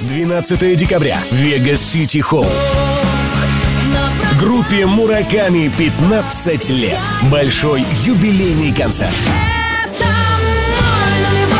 12 0.00 0.76
декабря. 0.78 1.20
Вегас 1.30 1.82
Сити 1.82 2.22
Холл. 2.22 2.48
Группе 4.40 4.86
Мураками 4.86 5.70
15 5.76 6.70
лет. 6.70 7.00
Большой 7.30 7.84
юбилейный 8.06 8.74
концерт. 8.74 9.12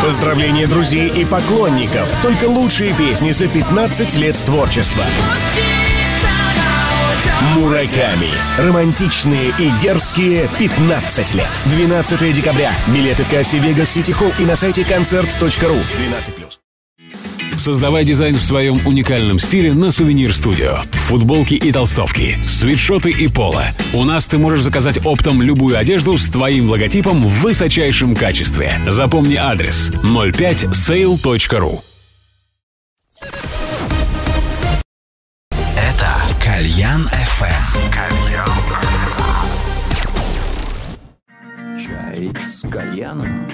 Поздравления 0.07 0.67
друзей 0.67 1.09
и 1.09 1.25
поклонников. 1.25 2.09
Только 2.23 2.45
лучшие 2.45 2.93
песни 2.93 3.31
за 3.31 3.49
15 3.49 4.15
лет 4.15 4.37
творчества. 4.37 5.03
Мураками. 7.53 8.29
Романтичные 8.57 9.53
и 9.59 9.69
дерзкие 9.81 10.49
15 10.59 11.33
лет. 11.33 11.49
12 11.65 12.33
декабря. 12.33 12.71
Билеты 12.87 13.25
в 13.25 13.29
кассе 13.29 13.57
Vegas 13.57 13.97
City 13.97 14.17
Hall 14.17 14.33
и 14.39 14.45
на 14.45 14.55
сайте 14.55 14.85
концерт.ру. 14.85 15.75
12+. 15.75 16.46
Создавай 17.67 18.05
дизайн 18.05 18.35
в 18.35 18.41
своем 18.41 18.79
уникальном 18.87 19.41
стиле 19.41 19.73
на 19.73 19.91
Сувенир 19.91 20.33
Студио. 20.33 20.83
Футболки 20.93 21.55
и 21.55 21.69
толстовки, 21.73 22.37
свитшоты 22.47 23.11
и 23.11 23.27
поло. 23.27 23.65
У 23.93 24.05
нас 24.05 24.25
ты 24.25 24.37
можешь 24.37 24.63
заказать 24.63 25.05
оптом 25.05 25.41
любую 25.41 25.77
одежду 25.77 26.17
с 26.17 26.29
твоим 26.29 26.69
логотипом 26.69 27.21
в 27.21 27.41
высочайшем 27.41 28.15
качестве. 28.15 28.79
Запомни 28.87 29.35
адрес 29.35 29.91
05sale.ru 30.01 31.81
Это 35.51 36.15
Кальян 36.41 37.11
FM. 37.11 37.57
Чай 41.75 42.31
с 42.41 42.61
кальяном. 42.69 43.45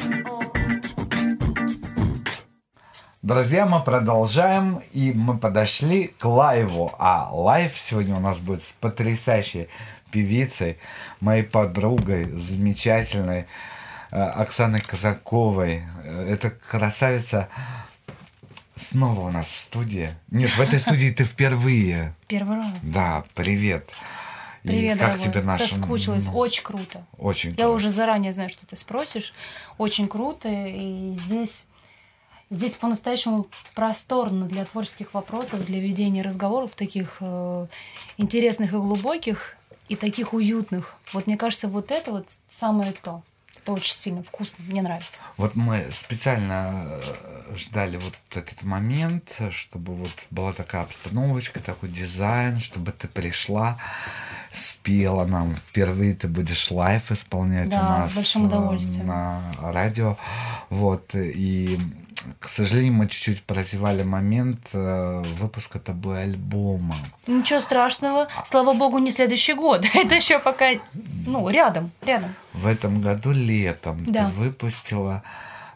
Друзья, 3.24 3.66
мы 3.66 3.82
продолжаем, 3.82 4.82
и 4.92 5.14
мы 5.14 5.38
подошли 5.38 6.08
к 6.08 6.26
лайву. 6.26 6.94
А 7.00 7.30
лайв 7.32 7.78
сегодня 7.78 8.16
у 8.16 8.20
нас 8.20 8.40
будет 8.40 8.64
с 8.64 8.74
потрясающей 8.74 9.70
певицей, 10.12 10.78
моей 11.22 11.44
подругой, 11.44 12.26
замечательной 12.38 13.46
э, 14.12 14.18
Оксаной 14.22 14.82
Казаковой. 14.82 15.84
Э, 16.04 16.28
Это 16.34 16.50
красавица 16.50 17.48
снова 18.76 19.22
у 19.22 19.32
нас 19.32 19.48
в 19.48 19.58
студии. 19.58 20.10
Нет, 20.30 20.50
в 20.58 20.60
этой 20.60 20.80
студии 20.80 21.10
ты 21.12 21.24
впервые. 21.24 22.14
Первый 22.28 22.58
раз. 22.58 22.68
Да, 22.82 23.24
привет. 23.36 23.90
И 24.64 24.68
Привет, 24.68 25.00
как 25.00 25.12
дорогой. 25.14 25.32
тебе 25.32 25.42
наша... 25.44 25.68
Соскучилась. 25.76 26.28
ну, 26.28 26.38
Очень 26.38 26.64
круто. 26.64 27.06
Очень 27.18 27.50
Я 27.52 27.56
круто. 27.56 27.70
уже 27.72 27.90
заранее 27.90 28.34
знаю, 28.34 28.50
что 28.50 28.66
ты 28.66 28.76
спросишь. 28.76 29.34
Очень 29.78 30.10
круто. 30.10 30.50
И 30.50 31.16
здесь, 31.18 31.68
здесь 32.54 32.76
по-настоящему 32.76 33.48
просторно 33.76 34.46
для 34.46 34.66
творческих 34.66 35.14
вопросов, 35.14 35.66
для 35.66 35.80
ведения 35.80 36.22
разговоров 36.22 36.72
таких 36.76 37.18
э, 37.20 37.68
интересных 38.18 38.74
и 38.74 38.78
глубоких, 38.78 39.56
и 39.90 39.96
таких 39.96 40.34
уютных. 40.34 40.96
Вот 41.12 41.28
мне 41.28 41.38
кажется, 41.38 41.68
вот 41.68 41.92
это 41.92 42.12
вот 42.12 42.28
самое 42.48 42.94
то. 42.94 43.22
Это 43.58 43.72
очень 43.74 43.94
сильно 43.94 44.24
вкусно. 44.24 44.64
Мне 44.66 44.82
нравится. 44.82 45.24
Вот 45.38 45.56
мы 45.56 45.88
специально 45.94 47.00
э, 47.02 47.56
ждали 47.56 47.98
вот 47.98 48.14
этот 48.32 48.62
момент, 48.64 49.38
чтобы 49.52 49.96
вот 49.96 50.12
была 50.32 50.52
такая 50.52 50.84
обстановочка, 50.84 51.62
такой 51.62 51.88
дизайн, 51.90 52.60
чтобы 52.60 52.92
ты 52.92 53.08
пришла, 53.08 53.78
спела 54.52 55.26
нам. 55.26 55.56
Впервые 55.56 56.14
ты 56.14 56.28
будешь 56.28 56.72
лайв 56.72 57.10
исполнять 57.12 57.70
Да, 57.70 57.80
у 57.80 57.84
нас 57.84 58.12
с 58.12 58.16
большим 58.16 58.44
э, 58.44 58.48
удовольствием. 58.48 59.08
на 59.08 59.42
радио. 59.62 60.18
Вот. 60.70 61.16
И, 61.16 61.80
к 62.40 62.48
сожалению, 62.50 62.94
мы 62.94 63.08
чуть-чуть 63.08 63.44
прозевали 63.44 64.04
момент 64.04 64.60
э, 64.74 65.24
выпуска 65.40 65.80
тобой 65.80 66.24
альбома. 66.24 66.96
Ничего 67.28 67.62
страшного. 67.62 68.28
Слава 68.46 68.74
богу, 68.74 69.00
не 69.00 69.12
следующий 69.12 69.54
год. 69.54 69.86
Это 69.94 70.16
еще 70.16 70.40
пока, 70.40 70.70
ну, 71.26 71.50
рядом, 71.50 71.92
рядом. 72.02 72.34
В 72.54 72.68
этом 72.68 73.02
году 73.02 73.32
летом 73.32 74.04
Да. 74.06 74.26
ты 74.30 74.32
выпустила 74.42 75.24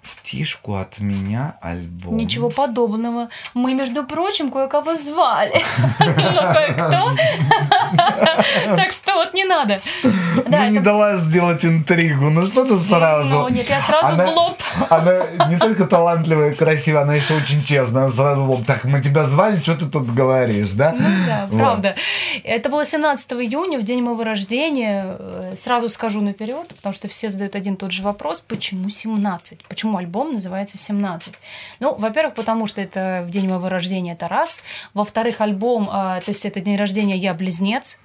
втишку 0.08 0.76
от 0.76 1.00
меня 1.00 1.58
альбом. 1.62 2.18
Ничего 2.18 2.50
подобного. 2.50 3.30
Мы, 3.54 3.74
между 3.74 4.04
прочим, 4.04 4.52
кое-кого 4.52 4.96
звали. 4.96 5.62
Ну, 6.00 6.42
кое-кто. 6.54 7.12
Так 8.76 8.92
что 8.92 9.14
вот 9.16 9.34
не 9.34 9.46
надо. 9.46 9.82
Ну, 10.04 10.70
не 10.70 10.80
дала 10.80 11.16
сделать 11.16 11.66
интригу. 11.66 12.30
Ну 12.30 12.46
что 12.46 12.66
ты 12.66 12.78
сразу? 12.78 13.40
Ну, 13.40 13.50
нет, 13.50 13.70
я 13.70 13.82
сразу 13.82 14.16
в 14.16 14.36
лоб. 14.36 14.62
Она 14.90 15.48
не 15.50 15.58
только 15.58 15.86
талантливая 15.86 16.52
и 16.52 16.56
красивая, 16.56 17.02
она 17.04 17.16
еще 17.16 17.36
очень 17.36 17.64
честная. 17.64 18.04
Она 18.04 18.12
сразу 18.12 18.44
в 18.44 18.50
лоб. 18.50 18.66
Так, 18.66 18.86
мы 18.86 19.02
тебя 19.02 19.24
звали, 19.24 19.60
что 19.60 19.76
ты 19.76 19.86
тут 19.86 20.14
говоришь, 20.14 20.72
да? 20.72 20.94
Ну 20.98 21.08
да, 21.26 21.48
правда. 21.52 21.96
Это 22.44 22.70
было 22.70 22.86
17 22.86 23.32
июня, 23.34 23.80
в 23.80 23.84
день 23.84 24.02
моего 24.02 24.24
рождения. 24.24 25.06
Э, 25.20 25.56
Сразу 25.62 25.90
скажу 25.90 26.22
наперед, 26.22 26.68
потому 26.76 26.94
что 26.94 27.08
все 27.08 27.30
задают 27.30 27.56
один 27.56 27.74
и 27.74 27.78
тот 27.78 27.92
же 27.92 28.04
вопрос, 28.04 28.42
почему 28.42 28.90
17? 28.90 29.64
Почему 29.68 29.97
альбом 29.98 30.34
называется 30.34 30.78
17? 30.78 31.34
Ну, 31.80 31.96
во-первых, 31.96 32.36
потому 32.36 32.68
что 32.68 32.82
это 32.82 33.24
в 33.28 33.30
день 33.30 33.50
моего 33.50 33.70
рождения, 33.70 34.14
это 34.14 34.28
раз. 34.28 34.62
Во-вторых, 34.94 35.42
альбом, 35.42 35.90
а, 35.92 36.22
то 36.22 36.32
есть 36.32 36.46
это 36.46 36.62
день 36.62 36.78
рождения 36.78 37.18
«Я 37.18 37.34
близнец». 37.34 38.00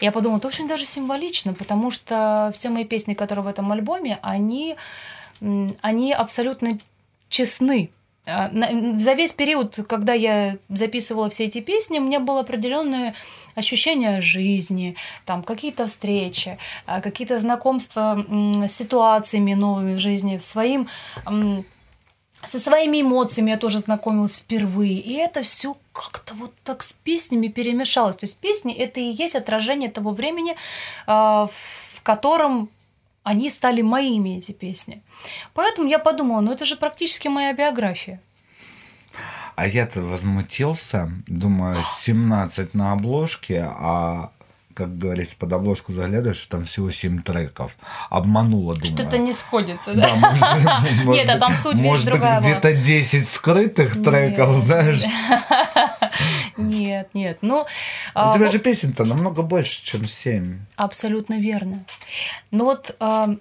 Я 0.00 0.12
подумала, 0.12 0.38
это 0.38 0.48
очень 0.48 0.68
даже 0.68 0.86
символично, 0.86 1.54
потому 1.54 1.90
что 1.90 2.52
все 2.56 2.70
мои 2.70 2.84
песни, 2.84 3.14
которые 3.14 3.44
в 3.44 3.48
этом 3.48 3.70
альбоме, 3.72 4.18
они, 4.22 4.76
они 5.40 6.12
абсолютно 6.12 6.78
честны. 7.28 7.90
А, 8.24 8.50
За 8.52 9.14
весь 9.14 9.32
период, 9.32 9.78
когда 9.88 10.12
я 10.12 10.58
записывала 10.68 11.28
все 11.28 11.44
эти 11.44 11.60
песни, 11.60 11.98
у 11.98 12.02
меня 12.02 12.20
было 12.20 12.40
определенное 12.40 13.14
ощущение 13.54 14.22
жизни, 14.22 14.96
там 15.24 15.42
какие-то 15.42 15.86
встречи, 15.86 16.58
а, 16.86 17.00
какие-то 17.00 17.38
знакомства 17.38 18.24
с 18.66 18.72
ситуациями 18.72 19.54
новыми 19.54 19.94
в 19.94 19.98
жизни, 19.98 20.38
своим 20.38 20.88
со 22.44 22.58
своими 22.58 23.02
эмоциями 23.02 23.50
я 23.50 23.56
тоже 23.56 23.78
знакомилась 23.78 24.36
впервые. 24.36 24.98
И 24.98 25.12
это 25.12 25.42
все 25.42 25.76
как-то 25.92 26.34
вот 26.34 26.52
так 26.64 26.82
с 26.82 26.92
песнями 26.92 27.46
перемешалось. 27.46 28.16
То 28.16 28.26
есть 28.26 28.36
песни 28.38 28.74
это 28.74 28.98
и 28.98 29.10
есть 29.10 29.36
отражение 29.36 29.90
того 29.90 30.10
времени, 30.10 30.56
а, 31.06 31.48
в 31.94 32.02
котором 32.02 32.68
они 33.22 33.50
стали 33.50 33.82
моими, 33.82 34.38
эти 34.38 34.52
песни. 34.52 35.02
Поэтому 35.54 35.88
я 35.88 35.98
подумала, 35.98 36.40
ну 36.40 36.52
это 36.52 36.64
же 36.64 36.76
практически 36.76 37.28
моя 37.28 37.52
биография. 37.52 38.20
А 39.54 39.66
я-то 39.66 40.00
возмутился. 40.00 41.10
Думаю, 41.26 41.82
17 42.00 42.74
на 42.74 42.92
обложке, 42.92 43.64
а 43.68 44.32
как 44.74 44.96
говорится, 44.98 45.36
под 45.36 45.52
обложку 45.52 45.92
заглядываешь, 45.92 46.38
что 46.38 46.56
там 46.56 46.64
всего 46.64 46.90
7 46.90 47.22
треков. 47.22 47.76
Обманула, 48.10 48.74
думаю. 48.74 48.90
Что-то 48.90 49.18
не 49.18 49.32
сходится, 49.32 49.94
Да, 49.94 50.14
да? 50.14 50.16
может 50.16 50.82
быть, 50.82 51.04
может 51.04 51.26
Нет, 51.26 51.36
а 51.36 51.38
там 51.38 51.54
суть, 51.54 51.76
Может 51.76 52.10
быть, 52.10 52.22
где-то 52.40 52.74
10 52.74 53.28
скрытых 53.28 54.02
треков, 54.02 54.56
знаешь. 54.58 55.02
Нет, 56.56 57.08
нет. 57.14 57.38
Ну, 57.40 57.62
У 57.62 57.66
а, 58.14 58.34
тебя 58.34 58.46
же 58.48 58.58
песен-то 58.58 59.04
намного 59.04 59.42
больше, 59.42 59.82
чем 59.84 60.06
7. 60.06 60.58
Абсолютно 60.76 61.38
верно. 61.38 61.84
Ну 62.50 62.64
вот 62.64 62.94
э, 63.00 63.36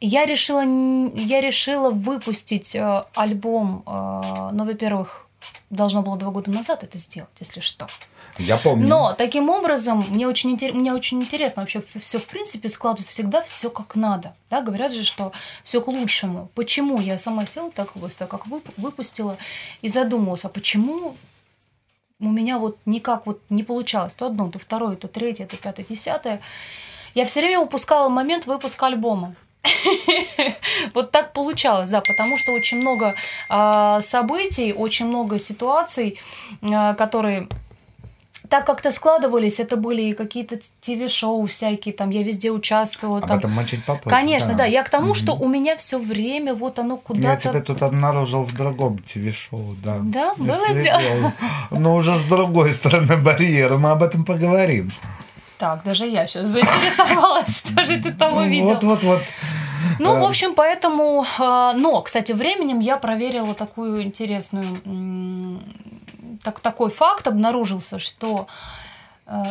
я 0.00 0.24
решила, 0.24 0.62
я 1.14 1.40
решила 1.42 1.90
выпустить 1.90 2.74
э, 2.74 3.02
альбом, 3.14 3.82
ну, 3.86 4.64
во-первых, 4.64 5.25
должна 5.70 6.02
была 6.02 6.16
два 6.16 6.30
года 6.30 6.50
назад 6.50 6.84
это 6.84 6.98
сделать, 6.98 7.30
если 7.40 7.60
что. 7.60 7.88
Я 8.38 8.56
помню. 8.56 8.86
Но 8.86 9.12
таким 9.12 9.48
образом 9.50 10.04
мне 10.10 10.28
очень, 10.28 10.54
интер- 10.54 10.72
мне 10.72 10.92
очень 10.92 11.20
интересно 11.22 11.62
вообще 11.62 11.82
все 12.00 12.18
в 12.18 12.26
принципе 12.26 12.68
складывается 12.68 13.12
всегда 13.12 13.42
все 13.42 13.70
как 13.70 13.96
надо. 13.96 14.34
Да? 14.50 14.60
Говорят 14.60 14.92
же, 14.92 15.04
что 15.04 15.32
все 15.64 15.80
к 15.80 15.88
лучшему. 15.88 16.50
Почему 16.54 17.00
я 17.00 17.18
сама 17.18 17.46
села 17.46 17.70
так 17.70 17.92
так 18.18 18.28
как 18.28 18.46
вып- 18.46 18.72
выпустила 18.76 19.36
и 19.82 19.88
задумалась, 19.88 20.44
а 20.44 20.48
почему 20.48 21.16
у 22.20 22.28
меня 22.30 22.58
вот 22.58 22.78
никак 22.86 23.26
вот 23.26 23.40
не 23.50 23.62
получалось 23.62 24.14
то 24.14 24.26
одно, 24.26 24.50
то 24.50 24.58
второе, 24.58 24.96
то 24.96 25.08
третье, 25.08 25.46
то 25.46 25.56
пятое, 25.56 25.84
десятое. 25.88 26.40
Я 27.14 27.24
все 27.24 27.40
время 27.40 27.60
упускала 27.60 28.08
момент 28.08 28.46
выпуска 28.46 28.86
альбома. 28.86 29.34
Вот 30.94 31.10
так 31.10 31.32
получалось, 31.32 31.90
да, 31.90 32.00
потому 32.00 32.38
что 32.38 32.52
очень 32.52 32.78
много 32.78 33.14
а, 33.48 34.00
событий, 34.00 34.72
очень 34.72 35.06
много 35.06 35.38
ситуаций, 35.38 36.18
а, 36.62 36.94
которые 36.94 37.48
так 38.48 38.66
как-то 38.66 38.92
складывались, 38.92 39.60
это 39.60 39.76
были 39.76 40.02
и 40.02 40.12
какие-то 40.12 40.58
ТВ-шоу 40.80 41.46
всякие, 41.46 41.94
там 41.94 42.10
я 42.10 42.22
везде 42.22 42.50
участвовала. 42.50 43.18
Об 43.18 43.28
там. 43.28 43.38
этом 43.38 43.52
мочить 43.52 43.84
попозже. 43.84 44.10
Конечно, 44.10 44.54
да. 44.54 44.64
Я 44.64 44.82
к 44.82 44.90
тому, 44.90 45.14
что 45.14 45.32
у 45.32 45.48
меня 45.48 45.76
все 45.76 45.98
время 45.98 46.54
вот 46.54 46.78
оно 46.78 46.94
Я 46.94 47.00
куда-то. 47.00 47.40
тебя 47.50 47.60
тут 47.60 47.82
обнаружил 47.82 48.42
в 48.42 48.54
другом 48.54 48.98
ТВ-шоу, 48.98 49.76
да. 49.84 49.98
Да, 50.00 50.34
Я 50.38 50.44
было 50.44 50.82
дело. 50.82 51.32
Но 51.70 51.94
уже 51.96 52.14
с 52.16 52.22
другой 52.24 52.72
стороны 52.72 53.16
барьера, 53.16 53.76
мы 53.76 53.90
об 53.90 54.02
этом 54.02 54.24
поговорим. 54.24 54.92
Так, 55.58 55.84
даже 55.84 56.06
я 56.06 56.26
сейчас 56.26 56.48
заинтересовалась, 56.48 57.58
что 57.66 57.84
же 57.84 58.00
ты 58.00 58.12
там 58.12 58.36
увидел. 58.36 58.66
Вот-вот-вот. 58.66 59.22
Ну, 59.98 60.20
в 60.20 60.24
общем, 60.24 60.54
поэтому... 60.54 61.24
э, 61.38 61.72
Но, 61.76 62.02
кстати, 62.02 62.32
временем 62.32 62.80
я 62.80 62.96
проверила 62.98 63.54
такую 63.54 64.02
интересную... 64.02 65.60
Так, 66.42 66.60
такой 66.60 66.90
факт 66.90 67.26
обнаружился, 67.26 67.98
что 67.98 68.46
э, 69.26 69.42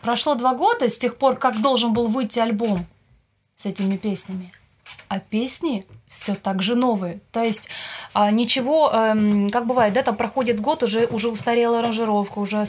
прошло 0.00 0.34
два 0.34 0.54
года 0.54 0.88
с 0.88 0.98
тех 0.98 1.16
пор, 1.18 1.36
как 1.36 1.60
должен 1.60 1.92
был 1.92 2.08
выйти 2.08 2.38
альбом 2.38 2.86
с 3.56 3.66
этими 3.66 3.96
песнями, 3.96 4.52
а 5.08 5.18
песни 5.18 5.86
все 6.08 6.34
так 6.34 6.62
же 6.62 6.74
новые. 6.74 7.20
То 7.32 7.42
есть 7.42 7.68
а, 8.14 8.30
ничего, 8.30 8.90
эм, 8.92 9.50
как 9.50 9.66
бывает, 9.66 9.92
да, 9.92 10.02
там 10.02 10.14
проходит 10.14 10.60
год, 10.60 10.82
уже, 10.82 11.06
уже 11.06 11.28
устарела 11.28 11.80
аранжировка, 11.80 12.38
уже 12.38 12.66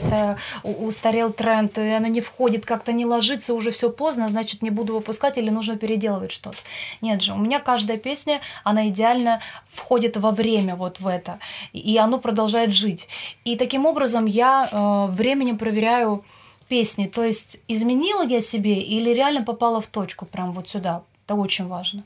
устарел 0.62 1.32
тренд, 1.32 1.78
и 1.78 1.88
она 1.88 2.08
не 2.08 2.20
входит, 2.20 2.66
как-то 2.66 2.92
не 2.92 3.06
ложится, 3.06 3.54
уже 3.54 3.70
все 3.70 3.90
поздно, 3.90 4.28
значит, 4.28 4.62
не 4.62 4.70
буду 4.70 4.94
выпускать 4.94 5.38
или 5.38 5.50
нужно 5.50 5.76
переделывать 5.76 6.32
что-то. 6.32 6.58
Нет 7.00 7.22
же, 7.22 7.32
у 7.32 7.38
меня 7.38 7.60
каждая 7.60 7.98
песня, 7.98 8.40
она 8.64 8.88
идеально 8.88 9.40
входит 9.72 10.16
во 10.16 10.32
время 10.32 10.74
вот 10.74 11.00
в 11.00 11.06
это, 11.06 11.38
и 11.72 11.96
оно 11.96 12.18
продолжает 12.18 12.72
жить. 12.72 13.06
И 13.44 13.56
таким 13.56 13.86
образом 13.86 14.26
я 14.26 14.68
э, 14.70 15.06
временем 15.12 15.56
проверяю 15.56 16.24
песни, 16.68 17.06
то 17.06 17.24
есть 17.24 17.60
изменила 17.68 18.26
я 18.26 18.40
себе 18.40 18.80
или 18.80 19.10
реально 19.14 19.42
попала 19.42 19.80
в 19.80 19.86
точку 19.86 20.26
прям 20.26 20.52
вот 20.52 20.68
сюда. 20.68 21.02
Это 21.28 21.34
очень 21.34 21.66
важно. 21.66 22.04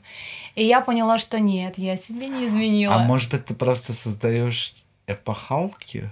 И 0.55 0.65
я 0.65 0.81
поняла, 0.81 1.17
что 1.17 1.39
нет, 1.39 1.77
я 1.77 1.97
себе 1.97 2.27
не 2.27 2.45
изменила. 2.45 2.95
А 2.95 2.99
может 2.99 3.31
быть, 3.31 3.45
ты 3.45 3.53
просто 3.53 3.93
создаешь 3.93 4.73
эпохалки? 5.07 6.09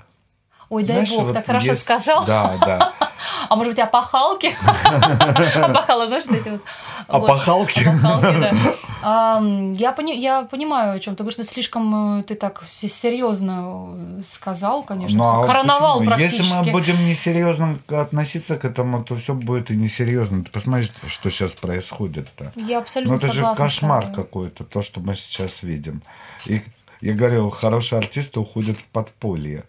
Ой, 0.71 0.85
дай 0.85 1.05
Знаешь, 1.05 1.09
бог, 1.11 1.23
вот 1.25 1.33
так 1.33 1.45
хорошо 1.45 1.71
есть- 1.71 1.81
сказал. 1.81 2.23
Да, 2.25 2.57
да. 2.65 2.93
А 3.49 3.55
может 3.57 3.73
быть, 3.73 3.79
опахалки? 3.79 4.55
Опахала, 5.55 6.07
знаешь, 6.07 6.23
эти 6.27 6.49
вот. 6.49 6.61
Опахалки? 7.07 7.81
Я 9.03 9.91
пони- 9.91 10.17
я 10.17 10.43
понимаю, 10.43 10.95
о 10.95 10.99
чем 10.99 11.15
ты 11.15 11.23
говоришь, 11.23 11.37
но 11.37 11.43
слишком 11.43 12.19
э, 12.19 12.23
ты 12.23 12.35
так 12.35 12.63
серьезно 12.67 13.89
э, 14.19 14.21
сказал, 14.31 14.83
конечно. 14.83 15.17
Ну, 15.17 15.41
а 15.41 15.43
Короновал 15.45 16.03
практически. 16.03 16.41
Если 16.43 16.53
мы 16.53 16.71
будем 16.71 17.05
несерьезно 17.05 17.77
относиться 17.89 18.57
к 18.57 18.63
этому, 18.65 19.03
то 19.03 19.15
все 19.15 19.33
будет 19.33 19.71
и 19.71 19.75
несерьезно. 19.75 20.43
Ты 20.43 20.51
посмотри, 20.51 20.87
что 21.07 21.29
сейчас 21.31 21.51
происходит-то. 21.53 22.53
Я 22.55 22.77
абсолютно 22.77 23.13
Ну 23.13 23.17
это 23.17 23.27
же 23.27 23.33
согласна 23.33 23.65
кошмар 23.65 24.11
какой-то, 24.11 24.63
то, 24.63 24.81
что 24.83 25.01
мы 25.01 25.15
сейчас 25.15 25.63
видим. 25.63 26.03
И 26.45 26.61
я 27.01 27.13
говорю, 27.13 27.49
хорошие 27.49 27.99
артисты 27.99 28.39
уходят 28.39 28.79
в 28.79 28.87
подполье. 28.87 29.65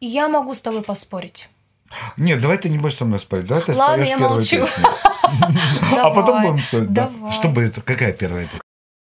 Я 0.00 0.28
могу 0.28 0.54
с 0.54 0.60
тобой 0.60 0.82
поспорить. 0.82 1.48
Нет, 2.16 2.40
давай 2.40 2.58
ты 2.58 2.68
не 2.68 2.78
будешь 2.78 2.96
со 2.96 3.04
мной 3.04 3.18
спорить, 3.18 3.46
давай 3.46 3.62
ты 3.64 3.74
Ладно, 3.74 4.02
я 4.02 4.18
молчу. 4.18 4.66
А 5.92 6.10
потом 6.10 6.42
будем 6.42 6.60
спорить. 6.60 6.92
да. 6.92 7.10
Что 7.30 7.48
будет? 7.48 7.82
Какая 7.82 8.12
первая 8.12 8.44
песня? 8.44 8.60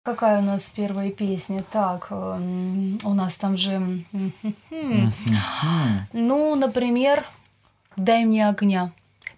Какая 0.03 0.39
у 0.39 0.41
нас 0.41 0.69
первая 0.71 1.11
песня? 1.11 1.63
Так, 1.71 2.07
эм, 2.09 2.99
у 3.03 3.13
нас 3.13 3.37
там 3.37 3.55
же... 3.55 4.03
Ну, 6.13 6.55
например, 6.55 7.25
«Дай 7.95 8.25
мне 8.25 8.49
огня». 8.49 8.91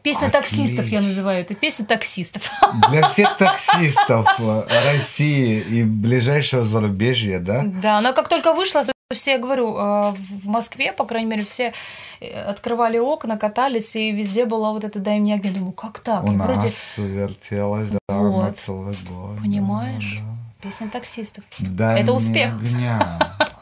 Песня 0.03 0.29
таксистов 0.29 0.85
я 0.87 0.99
Отлично. 0.99 1.07
называю 1.07 1.41
это. 1.41 1.55
Песня 1.55 1.85
таксистов. 1.85 2.51
Для 2.89 3.07
всех 3.07 3.37
таксистов 3.37 4.27
э, 4.37 4.91
России 4.91 5.61
и 5.61 5.83
ближайшего 5.83 6.63
зарубежья, 6.65 7.39
да? 7.39 7.63
Да, 7.63 7.97
она 7.99 8.11
как 8.11 8.27
только 8.27 8.53
вышла, 8.53 8.83
все, 9.15 9.31
я 9.31 9.37
говорю, 9.39 9.75
э, 9.77 10.11
в 10.11 10.47
Москве, 10.47 10.91
по 10.93 11.05
крайней 11.05 11.29
мере, 11.29 11.43
все 11.45 11.73
э, 12.21 12.41
открывали 12.41 12.97
окна, 12.97 13.37
катались, 13.37 13.95
и 13.95 14.11
везде 14.11 14.45
была 14.45 14.71
вот 14.71 14.83
эта 14.83 14.99
«Дай 14.99 15.19
мне 15.19 15.35
огня». 15.35 15.51
Думаю, 15.51 15.71
как 15.73 15.99
так? 15.99 16.23
У 16.23 16.27
И 16.27 16.35
нас 16.35 16.47
вроде, 16.47 16.69
вертелась, 16.97 17.89
да, 17.89 17.99
Вот. 18.17 18.43
на 18.43 18.53
целый 18.53 18.95
год. 19.09 19.37
понимаешь, 19.39 20.19
песня 20.61 20.89
таксистов. 20.89 21.43
Дай 21.59 22.01
Это 22.01 22.13
успех. 22.13 22.53
огня. 22.55 23.19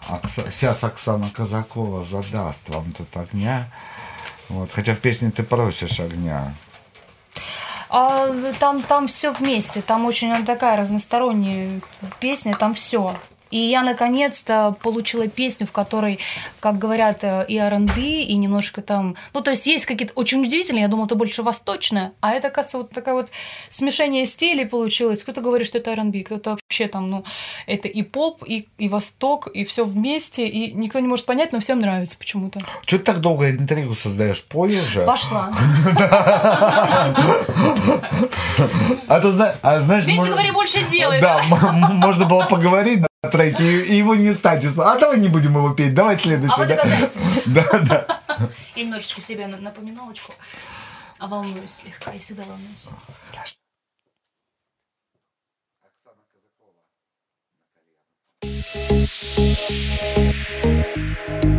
Окса- 0.10 0.52
Сейчас 0.52 0.84
Оксана 0.84 1.30
Казакова 1.34 2.03
задаст 2.03 2.68
вам 2.69 2.91
тут 2.91 3.15
огня. 3.15 3.68
Вот. 4.49 4.69
Хотя 4.73 4.94
в 4.94 4.99
песне 4.99 5.32
ты 5.32 5.44
просишь 5.44 5.99
огня. 5.99 6.53
А 7.90 8.28
там, 8.60 8.82
там 8.84 9.07
все 9.07 9.32
вместе, 9.32 9.82
там 9.82 10.06
очень 10.06 10.32
она 10.32 10.45
такая 10.45 10.78
разносторонняя 10.78 11.82
песня, 12.22 12.56
там 12.56 12.73
все. 12.73 13.15
И 13.52 13.60
я 13.60 13.84
наконец-то 13.84 14.76
получила 14.82 15.28
песню, 15.28 15.68
в 15.68 15.72
которой, 15.72 16.19
как 16.60 16.78
говорят, 16.80 17.23
э, 17.23 17.45
и 17.48 17.57
R&B, 17.57 18.02
и 18.02 18.36
немножко 18.36 18.82
там... 18.82 19.15
Ну, 19.34 19.41
то 19.41 19.52
есть 19.52 19.68
есть 19.68 19.86
какие-то... 19.86 20.14
Очень 20.15 20.44
удивительно, 20.44 20.80
я 20.80 20.88
думала, 20.88 21.06
это 21.06 21.15
больше 21.15 21.44
восточное, 21.44 22.14
а 22.22 22.32
это, 22.32 22.49
кажется, 22.49 22.78
вот 22.78 22.91
такая 22.91 23.15
вот 23.15 23.30
смешение 23.69 24.26
стилей 24.26 24.65
получилось. 24.65 25.22
Кто-то 25.23 25.41
говорит, 25.41 25.68
что 25.68 25.78
это 25.78 25.91
R&B, 25.91 26.23
кто-то 26.23 26.52
вообще 26.52 26.88
там, 26.88 27.10
ну, 27.10 27.26
это 27.68 27.88
и 27.88 28.02
поп, 28.03 28.44
и, 28.45 28.68
и 28.78 28.90
восток, 28.90 29.48
и 29.48 29.65
все 29.65 29.84
вместе, 29.84 30.48
и 30.48 30.72
никто 30.72 30.99
не 30.99 31.07
может 31.07 31.26
понять, 31.26 31.52
но 31.52 31.60
всем 31.60 31.80
нравится 31.80 32.18
почему-то. 32.18 32.61
Че 32.86 32.98
ты 32.99 33.03
так 33.03 33.19
долго 33.19 33.52
интригу 33.52 33.95
создаешь? 33.95 34.45
Уже. 34.53 35.06
Пошла. 35.06 35.52
А 39.07 39.19
то 39.19 39.57
а 39.61 39.80
знаешь, 39.82 40.07
может- 40.07 40.32
говори, 40.32 40.52
больше 40.52 40.84
делай. 40.90 41.19
Да, 41.19 41.41
можно 41.44 42.26
было 42.26 42.45
поговорить 42.45 43.02
на 43.23 43.30
треке 43.30 43.84
и 43.84 43.95
его 43.95 44.15
не 44.15 44.34
стать. 44.34 44.65
А 44.77 44.98
давай 44.98 45.19
не 45.19 45.27
будем 45.27 45.56
его 45.56 45.69
петь, 45.76 45.93
давай 45.93 46.15
А 46.15 46.18
следующий. 46.18 46.57
вы 46.60 46.65
да? 46.65 46.76
догадаетесь. 46.76 47.43
Да, 47.45 47.80
да. 47.88 48.22
Я 48.76 48.84
немножечко 48.84 49.22
себе 49.22 49.45
на- 49.45 49.57
напоминалочку. 49.57 50.34
А 51.19 51.27
волнуюсь 51.27 51.72
слегка. 51.72 52.11
Я 52.14 52.19
всегда 52.19 52.43
волнуюсь. 52.43 52.88
Ты 61.41 61.51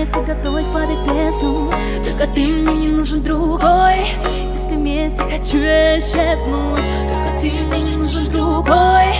вместе 0.00 0.20
готовить 0.20 0.66
под 0.72 0.88
песню 1.04 1.70
Только 2.04 2.26
ты 2.32 2.46
мне 2.46 2.74
не 2.74 2.88
нужен 2.88 3.22
другой. 3.22 4.08
Если 4.52 4.76
вместе 4.76 5.22
хочу 5.22 5.58
исчезнуть 5.58 6.82
Только 7.06 7.40
ты 7.40 7.50
мне 7.50 7.82
не 7.82 7.96
нужен 7.96 8.30
другой. 8.30 9.10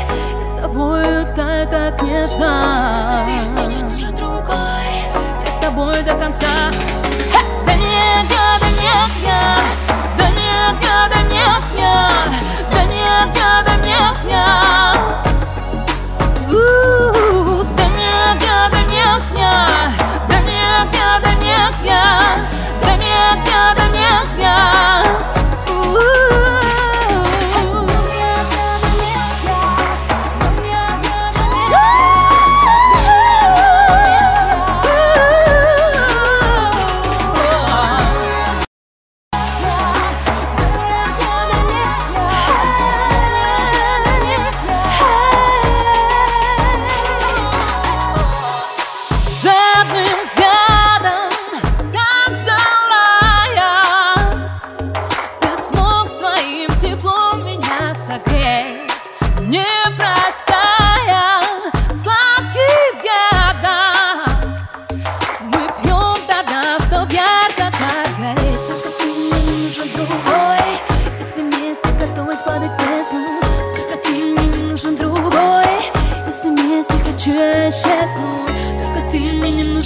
И 0.41 0.45
с 0.45 0.49
тобою 0.51 1.27
таю 1.37 1.69
так 1.69 2.03
нежно. 2.03 3.13
Только 3.13 3.27
ты 3.27 3.67
мне 3.67 3.77
не 3.77 3.83
нужен 3.83 4.17
другой. 4.17 5.05
Я 5.45 5.53
с 5.53 5.63
тобой 5.63 6.03
до 6.03 6.15
конца! 6.15 6.49
Да 7.67 7.75
нет, 7.75 8.27
я, 8.31 8.59
да 8.61 8.71
нет, 8.71 9.11
я 9.23 9.57
Да 10.17 10.31
нет, 10.31 10.77
я, 10.83 11.09
да 11.09 11.23
нет, 11.31 11.63
я 11.79 12.11
Да 12.73 12.85
нет, 12.85 13.37
я, 13.37 13.63
да 13.65 13.77
нет, 13.77 14.17
я 14.31 14.61
огня, 21.71 22.21
дай 22.83 22.97
мне 22.97 23.15
огня, 23.33 23.75
дай 23.77 23.89
мне 23.89 24.09
огня. 24.23 25.40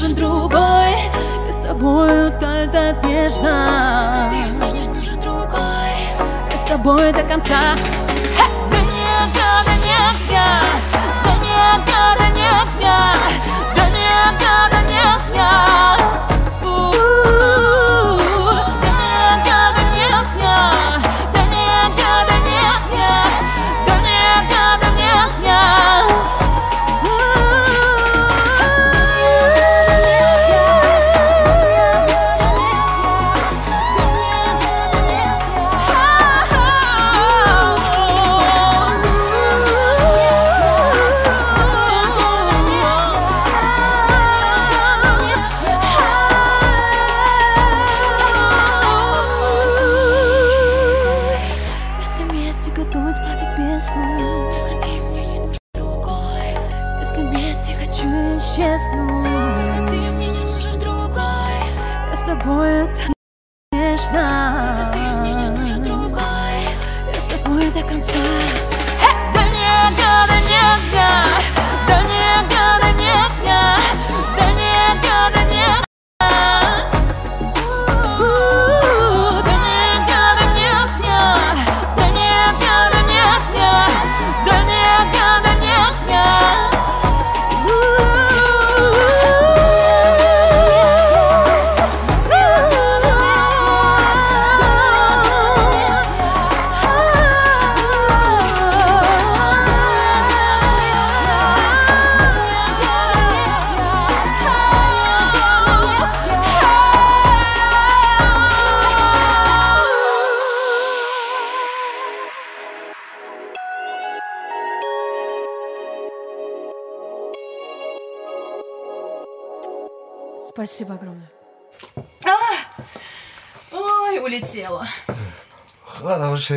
Нужен 0.04 0.16
другой, 0.16 0.94
и 1.48 1.52
с 1.52 1.56
тобою 1.56 2.30
тает 2.38 2.74
одежда. 2.74 4.28
Ты 4.30 4.36
мне 4.52 4.72
не 4.72 4.88
нужен 4.88 5.18
другой, 5.20 5.94
и 6.52 6.56
с 6.56 6.68
тобой 6.68 7.12
до 7.12 7.22
конца. 7.22 7.74
Да 8.70 8.76
нет, 8.76 9.28
да 9.64 9.74
нет, 9.82 10.16
да 10.28 10.60
нет, 11.42 11.80
да 11.86 12.28
нет, 12.28 12.68
да 13.76 13.88
нет, 13.88 14.34
да 14.70 14.82
нет, 14.82 15.20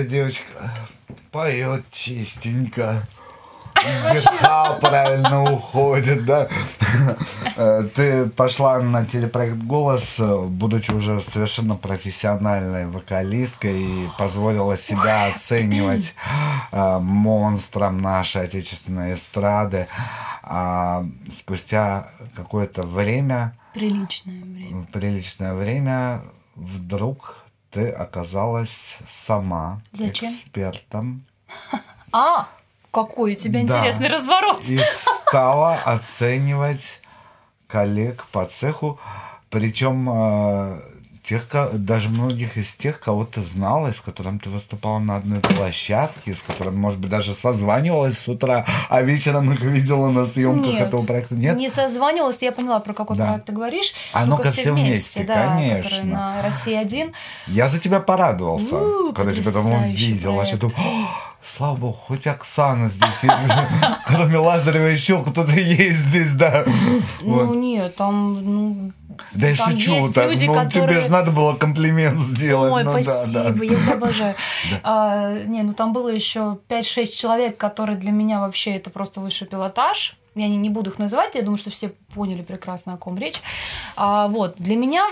девочка. 0.08 0.72
Поет 1.32 1.86
чистенько. 1.92 3.08
Вверха 4.12 4.78
правильно 4.82 5.44
уходит, 5.52 6.26
да. 6.26 6.48
Э, 7.56 7.88
Ты 7.96 8.26
пошла 8.26 8.80
на 8.80 9.06
телепроект 9.06 9.58
«Голос», 9.58 10.20
э, 10.20 10.38
будучи 10.46 10.92
уже 10.92 11.22
совершенно 11.22 11.76
профессиональной 11.76 12.88
вокалисткой 12.88 13.82
и 13.84 14.10
позволила 14.18 14.76
себя 14.78 15.28
оценивать 15.28 16.16
э, 16.72 16.98
монстром 17.00 18.02
нашей 18.02 18.44
отечественной 18.44 19.14
эстрады. 19.14 19.88
А 20.42 21.06
спустя 21.38 22.10
какое-то 22.36 22.82
время 22.84 23.56
Приличное 23.74 24.42
время. 24.44 24.78
в 24.82 24.88
приличное 24.88 25.54
время 25.54 26.22
вдруг 26.56 27.38
ты 27.78 27.90
оказалась 27.91 28.98
сама 29.08 29.82
Зачем? 29.91 30.30
экспертом 30.32 31.24
А, 32.12 32.48
какой 32.91 33.34
у 33.34 33.36
тебя 33.36 33.62
Да. 33.64 33.66
интересный 33.68 34.10
разворот. 34.10 34.64
и 34.64 34.80
стала 35.28 35.76
оценивать 35.76 36.99
коллег 37.68 38.26
по 38.32 38.45
цеху, 38.45 38.99
причем 39.52 40.10
э, 40.10 40.82
тех, 41.28 41.45
даже 41.74 42.10
многих 42.10 42.58
из 42.58 42.72
тех, 42.72 42.99
кого 42.99 43.26
ты 43.26 43.41
знала, 43.41 43.91
с 43.91 43.99
которым 43.99 44.40
ты 44.40 44.49
выступала 44.49 44.99
на 44.99 45.18
одной 45.18 45.41
площадке, 45.41 46.34
с 46.34 46.41
которым, 46.41 46.78
может 46.78 46.99
быть, 46.99 47.10
даже 47.10 47.34
созванивалась 47.34 48.18
с 48.18 48.28
утра, 48.28 48.66
а 48.90 49.02
вечером 49.02 49.52
их 49.52 49.62
видела 49.62 50.10
на 50.10 50.26
съемках 50.26 50.74
Нет, 50.74 50.82
этого 50.88 51.06
проекта. 51.06 51.36
Нет? 51.36 51.58
Не 51.58 51.70
созванивалась, 51.70 52.41
я 52.41 52.52
поняла, 52.54 52.80
про 52.80 52.94
какой 52.94 53.18
Да. 53.18 53.26
проект 53.28 53.45
ты 53.45 53.52
говоришь. 53.52 53.94
А 54.14 54.26
ну-ка 54.26 54.52
все 54.52 54.72
вместе, 54.72 55.24
да, 55.24 55.56
конечно. 55.56 56.06
на 56.06 56.41
России 56.41 56.76
один. 56.76 57.12
Я 57.48 57.68
за 57.68 57.80
тебя 57.80 57.99
порадовался, 57.99 58.78
У, 58.78 59.14
когда 59.14 59.34
тебя 59.34 59.52
там 59.52 59.66
увидел. 59.66 60.34
Вообще 60.36 60.56
думаю, 60.56 60.78
«О, 60.78 61.08
слава 61.44 61.76
богу, 61.76 61.98
хоть 62.08 62.28
Оксана 62.28 62.90
здесь 62.90 63.24
есть. 63.24 63.54
Кроме 64.06 64.38
Лазарева 64.38 64.88
еще 64.88 65.22
кто-то 65.24 65.52
есть 65.52 65.98
здесь, 65.98 66.32
да. 66.32 66.66
Ну 67.22 67.54
нет, 67.54 67.95
там, 67.95 68.44
ну, 68.44 68.91
Да 69.34 69.49
я 69.49 69.56
шучу, 69.56 69.94
есть 69.95 70.14
так, 70.14 70.30
люди, 70.30 70.45
ну 70.45 70.70
тебе 70.70 70.99
же 70.99 71.10
надо 71.18 71.31
было 71.31 71.53
комплимент 71.53 72.19
сделать. 72.19 72.72
Ой, 72.72 72.84
ну, 72.84 72.94
да, 72.94 73.03
спасибо, 73.03 73.44
да. 73.44 73.64
я 73.64 73.76
тебя 73.76 73.94
обожаю. 73.94 74.35
Да. 74.72 74.80
А, 74.84 75.34
не, 75.44 75.64
ну 75.64 75.73
там 75.73 75.94
было 75.94 76.10
еще 76.10 76.60
5-6 76.69 77.07
человек, 77.07 77.57
которые 77.57 77.98
для 77.98 78.11
меня 78.11 78.39
вообще 78.39 78.76
это 78.76 78.89
просто 78.89 79.22
высший 79.22 79.48
пилотаж. 79.48 80.18
Я 80.35 80.48
не, 80.48 80.57
не 80.57 80.69
буду 80.69 80.91
их 80.91 80.99
называть, 80.99 81.35
я 81.35 81.41
думаю, 81.41 81.57
что 81.57 81.72
все 81.72 81.89
поняли 82.14 82.41
прекрасно, 82.41 82.94
о 82.94 82.98
ком 82.98 83.18
речь. 83.18 83.41
А, 83.95 84.27
вот, 84.27 84.56
для 84.57 84.76
меня 84.76 85.10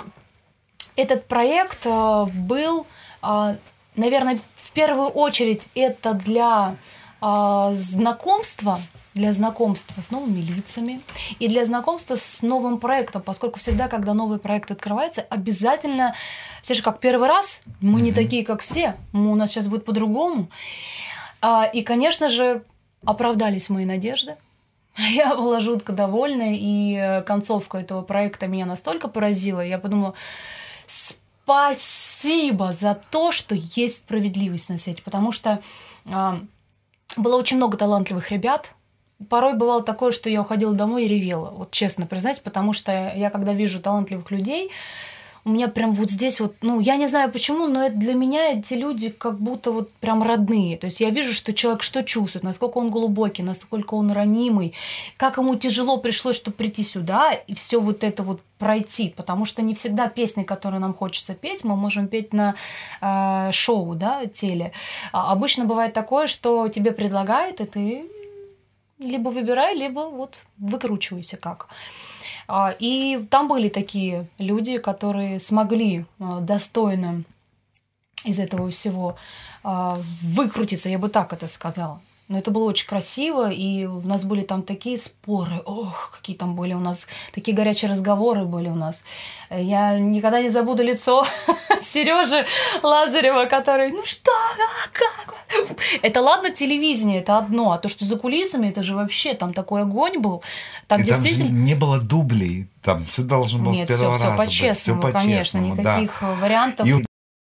этот 0.95 1.27
проект 1.27 1.82
а, 1.86 2.26
был, 2.26 2.86
а, 3.22 3.56
наверное, 3.95 4.40
в 4.56 4.72
первую 4.72 5.07
очередь 5.07 5.68
это 5.73 6.14
для 6.14 6.76
а, 7.22 7.73
знакомства, 7.73 8.80
для 9.16 9.32
знакомства 9.34 10.02
с 10.02 10.12
новыми 10.12 10.42
лицами 10.42 11.02
и 11.40 11.48
для 11.48 11.66
знакомства 11.66 12.18
с 12.18 12.42
новым 12.42 12.80
проектом, 12.80 13.22
поскольку 13.22 13.60
всегда, 13.60 13.88
когда 13.88 14.14
новый 14.14 14.40
проект 14.40 14.70
открывается, 14.72 15.22
обязательно, 15.22 16.14
все 16.62 16.76
же 16.76 16.84
как 16.84 17.00
первый 17.00 17.28
раз, 17.28 17.62
мы 17.80 18.02
не 18.02 18.12
такие, 18.12 18.46
как 18.46 18.62
все, 18.62 18.96
мы- 19.14 19.32
у 19.32 19.36
нас 19.36 19.52
сейчас 19.52 19.68
будет 19.70 19.86
по-другому. 19.86 20.50
А, 21.42 21.66
И, 21.66 21.82
конечно 21.82 22.30
же, 22.30 22.64
оправдались 23.06 23.70
мои 23.70 23.86
надежды. 23.86 24.36
Я 24.98 25.36
была 25.36 25.60
жутко 25.62 25.94
довольна, 25.94 26.54
и 26.54 26.96
э, 26.96 27.22
концовка 27.22 27.78
этого 27.78 28.02
проекта 28.02 28.48
меня 28.48 28.66
настолько 28.66 29.08
поразила. 29.08 29.62
Я 29.62 29.78
подумала, 29.78 30.14
спасибо 30.88 32.72
за 32.72 32.96
то, 33.12 33.32
что 33.32 33.56
есть 33.56 33.98
справедливость 33.98 34.70
на 34.70 34.78
свете, 34.78 35.02
потому 35.04 35.32
что 35.32 35.62
а, 36.12 36.40
было 37.16 37.38
очень 37.38 37.58
много 37.58 37.78
талантливых 37.78 38.32
ребят. 38.32 38.72
Порой 39.30 39.54
бывало 39.54 39.82
такое, 39.82 40.12
что 40.12 40.30
я 40.30 40.42
уходила 40.42 40.74
домой 40.74 41.06
и 41.06 41.08
ревела, 41.08 41.52
вот 41.52 41.72
честно 41.72 42.06
признать, 42.06 42.44
потому 42.44 42.74
что 42.74 43.14
я 43.16 43.30
когда 43.30 43.54
вижу 43.54 43.80
талантливых 43.80 44.30
людей, 44.30 44.72
у 45.46 45.52
меня 45.52 45.68
прям 45.68 45.94
вот 45.94 46.10
здесь 46.10 46.40
вот, 46.40 46.56
ну, 46.64 46.80
я 46.80 46.96
не 46.96 47.06
знаю 47.06 47.32
почему, 47.32 47.68
но 47.68 47.86
это 47.86 47.96
для 47.96 48.16
меня 48.16 48.54
эти 48.54 48.74
люди 48.74 49.10
как 49.10 49.40
будто 49.40 49.72
вот 49.72 49.92
прям 49.94 50.24
родные. 50.24 50.76
То 50.76 50.86
есть 50.86 51.00
я 51.00 51.12
вижу, 51.12 51.34
что 51.34 51.54
человек 51.54 51.84
что 51.84 52.04
чувствует, 52.04 52.44
насколько 52.44 52.80
он 52.80 52.90
глубокий, 52.90 53.44
насколько 53.44 53.94
он 53.94 54.12
ранимый, 54.12 54.74
как 55.18 55.38
ему 55.38 55.56
тяжело 55.56 55.98
пришлось, 55.98 56.36
чтобы 56.36 56.58
прийти 56.58 56.84
сюда 56.84 57.32
и 57.32 57.54
все 57.54 57.80
вот 57.80 58.04
это 58.04 58.24
вот 58.24 58.42
пройти, 58.58 59.14
потому 59.16 59.46
что 59.46 59.62
не 59.62 59.76
всегда 59.76 60.08
песни, 60.08 60.42
которые 60.42 60.80
нам 60.80 60.96
хочется 60.96 61.36
петь, 61.36 61.64
мы 61.64 61.76
можем 61.76 62.08
петь 62.08 62.34
на 62.34 62.56
э, 63.02 63.52
шоу, 63.52 63.94
да, 63.94 64.26
теле. 64.26 64.72
А 65.12 65.32
обычно 65.32 65.66
бывает 65.66 65.94
такое, 65.94 66.26
что 66.26 66.70
тебе 66.70 66.92
предлагают, 66.92 67.62
и 67.62 67.66
ты 67.66 68.06
либо 69.00 69.30
выбирай, 69.30 69.76
либо 69.76 70.10
вот 70.10 70.42
выкручивайся 70.58 71.38
как. 71.38 71.68
А, 72.48 72.76
И 72.80 73.26
там 73.30 73.48
были 73.48 73.70
такие 73.70 74.28
люди, 74.38 74.78
которые 74.78 75.40
смогли 75.40 76.06
а, 76.20 76.40
достойно 76.40 77.24
из 78.24 78.40
этого 78.40 78.70
всего 78.70 79.18
а, 79.64 79.98
выкрутиться, 80.22 80.90
я 80.90 81.00
бы 81.00 81.10
так 81.10 81.34
это 81.34 81.48
сказала. 81.48 82.02
Но 82.28 82.40
это 82.40 82.50
было 82.50 82.64
очень 82.64 82.88
красиво, 82.88 83.52
и 83.52 83.86
у 83.86 84.02
нас 84.02 84.24
были 84.24 84.42
там 84.42 84.64
такие 84.64 84.98
споры. 84.98 85.62
Ох, 85.64 86.12
какие 86.18 86.36
там 86.36 86.56
были 86.56 86.74
у 86.74 86.80
нас, 86.80 87.08
такие 87.32 87.56
горячие 87.56 87.92
разговоры 87.92 88.46
были 88.46 88.68
у 88.68 88.74
нас. 88.74 89.06
Я 89.52 90.00
никогда 90.00 90.42
не 90.42 90.50
забуду 90.50 90.82
лицо 90.84 91.24
Сережи 91.84 92.46
Лазарева, 92.82 93.46
который, 93.46 93.92
ну 93.92 94.04
что, 94.06 94.32
а 94.32 94.90
как? 94.92 95.36
Это 96.02 96.22
ладно 96.22 96.50
телевидение, 96.50 97.20
это 97.20 97.38
одно, 97.38 97.72
а 97.72 97.78
то, 97.78 97.90
что 97.90 98.06
за 98.06 98.18
кулисами, 98.18 98.70
это 98.70 98.82
же 98.82 98.96
вообще 98.96 99.36
там 99.36 99.54
такой 99.54 99.84
огонь 99.84 100.18
был. 100.18 100.44
Там 100.88 101.02
И 101.02 101.06
там 101.06 101.18
же 101.18 101.24
действительно... 101.24 101.56
не 101.56 101.76
было 101.76 102.00
дублей, 102.00 102.68
там 102.82 103.06
все 103.06 103.22
должно 103.22 103.66
было 103.66 103.74
Нет, 103.74 103.88
с 103.88 103.92
первого 103.92 104.16
все, 104.16 104.24
все 104.24 104.30
раза 104.32 104.38
быть. 104.38 104.48
по-честному, 104.48 105.02
конечно, 105.12 105.62
да. 105.76 106.00
никаких 106.00 106.22
вариантов. 106.22 106.88
И 106.88 107.06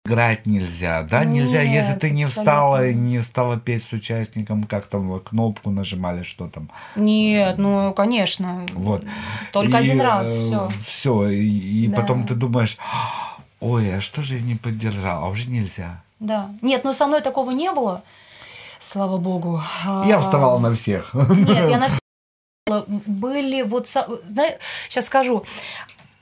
играть 0.06 0.44
нельзя, 0.44 1.02
да? 1.02 1.24
нельзя, 1.24 1.62
если 1.62 1.94
ты 1.94 2.10
не 2.10 2.26
встала 2.26 2.86
и 2.88 2.94
не 2.94 3.22
стала 3.22 3.58
петь 3.58 3.84
с 3.84 3.92
участником, 3.94 4.64
как 4.64 4.86
там 4.86 5.18
кнопку 5.20 5.70
нажимали, 5.70 6.22
что 6.24 6.46
там. 6.48 6.70
Нет, 6.94 7.56
ну, 7.56 7.94
конечно. 7.94 8.66
Вот. 8.74 9.02
Только 9.52 9.78
один 9.78 10.02
раз, 10.02 10.30
все. 10.30 10.70
Все, 10.86 11.28
и, 11.28 11.84
и 11.84 11.86
Да. 11.88 12.02
потом 12.02 12.26
ты 12.26 12.34
думаешь, 12.34 12.76
ой, 13.60 13.96
а 13.96 14.00
что 14.02 14.22
же 14.22 14.34
я 14.34 14.42
не 14.42 14.56
поддержал? 14.56 15.24
А 15.24 15.28
уже 15.28 15.48
нельзя. 15.48 16.02
Да. 16.20 16.50
Нет, 16.60 16.84
ну 16.84 16.92
со 16.92 17.06
мной 17.06 17.22
такого 17.22 17.50
не 17.52 17.72
было. 17.72 18.02
Слава 18.80 19.16
богу. 19.16 19.62
Я 20.04 20.18
А, 20.18 20.20
вставал 20.20 20.58
на 20.58 20.74
всех. 20.74 21.14
Нет, 21.14 21.70
я 21.70 21.78
на 21.78 21.88
все 21.88 21.98
были 23.06 23.62
вот, 23.62 23.88
знаешь, 23.88 24.58
сейчас 24.90 25.06
скажу, 25.06 25.44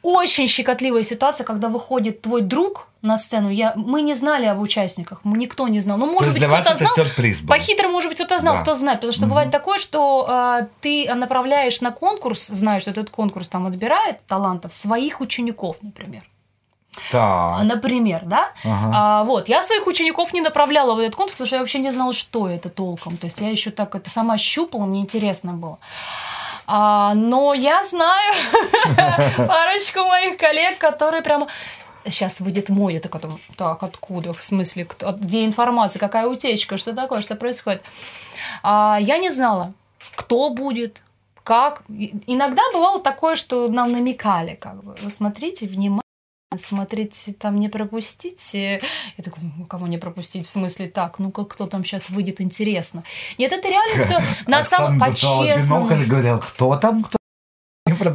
очень 0.02 0.46
щекотливая 0.46 1.02
ситуация, 1.02 1.44
когда 1.44 1.68
выходит 1.68 2.22
твой 2.22 2.42
друг 2.42 2.86
на 3.02 3.18
сцену. 3.18 3.50
Я, 3.50 3.72
мы 3.76 4.00
не 4.02 4.14
знали 4.14 4.46
об 4.46 4.60
участниках, 4.60 5.20
мы 5.24 5.36
никто 5.36 5.68
не 5.68 5.80
знал. 5.80 5.98
Ну, 5.98 6.06
может 6.06 6.22
есть 6.22 6.32
быть, 6.34 6.40
для 6.40 6.48
вас 6.48 6.66
это 6.66 6.76
знал. 6.76 6.94
сюрприз 6.94 7.40
был. 7.40 7.48
По-хитрому, 7.48 7.92
может 7.92 8.08
быть, 8.10 8.18
кто-то 8.18 8.38
знал, 8.38 8.54
Да. 8.56 8.62
кто 8.62 8.74
знает. 8.74 8.98
Потому 9.00 9.12
что 9.12 9.22
Мгм. 9.22 9.30
бывает 9.30 9.50
такое, 9.50 9.78
что 9.78 10.26
э, 10.28 10.66
ты 10.80 11.12
направляешь 11.14 11.80
на 11.80 11.90
конкурс, 11.90 12.46
знаешь, 12.46 12.82
что 12.82 12.90
этот 12.92 13.10
конкурс 13.10 13.48
там 13.48 13.66
отбирает 13.66 14.24
талантов 14.26 14.72
своих 14.72 15.20
учеников, 15.20 15.76
например. 15.82 16.22
Так. 17.10 17.62
Например, 17.64 18.20
да? 18.24 18.52
Ага. 18.64 18.90
А, 18.94 19.24
вот, 19.24 19.48
я 19.48 19.62
своих 19.62 19.86
учеников 19.86 20.32
не 20.34 20.40
направляла 20.42 20.94
в 20.94 20.98
этот 20.98 21.16
конкурс, 21.16 21.32
потому 21.32 21.46
что 21.46 21.56
я 21.56 21.60
вообще 21.62 21.78
не 21.78 21.90
знала, 21.90 22.12
что 22.12 22.48
это 22.48 22.68
толком. 22.68 23.16
То 23.16 23.26
есть 23.26 23.40
я 23.40 23.48
еще 23.48 23.70
так 23.70 23.94
это 23.94 24.10
сама 24.10 24.36
щупала, 24.38 24.84
мне 24.84 25.00
интересно 25.00 25.54
было. 25.54 25.78
А, 26.66 27.14
но 27.14 27.54
я 27.54 27.82
знаю 27.84 28.34
парочку 29.36 30.00
моих 30.04 30.36
коллег, 30.38 30.78
которые 30.78 31.22
прямо 31.22 31.48
сейчас 32.06 32.40
выйдет 32.40 32.68
мой, 32.68 32.94
я 32.94 33.00
думаю, 33.00 33.38
так, 33.56 33.82
откуда, 33.82 34.32
в 34.32 34.42
смысле, 34.42 34.84
кто- 34.84 35.12
где 35.12 35.44
информация, 35.44 36.00
какая 36.00 36.26
утечка, 36.26 36.76
что 36.76 36.92
такое, 36.94 37.22
что 37.22 37.36
происходит. 37.36 37.82
А, 38.62 38.98
я 39.00 39.18
не 39.18 39.30
знала, 39.30 39.72
кто 40.16 40.50
будет, 40.50 41.02
как. 41.44 41.82
Иногда 42.26 42.62
бывало 42.72 43.00
такое, 43.00 43.36
что 43.36 43.68
нам 43.68 43.92
намекали, 43.92 44.54
как 44.54 44.82
бы, 44.84 44.94
вы 45.02 45.10
смотрите, 45.10 45.66
внимательно, 45.66 46.02
смотрите, 46.56 47.32
там 47.32 47.58
не 47.58 47.68
пропустите. 47.68 48.80
Я 49.16 49.24
такой, 49.24 49.42
«Ну, 49.56 49.64
кого 49.64 49.86
не 49.86 49.98
пропустить? 49.98 50.46
В 50.46 50.50
смысле 50.50 50.88
так, 50.88 51.18
ну-ка, 51.18 51.44
кто 51.44 51.66
там 51.66 51.84
сейчас 51.84 52.10
выйдет, 52.10 52.40
интересно. 52.40 53.04
Нет, 53.38 53.52
это 53.52 53.68
реально 53.68 54.04
все 54.04 54.20
на 54.46 54.62
самом 54.62 54.98
по-честному. 54.98 55.86
говорил, 56.06 56.38
кто 56.40 56.76
там, 56.76 57.02
кто 57.04 57.16
не 57.16 57.18
пропустил?» 57.18 57.21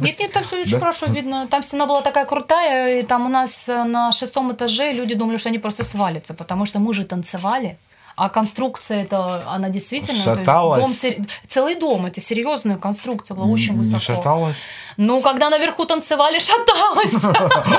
Нет, 0.08 0.18
нет, 0.20 0.32
там 0.32 0.44
все 0.44 0.60
очень 0.60 0.72
Да? 0.72 0.78
хорошо 0.80 1.06
видно. 1.06 1.46
Там 1.48 1.62
стена 1.62 1.86
была 1.86 2.02
такая 2.02 2.24
крутая, 2.24 3.00
и 3.00 3.02
там 3.02 3.26
у 3.26 3.28
нас 3.28 3.68
на 3.68 4.12
шестом 4.12 4.52
этаже 4.52 4.92
люди 4.92 5.14
думали, 5.14 5.36
что 5.36 5.48
они 5.48 5.58
просто 5.58 5.84
свалятся, 5.84 6.34
потому 6.34 6.66
что 6.66 6.78
мы 6.78 6.94
же 6.94 7.04
танцевали. 7.04 7.78
А 8.20 8.28
конструкция 8.28 9.02
это, 9.02 9.42
она 9.46 9.68
действительно... 9.68 10.12
есть 10.12 10.24
Шаталась? 10.24 11.02
дом 11.02 11.26
целый 11.46 11.76
дом, 11.76 12.06
это 12.06 12.20
серьезная 12.20 12.76
конструкция 12.76 13.36
была 13.36 13.46
очень 13.46 13.72
Не 13.74 13.78
высоко. 13.78 14.00
шаталась? 14.00 14.56
Ну, 14.96 15.20
когда 15.22 15.48
наверху 15.50 15.84
танцевали, 15.84 16.38
шаталась. 16.40 17.14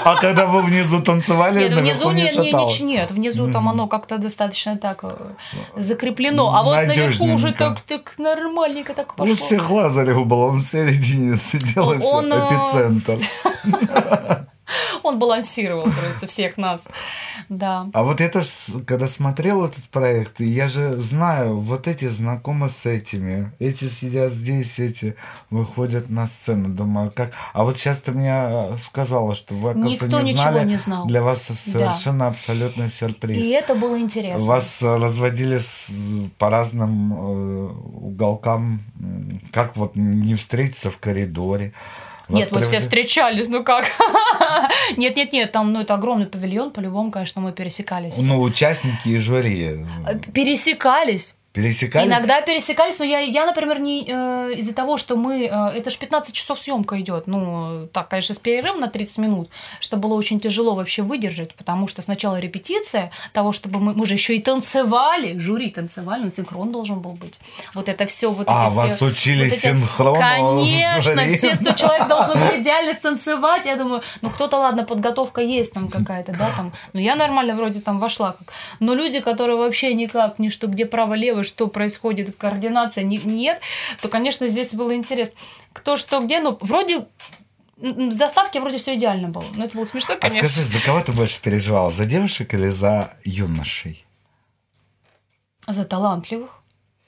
А 0.06 0.16
когда 0.16 0.46
вы 0.46 0.62
внизу 0.62 1.02
танцевали, 1.02 1.60
Нет, 1.60 1.74
внизу 1.74 2.12
не 2.12 2.24
не- 2.24 2.54
не- 2.54 2.84
нет, 2.84 3.12
внизу 3.12 3.52
там 3.52 3.68
оно 3.68 3.88
как-то 3.88 4.18
достаточно 4.18 4.78
так 4.78 5.00
э, 5.04 5.14
закреплено. 5.76 6.54
А 6.56 6.64
вот 6.64 6.76
наверху 6.88 7.26
уже 7.26 7.52
так, 7.52 7.82
так 7.82 8.14
нормальненько 8.18 8.94
так 8.94 9.14
Ну, 9.18 9.26
пошло. 9.28 9.36
всех 9.46 9.70
Лазарев 9.70 10.26
был, 10.26 10.40
он 10.40 10.62
в 10.62 10.72
середине 10.72 11.38
сидел, 11.52 11.92
и 11.92 11.96
Он- 11.96 12.02
все, 12.02 12.10
он, 12.12 12.32
э, 12.34 12.38
эпицентр. 12.38 13.18
Он 15.04 15.20
балансировал 15.20 15.84
просто 15.84 16.28
всех 16.28 16.58
нас. 16.58 16.92
Да. 17.50 17.88
А 17.94 18.04
вот 18.04 18.20
я 18.20 18.30
тоже, 18.30 18.50
когда 18.86 19.08
смотрел 19.08 19.66
этот 19.66 19.84
проект, 19.86 20.40
я 20.40 20.68
же 20.68 20.96
знаю, 20.98 21.60
вот 21.60 21.88
эти 21.88 22.08
знакомы 22.08 22.70
с 22.70 22.86
этими, 22.86 23.52
эти 23.60 23.86
сидят 23.86 24.34
здесь, 24.34 24.80
эти 24.80 25.16
выходят 25.50 26.10
на 26.10 26.28
сцену. 26.28 26.70
Думаю, 26.70 27.12
как... 27.12 27.32
А 27.54 27.64
вот 27.64 27.78
сейчас 27.78 27.98
ты 28.00 28.12
мне 28.12 28.32
э, 28.32 28.78
сказала, 28.78 29.36
что 29.36 29.56
вы, 29.56 29.72
оказывается, 29.72 30.06
Никто 30.06 30.22
не 30.22 30.34
знали. 30.34 30.68
не 30.68 30.78
знал. 30.78 31.08
Для 31.08 31.22
вас 31.22 31.44
совершенно 31.44 32.28
абсолютный 32.28 32.90
сюрприз. 32.90 33.46
И 33.46 33.50
это 33.52 33.76
было 33.76 34.00
интересно. 34.00 34.46
Вас 34.46 34.82
э, 34.82 34.98
разводили 34.98 35.60
по 36.38 36.50
разным 36.50 37.14
э, 37.14 37.68
уголкам, 37.94 38.82
как 39.52 39.76
вот 39.76 39.96
не 39.96 40.36
встретиться 40.36 40.92
в 40.92 40.98
коридоре. 40.98 41.74
Нет, 42.30 42.52
мы 42.52 42.62
все 42.64 42.80
встречались, 42.80 43.50
ну 43.50 43.64
как? 43.64 43.92
Нет, 44.98 45.16
нет, 45.16 45.34
нет, 45.34 45.52
там, 45.52 45.74
ну, 45.74 45.82
это 45.82 45.96
огромный 45.96 46.26
павильон, 46.26 46.72
по-любому, 46.72 47.12
конечно, 47.12 47.42
мы 47.42 47.52
пересекались. 47.52 48.18
Ну, 48.18 48.40
участники 48.42 49.10
и 49.10 49.18
жюри 49.18 49.86
Пересекались. 50.34 51.36
Пересекались. 51.54 52.08
Иногда 52.08 52.42
пересекались, 52.42 53.00
но 53.00 53.06
я, 53.06 53.20
я 53.20 53.46
например, 53.46 53.80
не 53.80 54.06
э, 54.08 54.54
из-за 54.58 54.74
того, 54.74 54.98
что 54.98 55.16
мы... 55.16 55.46
э, 55.46 55.78
это 55.78 55.90
же 55.90 55.98
15 55.98 56.34
часов 56.34 56.60
съемка 56.60 57.00
идет. 57.02 57.28
Ну, 57.28 57.88
так, 57.92 58.08
конечно, 58.10 58.36
с 58.36 58.40
перерывом 58.40 58.80
на 58.82 58.88
30 58.88 59.18
минут, 59.18 59.50
что 59.80 59.98
было 59.98 60.14
очень 60.14 60.40
тяжело 60.40 60.76
вообще 60.76 61.02
выдержать, 61.02 61.56
потому 61.56 61.88
что 61.88 62.02
сначала 62.02 62.38
репетиция 62.40 63.12
того, 63.34 63.52
чтобы 63.52 63.80
мы... 63.80 63.94
Мы 63.94 64.06
же 64.06 64.14
еще 64.14 64.36
и 64.36 64.42
танцевали, 64.42 65.38
жюри 65.40 65.70
танцевали, 65.72 66.24
ну, 66.24 66.30
синхрон 66.30 66.72
должен 66.72 67.00
был 67.00 67.12
быть. 67.12 67.40
Вот 67.74 67.90
это 67.90 68.06
все, 68.06 68.32
вот 68.32 68.48
А, 68.50 68.68
эти 68.68 68.76
вас 68.76 68.96
все... 68.96 69.06
учили 69.06 69.44
вот 69.46 69.54
эти- 69.54 69.60
синхрону 69.62 70.16
в 70.16 70.20
Конечно, 70.20 71.02
жюри? 71.02 71.38
все, 71.38 71.56
что 71.56 71.74
человек 71.74 72.08
должен 72.08 72.38
идеально 72.62 72.94
станцевать. 72.94 73.66
Я 73.66 73.76
думаю, 73.76 74.02
ну, 74.22 74.30
кто-то, 74.30 74.58
ладно, 74.58 74.84
подготовка 74.84 75.42
есть 75.42 75.74
там 75.74 75.90
какая-то, 75.90 76.32
да, 76.34 76.50
там. 76.56 76.72
Ну, 76.94 77.00
я 77.00 77.16
нормально 77.16 77.56
вроде 77.56 77.82
там 77.82 78.00
вошла. 78.00 78.36
Но 78.80 78.94
люди, 78.94 79.20
которые 79.20 79.58
вообще 79.58 79.94
никак, 79.94 80.40
ни 80.40 80.50
что, 80.50 80.68
где 80.68 80.86
право-лево, 80.86 81.39
что 81.44 81.68
происходит, 81.68 82.36
координация 82.36 83.04
не- 83.04 83.18
нет, 83.18 83.60
то, 84.02 84.08
конечно, 84.10 84.48
здесь 84.48 84.70
было 84.74 84.96
интересно. 84.96 85.36
Кто 85.74 85.98
что 85.98 86.20
где, 86.22 86.40
ну, 86.40 86.58
вроде 86.62 87.08
в 87.78 88.12
заставке 88.12 88.60
вроде 88.60 88.78
все 88.80 88.96
идеально 88.96 89.30
было. 89.30 89.46
Но 89.56 89.64
это 89.66 89.76
было 89.76 89.86
смешно, 89.86 90.16
А 90.16 90.18
конечно. 90.18 90.50
скажи, 90.50 90.68
за 90.68 90.80
кого 90.80 91.02
ты 91.02 91.12
больше 91.14 91.40
переживал? 91.42 91.92
За 91.92 92.06
девушек 92.06 92.54
или 92.54 92.68
за 92.70 93.14
юношей? 93.24 94.06
За 95.68 95.86
талантливых. 95.86 96.50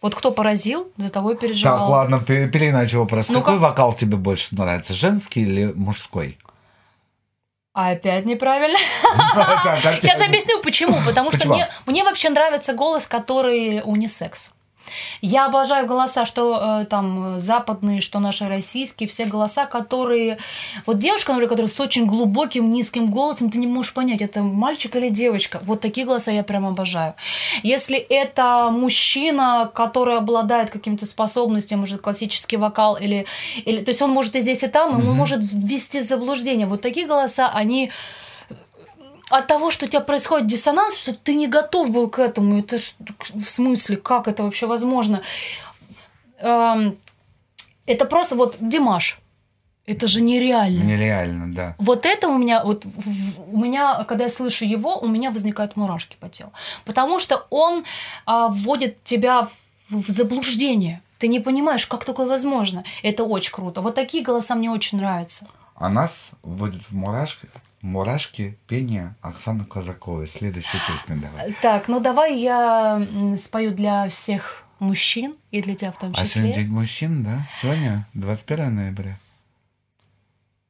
Вот 0.02 0.16
кто 0.16 0.32
поразил, 0.32 0.92
за 0.98 1.10
того 1.10 1.32
и 1.32 1.38
переживал. 1.38 1.78
Так, 1.80 1.90
ладно, 1.90 2.20
пе- 2.20 2.48
переиначу 2.48 3.00
вопрос. 3.00 3.28
Ну, 3.30 3.36
Какой 3.40 3.54
как- 3.56 3.62
вокал 3.62 3.94
тебе 3.94 4.18
больше 4.18 4.56
нравится? 4.56 4.94
Женский 4.94 5.42
или 5.44 5.66
мужской? 5.74 6.38
А 7.74 7.92
опять 7.92 8.26
неправильно. 8.26 8.78
Сейчас 10.02 10.20
объясню, 10.22 10.62
почему. 10.62 10.98
Потому 11.06 11.32
что 11.32 11.48
мне 11.86 12.04
вообще 12.04 12.30
нравится 12.30 12.74
голос, 12.74 13.08
который 13.08 13.82
унисекс. 13.84 14.52
Я 15.22 15.46
обожаю 15.46 15.88
голоса, 15.88 16.26
что 16.26 16.82
э, 16.82 16.86
там 16.86 17.40
западные, 17.40 18.02
что 18.02 18.20
наши 18.20 18.48
российские, 18.48 19.08
все 19.08 19.26
голоса, 19.26 19.66
которые... 19.66 20.38
Вот 20.86 20.98
девушка, 20.98 21.32
например, 21.32 21.50
которая 21.50 21.70
с 21.72 21.80
очень 21.80 22.06
глубоким, 22.06 22.70
низким 22.70 23.08
голосом, 23.08 23.50
ты 23.50 23.58
не 23.58 23.68
можешь 23.68 23.94
понять, 23.94 24.22
это 24.22 24.42
мальчик 24.42 24.96
или 24.96 25.10
девочка. 25.10 25.60
Вот 25.64 25.82
такие 25.82 26.06
голоса 26.06 26.32
я 26.32 26.44
прям 26.44 26.66
обожаю. 26.66 27.14
Если 27.64 27.98
это 27.98 28.70
мужчина, 28.72 29.70
который 29.74 30.18
обладает 30.18 30.70
какими-то 30.70 31.06
способностями, 31.06 31.80
может, 31.80 32.02
классический 32.02 32.58
вокал, 32.58 32.98
или, 32.98 33.26
или... 33.66 33.84
То 33.84 33.92
есть 33.92 34.02
он 34.02 34.12
может 34.12 34.36
и 34.36 34.40
здесь, 34.40 34.64
и 34.64 34.68
там, 34.68 34.92
и 34.92 34.96
он 34.96 35.02
Мгм. 35.02 35.18
может 35.18 35.42
ввести 35.42 36.02
заблуждение. 36.02 36.68
Вот 36.68 36.82
такие 36.82 37.08
голоса, 37.08 37.50
они 37.54 37.92
от 39.32 39.48
того, 39.48 39.72
что 39.72 39.86
у 39.86 39.88
тебя 39.90 40.02
происходит 40.02 40.48
диссонанс, 40.48 40.98
что 40.98 41.14
ты 41.14 41.34
не 41.36 41.48
готов 41.48 41.90
был 41.92 42.10
к 42.10 42.20
этому. 42.20 42.60
Это 42.60 42.78
ж- 42.78 42.94
в 43.34 43.46
смысле, 43.50 43.96
как 43.98 44.28
это 44.28 44.44
вообще 44.44 44.68
возможно? 44.68 45.22
Эм, 46.40 46.98
Это 47.88 48.06
просто 48.06 48.36
вот 48.36 48.58
Димаш. 48.60 49.18
Это 49.88 50.08
же 50.08 50.22
нереально. 50.22 50.84
Нереально, 50.84 51.54
да. 51.54 51.76
Вот 51.80 52.06
это 52.06 52.28
у 52.30 52.38
меня, 52.38 52.64
вот 52.64 52.86
у 53.52 53.58
меня, 53.58 54.04
когда 54.08 54.26
я 54.26 54.30
слышу 54.30 54.64
его, 54.66 55.00
у 55.00 55.08
меня 55.08 55.32
возникают 55.32 55.76
мурашки 55.76 56.16
по 56.20 56.30
телу. 56.30 56.52
Потому 56.86 57.20
что 57.20 57.48
он 57.50 57.84
а, 58.26 58.48
вводит 58.50 59.04
тебя 59.04 59.48
в, 59.90 60.02
в 60.04 60.10
заблуждение. 60.12 61.02
Ты 61.18 61.28
не 61.28 61.40
понимаешь, 61.40 61.88
как 61.88 62.06
такое 62.06 62.28
возможно. 62.28 62.84
Это 63.04 63.24
очень 63.24 63.52
круто. 63.52 63.82
Вот 63.82 63.96
такие 63.96 64.24
голоса 64.24 64.56
мне 64.56 64.70
очень 64.70 65.00
нравятся. 65.00 65.48
А 65.76 65.90
нас 65.90 66.30
вводит 66.44 66.84
в 66.84 66.92
мурашки, 66.92 67.48
мурашки 67.82 68.58
пение 68.68 69.16
Оксаны 69.22 69.66
Казаковой. 69.66 70.28
Следующую 70.28 70.82
песню 70.88 71.18
давай. 71.22 71.54
Так, 71.62 71.88
ну 71.88 72.00
давай 72.00 72.38
я 72.40 73.06
спою 73.40 73.72
для 73.72 74.10
всех 74.10 74.64
мужчин 74.80 75.36
и 75.52 75.62
для 75.62 75.76
тебя 75.76 75.92
в 75.92 76.00
том 76.00 76.12
А 76.16 76.26
числе. 76.26 76.42
сегодня 76.44 76.54
День 76.54 76.70
мужчин, 76.70 77.24
да? 77.24 77.48
Сегодня 77.62 78.08
21 78.14 78.76
ноября. 78.76 79.18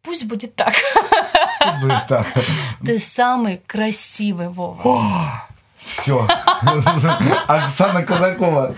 Пусть 0.03 0.25
будет 0.25 0.55
так. 0.55 0.73
Пусть 1.63 1.81
будет 1.81 2.07
так. 2.07 2.27
Ты 2.85 2.99
самый 2.99 3.61
красивый, 3.67 4.49
Вова. 4.49 5.47
Все. 5.77 6.27
Оксана 7.47 8.03
Казакова. 8.03 8.75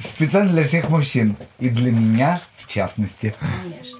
Специально 0.00 0.52
для 0.52 0.66
всех 0.66 0.88
мужчин. 0.88 1.36
И 1.58 1.68
для 1.68 1.90
меня 1.92 2.40
в 2.56 2.66
частности. 2.66 3.34
Конечно. 3.38 3.98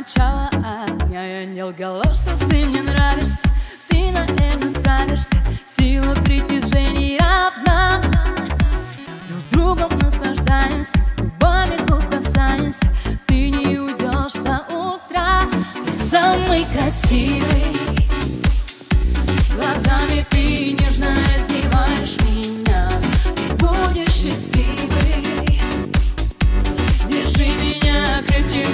Начала 0.00 0.48
огня. 0.48 1.40
Я 1.40 1.44
не 1.44 1.62
лгала, 1.62 2.02
что 2.14 2.34
ты 2.48 2.64
мне 2.64 2.82
нравишься. 2.82 3.38
Ты, 3.88 4.10
наверное, 4.10 4.70
справишься. 4.70 5.36
Сила 5.64 6.14
притяжения 6.24 7.18
равна 7.18 8.02
Друг 9.28 9.50
другом 9.50 9.98
наслаждаемся 9.98 10.98
Губами 11.18 11.76
губ 11.86 12.08
касаемся. 12.10 12.86
Ты 13.26 13.50
не 13.50 13.78
уйдешь 13.78 14.32
до 14.42 14.64
утра. 14.70 15.42
Ты 15.84 15.92
самый 15.94 16.64
красивый. 16.72 17.76
Глазами 19.54 20.24
ты 20.30 20.72
нежно 20.72 21.08
раздеваешь 21.34 22.16
меня. 22.26 22.88
Ты 23.34 23.54
будешь 23.56 24.14
счастливый 24.14 25.60
Держи 27.10 27.48
меня 27.62 28.22
крепче 28.26 28.64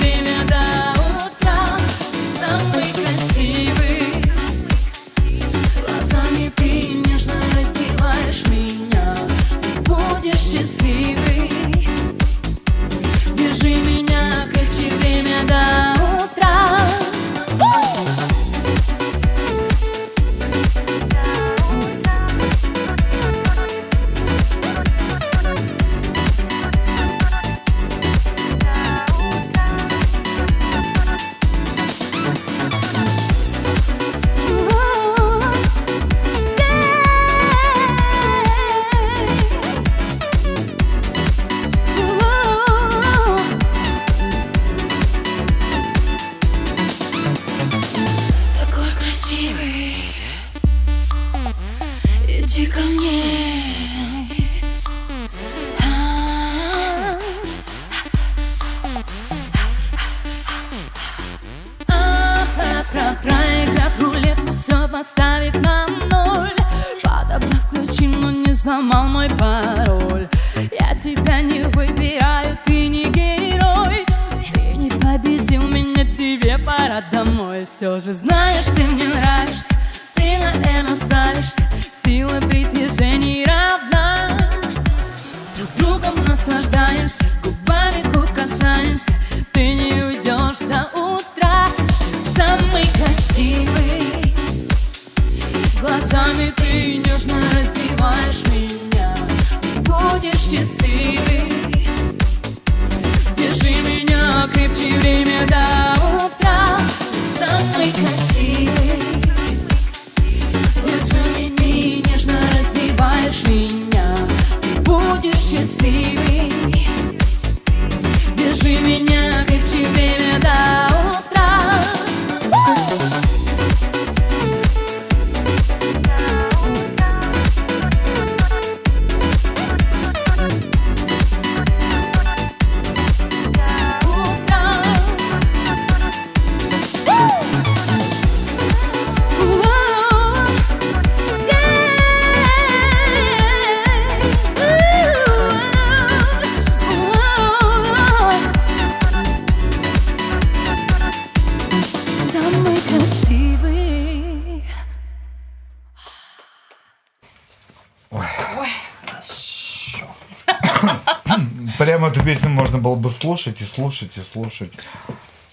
было 162.87 162.95
бы 162.95 163.11
слушать 163.11 163.61
и 163.61 163.65
слушать 163.65 164.17
и 164.17 164.21
слушать. 164.21 164.73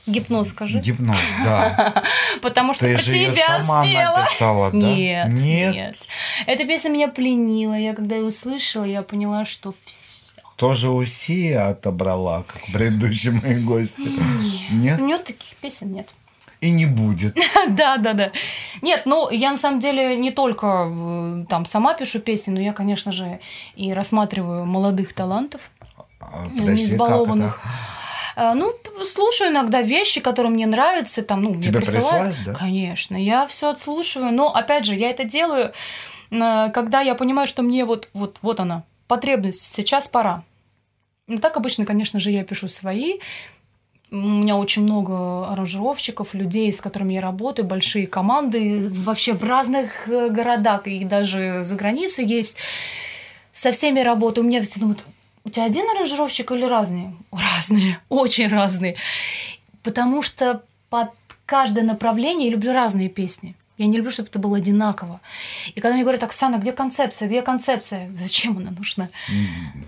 Гипноз 0.06 0.50
скажи. 0.50 0.80
Гипноз, 0.80 1.18
да. 1.44 2.04
Потому 2.42 2.74
что 2.74 2.86
Ты 2.86 2.94
про 2.94 3.02
же 3.02 3.12
тебя 3.12 3.60
сама 3.60 3.84
спела. 3.84 4.18
написала, 4.20 4.72
да? 4.72 4.78
Нет, 4.78 5.28
Нет? 5.30 5.74
нет, 5.76 5.96
Эта 6.46 6.66
песня 6.66 6.90
меня 6.90 7.08
пленила. 7.08 7.74
Я 7.74 7.94
когда 7.94 8.18
ее 8.18 8.26
услышала, 8.26 8.84
я 8.84 9.02
поняла, 9.02 9.46
что 9.46 9.74
все. 9.86 10.14
Тоже 10.58 10.90
Усия 10.92 11.70
отобрала, 11.70 12.44
как 12.44 12.62
предыдущие 12.72 13.32
мои 13.34 13.56
гости. 13.56 14.12
Нет? 14.72 15.00
У 15.00 15.06
нее 15.06 15.18
таких 15.18 15.56
песен 15.58 15.92
нет. 15.92 16.10
И 16.62 16.70
не 16.72 16.86
будет. 16.86 17.36
Да, 17.70 17.98
да, 17.98 18.14
да. 18.14 18.32
Нет, 18.82 19.04
ну, 19.06 19.30
я 19.30 19.52
на 19.52 19.58
самом 19.58 19.80
деле 19.80 20.16
не 20.18 20.32
только 20.32 20.90
э, 20.90 21.46
там 21.50 21.66
сама 21.66 21.94
пишу 21.94 22.20
песни, 22.20 22.52
но 22.52 22.60
я, 22.60 22.74
конечно 22.74 23.12
же, 23.12 23.40
и 23.76 23.94
рассматриваю 23.94 24.66
молодых 24.66 25.14
талантов, 25.14 25.62
А, 26.54 26.60
не 26.60 26.62
подожди, 26.62 26.86
избалованных. 26.86 27.62
Э, 28.36 28.54
Ну, 28.56 28.74
слушаю 29.06 29.52
иногда 29.52 29.82
вещи, 29.82 30.20
которые 30.22 30.52
мне 30.52 30.66
нравятся, 30.66 31.22
там, 31.22 31.42
ну, 31.44 31.50
мне 31.52 31.64
Тебе 31.64 31.80
присылают. 31.80 32.36
присылают, 32.36 32.38
да? 32.46 32.54
Конечно, 32.54 33.16
я 33.16 33.46
все 33.48 33.70
отслушиваю, 33.70 34.34
но, 34.34 34.48
опять 34.54 34.86
же, 34.86 34.96
я 34.96 35.10
это 35.12 35.24
делаю, 35.24 35.72
э, 36.32 36.70
когда 36.74 37.02
я 37.02 37.16
понимаю, 37.16 37.48
что 37.48 37.62
мне 37.62 37.86
вот, 37.86 38.10
вот, 38.14 38.38
вот 38.42 38.60
она, 38.60 38.84
потребность, 39.08 39.62
сейчас 39.62 40.08
пора. 40.08 40.44
Ну, 41.28 41.38
так 41.38 41.58
обычно, 41.58 41.86
конечно 41.86 42.20
же, 42.20 42.32
я 42.32 42.44
пишу 42.44 42.68
свои. 42.70 43.20
У 44.12 44.16
меня 44.16 44.58
очень 44.58 44.84
много 44.84 45.48
аранжировщиков, 45.52 46.34
людей, 46.36 46.72
с 46.72 46.82
которыми 46.82 47.14
я 47.14 47.22
работаю, 47.22 47.66
большие 47.68 48.06
команды, 48.08 48.88
вообще 48.90 49.34
в 49.34 49.44
разных 49.44 50.08
э, 50.08 50.30
городах 50.30 50.88
и 50.88 51.04
даже 51.06 51.64
за 51.64 51.76
границей 51.76 52.26
есть. 52.26 52.58
Со 53.52 53.72
всеми 53.72 54.00
работаю. 54.02 54.44
У 54.46 54.48
меня 54.48 54.62
все 54.64 54.80
думают, 54.80 55.04
у 55.46 55.50
тебя 55.50 55.66
один 55.66 55.86
аранжировщик 55.90 56.52
или 56.52 56.66
разные? 56.66 57.14
Разные, 57.32 58.00
очень 58.10 58.48
разные. 58.48 58.96
Потому 59.84 60.22
что 60.22 60.64
под 60.90 61.10
каждое 61.46 61.84
направление 61.84 62.48
я 62.48 62.54
люблю 62.54 62.74
разные 62.74 63.10
песни. 63.10 63.56
Я 63.80 63.88
не 63.88 63.98
люблю, 63.98 64.12
чтобы 64.12 64.30
это 64.30 64.38
было 64.38 64.58
одинаково. 64.58 65.20
И 65.74 65.82
когда 65.82 65.96
мне 65.96 66.04
говорят, 66.04 66.22
Оксана, 66.22 66.58
где 66.58 66.72
концепция, 66.72 67.28
где 67.28 67.42
концепция? 67.42 68.12
Зачем 68.20 68.58
она 68.58 68.70
нужна? 68.70 69.10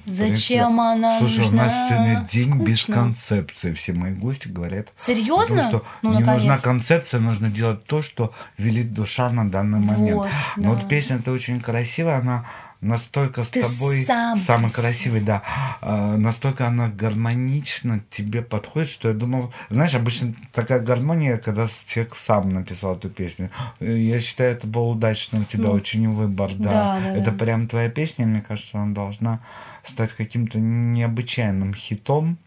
Зачем 0.06 0.80
она 0.82 1.20
Слушай, 1.20 1.42
нужна? 1.42 1.62
у 1.64 1.66
нас 1.66 1.74
сегодня 1.90 2.28
день 2.32 2.64
без 2.64 2.80
Скучно. 2.82 2.96
концепции. 2.96 3.74
Все 3.74 3.94
мои 3.94 4.12
гости 4.14 4.48
говорят. 4.48 4.92
Серьезно? 4.96 5.58
Потому 5.58 5.62
что 5.70 5.86
Ну, 6.02 6.10
не 6.14 6.20
нужна 6.24 6.34
наконец. 6.56 6.62
концепция, 6.62 7.20
нужно 7.20 7.48
делать 7.48 7.84
то, 7.86 8.02
что 8.02 8.34
велит 8.58 8.92
душа 8.94 9.30
на 9.30 9.48
данный 9.50 9.80
момент. 9.80 10.16
Вот, 10.16 10.30
Но 10.58 10.74
да. 10.74 10.80
вот 10.80 10.88
песня-то 10.90 11.32
очень 11.32 11.62
красивая, 11.62 12.18
она 12.20 12.46
настолько 12.82 13.44
с 13.44 13.50
Ты 13.50 13.62
тобой 13.62 14.06
сам 14.06 14.38
самый 14.38 14.70
красивый. 14.72 15.22
красивый, 15.22 15.22
да. 15.22 15.44
А, 15.82 16.18
настолько 16.18 16.68
она 16.68 16.88
гармонично 16.90 18.04
тебе 18.10 18.42
подходит, 18.42 18.90
что 18.90 19.08
я 19.10 19.14
думал, 19.14 19.54
знаешь, 19.70 19.96
обычно 19.96 20.34
такая 20.54 20.80
гармония, 20.80 21.38
когда 21.38 21.68
с- 21.68 21.84
человек 21.84 22.16
сам 22.16 22.50
написал 22.50 22.96
эту 22.96 23.10
песню. 23.10 23.50
Э, 23.80 23.98
Я 23.98 24.20
считаю, 24.20 24.52
это 24.52 24.68
был 24.68 24.90
удачный 24.90 25.42
у 25.42 25.46
тебя 25.46 25.66
Ну, 25.66 25.72
очень 25.72 26.10
выбор, 26.10 26.52
да. 26.54 26.72
да, 26.72 27.00
да, 27.00 27.16
это 27.18 27.32
да. 27.32 27.38
прям 27.38 27.68
твоя 27.68 27.90
песня, 27.90 28.26
мне 28.26 28.42
кажется, 28.42 28.78
она 28.80 28.94
должна 28.94 29.40
стать 29.84 30.12
каким-то 30.14 30.60
необычайным 30.60 31.74
хитом. 31.74 32.38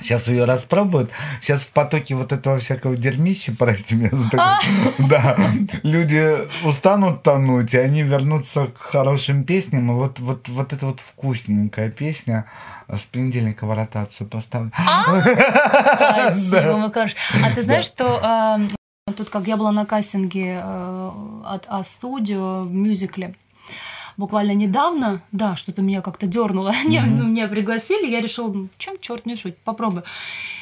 Сейчас 0.00 0.28
ее 0.28 0.44
распробуют. 0.44 1.10
Сейчас 1.40 1.62
в 1.62 1.72
потоке 1.72 2.14
вот 2.14 2.32
этого 2.32 2.58
всякого 2.58 2.96
дерьмища, 2.96 3.52
прости 3.56 3.94
меня 3.94 4.10
за 4.10 4.30
такое, 4.30 4.58
да, 4.98 5.36
люди 5.82 6.38
устанут 6.66 7.22
тонуть, 7.22 7.74
и 7.74 7.78
они 7.78 8.02
вернутся 8.02 8.66
к 8.66 8.78
хорошим 8.78 9.44
песням. 9.44 9.90
И 9.90 9.94
вот, 9.94 10.18
вот, 10.18 10.48
вот 10.48 10.72
эта 10.72 10.86
вот 10.86 11.00
вкусненькая 11.00 11.90
песня 11.90 12.46
с 12.88 13.02
понедельника 13.02 13.66
в 13.66 13.74
ротацию 13.74 14.28
поставлю. 14.28 14.72
Спасибо, 14.78 16.76
мой 16.76 16.90
хороший. 16.90 17.16
А 17.44 17.50
ты 17.54 17.62
знаешь, 17.62 17.84
что 17.84 18.68
э, 19.08 19.12
тут 19.12 19.30
как 19.30 19.46
я 19.46 19.56
была 19.56 19.72
на 19.72 19.84
кастинге 19.84 20.60
э, 20.62 21.10
от 21.44 21.64
А-студио 21.68 22.64
в 22.64 22.72
мюзикле, 22.72 23.34
буквально 24.16 24.52
недавно, 24.52 25.22
да, 25.32 25.56
что-то 25.56 25.82
меня 25.82 26.02
как-то 26.02 26.26
дернуло. 26.26 26.72
Меня 26.84 27.48
пригласили, 27.48 28.10
я 28.10 28.20
решила, 28.20 28.52
ну, 28.52 28.68
чем 28.78 28.98
черт 29.00 29.26
не 29.26 29.36
шутит, 29.36 29.58
попробую. 29.58 30.04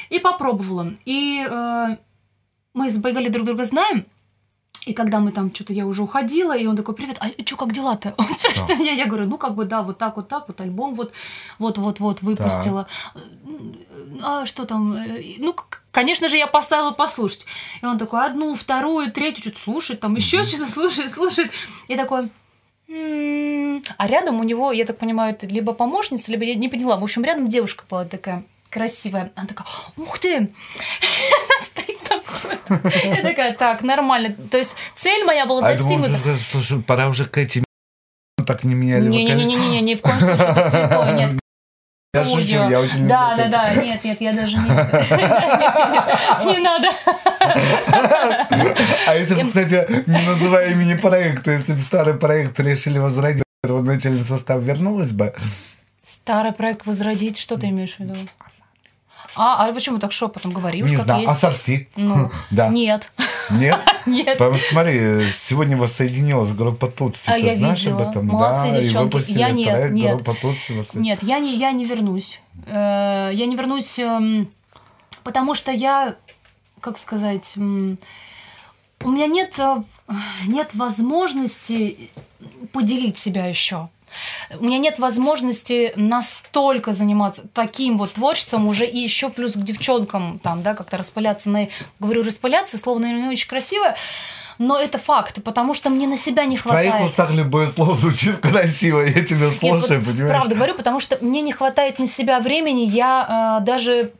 И 0.09 0.19
попробовала. 0.19 0.93
И 1.05 1.45
э, 1.49 1.97
мы 2.73 2.89
с 2.89 2.97
Байгали 2.97 3.29
друг 3.29 3.45
друга 3.45 3.65
знаем. 3.65 4.05
И 4.85 4.93
когда 4.93 5.19
мы 5.19 5.31
там 5.31 5.53
что-то 5.53 5.73
я 5.73 5.85
уже 5.85 6.01
уходила, 6.01 6.57
и 6.57 6.65
он 6.65 6.75
такой, 6.75 6.95
привет, 6.95 7.17
а 7.19 7.27
что, 7.45 7.55
как 7.55 7.71
дела-то? 7.71 8.15
Он 8.17 8.25
спрашивает 8.25 8.79
меня, 8.79 8.93
я 8.93 9.05
говорю, 9.05 9.27
ну 9.27 9.37
как 9.37 9.53
бы 9.53 9.65
да, 9.65 9.83
вот 9.83 9.99
так, 9.99 10.15
вот 10.15 10.27
так, 10.27 10.47
вот 10.47 10.59
альбом 10.59 10.95
вот, 10.95 11.11
вот, 11.59 11.77
вот, 11.77 11.99
вот 11.99 12.21
выпустила. 12.23 12.87
А 14.23 14.45
что 14.47 14.65
там? 14.65 14.93
Э, 14.93 15.21
Ну, 15.37 15.55
конечно 15.91 16.29
же, 16.29 16.37
я 16.37 16.47
поставила 16.47 16.91
послушать. 16.91 17.45
И 17.83 17.85
он 17.85 17.99
такой, 17.99 18.25
одну, 18.25 18.55
вторую, 18.55 19.11
третью, 19.11 19.43
что-то 19.43 19.59
слушает, 19.59 19.99
там 19.99 20.15
еще 20.15 20.43
что-то 20.43 20.71
слушает, 20.71 21.11
слушает. 21.11 21.51
И 21.87 21.95
такой. 21.95 22.29
А 23.97 24.07
рядом 24.07 24.39
у 24.39 24.43
него, 24.43 24.71
я 24.71 24.85
так 24.85 24.97
понимаю, 24.97 25.33
это 25.33 25.47
либо 25.47 25.73
помощница, 25.73 26.31
либо 26.31 26.43
я 26.43 26.55
не 26.55 26.69
поняла. 26.69 26.97
В 26.97 27.03
общем, 27.03 27.23
рядом 27.23 27.47
девушка 27.47 27.83
была 27.89 28.05
такая 28.05 28.43
красивая. 28.69 29.31
Она 29.35 29.47
такая, 29.47 29.67
ух 29.97 30.19
ты! 30.19 30.35
Она 30.37 30.49
стоит 31.61 31.99
там. 32.07 32.21
Я 33.03 33.21
такая, 33.21 33.53
так, 33.55 33.81
нормально. 33.81 34.33
То 34.49 34.57
есть 34.57 34.75
цель 34.95 35.23
моя 35.25 35.45
была 35.45 35.67
А 35.67 35.73
достигнута. 35.73 36.17
слушай, 36.51 36.81
пора 36.81 37.09
уже 37.09 37.25
к 37.25 37.37
этим 37.37 37.63
так 38.45 38.63
не 38.63 38.73
меняли. 38.73 39.07
Не-не-не, 39.07 39.81
ни 39.81 39.95
в 39.95 40.01
коем 40.01 40.19
случае, 40.19 41.13
нет. 41.15 41.40
Я 42.13 42.25
шучу, 42.25 42.69
я 42.69 42.81
очень 42.81 43.07
Да, 43.07 43.35
люблю 43.37 43.51
да, 43.51 43.69
это. 43.69 43.75
да, 43.77 43.83
нет, 43.83 44.03
нет, 44.03 44.19
я 44.19 44.33
даже 44.33 44.57
не... 44.57 44.63
Не 46.51 46.59
надо. 46.61 46.89
А 49.07 49.15
если 49.15 49.35
бы, 49.35 49.47
кстати, 49.47 49.87
не 50.07 50.25
называя 50.27 50.71
имени 50.71 50.95
проекта, 50.95 51.51
если 51.51 51.71
бы 51.71 51.79
старый 51.79 52.15
проект 52.15 52.59
решили 52.59 52.99
возродить, 52.99 53.43
первоначальный 53.63 54.25
состав 54.25 54.61
вернулась 54.61 55.13
бы? 55.13 55.33
Старый 56.03 56.51
проект 56.51 56.85
возродить, 56.85 57.37
что 57.37 57.57
ты 57.57 57.67
имеешь 57.69 57.95
в 57.95 57.99
виду? 58.01 58.15
А, 59.35 59.65
а 59.67 59.71
почему 59.73 59.99
так 59.99 60.11
шепотом 60.11 60.51
говоришь, 60.51 60.89
Не 60.89 60.97
знаю, 60.97 61.21
есть? 61.21 61.33
ассорти. 61.33 61.87
Ну, 61.95 62.29
Да. 62.51 62.67
Нет. 62.69 63.11
Нет? 63.49 63.79
Нет. 64.05 64.37
Потому 64.37 64.57
что, 64.57 64.69
смотри, 64.71 65.29
сегодня 65.31 65.77
воссоединилась 65.77 66.51
группа 66.51 66.87
Тутси. 66.87 67.29
А 67.29 67.33
Ты 67.33 67.39
я 67.47 67.55
знаешь 67.55 67.79
видела. 67.83 68.01
об 68.03 68.09
этом? 68.09 68.25
Молодцы, 68.27 68.71
да, 68.71 68.79
и 68.79 68.83
девчонки. 68.83 69.03
выпустили 69.15 69.39
Я 69.39 69.49
нет, 69.51 69.73
трек 69.81 69.91
нет. 69.91 70.15
группа 70.15 70.33
Тутси. 70.39 70.97
Нет, 70.97 71.19
я 71.23 71.39
не, 71.39 71.55
я 71.57 71.71
не 71.71 71.85
вернусь. 71.85 72.39
Э, 72.65 73.31
Я 73.33 73.45
не 73.45 73.55
вернусь, 73.55 73.97
эм, 73.99 74.47
потому 75.23 75.55
что 75.55 75.71
я, 75.71 76.15
как 76.81 76.97
сказать, 76.97 77.53
м, 77.57 77.97
у 79.03 79.09
меня 79.09 79.27
нет, 79.27 79.57
э, 79.59 79.83
нет 80.47 80.69
возможности 80.73 82.09
поделить 82.73 83.17
себя 83.17 83.45
еще. 83.45 83.89
У 84.59 84.65
меня 84.65 84.77
нет 84.77 84.99
возможности 84.99 85.93
настолько 85.95 86.93
заниматься 86.93 87.43
таким 87.53 87.97
вот 87.97 88.13
творчеством 88.13 88.67
уже 88.67 88.85
и 88.85 88.99
еще 88.99 89.29
плюс 89.29 89.53
к 89.53 89.63
девчонкам 89.63 90.39
там, 90.39 90.63
да, 90.63 90.73
как-то 90.73 90.97
распыляться 90.97 91.49
на... 91.49 91.67
Говорю, 91.99 92.23
распыляться, 92.23 92.77
наверное, 92.85 93.23
не 93.23 93.29
очень 93.29 93.47
красивое, 93.47 93.95
но 94.57 94.77
это 94.79 94.99
факт, 94.99 95.43
потому 95.43 95.73
что 95.73 95.89
мне 95.89 96.07
на 96.07 96.17
себя 96.17 96.45
не 96.45 96.55
В 96.57 96.63
твоих 96.63 96.91
хватает. 96.91 97.09
устах 97.09 97.31
любое 97.31 97.67
слово 97.67 97.95
звучит 97.95 98.37
красиво, 98.37 99.01
я 99.01 99.25
тебя 99.25 99.47
Нет, 99.47 99.57
слушаю, 99.57 100.01
вот 100.01 100.13
понимаешь? 100.13 100.35
Правда 100.35 100.55
говорю, 100.55 100.75
потому 100.75 100.99
что 100.99 101.17
мне 101.21 101.41
не 101.41 101.51
хватает 101.51 101.97
на 101.97 102.07
себя 102.07 102.39
времени. 102.39 102.81
Я 102.81 103.59
э, 103.59 103.65
даже 103.65 104.11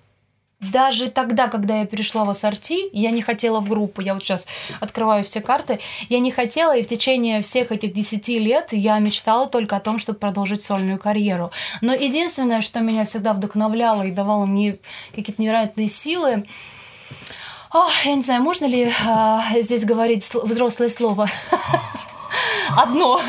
даже 0.61 1.09
тогда, 1.09 1.47
когда 1.47 1.79
я 1.79 1.85
перешла 1.85 2.23
в 2.23 2.29
ассорти, 2.29 2.77
я 2.93 3.11
не 3.11 3.21
хотела 3.21 3.59
в 3.59 3.67
группу. 3.67 4.01
Я 4.01 4.13
вот 4.13 4.23
сейчас 4.23 4.45
открываю 4.79 5.23
все 5.23 5.41
карты. 5.41 5.79
Я 6.07 6.19
не 6.19 6.31
хотела, 6.31 6.77
и 6.77 6.83
в 6.83 6.87
течение 6.87 7.41
всех 7.41 7.71
этих 7.71 7.93
10 7.93 8.27
лет 8.29 8.69
я 8.71 8.99
мечтала 8.99 9.47
только 9.47 9.75
о 9.75 9.79
том, 9.79 9.97
чтобы 9.97 10.19
продолжить 10.19 10.61
сольную 10.61 10.99
карьеру. 10.99 11.51
Но 11.81 11.93
единственное, 11.93 12.61
что 12.61 12.79
меня 12.79 13.05
всегда 13.05 13.33
вдохновляло 13.33 14.03
и 14.03 14.11
давало 14.11 14.45
мне 14.45 14.77
какие-то 15.15 15.41
невероятные 15.41 15.87
силы, 15.87 16.45
Ох, 17.73 17.91
я 18.03 18.15
не 18.15 18.21
знаю, 18.23 18.41
можно 18.43 18.65
ли 18.65 18.91
а, 19.07 19.43
здесь 19.61 19.85
говорить 19.85 20.23
сл- 20.23 20.45
взрослое 20.45 20.89
слово? 20.89 21.29
Одно. 22.75 23.21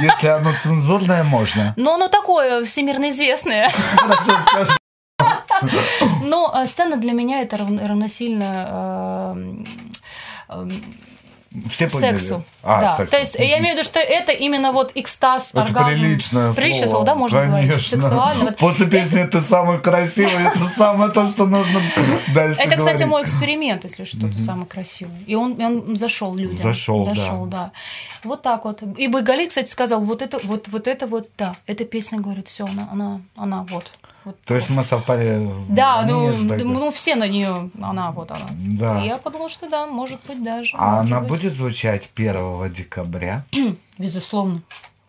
Если 0.00 0.26
оно 0.28 0.54
цензурное, 0.62 1.22
можно. 1.22 1.74
Но 1.76 1.94
оно 1.94 2.08
такое 2.08 2.64
всемирно 2.64 3.10
известное. 3.10 3.70
Но 6.22 6.52
э, 6.54 6.66
сцена 6.66 6.96
для 6.96 7.12
меня 7.12 7.40
это 7.42 7.56
рав- 7.56 7.70
равносильно 7.88 9.34
э, 9.38 9.64
э, 10.48 10.68
Все 11.68 11.88
поняли? 11.88 12.18
Сексу. 12.18 12.44
А, 12.62 12.80
да. 12.80 12.96
сексу. 12.96 13.10
То 13.12 13.18
есть 13.18 13.34
я 13.38 13.58
имею 13.58 13.74
в 13.74 13.78
виду, 13.78 13.84
что 13.84 14.00
это 14.00 14.32
именно 14.32 14.72
вот 14.72 14.90
экстаз, 14.96 15.50
Это 15.50 15.62
оргазм. 15.62 15.86
приличное 15.90 16.52
Приличное 16.52 16.88
слово, 16.88 17.04
слово, 17.04 17.06
да, 17.06 17.14
можно 17.14 17.46
говорить? 17.46 17.68
конечно. 17.70 18.02
Сексуально. 18.02 18.44
Вот. 18.44 18.56
После 18.58 18.86
песни 18.86 19.22
«Ты 19.24 19.40
самый 19.40 19.78
красивый» 19.78 20.44
это 20.46 20.64
самое 20.76 21.10
то, 21.12 21.26
что 21.26 21.46
нужно 21.46 21.80
дальше 22.34 22.60
Это, 22.60 22.70
кстати, 22.76 22.82
говорить. 23.02 23.06
мой 23.06 23.22
эксперимент, 23.22 23.84
если 23.84 24.04
что, 24.04 24.20
то 24.28 24.38
самый 24.38 24.66
красивый. 24.66 25.20
И 25.26 25.34
он, 25.36 25.60
он 25.62 25.96
зашел 25.96 26.34
людям. 26.34 26.56
Зашел, 26.62 27.04
да. 27.04 27.14
Зашел, 27.14 27.46
да. 27.46 27.70
Вот 28.24 28.42
так 28.42 28.64
вот. 28.64 28.82
И 28.96 29.06
Байгали, 29.06 29.46
кстати, 29.46 29.70
сказал, 29.70 30.00
вот 30.00 30.22
это, 30.22 30.38
вот, 30.44 30.66
вот 30.68 30.88
это 30.88 31.06
вот, 31.06 31.28
да. 31.38 31.54
Эта 31.66 31.84
песня, 31.84 32.20
говорит, 32.20 32.48
все, 32.48 32.64
она, 32.64 32.88
она, 32.90 33.20
она 33.36 33.62
вот. 33.68 33.84
Вот. 34.24 34.40
То 34.44 34.54
есть 34.54 34.70
мы 34.70 34.82
совпали 34.82 35.38
в 35.38 35.74
Да, 35.74 36.04
ну, 36.06 36.32
ну, 36.32 36.90
все 36.90 37.14
на 37.14 37.28
нее, 37.28 37.70
она, 37.80 38.10
вот 38.10 38.30
она. 38.30 38.46
Да. 38.50 39.02
И 39.02 39.06
я 39.06 39.18
подумала, 39.18 39.50
что 39.50 39.68
да, 39.68 39.86
может 39.86 40.20
быть 40.26 40.42
даже. 40.42 40.76
А 40.78 41.00
она 41.00 41.20
быть. 41.20 41.28
будет 41.28 41.52
звучать 41.54 42.10
1 42.14 42.72
декабря? 42.72 43.44
Безусловно. 43.98 44.62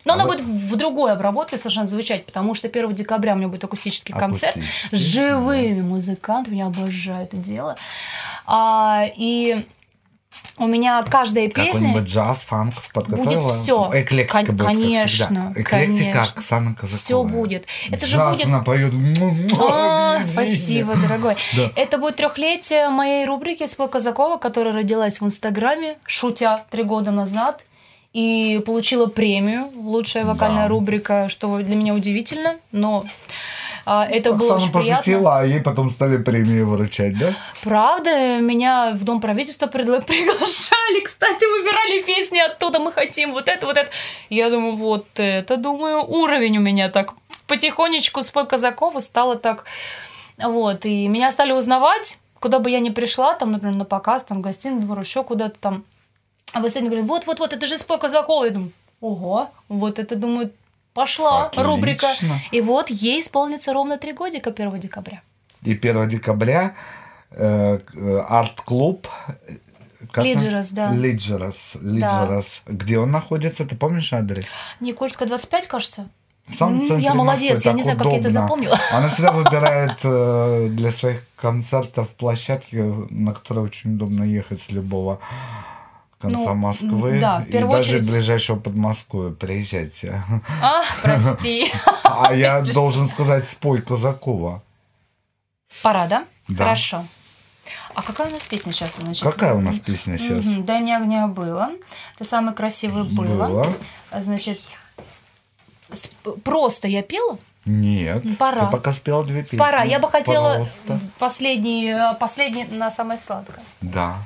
Но 0.05 0.13
А 0.13 0.15
она 0.15 0.25
вы- 0.25 0.33
будет 0.33 0.45
в 0.45 0.75
другой 0.75 1.11
обработке 1.13 1.57
совершенно 1.57 1.87
звучать, 1.87 2.25
потому 2.25 2.53
что 2.53 2.67
1 2.67 2.93
декабря 2.93 3.33
у 3.33 3.37
меня 3.37 3.47
будет 3.47 3.63
акустический 3.63 4.13
концерт 4.13 4.55
Акустический, 4.55 4.97
с 4.97 5.01
живыми 5.01 5.81
музыкантами. 5.81 6.57
Я 6.57 6.67
обожаю 6.67 7.23
это 7.23 7.37
дело. 7.37 7.75
А, 8.45 9.05
и 9.15 9.65
у 10.57 10.67
меня 10.67 11.03
каждая 11.03 11.47
песня... 11.47 11.73
Какой-нибудь 11.73 12.03
джаз, 12.03 12.43
фанк 12.43 12.73
подготовила? 12.93 13.41
Будет 13.41 13.53
все. 13.53 13.89
Эклектика 13.93 14.51
будет, 14.51 14.57
как 14.57 14.67
конечно, 14.67 15.25
всегда. 15.25 15.51
Эклектика 15.61 16.11
конечно. 16.13 16.21
Оксана 16.23 16.73
Казакова. 16.73 16.97
Все 16.97 17.23
будет. 17.23 17.65
Это 17.91 18.05
же 18.05 18.17
Джаз 18.17 18.33
будет... 18.35 18.47
она 18.47 18.59
поет. 18.61 18.93
А, 19.59 20.21
спасибо, 20.31 20.95
дорогой. 20.95 21.35
Да. 21.55 21.71
Это 21.75 21.97
будет 21.97 22.15
трехлетие 22.17 22.89
моей 22.89 23.25
рубрики 23.25 23.65
«Спой 23.67 23.89
Казакова», 23.89 24.37
которая 24.37 24.73
родилась 24.73 25.21
в 25.21 25.25
Инстаграме, 25.25 25.97
шутя 26.05 26.63
три 26.69 26.83
года 26.83 27.11
назад, 27.11 27.63
и 28.13 28.61
получила 28.65 29.07
премию 29.07 29.69
«Лучшая 29.75 30.25
вокальная 30.25 30.63
Да. 30.63 30.69
рубрика», 30.69 31.27
что 31.27 31.57
для 31.57 31.75
меня 31.75 31.93
удивительно, 31.93 32.55
но 32.71 33.05
а, 33.85 34.05
это 34.05 34.33
было 34.33 34.55
Оксана 34.55 34.63
очень 34.63 34.73
приятно. 34.73 34.97
пошутила, 34.97 35.39
а 35.39 35.45
ей 35.45 35.61
потом 35.61 35.89
стали 35.89 36.17
премии 36.17 36.61
выручать, 36.61 37.17
да? 37.17 37.33
Правда, 37.63 38.39
меня 38.39 38.91
в 38.93 39.03
Дом 39.03 39.21
правительства 39.21 39.67
пригла- 39.67 40.01
приглашали, 40.05 41.01
кстати, 41.03 41.45
выбирали 41.45 42.01
песни 42.01 42.39
оттуда, 42.39 42.79
мы 42.79 42.91
хотим 42.91 43.33
вот 43.33 43.47
это, 43.47 43.65
вот 43.65 43.77
это. 43.77 43.91
Я 44.29 44.49
думаю, 44.49 44.75
вот 44.75 45.07
это, 45.15 45.57
думаю, 45.57 46.03
уровень 46.03 46.57
у 46.57 46.61
меня 46.61 46.89
так 46.89 47.13
потихонечку 47.47 48.23
спой 48.23 48.47
Казакову 48.47 49.01
стало 49.01 49.35
так, 49.35 49.65
вот, 50.37 50.85
и 50.85 51.07
меня 51.07 51.31
стали 51.31 51.51
узнавать, 51.51 52.17
куда 52.39 52.59
бы 52.59 52.71
я 52.71 52.79
ни 52.79 52.89
пришла, 52.89 53.35
там, 53.35 53.51
например, 53.51 53.75
на 53.75 53.85
показ, 53.85 54.25
там, 54.25 54.39
в 54.39 54.41
гостиный 54.41 54.81
двор, 54.81 54.99
еще 54.99 55.23
куда-то 55.23 55.57
там, 55.59 55.83
а 56.53 56.59
вы 56.59 56.69
сами 56.69 56.85
говорите, 56.85 57.07
вот-вот-вот, 57.07 57.53
это 57.53 57.67
же 57.67 57.77
спой 57.77 57.99
Казакова, 57.99 58.45
я 58.45 58.51
думаю, 58.51 58.71
ого, 59.01 59.49
вот 59.69 59.99
это, 59.99 60.15
думаю, 60.15 60.51
пошла 60.95 61.45
Отлично. 61.45 61.63
рубрика, 61.63 62.07
и 62.51 62.61
вот 62.61 62.89
ей 62.89 63.21
исполнится 63.21 63.73
ровно 63.73 63.97
три 63.97 64.13
годика 64.13 64.49
1 64.49 64.79
декабря. 64.79 65.21
И 65.61 65.73
1 65.73 66.09
декабря 66.09 66.73
э, 67.31 67.79
э, 67.93 68.23
арт-клуб 68.27 69.07
Лиджерас, 70.15 70.71
да. 70.71 70.91
Лиджерас, 70.91 71.71
Лиджерас. 71.81 72.61
Где 72.65 72.99
он 72.99 73.11
находится? 73.11 73.65
Ты 73.65 73.75
помнишь 73.75 74.13
адрес? 74.13 74.45
Никольская, 74.79 75.27
25, 75.27 75.67
кажется. 75.67 76.09
В 76.47 76.53
самом 76.53 76.85
центре 76.85 77.03
Я 77.03 77.13
молодец, 77.15 77.55
Москвы, 77.55 77.71
я 77.71 77.73
не 77.75 77.83
знаю, 77.83 77.97
как 77.97 78.07
я 78.07 78.19
это 78.19 78.27
удобно. 78.29 78.41
запомнила. 78.41 78.79
Она 78.91 79.09
всегда 79.09 79.31
выбирает 79.39 79.97
э, 80.03 80.67
для 80.69 80.91
своих 80.91 81.23
концертов 81.35 82.09
площадки, 82.09 82.75
на 83.09 83.33
которые 83.33 83.65
очень 83.65 83.95
удобно 83.95 84.23
ехать 84.23 84.61
с 84.61 84.69
любого 84.69 85.19
конца 86.25 86.49
Ну, 86.49 86.55
Москвы. 86.55 87.19
да, 87.19 87.43
и 87.47 87.51
даже 87.51 87.67
очередь- 87.97 88.11
ближайшего 88.11 88.59
Подмосковья. 88.59 89.31
Приезжайте. 89.31 90.21
А, 90.61 90.81
прости. 91.01 91.71
А 92.03 92.33
я 92.33 92.61
должен 92.61 93.09
сказать, 93.09 93.47
спой 93.47 93.81
Казакова. 93.81 94.63
Пора, 95.83 96.07
да? 96.07 96.25
Да. 96.47 96.63
Хорошо. 96.65 97.05
А 97.95 98.01
какая 98.01 98.27
у 98.27 98.31
нас 98.31 98.43
песня 98.43 98.71
сейчас? 98.71 98.95
Значит? 98.97 99.23
Какая 99.23 99.53
у 99.53 99.59
нас 99.61 99.77
песня 99.79 100.17
сейчас? 100.17 100.45
Мгм. 100.45 100.65
«Дай 100.65 100.81
мне 100.81 100.95
огня» 100.95 101.27
было. 101.27 101.71
«Ты 102.17 102.25
самый 102.25 102.53
красивый» 102.53 103.03
было. 103.03 103.47
Было. 103.47 103.73
Значит, 104.21 104.61
просто 106.43 106.87
я 106.87 107.01
пела? 107.01 107.37
Нет. 107.65 108.23
Пора. 108.37 108.65
Ты 108.65 108.71
пока 108.71 108.91
спела 108.93 109.25
две 109.25 109.41
песни. 109.43 109.57
Пора. 109.57 109.83
Я 109.83 109.99
бы 109.99 110.07
хотела 110.09 110.49
Пожалуйста. 110.49 110.99
последний, 111.17 111.95
последний 112.19 112.65
на 112.65 112.91
самое 112.91 113.17
сладкое. 113.19 113.63
Да. 113.81 114.19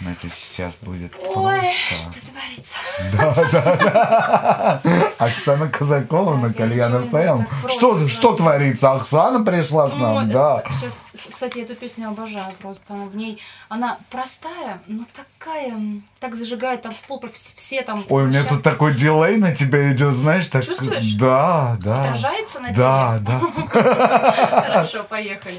Значит, 0.00 0.32
сейчас 0.32 0.74
будет 0.80 1.12
Ой, 1.34 1.60
просто. 1.88 2.12
что 2.12 2.20
творится? 2.30 2.76
Да, 3.12 3.34
да, 3.52 4.80
да. 4.84 5.08
Оксана 5.18 5.68
Казакова 5.68 6.36
на 6.36 6.52
Кальян 6.52 7.08
ФМ. 7.08 7.68
Что, 7.68 8.06
что 8.06 8.34
творится? 8.34 8.92
Оксана 8.92 9.44
пришла 9.44 9.90
к 9.90 9.96
нам, 9.96 10.30
да. 10.30 10.62
Сейчас, 10.72 11.00
кстати, 11.32 11.58
эту 11.60 11.74
песню 11.74 12.08
обожаю 12.08 12.52
просто. 12.62 12.84
Она 12.94 13.04
в 13.06 13.16
ней, 13.16 13.40
она 13.68 13.98
простая, 14.10 14.80
но 14.86 15.04
такая, 15.16 15.74
так 16.20 16.34
зажигает 16.36 16.82
танцпол, 16.82 17.20
все 17.32 17.82
там. 17.82 18.04
Ой, 18.08 18.24
у 18.24 18.26
меня 18.28 18.44
тут 18.44 18.62
такой 18.62 18.94
дилей 18.94 19.36
на 19.38 19.54
тебя 19.54 19.90
идет, 19.92 20.14
знаешь, 20.14 20.46
так. 20.46 20.64
Чувствуешь? 20.64 21.14
Да, 21.14 21.76
да. 21.80 22.04
Отражается 22.04 22.60
на 22.60 22.72
Да, 22.72 23.18
тебе? 23.18 23.40
да. 23.74 24.62
Хорошо, 24.66 25.04
поехали. 25.04 25.58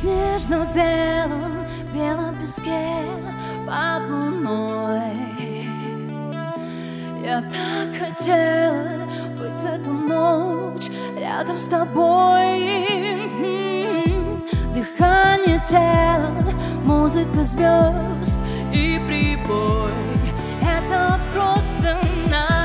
снежно-белом, 0.00 1.66
белом 1.92 2.34
песке 2.40 3.04
под 3.66 4.10
луной 4.10 5.66
Я 7.22 7.42
так 7.42 8.08
хотела 8.08 9.06
быть 9.38 9.60
в 9.60 9.66
эту 9.66 9.90
ночь 9.90 10.88
рядом 11.18 11.60
с 11.60 11.66
тобой. 11.66 13.28
Дыхание 14.74 15.62
тела, 15.68 16.50
музыка 16.84 17.44
звезд 17.44 18.42
и 18.72 18.98
прибой 19.06 19.92
Это 20.62 21.20
просто 21.34 21.98
называется 22.30 22.59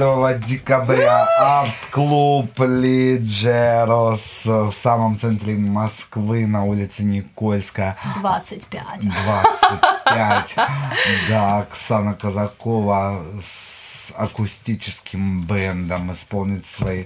21 0.00 0.42
декабря 0.46 1.24
арт-клуб 1.38 2.50
Лиджерос 2.60 4.42
в 4.44 4.72
самом 4.72 5.18
центре 5.18 5.54
Москвы 5.56 6.46
на 6.46 6.64
улице 6.64 7.02
Никольская. 7.02 7.96
25. 8.20 8.84
25. 9.00 10.56
Да, 11.30 11.58
Оксана 11.58 12.14
Казакова 12.14 13.22
с 13.42 14.12
акустическим 14.16 15.42
бендом 15.42 16.12
исполнит 16.12 16.66
свои 16.66 17.04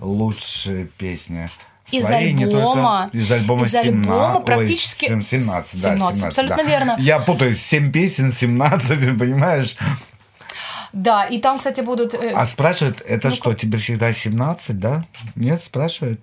лучшие 0.00 0.86
песни. 0.86 1.48
Из 1.90 2.06
Свои, 2.06 2.32
не 2.32 2.44
альбома. 2.44 3.10
только- 3.12 3.18
из 3.18 3.30
альбома 3.32 3.64
Из 3.64 3.74
альбома 3.74 4.06
17. 4.06 4.36
Ой, 4.36 4.44
практически- 4.44 5.06
17, 5.06 5.80
да, 5.82 5.90
17, 5.94 5.98
17, 5.98 6.24
абсолютно 6.24 6.56
да. 6.56 6.62
верно. 6.62 6.96
Я 6.98 7.18
путаю 7.18 7.54
7 7.54 7.92
песен, 7.92 8.32
17, 8.32 9.18
понимаешь? 9.18 9.76
Да, 10.92 11.24
и 11.24 11.38
там, 11.38 11.58
кстати, 11.58 11.80
будут... 11.80 12.14
э, 12.14 12.32
А 12.34 12.44
спрашивают, 12.46 13.00
это 13.06 13.28
Ну-ка. 13.28 13.36
что, 13.36 13.54
тебе 13.54 13.78
всегда 13.78 14.12
17, 14.12 14.78
да? 14.78 15.04
Нет, 15.34 15.64
спрашивают? 15.64 16.20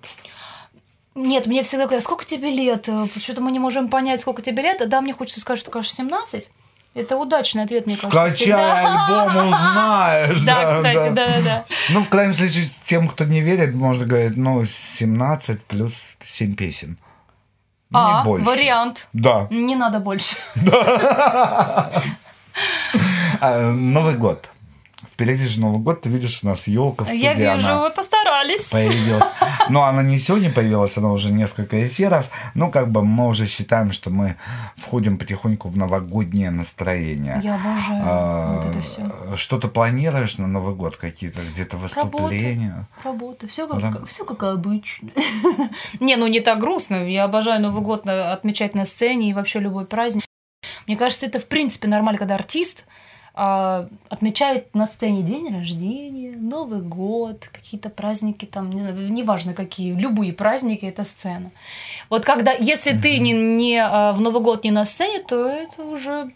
Нет, 1.16 1.46
мне 1.46 1.62
всегда 1.64 1.86
говорят, 1.86 2.04
сколько 2.04 2.24
тебе 2.24 2.50
лет? 2.50 2.88
Э, 2.88 3.06
Что-то 3.18 3.40
мы 3.40 3.50
не 3.50 3.58
можем 3.58 3.88
понять, 3.88 4.20
сколько 4.20 4.42
тебе 4.42 4.62
лет. 4.62 4.88
Да, 4.88 5.00
мне 5.00 5.12
хочется 5.12 5.40
сказать, 5.40 5.58
что, 5.60 5.70
кажется, 5.70 5.96
17. 5.96 6.48
Это 6.94 7.16
удачный 7.16 7.64
ответ, 7.64 7.86
мне 7.86 7.96
кажется. 7.96 8.10
Скачай 8.18 8.32
всегда. 8.36 9.24
альбом, 9.24 9.48
узнаешь. 9.48 10.42
Да, 10.44 10.76
кстати, 10.76 11.10
да-да-да. 11.14 11.64
Ну, 11.90 12.02
в 12.02 12.08
крайнем 12.08 12.34
случае, 12.34 12.68
тем, 12.84 13.08
кто 13.08 13.24
не 13.24 13.40
верит, 13.40 13.74
можно 13.74 14.06
говорить, 14.06 14.36
ну, 14.36 14.64
17 14.64 15.62
плюс 15.64 15.94
7 16.24 16.54
песен. 16.54 16.96
А, 17.92 18.22
больше. 18.24 18.44
вариант. 18.46 19.08
Да. 19.12 19.48
Не 19.50 19.74
надо 19.74 19.98
больше. 19.98 20.36
А, 23.40 23.72
Новый 23.72 24.14
год. 24.16 24.50
Впереди 25.20 25.44
же 25.44 25.60
Новый 25.60 25.80
год, 25.82 26.00
ты 26.00 26.08
видишь, 26.08 26.40
у 26.42 26.46
нас 26.46 26.66
елка 26.66 27.04
в 27.04 27.08
студии. 27.08 27.22
Я 27.22 27.34
вижу, 27.34 27.68
она 27.68 27.82
вы 27.82 27.90
постарались. 27.90 28.70
появилась. 28.70 29.22
Но 29.68 29.84
она 29.84 30.02
не 30.02 30.18
сегодня 30.18 30.50
появилась, 30.50 30.96
она 30.96 31.12
уже 31.12 31.30
несколько 31.30 31.86
эфиров. 31.86 32.30
Ну, 32.54 32.70
как 32.70 32.90
бы 32.90 33.04
мы 33.04 33.28
уже 33.28 33.46
считаем, 33.46 33.92
что 33.92 34.08
мы 34.08 34.36
входим 34.76 35.18
потихоньку 35.18 35.68
в 35.68 35.76
новогоднее 35.76 36.50
настроение. 36.50 37.38
Я 37.44 37.56
обожаю 37.56 38.02
А, 38.02 38.62
вот 38.62 38.70
это 38.70 38.80
все. 38.80 39.36
Что 39.36 39.58
ты 39.58 39.68
планируешь 39.68 40.38
на 40.38 40.46
Новый 40.46 40.74
год? 40.74 40.96
Какие-то 40.96 41.40
где-то 41.42 41.76
выступления? 41.76 42.86
Работа, 43.04 43.46
все 43.46 43.68
как, 43.68 43.78
Раб- 43.78 44.08
все 44.08 44.24
как 44.24 44.42
обычно. 44.42 45.10
Не, 46.00 46.16
ну 46.16 46.28
не 46.28 46.40
так 46.40 46.60
грустно. 46.60 47.06
Я 47.06 47.24
обожаю 47.24 47.60
Новый 47.60 47.82
год 47.82 48.06
отмечать 48.06 48.74
на 48.74 48.86
сцене 48.86 49.28
и 49.28 49.34
вообще 49.34 49.58
любой 49.58 49.84
праздник. 49.84 50.24
Мне 50.86 50.96
кажется, 50.96 51.26
это 51.26 51.40
в 51.40 51.44
принципе 51.44 51.88
нормально, 51.88 52.18
когда 52.18 52.36
артист 52.36 52.86
отмечает 53.32 54.74
на 54.74 54.86
сцене 54.86 55.22
день 55.22 55.52
рождения, 55.52 56.36
Новый 56.36 56.80
год, 56.80 57.48
какие-то 57.52 57.90
праздники, 57.90 58.44
там, 58.44 58.70
не 58.70 58.82
знаю, 58.82 59.12
неважно 59.12 59.54
какие, 59.54 59.94
любые 59.94 60.32
праздники 60.32 60.84
это 60.84 61.04
сцена. 61.04 61.50
Вот 62.08 62.24
когда, 62.24 62.52
если 62.52 62.96
ты 62.96 63.18
не, 63.18 63.32
не 63.32 63.76
а, 63.78 64.12
в 64.12 64.20
Новый 64.20 64.42
год 64.42 64.64
не 64.64 64.70
на 64.70 64.84
сцене, 64.84 65.22
то 65.22 65.46
это 65.46 65.84
уже, 65.84 66.32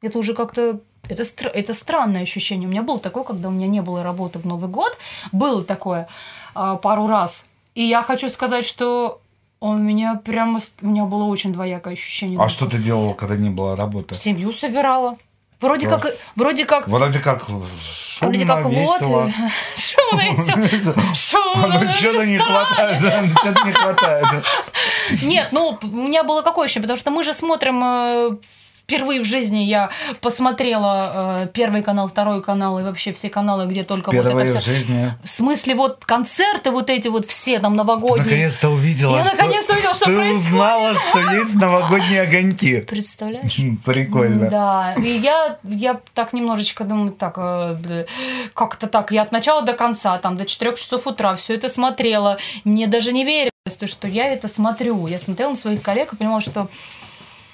это 0.00 0.18
уже 0.18 0.34
как-то 0.34 0.80
это, 1.08 1.22
стра- 1.22 1.50
это 1.50 1.74
странное 1.74 2.22
ощущение. 2.22 2.68
У 2.68 2.70
меня 2.70 2.82
было 2.82 2.98
такое, 2.98 3.24
когда 3.24 3.48
у 3.48 3.52
меня 3.52 3.66
не 3.66 3.82
было 3.82 4.02
работы 4.02 4.38
в 4.38 4.46
Новый 4.46 4.68
год. 4.68 4.96
Было 5.32 5.64
такое 5.64 6.08
а, 6.54 6.76
пару 6.76 7.06
раз. 7.06 7.46
И 7.74 7.82
я 7.82 8.02
хочу 8.02 8.28
сказать, 8.28 8.66
что 8.66 9.20
у 9.60 9.74
меня 9.74 10.20
прямо... 10.24 10.60
У 10.82 10.86
меня 10.86 11.04
было 11.04 11.24
очень 11.24 11.52
двоякое 11.52 11.94
ощущение. 11.94 12.38
А 12.40 12.48
что 12.48 12.66
ты 12.66 12.78
делала, 12.78 13.14
когда 13.14 13.36
не 13.36 13.50
было 13.50 13.76
работы? 13.76 14.14
Семью 14.14 14.52
собирала. 14.52 15.16
Вроде 15.60 15.88
Класс. 15.88 16.02
как, 16.02 16.14
вроде 16.36 16.64
как, 16.66 16.86
Вроде 16.86 17.18
как 17.18 17.46
шумно, 17.46 17.66
вроде 18.20 18.46
как 18.46 18.66
весело. 18.66 18.98
вот, 18.98 19.32
шумно 19.76 20.68
всё. 20.76 20.94
Шумно, 21.14 21.80
Ну, 21.84 21.92
что-то 21.94 22.26
не 22.26 22.38
хватает, 22.38 23.02
да, 23.02 23.22
ну, 23.22 23.28
что-то 23.36 23.66
не 23.66 23.72
хватает. 23.72 24.26
Нет, 25.22 25.48
ну, 25.50 25.76
у 25.82 25.86
меня 25.86 26.22
было 26.22 26.42
какое 26.42 26.66
ощущение, 26.66 26.84
потому 26.84 26.98
что 26.98 27.10
мы 27.10 27.24
же 27.24 27.34
смотрим 27.34 27.82
э, 27.84 28.30
впервые 28.88 29.20
в 29.20 29.24
жизни 29.24 29.58
я 29.58 29.90
посмотрела 30.22 31.42
э, 31.42 31.48
первый 31.52 31.82
канал, 31.82 32.08
второй 32.08 32.42
канал 32.42 32.78
и 32.78 32.82
вообще 32.82 33.12
все 33.12 33.28
каналы, 33.28 33.66
где 33.66 33.84
только 33.84 34.10
вот 34.10 34.18
Впервые 34.20 34.48
это 34.48 34.58
в 34.58 34.62
все. 34.62 34.72
жизни. 34.72 35.12
В 35.22 35.28
смысле, 35.28 35.74
вот 35.74 36.06
концерты 36.06 36.70
вот 36.70 36.88
эти 36.88 37.08
вот 37.08 37.26
все 37.26 37.58
там 37.58 37.76
новогодние. 37.76 38.24
Наконец-то 38.24 38.70
увидела, 38.70 39.18
Я 39.18 39.24
наконец-то 39.24 39.74
увидела, 39.74 39.92
что 39.94 40.06
ты 40.06 40.16
происходит. 40.16 40.42
узнала, 40.46 40.94
что 40.94 41.18
есть 41.34 41.54
новогодние 41.54 42.22
огоньки. 42.22 42.80
Представляешь? 42.80 43.56
Прикольно. 43.84 44.48
Да, 44.48 44.94
и 44.96 45.18
я, 45.18 45.58
я 45.64 46.00
так 46.14 46.32
немножечко 46.32 46.84
думаю, 46.84 47.12
так, 47.12 47.34
э, 47.36 48.06
как-то 48.54 48.86
так, 48.86 49.12
я 49.12 49.20
от 49.22 49.32
начала 49.32 49.60
до 49.60 49.74
конца, 49.74 50.16
там, 50.16 50.38
до 50.38 50.46
4 50.46 50.74
часов 50.76 51.06
утра 51.06 51.36
все 51.36 51.54
это 51.56 51.68
смотрела, 51.68 52.38
мне 52.64 52.86
даже 52.86 53.12
не 53.12 53.26
верилось, 53.26 53.50
то, 53.78 53.86
что 53.86 54.08
я 54.08 54.32
это 54.32 54.48
смотрю. 54.48 55.06
Я 55.08 55.18
смотрела 55.18 55.50
на 55.50 55.56
своих 55.56 55.82
коллег 55.82 56.14
и 56.14 56.16
понимала, 56.16 56.40
что 56.40 56.68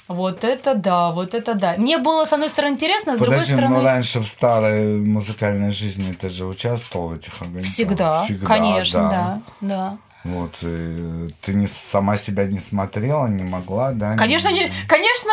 вот 0.09 0.45
это 0.45 0.75
да, 0.75 1.11
вот 1.11 1.35
это 1.35 1.55
да. 1.55 1.77
Мне 1.77 1.99
было, 1.99 2.25
с 2.25 2.33
одной 2.33 2.49
стороны, 2.49 2.75
интересно, 2.75 3.17
с 3.17 3.19
Подожди, 3.19 3.53
другой 3.53 3.69
стороны... 3.69 3.85
раньше 3.85 4.21
в 4.21 4.27
старой 4.27 4.99
музыкальной 5.01 5.73
жизни 5.73 6.13
ты 6.13 6.29
же 6.29 6.45
участвовал 6.45 7.09
в 7.09 7.15
этих 7.15 7.41
огоньках? 7.41 7.65
Всегда, 7.65 8.27
конечно, 8.47 9.01
да, 9.09 9.43
да. 9.61 9.99
Вот, 10.25 10.57
и 10.63 11.35
ты 11.43 11.53
не, 11.53 11.69
сама 11.69 12.17
себя 12.17 12.47
не 12.47 12.59
смотрела, 12.59 13.27
не 13.27 13.43
могла, 13.43 13.93
да? 13.93 14.17
Конечно, 14.17 14.49
не... 14.49 14.65
не, 14.65 14.73
конечно, 14.89 15.31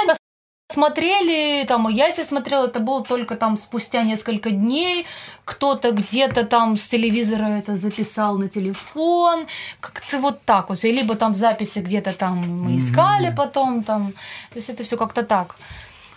смотрели, 0.71 1.65
там, 1.65 1.89
и 1.89 1.93
я 1.93 2.11
себе 2.11 2.25
смотрела, 2.25 2.67
это 2.67 2.79
было 2.79 3.03
только 3.03 3.35
там 3.35 3.57
спустя 3.57 4.03
несколько 4.03 4.51
дней, 4.51 5.05
кто-то 5.45 5.91
где-то 5.91 6.45
там 6.45 6.77
с 6.77 6.87
телевизора 6.87 7.45
это 7.45 7.77
записал 7.77 8.37
на 8.37 8.47
телефон, 8.47 9.47
как-то 9.79 10.19
вот 10.19 10.41
так 10.43 10.69
вот, 10.69 10.83
И 10.83 10.91
либо 10.91 11.15
там 11.15 11.33
в 11.33 11.35
записи 11.35 11.79
где-то 11.79 12.13
там 12.13 12.37
мы 12.37 12.77
искали 12.77 13.33
потом, 13.35 13.83
там, 13.83 14.13
то 14.51 14.57
есть 14.57 14.69
это 14.69 14.83
все 14.83 14.97
как-то 14.97 15.23
так. 15.23 15.55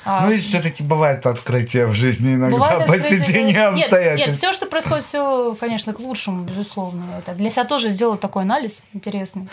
А, 0.07 0.27
Ну 0.27 0.33
и 0.33 0.37
все-таки 0.37 0.83
бывает 0.83 1.25
открытие 1.27 1.87
в 1.87 1.95
жизни 1.95 2.35
иногда 2.35 2.81
по 2.81 2.99
стечению 2.99 3.55
да. 3.55 3.71
Нет, 3.71 3.77
Нет, 3.77 3.85
обстоятельств. 3.85 4.39
все, 4.39 4.53
что 4.53 4.67
происходит, 4.67 5.05
все, 5.05 5.57
конечно, 5.59 5.95
к 5.95 5.99
лучшему, 5.99 6.45
безусловно. 6.45 7.05
Это 7.19 7.35
для 7.35 7.49
себя 7.51 7.65
тоже 7.65 7.91
сделала 7.91 8.19
такой 8.19 8.43
анализ 8.43 8.87
интересный. 8.93 9.49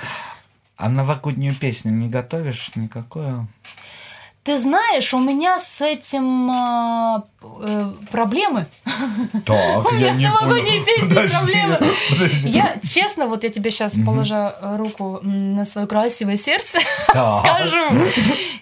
А 0.76 0.90
новогоднюю 0.90 1.56
песню 1.56 1.92
не 1.92 2.10
готовишь 2.10 2.72
никакую? 2.76 3.48
Ты 4.44 4.58
знаешь, 4.58 5.14
у 5.14 5.20
меня 5.20 5.60
с 5.60 5.82
этим 5.82 6.50
а, 6.50 7.24
э, 7.44 7.92
проблемы. 8.12 8.66
Так, 9.46 9.86
У 9.92 9.94
меня 9.94 10.08
я 10.08 10.14
не 10.14 10.84
песней 10.84 11.10
Подожди, 11.10 11.38
проблемы. 11.38 11.94
Я, 12.44 12.78
честно, 12.84 13.28
вот 13.28 13.44
я 13.44 13.52
тебе 13.52 13.70
сейчас, 13.70 13.94
положа 14.04 14.56
руку 14.78 15.20
на 15.22 15.66
свое 15.66 15.86
красивое 15.86 16.38
сердце, 16.38 16.80
скажу, 17.10 17.92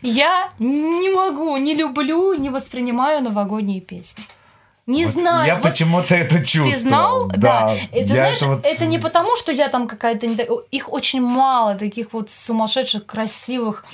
я 0.02 0.50
не 0.60 1.10
могу, 1.10 1.56
не 1.56 1.76
люблю, 1.76 2.34
не 2.34 2.50
воспринимаю 2.50 3.24
новогодние 3.24 3.80
песни. 3.80 4.24
Не 4.86 5.06
Вот 5.06 5.14
знаю. 5.14 5.48
Я 5.48 5.56
вот 5.56 5.64
почему-то 5.64 6.16
это 6.16 6.40
чувствовал. 6.44 6.72
Ты 6.72 6.78
знал? 6.78 7.28
Да. 7.38 7.78
Это, 7.92 8.00
я 8.00 8.06
знаешь, 8.08 8.38
это 8.38 8.48
вот- 8.48 8.66
это 8.66 8.86
не 8.86 8.98
потому, 8.98 9.36
что 9.38 9.52
я 9.52 9.70
там 9.70 9.88
какая-то... 9.88 10.26
Их 10.72 10.92
очень 10.92 11.22
мало, 11.22 11.76
таких 11.76 12.12
вот 12.12 12.32
сумасшедших, 12.32 13.06
красивых, 13.06 13.86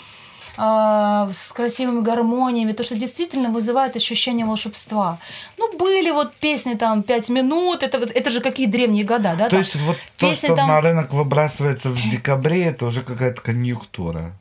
с 0.58 1.52
красивыми 1.54 2.02
гармониями, 2.02 2.72
то, 2.72 2.84
что 2.84 2.96
действительно 2.96 3.50
вызывает 3.50 3.96
ощущение 3.96 4.46
волшебства. 4.46 5.20
Ну, 5.58 5.78
были 5.78 6.12
вот 6.12 6.34
песни 6.36 6.76
там 6.76 7.04
«Пять 7.04 7.30
минут», 7.30 7.84
это, 7.84 7.98
это 7.98 8.30
же 8.30 8.42
какие 8.42 8.68
древние 8.68 9.04
года, 9.04 9.36
да? 9.38 9.46
То 9.46 9.50
там 9.50 9.60
есть 9.60 9.76
вот 9.76 9.98
то, 10.18 10.30
песни 10.30 10.48
что 10.48 10.56
там- 10.56 10.68
на 10.68 10.82
рынок 10.82 11.14
выбрасывается 11.14 11.90
в 11.90 12.10
декабре, 12.10 12.66
это 12.66 12.86
уже 12.86 13.02
какая-то 13.02 13.42
конъюнктура. 13.42 14.34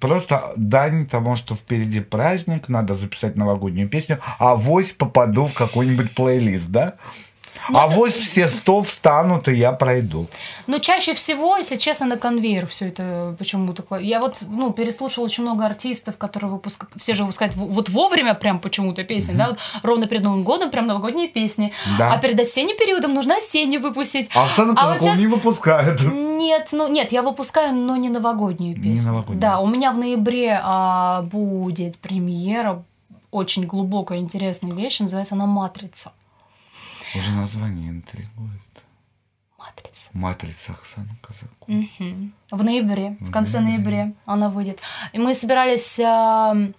Просто 0.00 0.52
дань 0.56 1.06
тому, 1.06 1.36
что 1.36 1.54
впереди 1.54 2.00
праздник, 2.00 2.68
надо 2.68 2.94
записать 2.94 3.36
новогоднюю 3.36 3.88
песню, 3.88 4.20
а 4.38 4.54
вось 4.54 4.92
попаду 4.92 5.46
в 5.46 5.54
какой-нибудь 5.54 6.14
плейлист, 6.14 6.68
да? 6.68 6.94
Ну, 7.68 7.78
а 7.78 7.86
это- 7.86 7.96
вось 7.96 8.14
все 8.14 8.48
сто 8.48 8.82
встанут, 8.82 9.48
и 9.48 9.54
я 9.54 9.72
пройду. 9.72 10.26
Но 10.66 10.78
чаще 10.78 11.14
всего, 11.14 11.56
если 11.56 11.76
честно, 11.76 12.06
на 12.06 12.16
конвейер 12.16 12.66
все 12.66 12.88
это 12.88 13.34
почему-то. 13.38 13.96
Я 13.98 14.20
вот, 14.20 14.38
ну, 14.48 14.72
переслушала 14.72 15.24
очень 15.24 15.42
много 15.44 15.64
артистов, 15.66 16.16
которые 16.16 16.50
выпускают, 16.50 16.92
все 17.00 17.14
же 17.14 17.22
выпускают 17.24 17.54
вот 17.56 17.88
вовремя 17.88 18.34
прям 18.34 18.58
почему-то 18.60 19.04
песни, 19.04 19.34
да, 19.34 19.48
вот 19.50 19.58
ровно 19.82 20.06
перед 20.06 20.22
Новым 20.22 20.42
годом 20.44 20.70
прям 20.70 20.86
новогодние 20.86 21.28
песни. 21.28 21.72
Да. 21.98 22.12
А 22.12 22.18
перед 22.18 22.38
осенним 22.40 22.76
периодом 22.76 23.14
нужно 23.14 23.36
осеннюю 23.36 23.80
выпустить. 23.82 24.28
А 24.34 24.44
Оксана 24.46 24.74
А 24.76 24.92
вот 24.94 25.02
щас- 25.02 25.18
не 25.18 25.26
выпускает. 25.26 26.00
Нет, 26.02 26.68
ну 26.72 26.88
нет, 26.88 27.12
я 27.12 27.22
выпускаю, 27.22 27.74
но 27.74 27.96
не 27.96 28.08
новогоднюю 28.08 28.74
песню. 28.76 28.92
Не 28.92 29.06
новогоднюю. 29.06 29.40
Да, 29.40 29.58
у 29.60 29.66
меня 29.66 29.92
в 29.92 29.98
ноябре 29.98 30.60
а, 30.62 31.22
будет 31.22 31.96
премьера 31.98 32.82
очень 33.30 33.66
глубокая, 33.66 34.18
интересная 34.18 34.72
вещь, 34.72 35.00
называется 35.00 35.34
она 35.34 35.46
«Матрица». 35.46 36.12
Уже 37.16 37.32
название 37.32 37.90
интригует. 37.90 38.60
Матрица. 39.58 40.10
Матрица 40.12 40.72
Оксана 40.72 41.16
Казакова. 41.22 41.66
Угу. 41.66 42.30
В 42.50 42.64
ноябре, 42.64 43.16
в, 43.20 43.28
в 43.28 43.30
конце 43.30 43.60
ноября. 43.60 44.04
ноября 44.04 44.12
она 44.26 44.48
выйдет. 44.48 44.80
И 45.12 45.18
мы 45.18 45.34
собирались, 45.34 45.98
эм, 45.98 46.74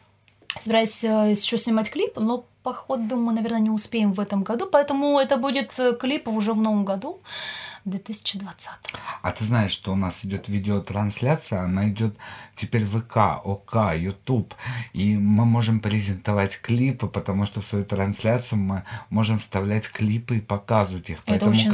э, 0.55 0.59
собирались 0.59 1.03
еще 1.03 1.57
снимать 1.57 1.89
клип, 1.89 2.15
но 2.17 2.45
походу 2.63 3.15
мы, 3.15 3.33
наверное, 3.33 3.61
не 3.61 3.69
успеем 3.69 4.13
в 4.13 4.19
этом 4.19 4.43
году, 4.43 4.67
поэтому 4.71 5.19
это 5.19 5.37
будет 5.37 5.73
э, 5.79 5.95
клип 5.99 6.27
уже 6.27 6.53
в 6.53 6.61
новом 6.61 6.85
году. 6.85 7.19
2020. 7.87 8.69
А 9.21 9.31
ты 9.31 9.43
знаешь, 9.43 9.71
что 9.71 9.93
у 9.93 9.95
нас 9.95 10.23
идет 10.23 10.47
видеотрансляция, 10.47 11.61
она 11.61 11.89
идет 11.89 12.17
теперь 12.55 12.85
ВК, 12.85 13.17
ОК, 13.43 13.95
YouTube, 13.95 14.53
и 14.93 15.17
мы 15.17 15.45
можем 15.45 15.79
презентовать 15.79 16.59
клипы, 16.61 17.07
потому 17.07 17.45
что 17.45 17.61
в 17.61 17.65
свою 17.65 17.85
трансляцию 17.85 18.59
мы 18.59 18.83
можем 19.09 19.39
вставлять 19.39 19.89
клипы 19.89 20.37
и 20.37 20.41
показывать 20.41 21.09
их. 21.09 21.19
Это 21.19 21.25
Поэтому 21.27 21.51
очень 21.51 21.71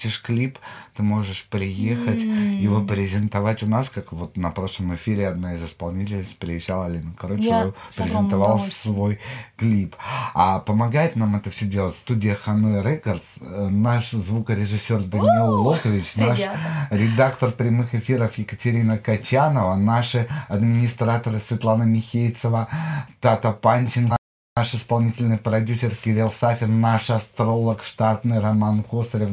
выпустишь 0.00 0.22
клип, 0.22 0.58
ты 0.96 1.02
можешь 1.02 1.44
приехать, 1.44 2.22
mm-hmm. 2.22 2.60
его 2.60 2.82
презентовать 2.82 3.62
у 3.62 3.66
нас, 3.66 3.90
как 3.90 4.12
вот 4.12 4.36
на 4.36 4.50
прошлом 4.50 4.94
эфире 4.94 5.28
одна 5.28 5.54
из 5.54 5.64
исполнительниц 5.64 6.26
приезжала, 6.38 6.86
Алина 6.86 7.12
короче, 7.16 7.48
yeah, 7.48 7.74
презентовала 7.96 8.58
свой 8.58 9.18
клип. 9.56 9.96
А 10.34 10.58
помогает 10.60 11.16
нам 11.16 11.36
это 11.36 11.50
все 11.50 11.66
делать 11.66 11.96
студия 11.96 12.34
Ханой 12.34 12.82
Рекордс, 12.82 13.24
э, 13.40 13.68
наш 13.70 14.10
звукорежиссер 14.10 15.02
Даниил 15.04 15.58
oh, 15.58 15.62
Локович, 15.62 16.16
наш 16.16 16.40
редактор 16.90 17.50
прямых 17.50 17.94
эфиров 17.94 18.38
Екатерина 18.38 18.98
Качанова, 18.98 19.76
наши 19.76 20.28
администраторы 20.48 21.40
Светлана 21.40 21.84
Михейцева, 21.84 22.68
Тата 23.20 23.52
Панчина, 23.52 24.16
наш 24.56 24.74
исполнительный 24.74 25.38
продюсер 25.38 25.94
Кирилл 25.94 26.30
Сафин, 26.30 26.80
наш 26.80 27.08
астролог 27.10 27.82
штатный 27.82 28.40
Роман 28.40 28.82
Косарев. 28.82 29.30